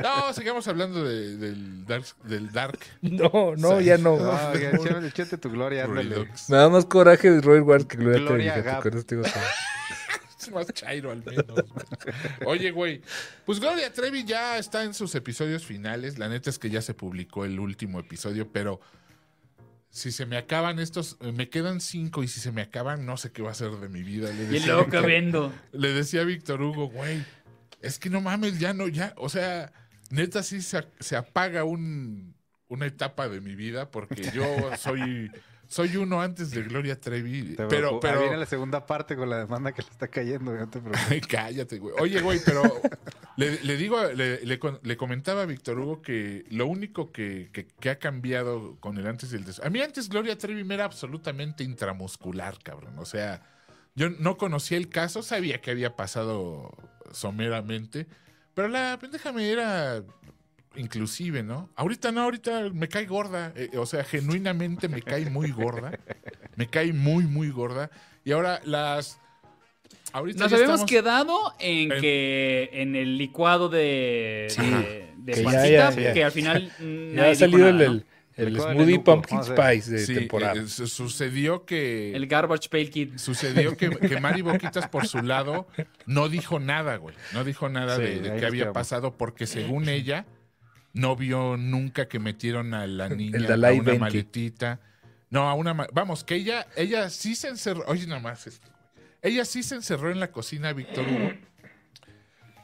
No, 0.03 0.33
sigamos 0.35 0.69
hablando 0.69 1.03
de- 1.05 1.37
del 1.37 1.87
Dark. 1.87 2.05
Del 2.25 2.53
dark 2.53 2.79
No, 3.03 3.55
no, 3.57 3.81
ya 3.81 3.97
no. 3.99 4.17
No, 4.19 4.55
ya, 4.55 4.71
échale- 4.73 5.07
échate 5.09 5.39
tu 5.39 5.51
gloria, 5.51 5.85
ándale. 5.85 6.11
Redux. 6.15 6.49
Me 6.51 6.57
da 6.59 6.69
más 6.69 6.85
coraje 6.85 7.31
de 7.31 7.41
Roy 7.41 7.61
Ward 7.61 7.87
que 7.87 7.97
Gloria 7.97 8.21
Gloria 8.21 8.55
te 8.55 8.63
todo. 8.63 9.31
Es 10.51 10.55
más 10.69 10.73
chairo 10.75 11.11
al 11.11 11.25
menos. 11.25 11.47
güey. 11.47 11.87
Oye, 12.47 12.71
güey. 12.71 13.03
Pues 13.47 13.61
Gloria 13.61 13.93
Trevi 13.93 14.25
ya 14.25 14.59
está 14.59 14.85
en 14.85 14.95
sus 14.95 15.15
episodios 15.15 15.65
finales. 15.65 16.19
La 16.19 16.29
neta 16.29 16.51
es 16.51 16.59
que 16.59 16.71
ya 16.71 16.83
se 16.83 16.95
publicó 16.95 17.45
el 17.45 17.59
último 17.61 18.01
episodio, 18.01 18.51
pero 18.53 18.81
si 19.91 20.13
se 20.13 20.25
me 20.27 20.37
acaban 20.37 20.79
estos, 20.79 21.17
eh, 21.21 21.33
me 21.33 21.49
quedan 21.49 21.81
cinco 21.81 22.23
y 22.23 22.29
si 22.29 22.39
se 22.41 22.53
me 22.53 22.63
acaban, 22.63 23.05
no 23.07 23.17
sé 23.17 23.33
qué 23.33 23.43
va 23.43 23.51
a 23.51 23.55
ser 23.55 23.73
de 23.73 23.89
mi 23.89 24.03
vida. 24.03 24.29
Le 24.33 24.45
y 24.45 24.47
decía, 24.47 24.67
luego 24.67 24.83
a 24.83 24.85
que 24.85 24.91
Víctor- 24.99 25.07
vendo. 25.07 25.53
le 25.73 25.93
decía 25.93 26.21
a 26.21 26.25
Víctor 26.25 26.63
Hugo, 26.63 26.89
güey, 26.89 27.25
es 27.83 27.99
que 27.99 28.09
no 28.11 28.21
mames, 28.21 28.59
ya 28.61 28.73
no, 28.73 28.87
ya, 28.87 29.15
o 29.17 29.29
sea, 29.29 29.73
neta 30.11 30.43
sí 30.45 30.63
se, 30.63 30.87
se 31.01 31.17
apaga 31.17 31.65
un, 31.65 32.37
una 32.69 32.87
etapa 32.87 33.29
de 33.29 33.41
mi 33.41 33.57
vida 33.57 33.91
porque 33.91 34.31
yo 34.33 34.45
soy, 34.79 35.31
soy 35.71 35.97
uno 35.97 36.21
antes 36.21 36.51
de 36.51 36.63
Gloria 36.65 37.01
Trevi, 37.01 37.43
Te 37.55 37.55
pero, 37.57 37.69
preocupa. 37.69 38.01
pero, 38.09 38.15
Ahí 38.19 38.25
viene 38.25 38.39
la 38.39 38.47
segunda 38.47 38.85
parte 38.87 39.15
con 39.15 39.31
la 39.31 39.39
demanda 39.39 39.71
que 39.71 39.83
le 39.83 39.89
está 39.89 40.09
cayendo, 40.09 40.53
no 40.53 40.69
te 40.69 40.81
preocupes. 40.81 41.27
Cállate, 41.29 41.79
güey. 41.79 41.95
Oye, 42.01 42.21
güey, 42.21 42.41
pero 42.45 42.63
le, 43.37 43.63
le 43.63 43.77
digo, 43.77 44.03
le, 44.03 44.45
le 44.45 44.59
le 44.83 44.97
comentaba 44.97 45.43
a 45.43 45.47
Víctor 45.47 45.79
Hugo 45.79 46.03
que 46.03 46.45
lo 46.51 46.67
único 46.67 47.13
que, 47.13 47.51
que- 47.53 47.69
que 47.69 47.89
ha 47.89 48.01
cambiado 48.01 48.77
con 48.81 48.99
el 48.99 49.07
antes 49.07 49.33
y 49.33 49.37
el 49.37 49.45
después. 49.45 49.65
A 49.65 49.71
mí 49.71 49.81
antes 49.81 50.09
Gloria 50.09 50.37
Trevi 50.37 50.65
me 50.65 50.75
era 50.75 50.87
absolutamente 50.87 51.63
intramuscular, 51.63 52.59
cabrón. 52.65 52.99
O 52.99 53.05
sea, 53.05 53.41
yo 53.95 54.11
no 54.11 54.37
conocía 54.39 54.77
el 54.77 54.89
caso, 54.89 55.23
sabía 55.23 55.61
que 55.61 55.71
había 55.71 55.95
pasado 55.95 56.73
someramente, 57.13 58.09
pero 58.55 58.67
la 58.69 58.99
pendeja 59.01 59.31
me 59.33 59.51
era 59.51 60.03
inclusive, 60.77 61.43
¿no? 61.43 61.69
Ahorita 61.77 62.13
no, 62.13 62.23
ahorita 62.23 62.71
me 62.73 62.89
cae 62.89 63.07
gorda. 63.07 63.53
eh, 63.57 63.71
o 63.77 63.87
sea, 63.87 64.05
genuinamente 64.05 64.89
me 64.89 65.03
cae 65.03 65.29
muy 65.31 65.51
gorda. 65.51 65.93
Me 66.57 66.69
cae 66.69 66.93
muy, 66.93 67.25
muy 67.25 67.51
gorda. 67.51 67.91
Y 68.25 68.33
ahora 68.33 68.61
las... 68.65 69.19
Ahorita 70.13 70.45
Nos 70.45 70.53
habíamos 70.53 70.85
quedado 70.85 71.37
en 71.61 71.93
en- 71.93 72.01
que 72.01 72.69
en 72.73 72.97
el 72.97 73.17
licuado 73.17 73.69
de, 73.69 74.47
Sí. 74.51 74.61
de, 74.63 75.13
de 75.19 75.33
Que 75.33 75.43
ya, 75.43 75.51
Juancita, 75.51 75.91
ya, 75.91 76.01
ya. 76.03 76.13
que 76.13 76.25
al 76.25 76.33
final 76.33 76.73
nadie 76.81 77.31
ha 77.31 77.35
salido 77.35 77.73
nada, 77.73 77.85
el, 77.85 77.97
¿no? 77.99 78.05
el, 78.37 78.61
Smoothie 78.61 78.99
Pumpkin. 79.01 79.43
Spice 79.45 79.91
de 79.91 79.99
Sí, 79.99 80.15
temporada. 80.15 80.61
eh, 80.63 80.67
su- 80.67 80.87
sucedió 80.89 81.65
que... 81.65 82.13
El 82.15 82.27
Garbage 82.27 82.69
Pail 82.69 82.91
Kid. 82.91 83.19
Sucedió 83.19 83.77
que, 83.77 83.91
que 84.09 84.21
Mari 84.21 84.43
Boquitas 84.43 84.89
por 84.89 85.07
su 85.07 85.23
lado 85.23 85.69
no 86.07 86.29
dijo 86.29 86.59
nada, 86.59 86.97
güey. 86.97 87.15
No 87.33 87.45
dijo 87.45 87.69
nada 87.69 87.97
Sí, 87.97 88.03
de, 88.03 88.21
de 88.21 88.37
qué 88.41 88.47
había 88.47 88.63
quedamos. 88.63 88.75
pasado 88.75 89.17
porque 89.17 89.47
según 89.47 89.89
ella 89.89 90.27
no 90.93 91.17
vio 91.17 91.57
nunca 91.57 92.09
que 92.09 92.19
metieron 92.19 92.75
a 92.75 92.87
la 92.87 93.09
niña 93.09 93.39
a 93.53 93.55
una 93.57 93.69
20. 93.71 93.99
maletita. 93.99 94.81
No, 95.31 95.49
a 95.49 95.55
una... 95.55 95.75
Vamos, 95.93 96.25
que 96.25 96.35
ella, 96.35 96.67
ella 96.77 97.09
sí 97.11 97.35
se 97.37 97.49
encerró... 97.49 97.85
Oye, 97.87 98.07
nada 98.07 98.21
más 98.21 98.47
esto. 98.47 98.69
Ella 99.23 99.45
sí 99.45 99.63
se 99.63 99.77
encerró 99.77 100.11
en 100.11 100.19
la 100.19 100.33
cocina, 100.33 100.73
Víctor 100.73 101.07
Hugo, 101.07 101.31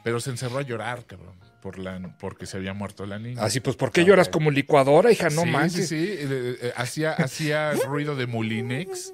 pero 0.03 0.19
se 0.19 0.31
encerró 0.31 0.57
a 0.57 0.61
llorar, 0.63 1.05
cabrón, 1.05 1.35
por 1.61 1.77
la, 1.77 2.17
porque 2.19 2.45
se 2.45 2.57
había 2.57 2.73
muerto 2.73 3.05
la 3.05 3.19
niña. 3.19 3.43
Así 3.43 3.59
pues, 3.59 3.75
¿por 3.75 3.91
qué 3.91 4.03
lloras 4.03 4.27
como 4.27 4.51
licuadora, 4.51 5.11
hija? 5.11 5.29
No 5.29 5.43
sí, 5.43 5.49
manches. 5.49 5.87
Sí, 5.87 6.05
sí, 6.07 6.11
eh, 6.17 6.57
eh, 6.61 6.73
hacía, 6.75 7.13
hacía 7.13 7.73
ruido 7.73 8.15
de 8.15 8.25
Mulinex, 8.25 9.13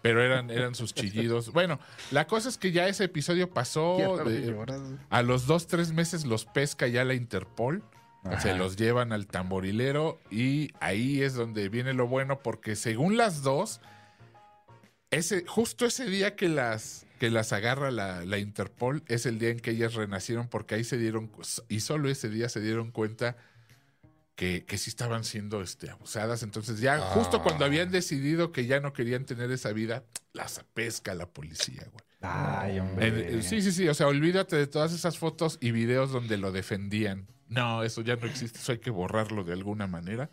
pero 0.00 0.22
eran, 0.22 0.50
eran 0.50 0.74
sus 0.74 0.94
chillidos. 0.94 1.52
Bueno, 1.52 1.80
la 2.12 2.26
cosa 2.26 2.48
es 2.48 2.56
que 2.56 2.70
ya 2.70 2.86
ese 2.86 3.04
episodio 3.04 3.50
pasó. 3.50 3.96
de- 4.24 4.56
a 5.10 5.22
los 5.22 5.46
dos, 5.46 5.66
tres 5.66 5.92
meses 5.92 6.24
los 6.24 6.44
pesca 6.44 6.86
ya 6.86 7.04
la 7.04 7.14
Interpol. 7.14 7.82
Se 8.42 8.54
los 8.54 8.76
llevan 8.76 9.12
al 9.12 9.26
tamborilero 9.26 10.20
y 10.30 10.72
ahí 10.80 11.22
es 11.22 11.34
donde 11.34 11.68
viene 11.68 11.92
lo 11.94 12.06
bueno 12.06 12.40
porque 12.42 12.76
según 12.76 13.16
las 13.16 13.42
dos, 13.42 13.80
ese, 15.10 15.44
justo 15.46 15.86
ese 15.86 16.06
día 16.06 16.36
que 16.36 16.48
las, 16.48 17.06
que 17.18 17.30
las 17.30 17.52
agarra 17.52 17.90
la, 17.90 18.24
la 18.24 18.38
Interpol 18.38 19.02
es 19.06 19.26
el 19.26 19.38
día 19.38 19.50
en 19.50 19.60
que 19.60 19.70
ellas 19.70 19.94
renacieron 19.94 20.48
porque 20.48 20.74
ahí 20.74 20.84
se 20.84 20.98
dieron, 20.98 21.30
y 21.68 21.80
solo 21.80 22.08
ese 22.08 22.28
día 22.28 22.48
se 22.48 22.60
dieron 22.60 22.90
cuenta 22.90 23.36
que, 24.34 24.64
que 24.66 24.76
sí 24.76 24.90
estaban 24.90 25.24
siendo 25.24 25.62
este, 25.62 25.88
abusadas. 25.90 26.42
Entonces 26.42 26.80
ya 26.80 26.98
justo 26.98 27.42
cuando 27.42 27.64
Ah. 27.64 27.68
habían 27.68 27.90
decidido 27.90 28.52
que 28.52 28.66
ya 28.66 28.80
no 28.80 28.92
querían 28.92 29.24
tener 29.24 29.50
esa 29.50 29.72
vida, 29.72 30.04
las 30.32 30.62
pesca 30.74 31.14
la 31.14 31.26
policía, 31.26 31.86
güey. 31.90 32.04
Ay, 32.20 32.80
hombre. 32.80 33.42
sí, 33.42 33.62
sí, 33.62 33.72
sí. 33.72 33.88
O 33.88 33.94
sea, 33.94 34.08
olvídate 34.08 34.56
de 34.56 34.66
todas 34.66 34.92
esas 34.92 35.16
fotos 35.16 35.58
y 35.60 35.70
videos 35.70 36.10
donde 36.10 36.36
lo 36.36 36.50
defendían. 36.52 37.26
No, 37.48 37.82
eso 37.82 38.02
ya 38.02 38.16
no 38.16 38.26
existe. 38.26 38.58
Eso 38.58 38.72
hay 38.72 38.78
que 38.78 38.90
borrarlo 38.90 39.44
de 39.44 39.52
alguna 39.52 39.86
manera. 39.86 40.30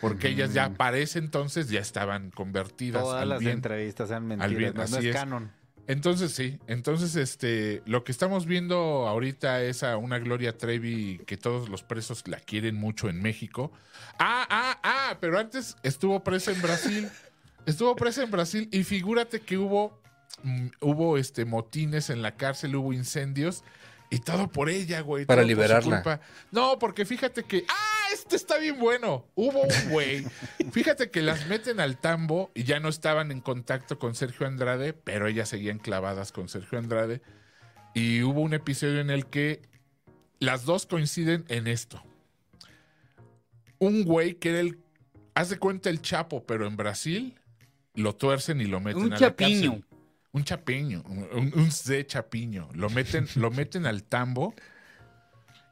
Porque 0.00 0.28
ellas 0.28 0.52
ya 0.52 0.74
para 0.74 0.98
ese 0.98 1.18
entonces 1.18 1.70
ya 1.70 1.80
estaban 1.80 2.30
convertidas 2.30 3.02
Todas 3.02 3.22
al 3.22 3.30
las 3.30 3.40
bien. 3.40 3.52
entrevistas 3.52 4.08
sean 4.08 4.28
bien, 4.28 4.38
mentiras. 4.40 4.74
no, 4.74 4.78
no 4.80 4.84
así 4.84 5.08
es, 5.08 5.14
es. 5.14 5.16
canon. 5.16 5.50
Entonces 5.86 6.32
sí, 6.32 6.58
entonces 6.68 7.16
este, 7.16 7.82
lo 7.86 8.04
que 8.04 8.12
estamos 8.12 8.46
viendo 8.46 9.08
ahorita 9.08 9.62
es 9.62 9.82
a 9.82 9.96
una 9.96 10.18
Gloria 10.18 10.56
Trevi 10.56 11.20
que 11.26 11.36
todos 11.36 11.68
los 11.68 11.82
presos 11.82 12.28
la 12.28 12.38
quieren 12.38 12.76
mucho 12.76 13.08
en 13.08 13.20
México. 13.22 13.72
Ah, 14.18 14.46
ah, 14.50 14.78
ah, 14.84 15.16
pero 15.20 15.38
antes 15.38 15.76
estuvo 15.82 16.22
presa 16.22 16.52
en 16.52 16.62
Brasil. 16.62 17.08
Estuvo 17.66 17.96
presa 17.96 18.22
en 18.22 18.30
Brasil 18.30 18.68
y 18.70 18.84
figúrate 18.84 19.40
que 19.40 19.58
hubo, 19.58 20.00
mm, 20.42 20.66
hubo 20.80 21.16
este, 21.18 21.44
motines 21.44 22.10
en 22.10 22.22
la 22.22 22.36
cárcel, 22.36 22.76
hubo 22.76 22.92
incendios 22.92 23.64
y 24.10 24.18
todo 24.18 24.48
por 24.48 24.68
ella, 24.68 25.00
güey. 25.00 25.24
Para 25.24 25.42
por 25.42 25.48
liberarla. 25.48 26.02
culpa. 26.02 26.20
No, 26.50 26.78
porque 26.80 27.06
fíjate 27.06 27.44
que, 27.44 27.64
ah, 27.68 28.08
este 28.12 28.34
está 28.34 28.58
bien 28.58 28.78
bueno. 28.80 29.28
Hubo 29.36 29.62
un 29.62 29.90
güey. 29.90 30.26
Fíjate 30.72 31.10
que 31.10 31.22
las 31.22 31.46
meten 31.46 31.78
al 31.78 31.96
tambo 31.96 32.50
y 32.54 32.64
ya 32.64 32.80
no 32.80 32.88
estaban 32.88 33.30
en 33.30 33.40
contacto 33.40 34.00
con 34.00 34.16
Sergio 34.16 34.48
Andrade, 34.48 34.92
pero 34.92 35.28
ellas 35.28 35.48
seguían 35.48 35.78
clavadas 35.78 36.32
con 36.32 36.48
Sergio 36.48 36.78
Andrade. 36.78 37.22
Y 37.94 38.22
hubo 38.22 38.40
un 38.40 38.52
episodio 38.52 39.00
en 39.00 39.10
el 39.10 39.26
que 39.26 39.62
las 40.40 40.64
dos 40.64 40.86
coinciden 40.86 41.44
en 41.48 41.68
esto. 41.68 42.02
Un 43.78 44.04
güey 44.04 44.34
que 44.34 44.50
era 44.50 44.60
el, 44.60 44.80
haz 45.34 45.50
de 45.50 45.58
cuenta 45.58 45.88
el 45.88 46.02
Chapo, 46.02 46.44
pero 46.44 46.66
en 46.66 46.76
Brasil 46.76 47.38
lo 47.94 48.16
tuercen 48.16 48.60
y 48.60 48.64
lo 48.64 48.80
meten 48.80 49.04
Un 49.04 49.12
a 49.12 49.18
la 49.18 49.34
cárcel. 49.36 49.84
Un 50.32 50.44
chapiño, 50.44 51.02
un, 51.08 51.52
un 51.54 51.70
C 51.72 52.06
chapiño. 52.06 52.68
Lo 52.74 52.88
meten, 52.90 53.26
lo 53.34 53.50
meten 53.50 53.86
al 53.86 54.04
tambo. 54.04 54.54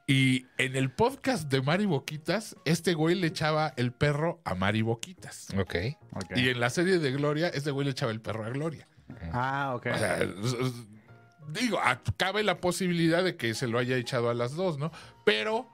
Y 0.06 0.46
en 0.56 0.74
el 0.74 0.90
podcast 0.90 1.50
de 1.50 1.60
Mari 1.60 1.84
Boquitas, 1.84 2.56
este 2.64 2.94
güey 2.94 3.14
le 3.14 3.26
echaba 3.26 3.74
el 3.76 3.92
perro 3.92 4.40
a 4.44 4.54
Mari 4.54 4.80
Boquitas. 4.80 5.48
Ok. 5.58 5.76
Ok. 6.12 6.36
Y 6.36 6.48
en 6.48 6.60
la 6.60 6.70
serie 6.70 6.98
de 6.98 7.12
Gloria, 7.12 7.48
este 7.48 7.70
güey 7.70 7.84
le 7.84 7.90
echaba 7.90 8.10
el 8.10 8.22
perro 8.22 8.44
a 8.44 8.48
Gloria. 8.48 8.88
Ah, 9.32 9.74
ok. 9.76 9.86
O 9.94 9.98
sea, 9.98 10.18
digo, 11.52 11.78
cabe 12.16 12.42
la 12.42 12.58
posibilidad 12.58 13.22
de 13.22 13.36
que 13.36 13.52
se 13.54 13.66
lo 13.66 13.78
haya 13.78 13.96
echado 13.96 14.30
a 14.30 14.34
las 14.34 14.54
dos, 14.54 14.78
¿no? 14.78 14.90
Pero 15.24 15.68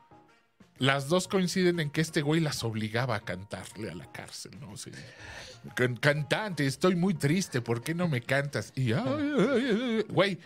las 0.79 1.09
dos 1.09 1.29
coinciden 1.29 1.81
en 1.81 1.91
que 1.91 2.01
este 2.01 2.23
güey 2.23 2.41
las 2.41 2.65
obligaba 2.65 3.17
a 3.17 3.21
cantarle 3.21 3.91
a 3.91 3.95
la 3.95 4.11
cárcel, 4.11 4.59
¿no? 4.61 4.75
"Can- 5.75 5.97
cantante, 5.97 6.67
estoy 6.67 6.95
muy 6.97 7.15
triste, 7.15 7.61
¿por 7.61 7.83
qué 7.83 7.95
no 7.95 8.09
me 8.09 8.21
cantas? 8.21 8.73
Y, 8.75 8.93
"Ay, 8.93 9.03
ay, 9.39 9.79
ay", 9.99 10.05
güey, 10.09 10.39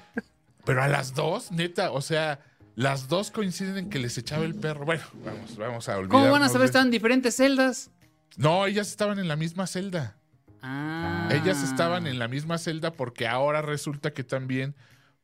pero 0.65 0.83
a 0.83 0.89
las 0.89 1.15
dos, 1.15 1.51
neta, 1.51 1.91
o 1.93 2.01
sea, 2.01 2.41
las 2.77 3.09
dos 3.09 3.31
coinciden 3.31 3.79
en 3.79 3.91
que 3.91 3.99
les 3.99 4.17
echaba 4.19 4.45
el 4.45 4.55
perro. 4.55 4.85
Bueno, 4.85 5.03
vamos, 5.25 5.57
vamos 5.57 5.89
a 5.89 5.97
olvidar. 5.97 6.11
¿Cómo 6.11 6.31
van 6.31 6.43
a 6.43 6.49
saber? 6.49 6.67
Están 6.67 6.87
en 6.87 6.91
diferentes 6.93 7.35
celdas. 7.35 7.91
No, 8.37 8.67
ellas 8.67 8.89
estaban 8.89 9.19
en 9.19 9.27
la 9.27 9.35
misma 9.37 9.67
celda. 9.67 10.17
Ah. 10.63 11.29
Ellas 11.33 11.63
estaban 11.63 12.07
en 12.07 12.19
la 12.19 12.29
misma 12.29 12.59
celda 12.59 12.93
porque 12.93 13.27
ahora 13.27 13.63
resulta 13.63 14.13
que 14.13 14.23
también, 14.23 14.77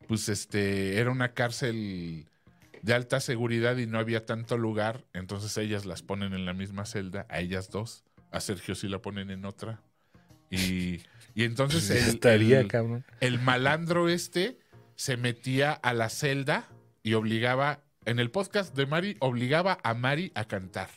pues, 0.09 0.29
este, 0.29 0.99
era 0.99 1.11
una 1.13 1.33
cárcel 1.33 2.29
de 2.85 2.93
alta 2.93 3.19
seguridad 3.21 3.79
y 3.79 3.87
no 3.87 3.99
había 3.99 4.27
tanto 4.27 4.59
lugar. 4.59 5.05
Entonces 5.15 5.57
ellas 5.57 5.87
las 5.87 6.03
ponen 6.03 6.35
en 6.35 6.45
la 6.45 6.53
misma 6.53 6.85
celda, 6.85 7.25
a 7.31 7.41
ellas 7.41 7.71
dos. 7.71 8.05
A 8.31 8.41
Sergio 8.41 8.75
sí 8.75 8.89
la 8.89 8.99
ponen 8.99 9.31
en 9.31 9.47
otra. 9.47 9.81
Y, 10.51 11.01
y 11.35 11.45
entonces 11.45 11.89
el, 11.91 11.97
estaría, 11.97 12.61
el- 12.61 12.69
cabrón. 12.69 13.05
el 13.21 13.41
malandro 13.41 14.11
este 14.11 14.59
se 14.97 15.17
metía 15.17 15.73
a 15.73 15.95
la 15.95 16.11
celda 16.11 16.69
y 17.03 17.15
obligaba, 17.15 17.81
en 18.05 18.19
el 18.19 18.31
podcast 18.31 18.77
de 18.77 18.85
Mari, 18.85 19.17
obligaba 19.21 19.79
a 19.83 19.95
Mari 19.95 20.31
a 20.35 20.45
cantar. 20.45 20.91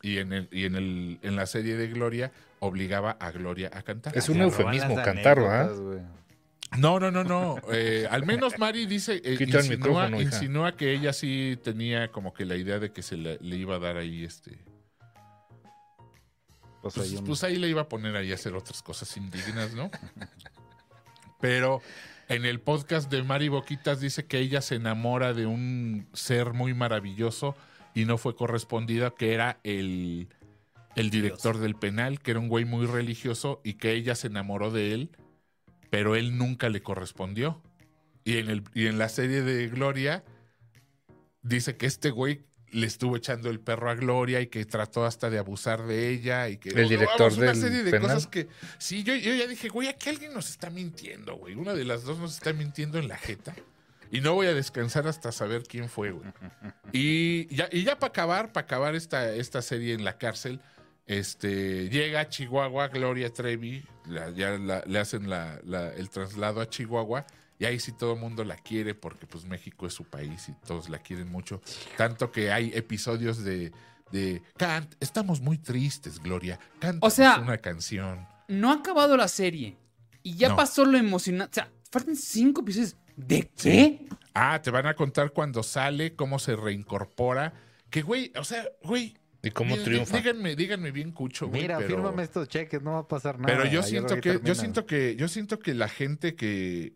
Y 0.00 0.16
en, 0.16 0.32
el, 0.32 0.48
y 0.50 0.64
en, 0.64 0.76
el, 0.76 1.18
en 1.22 1.36
la 1.36 1.44
serie 1.46 1.76
de 1.76 1.88
Gloria, 1.88 2.32
obligaba 2.58 3.12
a 3.12 3.30
Gloria 3.32 3.70
a 3.72 3.82
cantar. 3.82 4.16
Es 4.16 4.28
un 4.30 4.36
Se 4.36 4.42
roban 4.44 4.50
eufemismo 4.74 4.96
cantar, 5.02 5.38
¿verdad? 5.40 5.70
No, 6.78 6.98
no, 6.98 7.10
no, 7.10 7.22
no. 7.24 7.56
Eh, 7.72 8.06
al 8.10 8.24
menos 8.24 8.58
Mari 8.58 8.86
dice, 8.86 9.20
eh, 9.24 9.36
insinúa, 9.40 10.08
insinúa 10.22 10.76
que 10.76 10.92
ella 10.94 11.12
sí 11.12 11.58
tenía 11.62 12.08
como 12.08 12.32
que 12.32 12.44
la 12.46 12.56
idea 12.56 12.78
de 12.78 12.92
que 12.92 13.02
se 13.02 13.16
le, 13.16 13.38
le 13.40 13.56
iba 13.56 13.76
a 13.76 13.78
dar 13.78 13.96
ahí 13.98 14.24
este. 14.24 14.58
Pues 16.80 16.94
Pues, 16.94 17.12
un- 17.12 17.24
pues 17.24 17.44
ahí 17.44 17.56
le 17.56 17.68
iba 17.68 17.82
a 17.82 17.88
poner 17.88 18.16
ahí 18.16 18.32
a 18.32 18.34
hacer 18.34 18.54
otras 18.54 18.82
cosas 18.82 19.16
indignas, 19.16 19.74
¿no? 19.74 19.90
Pero 21.40 21.80
en 22.28 22.44
el 22.44 22.60
podcast 22.60 23.10
de 23.10 23.22
Mari 23.22 23.48
Boquitas 23.48 24.00
dice 24.00 24.24
que 24.26 24.38
ella 24.38 24.60
se 24.62 24.76
enamora 24.76 25.34
de 25.34 25.46
un 25.46 26.06
ser 26.12 26.52
muy 26.52 26.72
maravilloso 26.74 27.56
y 27.94 28.04
no 28.04 28.16
fue 28.16 28.34
correspondida, 28.34 29.10
que 29.10 29.34
era 29.34 29.58
el, 29.64 30.28
el 30.96 31.10
director 31.10 31.58
del 31.58 31.74
penal, 31.74 32.20
que 32.20 32.30
era 32.32 32.40
un 32.40 32.48
güey 32.48 32.64
muy 32.64 32.86
religioso 32.86 33.60
y 33.64 33.74
que 33.74 33.92
ella 33.92 34.14
se 34.14 34.28
enamoró 34.28 34.70
de 34.70 34.94
él, 34.94 35.10
pero 35.92 36.16
él 36.16 36.38
nunca 36.38 36.70
le 36.70 36.82
correspondió. 36.82 37.62
Y 38.24 38.38
en, 38.38 38.48
el, 38.48 38.64
y 38.72 38.86
en 38.86 38.96
la 38.96 39.10
serie 39.10 39.42
de 39.42 39.68
Gloria 39.68 40.24
dice 41.42 41.76
que 41.76 41.84
este 41.84 42.08
güey 42.08 42.46
le 42.70 42.86
estuvo 42.86 43.14
echando 43.14 43.50
el 43.50 43.60
perro 43.60 43.90
a 43.90 43.94
Gloria 43.94 44.40
y 44.40 44.46
que 44.46 44.64
trató 44.64 45.04
hasta 45.04 45.28
de 45.28 45.36
abusar 45.38 45.82
de 45.82 46.08
ella 46.08 46.48
y 46.48 46.56
que 46.56 46.70
El 46.70 46.88
director 46.88 47.30
una 47.34 47.48
del 47.48 47.56
serie 47.56 47.82
de 47.82 47.90
penal. 47.90 48.08
cosas 48.08 48.26
que 48.26 48.48
sí 48.78 49.02
yo, 49.02 49.14
yo 49.14 49.34
ya 49.34 49.46
dije 49.46 49.68
güey 49.68 49.88
aquí 49.88 50.08
alguien 50.08 50.32
nos 50.32 50.48
está 50.48 50.70
mintiendo 50.70 51.36
güey 51.36 51.56
una 51.56 51.74
de 51.74 51.84
las 51.84 52.04
dos 52.04 52.18
nos 52.18 52.32
está 52.32 52.54
mintiendo 52.54 52.98
en 52.98 53.08
la 53.08 53.18
jeta 53.18 53.54
y 54.10 54.22
no 54.22 54.32
voy 54.32 54.46
a 54.46 54.54
descansar 54.54 55.06
hasta 55.06 55.30
saber 55.30 55.64
quién 55.64 55.90
fue 55.90 56.12
güey 56.12 56.30
y 56.92 57.54
ya 57.54 57.68
y 57.70 57.84
ya 57.84 57.98
para 57.98 58.08
acabar 58.08 58.52
para 58.52 58.64
acabar 58.64 58.94
esta 58.94 59.30
esta 59.34 59.60
serie 59.60 59.92
en 59.92 60.04
la 60.04 60.16
cárcel 60.16 60.58
este 61.06 61.88
llega 61.88 62.20
a 62.20 62.28
Chihuahua 62.28 62.88
Gloria 62.88 63.32
Trevi 63.32 63.84
la- 64.06 64.30
ya 64.30 64.50
la- 64.58 64.82
le 64.86 64.98
hacen 64.98 65.28
la- 65.28 65.60
el 65.96 66.08
traslado 66.10 66.60
a 66.60 66.68
Chihuahua 66.68 67.26
y 67.58 67.64
ahí 67.64 67.78
sí 67.78 67.92
todo 67.92 68.14
el 68.14 68.20
mundo 68.20 68.44
la 68.44 68.56
quiere 68.56 68.94
porque 68.94 69.26
pues 69.26 69.44
México 69.44 69.86
es 69.86 69.94
su 69.94 70.04
país 70.04 70.48
y 70.48 70.52
todos 70.66 70.88
la 70.88 70.98
quieren 70.98 71.28
mucho. 71.30 71.60
Tanto 71.96 72.32
que 72.32 72.50
hay 72.50 72.72
episodios 72.74 73.44
de, 73.44 73.72
de 74.10 74.42
Cant, 74.56 74.94
estamos 75.00 75.40
muy 75.40 75.58
tristes, 75.58 76.18
Gloria. 76.18 76.58
Canta 76.80 77.06
O 77.06 77.10
sea- 77.10 77.38
una 77.38 77.58
canción. 77.58 78.26
No 78.48 78.70
ha 78.70 78.74
acabado 78.74 79.16
la 79.16 79.28
serie. 79.28 79.76
Y 80.24 80.34
ya 80.36 80.50
No. 80.50 80.56
pasó 80.56 80.84
lo 80.84 80.98
emocionante. 80.98 81.60
O 81.60 81.64
sea, 81.64 81.72
faltan 81.90 82.16
cinco 82.16 82.62
episodios. 82.62 82.96
¿De 83.16 83.48
qué? 83.56 84.06
Ah, 84.34 84.60
te 84.62 84.70
van 84.70 84.86
a 84.86 84.94
contar 84.94 85.30
cuando 85.32 85.62
sale, 85.62 86.14
cómo 86.16 86.38
se 86.38 86.56
reincorpora, 86.56 87.52
Que, 87.90 88.00
güey, 88.02 88.32
o 88.36 88.44
sea, 88.44 88.64
güey. 88.82 89.14
¿Y 89.42 89.50
cómo 89.50 89.76
dí- 89.76 89.82
triunfa? 89.82 90.16
Díganme, 90.16 90.54
díganme 90.54 90.92
bien 90.92 91.10
cucho, 91.10 91.48
güey. 91.48 91.62
Mira, 91.62 91.78
pero, 91.78 91.88
fírmame 91.88 92.22
estos 92.22 92.48
cheques, 92.48 92.80
no 92.80 92.92
va 92.92 92.98
a 93.00 93.08
pasar 93.08 93.38
nada. 93.38 93.46
Pero 93.52 93.68
yo 93.68 93.82
siento 93.82 94.20
que, 94.20 94.40
yo 94.42 94.54
siento 94.54 94.86
que, 94.86 95.16
yo 95.16 95.28
siento 95.28 95.58
que 95.58 95.74
la 95.74 95.88
gente 95.88 96.36
que, 96.36 96.94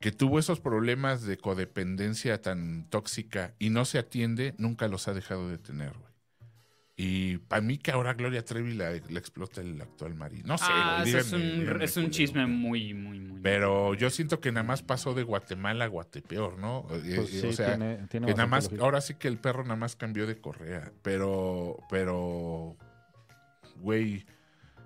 que 0.00 0.10
tuvo 0.10 0.38
esos 0.38 0.60
problemas 0.60 1.22
de 1.22 1.36
codependencia 1.36 2.40
tan 2.40 2.88
tóxica 2.88 3.54
y 3.58 3.70
no 3.70 3.84
se 3.84 3.98
atiende, 3.98 4.54
nunca 4.58 4.88
los 4.88 5.06
ha 5.06 5.12
dejado 5.14 5.48
de 5.50 5.58
tener, 5.58 5.92
güey. 5.92 6.13
Y 6.96 7.38
para 7.38 7.60
mí 7.60 7.76
que 7.78 7.90
ahora 7.90 8.14
Gloria 8.14 8.44
Trevi 8.44 8.72
la- 8.74 8.92
explota 8.94 9.60
el 9.60 9.80
actual 9.80 10.14
marido. 10.14 10.46
No 10.46 10.56
sé, 10.58 10.64
Ah, 10.68 11.02
es 11.04 11.32
un, 11.32 11.40
díganme, 11.42 11.84
es 11.84 11.96
un 11.96 12.10
chisme 12.10 12.46
muy, 12.46 12.94
muy, 12.94 13.18
muy. 13.18 13.40
Pero 13.42 13.94
yo 13.94 14.10
siento 14.10 14.40
que 14.40 14.52
nada 14.52 14.62
más 14.62 14.82
pasó 14.82 15.12
de 15.12 15.24
Guatemala 15.24 15.86
a 15.86 15.88
Guatepeor, 15.88 16.56
¿no? 16.58 16.86
Eh, 16.92 17.14
Pues 17.16 17.34
eh, 17.34 17.40
sí, 17.40 17.46
o 17.48 17.52
sea, 17.52 17.76
tiene, 17.76 18.06
tiene 18.08 18.26
que 18.28 18.34
nada 18.34 18.46
más, 18.46 18.64
lógica. 18.66 18.84
ahora 18.84 19.00
sí 19.00 19.14
que 19.14 19.26
el 19.26 19.38
perro 19.38 19.64
nada 19.64 19.74
más 19.74 19.96
cambió 19.96 20.24
de 20.28 20.38
correa. 20.40 20.92
Pero, 21.02 21.78
pero, 21.90 22.76
güey, 23.78 24.24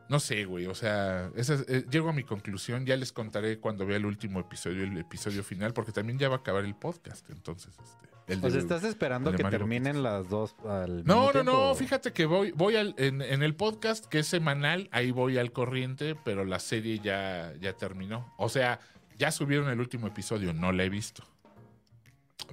no 0.08 0.18
sé, 0.18 0.46
güey. 0.46 0.64
O 0.66 0.74
sea, 0.74 1.30
esa 1.36 1.54
es- 1.56 1.66
eh, 1.68 1.84
llego 1.90 2.08
a 2.08 2.12
mi 2.14 2.22
conclusión. 2.24 2.86
Ya 2.86 2.96
les 2.96 3.12
contaré 3.12 3.58
cuando 3.58 3.84
vea 3.84 3.98
el 3.98 4.06
último 4.06 4.40
episodio, 4.40 4.84
el 4.84 4.96
episodio 4.96 5.44
final, 5.44 5.74
porque 5.74 5.92
también 5.92 6.18
ya 6.18 6.30
va 6.30 6.36
a 6.36 6.38
acabar 6.38 6.64
el 6.64 6.74
podcast. 6.74 7.28
Entonces, 7.28 7.74
este, 7.78 8.07
el 8.28 8.40
Pues 8.40 8.52
de- 8.52 8.60
estás 8.60 8.84
esperando 8.84 9.32
que 9.32 9.42
Mario 9.42 9.58
terminen 9.58 10.02
las 10.02 10.28
dos 10.28 10.54
al 10.68 11.04
no, 11.04 11.14
mismo 11.14 11.14
no, 11.26 11.30
tiempo? 11.32 11.50
no, 11.52 11.74
fíjate 11.74 12.12
que 12.12 12.26
voy, 12.26 12.52
voy 12.52 12.76
al, 12.76 12.94
en, 12.98 13.22
en 13.22 13.42
el 13.42 13.54
podcast 13.54 14.04
que 14.06 14.18
es 14.20 14.26
semanal, 14.26 14.88
ahí 14.92 15.10
voy 15.10 15.38
al 15.38 15.50
corriente, 15.52 16.14
pero 16.24 16.44
la 16.44 16.58
serie 16.58 16.98
ya, 16.98 17.52
ya 17.60 17.72
terminó. 17.72 18.32
O 18.36 18.48
sea, 18.48 18.80
ya 19.16 19.30
subieron 19.32 19.68
el 19.70 19.80
último 19.80 20.06
episodio, 20.06 20.52
no 20.52 20.72
la 20.72 20.84
he 20.84 20.88
visto. 20.90 21.24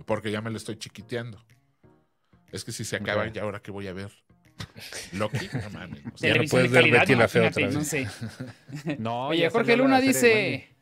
Porque 0.05 0.31
ya 0.31 0.41
me 0.41 0.49
lo 0.49 0.57
estoy 0.57 0.77
chiquiteando. 0.77 1.43
Es 2.51 2.63
que 2.63 2.71
si 2.71 2.83
se 2.85 2.95
acaba, 2.95 3.23
Ok. 3.25 3.33
ya 3.33 3.41
ahora 3.43 3.61
que 3.61 3.71
voy 3.71 3.87
a 3.87 3.93
ver. 3.93 4.11
Loki, 5.13 5.49
no 5.53 5.69
mames. 5.71 6.01
o 6.13 6.17
sea, 6.17 6.33
Ya 6.33 6.41
no 6.41 6.47
puedes 6.49 6.71
de 6.71 6.81
ver 6.81 6.91
Betty 6.91 7.15
la 7.15 7.27
Fea 7.27 7.49
otra 7.49 7.67
No 7.67 7.79
vez. 7.79 7.87
sé. 7.87 8.07
No, 8.99 9.27
Oye, 9.27 9.49
Jorge 9.49 9.75
Luna 9.75 9.99
dice: 9.99 10.74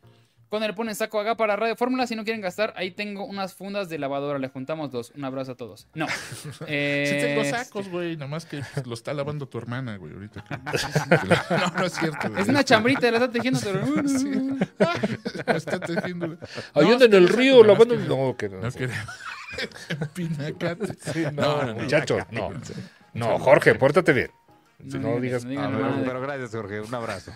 Cuando 0.54 0.68
le 0.68 0.76
ponen 0.76 0.94
saco 0.94 1.20
acá 1.20 1.34
para 1.36 1.56
Radio 1.56 1.76
Fórmula, 1.76 2.06
si 2.06 2.16
no 2.16 2.24
quieren 2.24 2.40
gastar, 2.40 2.76
ahí 2.78 2.92
tengo 2.92 3.26
unas 3.26 3.56
fundas 3.56 3.90
de 3.90 3.98
lavadora. 3.98 4.38
Le 4.38 4.50
juntamos 4.50 4.92
dos. 4.92 5.12
Un 5.16 5.26
abrazo 5.26 5.54
a 5.54 5.56
todos. 5.56 5.88
No. 5.96 6.06
Eh, 6.68 7.08
Sí 7.10 7.26
tengo 7.26 7.44
sacos, 7.44 7.90
güey, 7.90 8.18
nomás 8.18 8.46
que 8.46 8.62
pues, 8.76 8.86
lo 8.86 8.94
está 8.94 9.16
lavando 9.16 9.48
tu 9.48 9.58
hermana, 9.58 9.98
güey, 9.98 10.14
ahorita. 10.14 10.44
que- 10.44 10.56
no, 11.58 11.68
no 11.80 11.86
es 11.88 11.94
cierto. 11.94 12.30
güey. 12.30 12.44
Es 12.44 12.50
una 12.50 12.64
chambrita, 12.64 13.10
la 13.10 13.18
está 13.18 13.32
tejiendo. 13.32 13.60
pero- 13.64 14.08
Sí. 14.08 14.26
Me 15.48 15.58
está 15.58 15.80
tejiendo. 15.80 16.38
Ahí 16.76 16.86
No, 16.86 16.94
anda 16.94 17.06
en 17.06 17.14
el 17.16 17.30
río 17.30 17.64
lavando. 17.64 17.98
que- 17.98 18.04
No, 18.08 18.38
que 18.38 18.50
no. 18.50 18.60
No 18.62 18.72
queremos. 18.72 19.08
Pinacate. 20.14 21.32
no, 21.32 21.64
no, 21.64 21.74
no. 21.74 21.82
muchachos, 21.82 22.24
no. 22.30 22.52
No, 23.16 23.40
Jorge, 23.40 23.74
pórtate 23.74 24.14
bien. 24.14 24.30
Si 24.88 25.00
no 25.00 25.20
digas. 25.20 25.46
Ah, 25.46 25.68
la 25.72 26.04
pero 26.06 26.22
gracias, 26.22 26.52
Jorge. 26.52 26.80
Un 26.82 26.94
abrazo. 26.94 27.32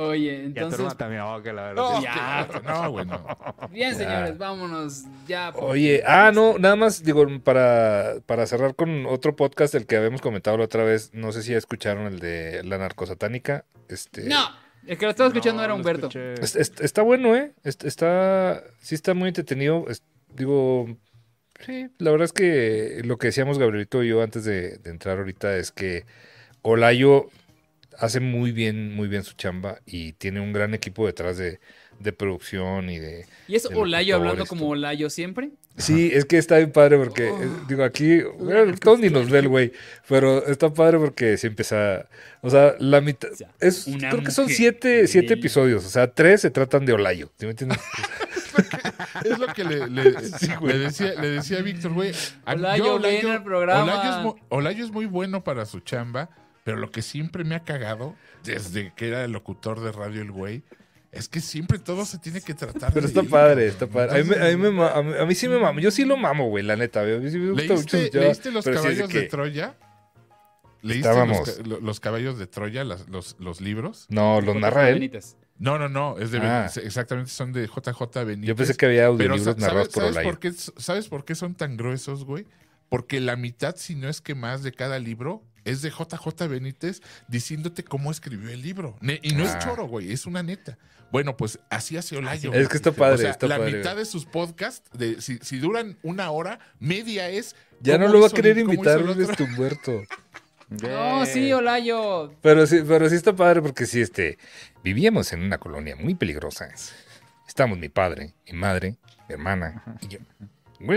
Oye, 0.00 0.44
entonces. 0.44 0.78
hermana 0.78 0.96
también. 0.96 1.22
oh, 1.22 1.42
que 1.42 1.52
la 1.52 1.62
verdad. 1.62 1.74
No. 1.82 2.02
Ya. 2.02 2.48
que- 2.52 2.60
no, 2.60 2.90
güey, 2.92 3.04
no. 3.06 3.26
Bien, 3.70 3.90
Ya. 3.92 3.96
señores, 3.96 4.38
vámonos 4.38 5.02
ya. 5.26 5.50
Oye, 5.56 6.02
ah, 6.06 6.30
no, 6.32 6.56
nada 6.58 6.76
más, 6.76 7.02
digo, 7.02 7.26
para, 7.42 8.14
para 8.26 8.46
cerrar 8.46 8.76
con 8.76 9.06
otro 9.06 9.34
podcast, 9.34 9.74
el 9.74 9.86
que 9.86 9.96
habíamos 9.96 10.20
comentado 10.20 10.56
la 10.56 10.64
otra 10.64 10.84
vez, 10.84 11.10
no 11.14 11.32
sé 11.32 11.42
si 11.42 11.50
ya 11.52 11.58
escucharon 11.58 12.06
el 12.06 12.20
de 12.20 12.62
la 12.62 12.78
narcosatánica. 12.78 13.64
Este, 13.88 14.22
No, 14.28 14.48
el 14.86 14.96
que 14.98 15.04
lo 15.06 15.10
estaba 15.10 15.28
escuchando 15.28 15.62
No, 15.62 15.64
era 15.64 15.74
Humberto. 15.74 16.08
es- 16.40 16.54
es- 16.54 16.74
está 16.80 17.02
bueno, 17.02 17.34
¿eh? 17.34 17.52
Es- 17.64 17.78
Está, 17.84 18.62
sí 18.80 18.94
está 18.94 19.14
muy 19.14 19.28
entretenido. 19.28 19.84
es- 19.88 20.04
digo, 20.32 20.96
sí, 21.66 21.88
la 21.98 22.12
verdad 22.12 22.26
es 22.26 22.32
que 22.32 23.00
lo 23.04 23.16
que 23.18 23.26
decíamos 23.28 23.58
Gabrielito 23.58 24.04
y 24.04 24.08
yo 24.10 24.22
antes 24.22 24.44
de, 24.44 24.78
de 24.78 24.90
entrar 24.90 25.18
ahorita 25.18 25.56
es 25.56 25.72
que 25.72 26.04
Olayo 26.62 27.28
hace 27.98 28.20
muy 28.20 28.52
bien, 28.52 28.94
muy 28.94 29.08
bien 29.08 29.22
su 29.24 29.34
chamba 29.34 29.80
y 29.86 30.12
tiene 30.14 30.40
un 30.40 30.52
gran 30.52 30.72
equipo 30.74 31.06
detrás 31.06 31.36
de, 31.36 31.60
de 31.98 32.12
producción 32.12 32.88
y 32.90 32.98
de... 32.98 33.26
¿Y 33.48 33.56
es 33.56 33.64
de 33.64 33.74
Olayo 33.74 34.16
hablando 34.16 34.46
como. 34.46 34.68
Olayo 34.68 35.10
siempre? 35.10 35.50
Sí, 35.76 36.10
es 36.12 36.24
que 36.24 36.38
está 36.38 36.56
bien 36.58 36.72
padre 36.72 36.96
porque, 36.98 37.28
Oh. 37.30 37.42
eh, 37.42 37.48
digo, 37.68 37.84
aquí, 37.84 38.20
bueno, 38.38 38.74
todos 38.76 38.98
ni 38.98 39.10
nos 39.10 39.30
ve 39.30 39.38
el 39.40 39.48
güey, 39.48 39.72
pero 40.08 40.44
está 40.46 40.72
padre 40.72 40.98
porque 40.98 41.36
se 41.36 41.46
empieza, 41.48 42.08
o 42.40 42.50
sea, 42.50 42.74
la 42.80 43.00
mitad, 43.00 43.28
sea, 43.30 43.52
es, 43.60 43.86
creo 43.98 44.22
que 44.24 44.30
son 44.32 44.48
siete, 44.48 45.06
siete 45.06 45.34
episodios, 45.34 45.84
o 45.86 45.88
sea, 45.88 46.12
tres 46.12 46.40
se 46.40 46.50
tratan 46.50 46.84
de 46.84 46.94
Olayo, 46.94 47.30
¿sí 47.38 47.46
me 47.46 47.50
entiendes? 47.50 47.78
Es 49.24 49.38
lo 49.38 49.46
que 49.48 49.64
le, 49.64 49.88
le- 49.88 50.12
le 50.12 50.78
decía, 50.78 51.14
le 51.20 51.28
decía 51.30 51.58
a 51.58 51.62
Víctor, 51.62 51.92
güey. 51.92 52.12
Olayo, 52.46 52.84
yo 52.84 53.00
ven 53.00 53.26
al 53.26 53.42
programa. 53.44 53.82
Olayo 53.84 54.30
es, 54.30 54.42
Olayo 54.48 54.84
es 54.84 54.90
muy 54.90 55.06
bueno 55.06 55.42
para 55.44 55.64
su 55.66 55.80
chamba, 55.80 56.30
pero 56.64 56.76
lo 56.76 56.90
que 56.90 57.02
siempre 57.02 57.44
me 57.44 57.54
ha 57.54 57.60
cagado, 57.64 58.14
desde 58.44 58.92
que 58.94 59.08
era 59.08 59.24
el 59.24 59.32
locutor 59.32 59.80
de 59.80 59.92
radio 59.92 60.22
el 60.22 60.30
güey, 60.32 60.62
es 61.10 61.28
que 61.28 61.40
siempre 61.40 61.78
todo 61.78 62.04
se 62.04 62.18
tiene 62.18 62.40
que 62.42 62.52
tratar 62.54 62.92
Pero 62.92 63.06
de 63.06 63.12
está 63.12 63.22
padre, 63.22 63.66
está 63.66 63.86
padre. 63.86 64.20
A 64.20 64.22
mí, 64.22 64.28
me- 64.28 64.36
a, 64.36 64.48
mí 64.50 64.56
me 64.56 64.70
ma- 64.70 64.90
a, 64.90 65.02
mí, 65.02 65.12
a 65.18 65.24
mí 65.24 65.34
sí 65.34 65.48
me 65.48 65.58
mamo, 65.58 65.80
yo 65.80 65.90
sí 65.90 66.04
lo 66.04 66.16
mamo, 66.18 66.48
güey, 66.50 66.62
la 66.64 66.76
neta, 66.76 67.02
güey. 67.02 67.16
A 67.16 67.18
mí 67.20 67.30
sí 67.30 67.38
me 67.38 67.50
gusta 67.52 67.74
mucho 67.74 67.96
¿Leíste, 67.96 68.06
su 68.06 68.12
chamba, 68.12 68.26
¿leíste 68.26 68.50
los 68.52 68.64
sí 68.64 68.70
caballos 68.72 69.08
que- 69.08 69.18
de 69.20 69.26
Troya? 69.28 69.76
¿Leíste 70.82 71.08
Estábamos- 71.08 71.38
los, 71.48 71.50
ca- 71.56 71.62
lo- 71.66 71.80
los 71.80 72.00
caballos 72.00 72.38
de 72.38 72.46
Troya, 72.46 72.84
las- 72.84 73.08
los, 73.08 73.36
los 73.40 73.60
libros? 73.60 74.06
No, 74.10 74.40
lo 74.40 74.54
narra 74.54 74.88
él. 74.88 74.94
Benítez. 74.94 75.36
No, 75.58 75.76
no, 75.78 75.88
no, 75.88 76.18
es 76.18 76.30
de 76.30 76.38
Ah. 76.38 76.70
exactamente 76.84 77.30
son 77.32 77.52
de 77.52 77.66
JJ 77.66 78.24
Benítez. 78.24 78.46
Yo 78.48 78.54
pensé 78.54 78.76
que 78.76 78.86
había 78.86 79.06
audiolibros 79.06 79.56
narrados 79.58 79.88
¿sabes, 79.90 80.14
por 80.14 80.14
sabes 80.14 80.24
por 80.28 80.38
qué, 80.38 80.52
¿sabes 80.52 81.08
por 81.08 81.24
qué 81.24 81.34
son 81.34 81.54
tan 81.56 81.76
gruesos, 81.76 82.24
güey? 82.24 82.46
Porque 82.88 83.20
la 83.20 83.34
mitad, 83.34 83.74
si 83.76 83.96
no 83.96 84.08
es 84.08 84.20
que 84.20 84.36
más 84.36 84.62
de 84.62 84.70
cada 84.72 85.00
libro, 85.00 85.42
es 85.64 85.82
de 85.82 85.90
JJ 85.90 86.46
Benítez 86.48 87.00
diciéndote 87.28 87.84
cómo 87.84 88.10
escribió 88.10 88.50
el 88.50 88.62
libro. 88.62 88.96
Ne- 89.00 89.20
y 89.22 89.32
no 89.34 89.44
Ah. 89.44 89.46
es 89.48 89.58
choro, 89.64 89.86
güey, 89.86 90.12
es 90.12 90.26
una 90.26 90.42
neta. 90.42 90.78
Bueno, 91.10 91.36
pues 91.36 91.58
así 91.70 91.96
hace 91.96 92.16
Olayo. 92.18 92.52
Es 92.52 92.68
que 92.68 92.76
está 92.76 92.92
padre, 92.92 93.14
O 93.14 93.18
sea, 93.18 93.30
está 93.30 93.46
la 93.46 93.56
padre. 93.58 93.78
mitad 93.78 93.96
de 93.96 94.04
sus 94.04 94.26
podcasts, 94.26 94.90
de, 94.92 95.20
si, 95.22 95.38
si 95.38 95.58
duran 95.58 95.96
una 96.02 96.30
hora, 96.30 96.58
media 96.80 97.30
es. 97.30 97.56
Ya 97.80 97.96
no 97.96 98.08
lo 98.08 98.20
va 98.20 98.26
a 98.26 98.30
querer 98.30 98.58
invitar 98.58 98.98
otro. 98.98 99.14
Luis 99.14 99.28
Humberto. 99.40 100.02
No, 100.70 101.24
sí, 101.24 101.50
Olayo. 101.50 102.30
Pero 102.42 102.66
sí, 102.66 102.82
pero 102.86 103.08
sí 103.08 103.14
está 103.14 103.34
padre 103.34 103.62
porque 103.62 103.86
sí, 103.86 104.02
este, 104.02 104.36
vivíamos 104.84 105.32
en 105.32 105.40
una 105.42 105.56
colonia 105.56 105.96
muy 105.96 106.14
peligrosa. 106.14 106.68
Estamos 107.48 107.78
mi 107.78 107.88
padre, 107.88 108.34
mi 108.46 108.52
madre, 108.52 108.98
mi 109.28 109.32
hermana 109.32 109.82
y 110.02 110.08
yo. 110.08 110.18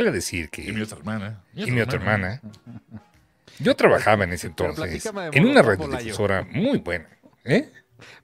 A 0.10 0.12
decir 0.12 0.50
que... 0.50 0.64
Y 0.64 0.74
mi 0.74 0.82
otra 0.82 0.98
hermana. 0.98 1.42
y 1.56 1.72
mi 1.72 1.80
otra 1.80 2.00
hermana. 2.00 2.42
Yo 3.60 3.76
trabajaba 3.76 4.24
en 4.24 4.34
ese 4.34 4.48
entonces 4.48 5.06
en 5.32 5.46
una 5.46 5.62
radiodifusora 5.62 6.48
muy 6.50 6.80
buena. 6.80 7.08
¿Eh? 7.44 7.70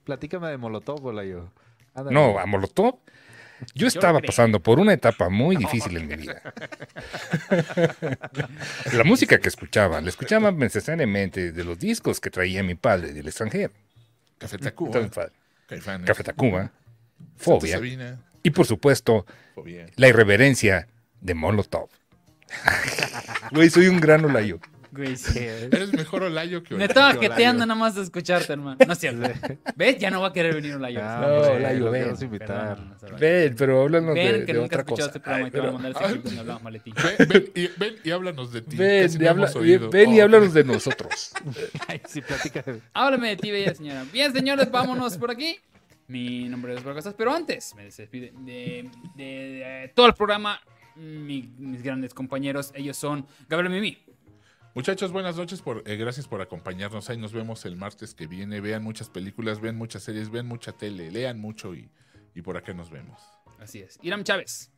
Platícame 0.04 0.48
de 0.48 0.56
Molotov, 0.56 1.04
Olayo. 1.06 1.50
Ándale. 1.94 2.14
No, 2.14 2.38
a 2.38 2.46
Molotov. 2.46 2.98
Yo 3.74 3.88
estaba 3.88 4.20
pasando 4.20 4.60
por 4.60 4.78
una 4.78 4.92
etapa 4.92 5.28
muy 5.28 5.56
difícil 5.56 5.96
en 5.96 6.06
mi 6.06 6.16
vida. 6.16 6.40
La 8.92 9.04
música 9.04 9.38
que 9.38 9.48
escuchaba, 9.48 10.00
la 10.00 10.08
escuchaba 10.08 10.52
necesariamente 10.52 11.50
de 11.50 11.64
los 11.64 11.78
discos 11.78 12.20
que 12.20 12.30
traía 12.30 12.62
mi 12.62 12.76
padre 12.76 13.12
del 13.12 13.26
extranjero. 13.26 13.72
Café 14.38 14.58
Tacuba. 14.58 15.10
Caifanes. 15.66 16.06
Café 16.06 16.24
Tacuba, 16.24 16.72
Fobia 17.36 17.80
y 18.42 18.50
por 18.50 18.64
supuesto 18.64 19.26
Fobia. 19.54 19.86
la 19.96 20.08
irreverencia 20.08 20.88
de 21.20 21.34
Molotov. 21.34 21.88
Güey, 23.50 23.70
soy 23.70 23.88
un 23.88 24.00
gran 24.00 24.24
olayo. 24.24 24.60
Güey, 24.90 25.16
sí. 25.16 25.38
Eres 25.38 25.92
mejor 25.92 26.22
Olayo 26.24 26.62
que 26.62 26.70
Me 26.70 26.76
Olayo. 26.76 26.88
estaba 26.88 27.10
Olayo. 27.10 27.20
jeteando 27.30 27.66
nada 27.66 27.78
más 27.78 27.94
de 27.94 28.02
escucharte, 28.02 28.52
hermano. 28.52 28.78
No 28.86 28.92
es 28.92 28.98
cierto. 28.98 29.28
¿Ves? 29.76 29.98
Ya 29.98 30.10
no 30.10 30.20
va 30.20 30.28
a 30.28 30.32
querer 30.32 30.54
venir 30.54 30.74
Olayo. 30.74 31.00
Ah, 31.02 31.18
No, 31.20 31.34
hombre, 31.34 31.56
Olayo, 31.56 31.84
lo 31.84 31.90
ven. 31.90 32.14
invitar. 32.20 32.78
No, 32.78 32.84
no, 32.86 33.08
no, 33.12 33.18
Ven, 33.18 33.54
pero 33.56 33.82
háblanos 33.82 34.14
Ven 34.14 34.32
de, 34.40 34.46
que 34.46 34.52
de 34.52 34.60
nunca 34.60 34.76
has 34.76 34.80
otra 34.80 34.80
escuchado 34.80 34.96
cosa. 34.96 35.06
este 35.08 35.20
programa 35.20 35.44
Ay, 35.44 35.48
y 35.48 35.50
te 35.50 35.58
van 35.60 35.68
a 35.68 35.72
mandar 35.72 35.92
ese 35.92 36.04
clip 36.12 36.24
donde 36.24 36.40
hablamos 36.40 36.62
mal 36.62 36.72
de 36.72 36.80
ti. 36.80 36.92
Ven, 37.18 37.28
ven 37.28 37.52
y, 37.54 37.66
ven 37.78 37.94
y 38.04 38.10
háblanos 38.10 38.52
de 38.52 38.62
ti. 38.62 38.76
Ven, 38.76 39.10
y 39.12 39.18
no 39.18 39.30
habla- 39.30 39.52
ven 39.90 40.14
y 40.14 40.20
Oh, 40.20 40.24
háblanos 40.24 40.54
de 40.54 40.64
nosotros. 40.64 41.32
Ay, 41.88 42.00
sí, 42.06 42.20
platica. 42.22 42.62
de- 42.62 42.80
Háblame 42.94 43.28
de 43.30 43.36
ti, 43.36 43.50
bella 43.50 43.74
señora. 43.74 44.04
Bien, 44.12 44.32
señores, 44.32 44.70
vámonos 44.70 45.16
por 45.18 45.30
aquí. 45.30 45.58
Mi 46.06 46.48
nombre 46.48 46.74
es 46.74 46.80
Casas, 46.82 47.14
pero 47.18 47.34
antes 47.34 47.74
me 47.74 47.84
despide 47.84 48.32
de, 48.38 48.88
de- 49.14 49.24
de 49.24 49.92
todo 49.94 50.06
el 50.06 50.14
programa. 50.14 50.60
mi- 50.96 51.48
mis 51.58 51.82
grandes 51.82 52.12
compañeros, 52.14 52.72
ellos 52.74 52.96
son 52.96 53.24
Gabriel 53.48 53.72
Mimi. 53.72 53.98
Muchachos, 54.78 55.10
buenas 55.10 55.36
noches. 55.36 55.60
Por, 55.60 55.82
eh, 55.86 55.96
gracias 55.96 56.28
por 56.28 56.40
acompañarnos. 56.40 57.10
Ahí 57.10 57.16
nos 57.18 57.32
vemos 57.32 57.64
el 57.64 57.74
martes 57.74 58.14
que 58.14 58.28
viene. 58.28 58.60
Vean 58.60 58.84
muchas 58.84 59.10
películas, 59.10 59.60
vean 59.60 59.74
muchas 59.74 60.04
series, 60.04 60.30
vean 60.30 60.46
mucha 60.46 60.70
tele, 60.70 61.10
lean 61.10 61.40
mucho 61.40 61.74
y, 61.74 61.90
y 62.32 62.42
por 62.42 62.56
acá 62.56 62.72
nos 62.74 62.88
vemos. 62.88 63.20
Así 63.58 63.80
es. 63.80 63.98
Iram 64.02 64.22
Chávez. 64.22 64.70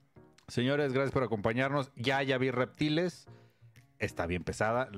Señores, 0.48 0.94
gracias 0.94 1.12
por 1.12 1.22
acompañarnos. 1.22 1.92
Ya, 1.96 2.22
ya 2.22 2.38
vi 2.38 2.50
reptiles. 2.50 3.26
Está 3.98 4.24
bien 4.24 4.42
pesada. 4.42 4.88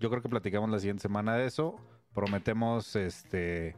Yo 0.00 0.08
creo 0.08 0.22
que 0.22 0.30
platicamos 0.30 0.70
la 0.70 0.78
siguiente 0.78 1.02
semana 1.02 1.36
de 1.36 1.44
eso. 1.44 1.76
Prometemos, 2.14 2.96
este, 2.96 3.76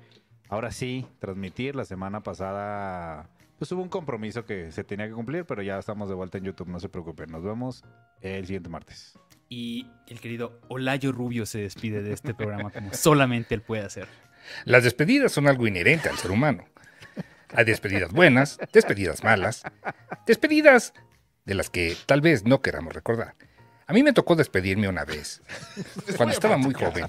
ahora 0.48 0.70
sí, 0.70 1.08
transmitir. 1.18 1.74
La 1.74 1.86
semana 1.86 2.22
pasada, 2.22 3.28
pues 3.58 3.72
hubo 3.72 3.82
un 3.82 3.88
compromiso 3.88 4.44
que 4.44 4.70
se 4.70 4.84
tenía 4.84 5.08
que 5.08 5.14
cumplir, 5.14 5.44
pero 5.44 5.60
ya 5.60 5.76
estamos 5.76 6.08
de 6.08 6.14
vuelta 6.14 6.38
en 6.38 6.44
YouTube. 6.44 6.68
No 6.68 6.78
se 6.78 6.88
preocupen. 6.88 7.32
Nos 7.32 7.42
vemos 7.42 7.82
el 8.20 8.46
siguiente 8.46 8.68
martes. 8.68 9.18
Y 9.48 9.86
el 10.06 10.20
querido 10.20 10.60
Olayo 10.68 11.12
Rubio 11.12 11.46
se 11.46 11.58
despide 11.58 12.02
de 12.02 12.12
este 12.12 12.34
programa 12.34 12.70
como 12.70 12.92
solamente 12.92 13.54
él 13.54 13.62
puede 13.62 13.82
hacer. 13.82 14.06
Las 14.64 14.84
despedidas 14.84 15.32
son 15.32 15.48
algo 15.48 15.66
inherente 15.66 16.08
al 16.08 16.16
ser 16.16 16.30
humano. 16.30 16.66
Hay 17.54 17.64
despedidas 17.64 18.12
buenas, 18.12 18.58
despedidas 18.72 19.24
malas, 19.24 19.62
despedidas 20.26 20.92
de 21.46 21.54
las 21.54 21.70
que 21.70 21.96
tal 22.06 22.20
vez 22.20 22.44
no 22.44 22.60
queramos 22.60 22.92
recordar. 22.92 23.34
A 23.86 23.94
mí 23.94 24.02
me 24.02 24.12
tocó 24.12 24.36
despedirme 24.36 24.86
una 24.86 25.06
vez, 25.06 25.40
cuando 26.18 26.34
estaba 26.34 26.58
muy 26.58 26.74
joven. 26.74 27.06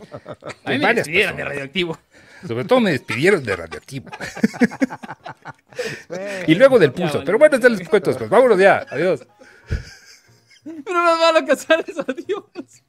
A 0.63 0.71
mí 0.71 0.79
me 0.79 0.93
despidieron 0.93 1.35
de 1.35 1.43
radioactivo. 1.43 1.99
Sobre 2.47 2.63
todo 2.63 2.79
me 2.79 2.91
despidieron 2.91 3.43
de 3.43 3.53
radioactivo. 3.53 4.09
y 6.47 6.55
luego 6.55 6.79
del 6.79 6.93
pulso. 6.93 7.21
Pero 7.25 7.37
bueno, 7.37 7.57
ya 7.57 7.67
les 7.67 7.89
cuento 7.89 8.11
después. 8.11 8.29
Vámonos 8.29 8.57
ya. 8.57 8.85
Adiós. 8.89 9.27
Pero 10.85 11.01
más 11.03 11.19
malo 11.19 11.45
que 11.45 11.55
sales, 11.55 11.97
adiós. 12.07 12.83